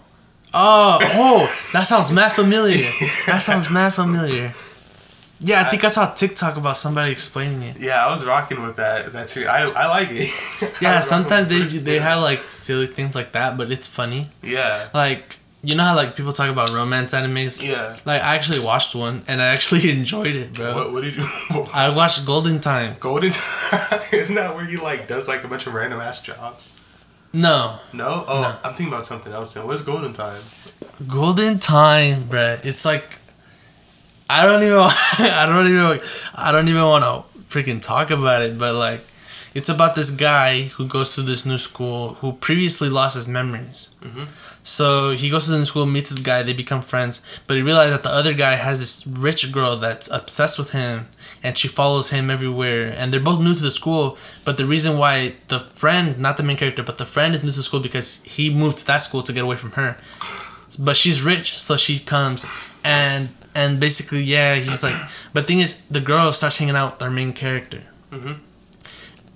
Oh, 0.53 0.99
oh, 1.01 1.70
that 1.74 1.84
sounds 1.84 2.11
mad 2.11 2.32
familiar. 2.32 2.78
That 3.26 3.41
sounds 3.41 3.70
mad 3.72 3.93
familiar. 3.93 4.53
Yeah, 5.43 5.61
I 5.61 5.69
think 5.69 5.83
I 5.83 5.89
saw 5.89 6.13
TikTok 6.13 6.57
about 6.57 6.77
somebody 6.77 7.11
explaining 7.11 7.61
it. 7.63 7.77
Yeah, 7.79 8.05
I 8.05 8.13
was 8.13 8.23
rocking 8.23 8.61
with 8.63 8.77
that. 8.77 9.11
That's 9.11 9.35
I, 9.37 9.69
I 9.69 9.87
like 9.87 10.09
it. 10.11 10.29
Yeah, 10.81 11.01
sometimes 11.01 11.49
they 11.49 11.79
they 11.79 11.99
have 11.99 12.21
like 12.21 12.39
silly 12.49 12.87
things 12.87 13.13
like 13.15 13.33
that, 13.33 13.57
but 13.57 13.71
it's 13.71 13.87
funny. 13.87 14.29
Yeah. 14.41 14.89
Like 14.93 15.37
you 15.65 15.75
know 15.75 15.83
how 15.83 15.95
like 15.95 16.15
people 16.15 16.33
talk 16.33 16.49
about 16.49 16.69
romance 16.71 17.13
animes. 17.13 17.65
Yeah. 17.65 17.95
Like 18.05 18.21
I 18.21 18.35
actually 18.35 18.59
watched 18.59 18.95
one 18.95 19.23
and 19.27 19.41
I 19.41 19.47
actually 19.47 19.89
enjoyed 19.97 20.35
it, 20.35 20.53
bro. 20.53 20.75
What, 20.75 20.93
what 20.93 21.03
did 21.03 21.15
you. 21.15 21.23
I 21.73 21.93
watched 21.95 22.25
Golden 22.25 22.59
Time. 22.59 22.95
Golden 22.99 23.31
Time? 23.31 24.01
Isn't 24.11 24.35
that 24.35 24.55
where 24.55 24.65
he, 24.65 24.77
like, 24.77 25.07
does, 25.07 25.27
like, 25.27 25.43
a 25.43 25.47
bunch 25.47 25.65
of 25.65 25.73
random 25.73 25.99
ass 26.01 26.21
jobs? 26.21 26.77
No, 27.35 27.79
No? 27.93 28.25
Oh, 28.27 28.41
No. 28.41 28.57
I'm 28.69 28.75
thinking 28.75 28.93
about 28.93 29.05
something 29.07 29.33
else 29.33 29.53
then. 29.55 29.65
What's 29.65 29.81
Golden 29.81 30.13
Time? 30.13 30.41
Golden 31.07 31.57
Time, 31.59 32.23
bro. 32.27 32.57
It's 32.63 32.85
like 32.85 33.19
I 34.30 34.45
don't 34.45 34.63
even 34.63 34.78
I 34.80 35.45
don't 35.47 35.67
even 35.67 35.99
I 36.36 36.51
don't 36.51 36.67
even 36.67 36.84
want 36.84 37.03
to 37.03 37.39
freaking 37.49 37.82
talk 37.82 38.09
about 38.11 38.41
it, 38.41 38.57
but 38.57 38.74
like 38.76 39.01
it's 39.53 39.69
about 39.69 39.95
this 39.95 40.09
guy 40.09 40.63
who 40.63 40.88
goes 40.88 41.13
to 41.15 41.21
this 41.21 41.45
new 41.45 41.57
school 41.59 42.15
who 42.15 42.34
previously 42.34 42.89
lost 42.89 43.15
his 43.15 43.28
memories. 43.28 43.91
Mhm. 44.01 44.28
So 44.65 45.11
he 45.11 45.30
goes 45.30 45.45
to 45.45 45.51
the 45.51 45.57
new 45.57 45.65
school, 45.65 45.86
meets 45.86 46.09
this 46.09 46.19
guy, 46.19 46.41
they 46.41 46.53
become 46.53 46.82
friends, 46.82 47.21
but 47.47 47.57
he 47.57 47.61
realizes 47.61 47.91
that 47.95 48.03
the 48.03 48.09
other 48.09 48.34
guy 48.34 48.55
has 48.55 48.80
this 48.80 49.05
rich 49.05 49.51
girl 49.51 49.76
that's 49.76 50.09
obsessed 50.09 50.57
with 50.57 50.71
him 50.71 51.07
and 51.43 51.57
she 51.57 51.67
follows 51.67 52.11
him 52.11 52.32
everywhere 52.32 52.95
and 52.97 53.13
they're 53.13 53.19
both 53.19 53.41
new 53.41 53.53
to 53.53 53.61
the 53.61 53.71
school, 53.71 54.17
but 54.45 54.55
the 54.55 54.65
reason 54.65 54.97
why 54.97 55.34
the 55.49 55.59
friend, 55.59 56.17
not 56.17 56.38
the 56.38 56.43
main 56.43 56.55
character, 56.55 56.82
but 56.82 56.97
the 56.97 57.05
friend 57.05 57.36
is 57.36 57.43
new 57.43 57.51
to 57.51 57.57
the 57.57 57.63
school 57.63 57.82
because 57.82 58.24
he 58.24 58.49
moved 58.49 58.78
to 58.78 58.86
that 58.88 58.99
school 58.99 59.21
to 59.21 59.34
get 59.34 59.43
away 59.43 59.57
from 59.57 59.74
her 59.74 59.97
but 60.80 60.97
she's 60.97 61.21
rich, 61.21 61.59
so 61.59 61.78
she 61.78 61.99
comes 61.99 62.45
and 62.84 63.30
and 63.56 63.80
basically 63.80 64.22
yeah, 64.24 64.56
he's 64.56 64.84
like. 64.84 64.95
But 65.34 65.47
thing 65.47 65.60
is, 65.60 65.82
the 65.89 66.01
girl 66.01 66.32
starts 66.34 66.58
hanging 66.58 66.76
out 66.76 66.93
with 66.93 67.01
our 67.04 67.12
main 67.12 67.34
character, 67.34 67.82
Mhm. 68.12 68.38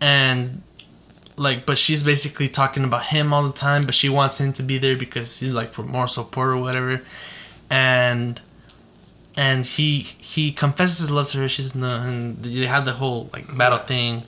and 0.01 0.61
like, 1.37 1.65
but 1.65 1.77
she's 1.77 2.01
basically 2.03 2.47
talking 2.47 2.83
about 2.83 3.05
him 3.07 3.31
all 3.33 3.43
the 3.43 3.53
time. 3.53 3.83
But 3.83 3.93
she 3.93 4.09
wants 4.09 4.39
him 4.39 4.53
to 4.53 4.63
be 4.63 4.77
there 4.77 4.95
because 4.97 5.39
he's 5.39 5.53
like 5.53 5.69
for 5.71 5.83
more 5.83 6.07
support 6.07 6.49
or 6.49 6.57
whatever, 6.57 7.01
and 7.69 8.41
and 9.35 9.65
he 9.65 9.99
he 9.99 10.51
confesses 10.51 10.99
his 10.99 11.11
love 11.11 11.27
to 11.29 11.37
her. 11.39 11.47
She's 11.49 11.75
no, 11.75 11.97
and 12.01 12.37
they 12.43 12.65
have 12.65 12.85
the 12.85 12.93
whole 12.93 13.29
like 13.33 13.55
battle 13.57 13.77
thing, 13.77 14.23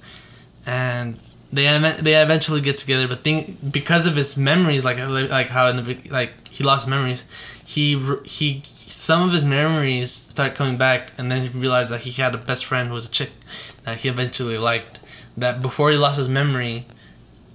and 0.65 1.17
they 1.51 1.65
they 2.01 2.21
eventually 2.21 2.61
get 2.61 2.77
together. 2.77 3.07
But 3.07 3.23
thing 3.23 3.57
because 3.71 4.05
of 4.05 4.15
his 4.15 4.37
memories, 4.37 4.83
like 4.83 4.97
like 5.29 5.47
how 5.47 5.67
in 5.67 5.77
the 5.77 5.97
like 6.09 6.47
he 6.47 6.63
lost 6.63 6.87
memories, 6.87 7.23
he 7.65 7.99
he 8.25 8.61
some 8.63 9.21
of 9.21 9.33
his 9.33 9.45
memories 9.45 10.11
started 10.11 10.55
coming 10.55 10.77
back, 10.77 11.11
and 11.17 11.31
then 11.31 11.47
he 11.47 11.57
realized 11.57 11.91
that 11.91 12.01
he 12.01 12.11
had 12.21 12.33
a 12.35 12.37
best 12.37 12.65
friend 12.65 12.89
who 12.89 12.95
was 12.95 13.07
a 13.07 13.11
chick 13.11 13.31
that 13.83 13.97
he 13.97 14.09
eventually 14.09 14.57
liked. 14.57 14.99
That 15.37 15.61
before 15.61 15.89
he 15.91 15.97
lost 15.97 16.17
his 16.17 16.27
memory, 16.27 16.85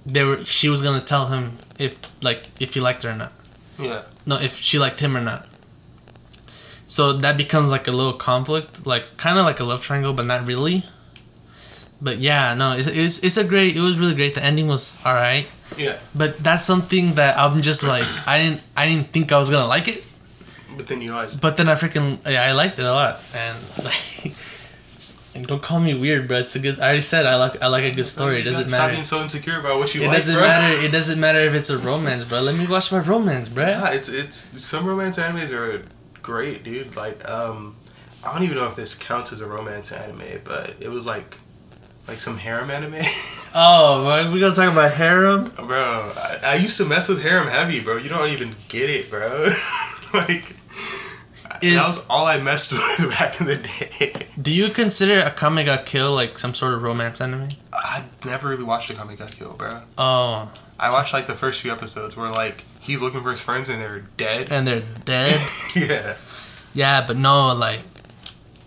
they 0.05 0.23
were 0.23 0.43
she 0.43 0.69
was 0.69 0.81
gonna 0.81 1.01
tell 1.01 1.27
him 1.27 1.57
if 1.79 1.97
like 2.23 2.49
if 2.59 2.73
he 2.73 2.79
liked 2.79 3.03
her 3.03 3.11
or 3.11 3.15
not. 3.15 3.33
Yeah. 3.79 4.03
No, 4.25 4.37
if 4.37 4.57
she 4.59 4.79
liked 4.79 4.99
him 4.99 5.15
or 5.15 5.21
not. 5.21 5.47
So 6.87 7.13
that 7.13 7.37
becomes 7.37 7.71
like 7.71 7.87
a 7.87 7.91
little 7.91 8.13
conflict, 8.13 8.85
like 8.85 9.17
kind 9.17 9.37
of 9.39 9.45
like 9.45 9.59
a 9.59 9.63
love 9.63 9.81
triangle, 9.81 10.13
but 10.13 10.25
not 10.25 10.45
really. 10.45 10.83
But 12.05 12.17
yeah, 12.21 12.53
no, 12.53 12.77
it's, 12.77 12.85
it's 12.87 13.17
it's 13.25 13.37
a 13.37 13.43
great. 13.43 13.75
It 13.75 13.81
was 13.81 13.97
really 13.97 14.13
great. 14.13 14.35
The 14.37 14.43
ending 14.45 14.67
was 14.69 15.01
all 15.03 15.15
right, 15.17 15.45
Yeah. 15.75 15.97
but 16.13 16.37
that's 16.45 16.61
something 16.63 17.15
that 17.17 17.33
I'm 17.41 17.61
just 17.65 17.81
like 17.81 18.05
I 18.29 18.35
didn't 18.41 18.61
I 18.77 18.83
didn't 18.89 19.07
think 19.09 19.31
I 19.33 19.39
was 19.41 19.49
gonna 19.49 19.65
like 19.75 19.87
it, 19.93 20.03
But 20.77 20.85
then 20.87 21.01
you 21.01 21.11
like. 21.17 21.29
but 21.41 21.57
then 21.57 21.67
I 21.67 21.73
freaking 21.73 22.21
yeah, 22.29 22.45
I 22.49 22.51
liked 22.53 22.77
it 22.77 22.85
a 22.85 22.93
lot, 23.01 23.13
and 23.33 23.57
like. 23.83 24.05
and 25.35 25.47
don't 25.47 25.61
call 25.61 25.79
me 25.81 25.93
weird, 25.97 26.27
bro. 26.29 26.37
It's 26.45 26.55
a 26.55 26.59
good. 26.59 26.79
I 26.79 26.85
already 26.93 27.01
said 27.01 27.25
I 27.25 27.35
like 27.41 27.55
I 27.63 27.67
like 27.67 27.83
a 27.83 27.91
good 27.91 28.05
story. 28.07 28.39
It 28.41 28.43
doesn't 28.43 28.69
Stop 28.69 28.79
matter. 28.79 28.93
being 28.93 29.03
so 29.03 29.21
insecure 29.25 29.59
about 29.59 29.79
what 29.79 29.89
you 29.95 30.01
It 30.03 30.07
like, 30.07 30.17
doesn't 30.17 30.35
bro. 30.37 30.47
matter. 30.47 30.71
It 30.85 30.91
doesn't 30.99 31.19
matter 31.19 31.39
if 31.39 31.53
it's 31.53 31.69
a 31.69 31.77
romance, 31.77 32.23
bro. 32.23 32.41
Let 32.41 32.55
me 32.55 32.65
watch 32.67 32.91
my 32.91 32.99
romance, 32.99 33.49
bro. 33.49 33.65
Yeah, 33.65 33.97
it's 33.97 34.09
it's 34.09 34.37
some 34.63 34.85
romance 34.85 35.17
animes 35.17 35.51
are 35.51 35.81
great, 36.21 36.63
dude. 36.63 36.95
Like 36.95 37.17
um, 37.27 37.75
I 38.23 38.31
don't 38.31 38.43
even 38.43 38.57
know 38.57 38.67
if 38.67 38.75
this 38.75 38.93
counts 38.95 39.33
as 39.33 39.41
a 39.41 39.47
romance 39.47 39.91
anime, 39.91 40.39
but 40.45 40.75
it 40.79 40.89
was 40.89 41.05
like 41.05 41.37
like 42.07 42.19
some 42.19 42.37
harem 42.37 42.69
anime, 42.71 43.03
Oh, 43.55 44.29
we 44.31 44.39
gonna 44.39 44.53
talk 44.55 44.71
about 44.71 44.91
harem? 44.93 45.49
bro. 45.65 46.11
I, 46.15 46.39
I 46.43 46.55
used 46.55 46.77
to 46.77 46.85
mess 46.85 47.07
with 47.09 47.21
harem 47.23 47.47
heavy, 47.47 47.79
bro. 47.81 47.97
You 47.97 48.09
don't 48.09 48.29
even 48.29 48.55
get 48.69 48.89
it, 48.89 49.09
bro. 49.09 49.49
like 50.13 50.55
Is- 51.61 51.75
that 51.77 51.87
was 51.87 52.05
all 52.09 52.25
I 52.25 52.39
messed 52.39 52.71
with 52.99 53.09
back 53.09 53.39
in 53.39 53.47
the 53.47 53.55
day. 53.57 54.27
Do 54.41 54.53
you 54.53 54.69
consider 54.69 55.21
Akame 55.21 55.65
ga 55.65 55.77
Kill 55.83 56.13
like 56.13 56.37
some 56.37 56.53
sort 56.53 56.73
of 56.73 56.83
romance 56.83 57.21
anime? 57.21 57.49
I 57.73 58.03
never 58.25 58.49
really 58.49 58.63
watched 58.63 58.91
Akame 58.91 59.17
ga 59.17 59.27
Kill, 59.27 59.53
bro. 59.53 59.81
Oh, 59.97 60.51
I 60.79 60.91
watched 60.91 61.13
like 61.13 61.25
the 61.27 61.35
first 61.35 61.61
few 61.61 61.71
episodes 61.71 62.15
where 62.17 62.29
like 62.29 62.63
he's 62.81 63.01
looking 63.01 63.21
for 63.23 63.31
his 63.31 63.41
friends 63.41 63.69
and 63.69 63.81
they're 63.81 64.03
dead. 64.17 64.51
and 64.51 64.67
they're 64.67 64.83
dead. 65.05 65.39
yeah. 65.75 66.17
yeah, 66.73 67.03
but 67.07 67.17
no, 67.17 67.53
like 67.55 67.79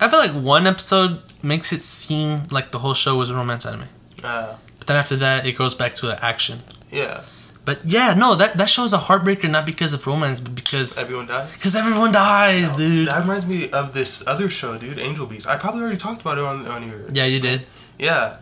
I 0.01 0.09
feel 0.09 0.19
like 0.19 0.33
one 0.33 0.67
episode 0.67 1.21
makes 1.43 1.73
it 1.73 1.83
seem 1.83 2.45
like 2.51 2.71
the 2.73 2.79
whole 2.81 2.95
show 2.95 3.17
was 3.17 3.31
a 3.31 3.35
romance 3.35 3.65
anime, 3.67 3.89
Uh, 4.25 4.55
but 4.79 4.87
then 4.87 4.97
after 4.97 5.17
that 5.17 5.47
it 5.47 5.53
goes 5.57 5.75
back 5.75 5.95
to 5.95 6.07
the 6.07 6.25
action. 6.25 6.61
yeah. 6.91 7.23
But 7.65 7.81
yeah, 7.85 8.15
no, 8.15 8.35
that 8.35 8.55
that 8.57 8.71
show 8.71 8.85
is 8.85 8.95
a 8.95 8.99
heartbreaker 8.99 9.49
not 9.51 9.67
because 9.67 9.93
of 9.93 10.07
romance, 10.07 10.41
but 10.41 10.55
because 10.55 10.97
Everyone 10.97 11.27
dies. 11.27 11.53
because 11.53 11.77
everyone 11.77 12.13
dies, 12.13 12.73
dude. 12.73 13.09
That 13.09 13.21
reminds 13.21 13.47
me 13.47 13.69
of 13.71 13.93
this 13.93 14.27
other 14.27 14.49
show, 14.49 14.79
dude, 14.79 14.99
Angel 14.99 15.27
Beats. 15.27 15.47
I 15.47 15.57
probably 15.59 15.83
already 15.83 15.99
talked 15.99 16.23
about 16.23 16.39
it 16.39 16.45
on 16.45 16.67
on 16.67 16.83
here. 16.83 17.05
Yeah, 17.13 17.27
you 17.27 17.41
did. 17.41 17.67
Yeah. 17.99 18.39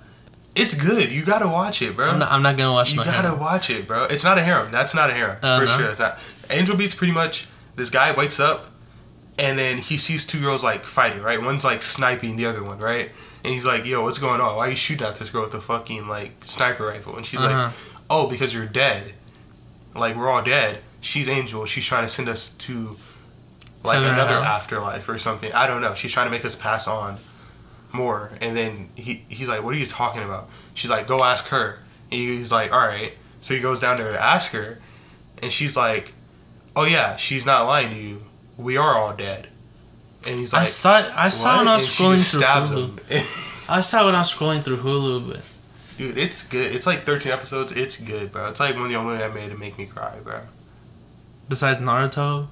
It's 0.54 0.74
good. 0.74 1.10
You 1.10 1.24
gotta 1.24 1.48
watch 1.48 1.82
it, 1.82 1.96
bro. 1.96 2.08
I'm 2.08 2.20
not, 2.20 2.30
I'm 2.30 2.42
not 2.42 2.56
gonna 2.56 2.72
watch 2.72 2.90
you 2.92 2.98
no 2.98 3.04
gotta 3.04 3.22
harem. 3.28 3.40
watch 3.40 3.68
it, 3.68 3.88
bro. 3.88 4.04
It's 4.04 4.22
not 4.22 4.38
a 4.38 4.44
harem. 4.44 4.70
That's 4.70 4.94
not 4.94 5.10
a 5.10 5.12
harem 5.12 5.38
Oh, 5.42 5.58
for 5.58 5.66
no? 5.66 5.76
sure. 5.94 6.16
Angel 6.48 6.76
Beats 6.76 6.94
pretty 6.94 7.12
much. 7.12 7.48
This 7.74 7.90
guy 7.90 8.12
wakes 8.12 8.38
up, 8.38 8.70
and 9.38 9.58
then 9.58 9.78
he 9.78 9.98
sees 9.98 10.26
two 10.26 10.40
girls 10.40 10.62
like 10.64 10.84
fighting. 10.84 11.22
Right, 11.22 11.40
one's 11.40 11.64
like 11.64 11.82
sniping 11.82 12.36
the 12.36 12.46
other 12.46 12.62
one. 12.62 12.78
Right, 12.78 13.10
and 13.44 13.52
he's 13.52 13.64
like, 13.64 13.84
"Yo, 13.84 14.02
what's 14.02 14.18
going 14.18 14.40
on? 14.40 14.56
Why 14.56 14.66
are 14.66 14.70
you 14.70 14.76
shooting 14.76 15.06
at 15.06 15.16
this 15.18 15.30
girl 15.30 15.44
with 15.44 15.54
a 15.54 15.60
fucking 15.60 16.08
like 16.08 16.32
sniper 16.44 16.86
rifle?" 16.86 17.16
And 17.16 17.24
she's 17.26 17.40
Uh-huh. 17.40 17.64
like, 17.66 17.72
"Oh, 18.10 18.28
because 18.28 18.52
you're 18.54 18.66
dead. 18.66 19.14
Like 19.94 20.16
we're 20.16 20.28
all 20.28 20.42
dead. 20.42 20.80
She's 21.00 21.28
Angel. 21.28 21.64
She's 21.66 21.84
trying 21.84 22.04
to 22.04 22.08
send 22.08 22.28
us 22.28 22.50
to 22.50 22.96
like 23.84 23.98
or 23.98 24.08
another 24.08 24.34
afterlife 24.34 25.08
or 25.08 25.18
something. 25.18 25.52
I 25.52 25.66
don't 25.66 25.80
know. 25.80 25.94
She's 25.94 26.12
trying 26.12 26.26
to 26.26 26.30
make 26.30 26.44
us 26.44 26.54
pass 26.54 26.86
on." 26.88 27.18
more. 27.92 28.30
And 28.42 28.54
then 28.56 28.90
he 28.94 29.24
he's 29.28 29.48
like, 29.48 29.62
"What 29.62 29.74
are 29.74 29.78
you 29.78 29.86
talking 29.86 30.22
about?" 30.22 30.50
She's 30.74 30.90
like, 30.90 31.06
"Go 31.06 31.20
ask 31.24 31.46
her." 31.48 31.78
And 32.10 32.20
he's 32.20 32.52
like, 32.52 32.72
"All 32.72 32.86
right." 32.86 33.12
So 33.40 33.54
he 33.54 33.60
goes 33.60 33.80
down 33.80 33.96
there 33.96 34.12
to 34.12 34.22
ask 34.22 34.52
her, 34.52 34.80
and 35.42 35.50
she's 35.52 35.76
like, 35.76 36.12
"Oh 36.74 36.84
yeah, 36.84 37.16
she's 37.16 37.46
not 37.46 37.64
lying 37.66 37.90
to 37.90 37.96
you. 37.96 38.22
We 38.56 38.76
are 38.76 38.94
all 38.96 39.14
dead." 39.14 39.48
And 40.26 40.40
he's 40.40 40.52
like, 40.52 40.62
I 40.62 40.64
saw 40.66 40.98
it. 40.98 41.12
I 41.14 41.28
saw 41.28 41.54
it 41.54 41.58
when 41.58 41.68
I 41.68 41.72
"What?" 41.74 41.80
was 41.80 42.00
And 42.00 42.04
scrolling 42.04 42.68
through 42.68 42.86
Hulu. 43.18 43.68
I 43.68 43.80
saw 43.80 44.06
when 44.06 44.14
I 44.14 44.18
was 44.20 44.34
scrolling 44.34 44.62
through 44.62 44.78
Hulu, 44.78 45.28
but 45.32 45.42
Dude, 45.98 46.18
it's 46.18 46.46
good. 46.46 46.74
It's 46.74 46.86
like 46.86 47.00
13 47.04 47.32
episodes. 47.32 47.72
It's 47.72 47.96
good, 48.00 48.30
bro. 48.32 48.50
It's 48.50 48.60
like 48.60 48.74
one 48.74 48.84
of 48.84 48.90
the 48.90 48.96
only 48.96 49.22
anime 49.22 49.48
to 49.48 49.56
make 49.56 49.78
me 49.78 49.86
cry, 49.86 50.14
bro. 50.22 50.40
besides 51.48 51.78
Naruto, 51.78 52.48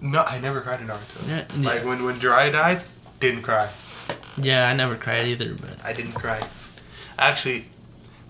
No, 0.00 0.22
I 0.24 0.38
never 0.40 0.60
cried 0.60 0.80
in 0.80 0.88
Naruto. 0.88 1.28
Yeah, 1.28 1.44
Like 1.68 1.84
when 1.84 2.04
when 2.04 2.16
Jiraiya 2.16 2.52
died, 2.52 2.82
didn't 3.20 3.42
cry. 3.42 3.68
yeah, 4.36 4.68
I 4.68 4.74
never 4.74 4.96
cried 4.96 5.26
either. 5.26 5.54
But 5.54 5.82
I 5.84 5.92
didn't 5.92 6.12
cry. 6.14 6.40
Actually, 7.18 7.66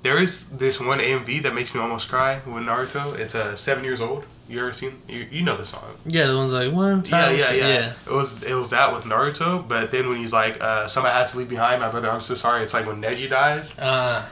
there 0.02 0.18
is 0.20 0.50
this 0.58 0.78
one 0.80 0.98
AMV 0.98 1.42
that 1.42 1.54
makes 1.54 1.74
me 1.74 1.80
almost 1.80 2.08
cry 2.08 2.40
with 2.46 2.62
Naruto. 2.64 3.18
It's 3.18 3.34
uh, 3.34 3.56
seven 3.56 3.84
years 3.84 4.00
old. 4.00 4.26
You 4.52 4.60
ever 4.60 4.72
seen? 4.72 5.00
You, 5.08 5.26
you 5.30 5.42
know 5.42 5.56
the 5.56 5.64
song. 5.64 5.96
yeah, 6.04 6.26
the 6.26 6.36
one's 6.36 6.52
like 6.52 6.70
one 6.72 6.98
Yeah, 6.98 7.02
time. 7.02 7.38
yeah, 7.38 7.52
yeah, 7.52 7.92
It 8.06 8.12
was 8.12 8.42
it 8.42 8.54
was 8.54 8.68
that 8.70 8.92
with 8.94 9.04
Naruto, 9.04 9.66
but 9.66 9.90
then 9.90 10.08
when 10.08 10.18
he's 10.18 10.32
like, 10.32 10.62
uh, 10.62 10.86
"Somebody 10.88 11.14
had 11.14 11.28
to 11.28 11.38
leave 11.38 11.48
behind 11.48 11.80
my 11.80 11.88
brother," 11.90 12.10
I'm 12.10 12.20
so 12.20 12.34
sorry. 12.34 12.62
It's 12.62 12.74
like 12.74 12.86
when 12.86 13.00
Neji 13.00 13.30
dies. 13.30 13.78
Uh, 13.78 14.28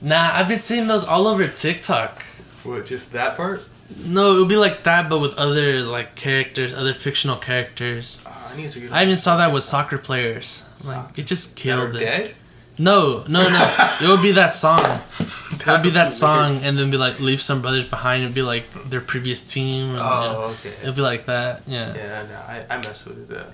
nah, 0.00 0.30
I've 0.32 0.48
been 0.48 0.58
seeing 0.58 0.86
those 0.88 1.04
all 1.04 1.26
over 1.26 1.46
TikTok. 1.46 2.22
What? 2.62 2.86
Just 2.86 3.12
that 3.12 3.36
part? 3.36 3.60
No, 4.06 4.34
it 4.34 4.40
would 4.40 4.48
be 4.48 4.56
like 4.56 4.82
that, 4.84 5.10
but 5.10 5.20
with 5.20 5.36
other 5.36 5.82
like 5.82 6.14
characters, 6.14 6.72
other 6.74 6.94
fictional 6.94 7.36
characters. 7.36 8.22
Uh, 8.24 8.30
I 8.50 8.56
need 8.56 8.70
to 8.70 8.80
get. 8.80 8.92
I 8.92 9.02
even 9.04 9.18
saw 9.18 9.36
that 9.36 9.52
with 9.52 9.62
soccer 9.64 9.98
players. 9.98 10.62
Like 10.86 11.18
it 11.18 11.26
just 11.26 11.54
killed 11.56 11.94
it. 11.96 12.00
dead. 12.00 12.34
No, 12.78 13.24
no, 13.28 13.48
no. 13.48 13.96
it 14.02 14.08
would 14.08 14.22
be 14.22 14.32
that 14.32 14.54
song. 14.54 14.80
It 14.80 15.66
would 15.66 15.82
be 15.82 15.90
that 15.90 16.12
song, 16.12 16.56
and 16.62 16.76
then 16.76 16.90
be 16.90 16.96
like 16.96 17.20
leave 17.20 17.40
some 17.40 17.62
brothers 17.62 17.84
behind. 17.84 18.24
It'd 18.24 18.34
be 18.34 18.42
like 18.42 18.64
their 18.90 19.00
previous 19.00 19.42
team. 19.42 19.90
And, 19.90 19.98
oh, 19.98 20.02
yeah. 20.02 20.34
Oh, 20.36 20.56
okay. 20.58 20.74
It'd 20.82 20.96
be 20.96 21.02
like 21.02 21.26
that. 21.26 21.62
Yeah. 21.66 21.94
Yeah, 21.94 22.26
no, 22.28 22.34
I, 22.34 22.66
I 22.70 22.76
mess 22.78 23.04
with 23.04 23.30
it. 23.30 23.46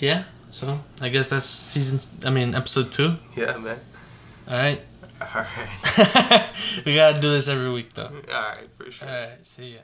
Yeah. 0.00 0.24
So 0.50 0.80
I 1.00 1.08
guess 1.08 1.28
that's 1.28 1.46
season. 1.46 2.00
I 2.24 2.30
mean, 2.30 2.54
episode 2.54 2.92
two. 2.92 3.14
yeah, 3.36 3.56
man. 3.56 3.78
All 4.50 4.56
right. 4.56 4.80
All 5.20 5.42
right. 5.42 6.50
we 6.86 6.94
gotta 6.94 7.20
do 7.20 7.30
this 7.30 7.48
every 7.48 7.70
week 7.70 7.92
though. 7.94 8.04
All 8.34 8.42
right, 8.42 8.68
for 8.76 8.90
sure. 8.90 9.08
All 9.08 9.14
right. 9.14 9.44
See 9.44 9.74
ya. 9.74 9.80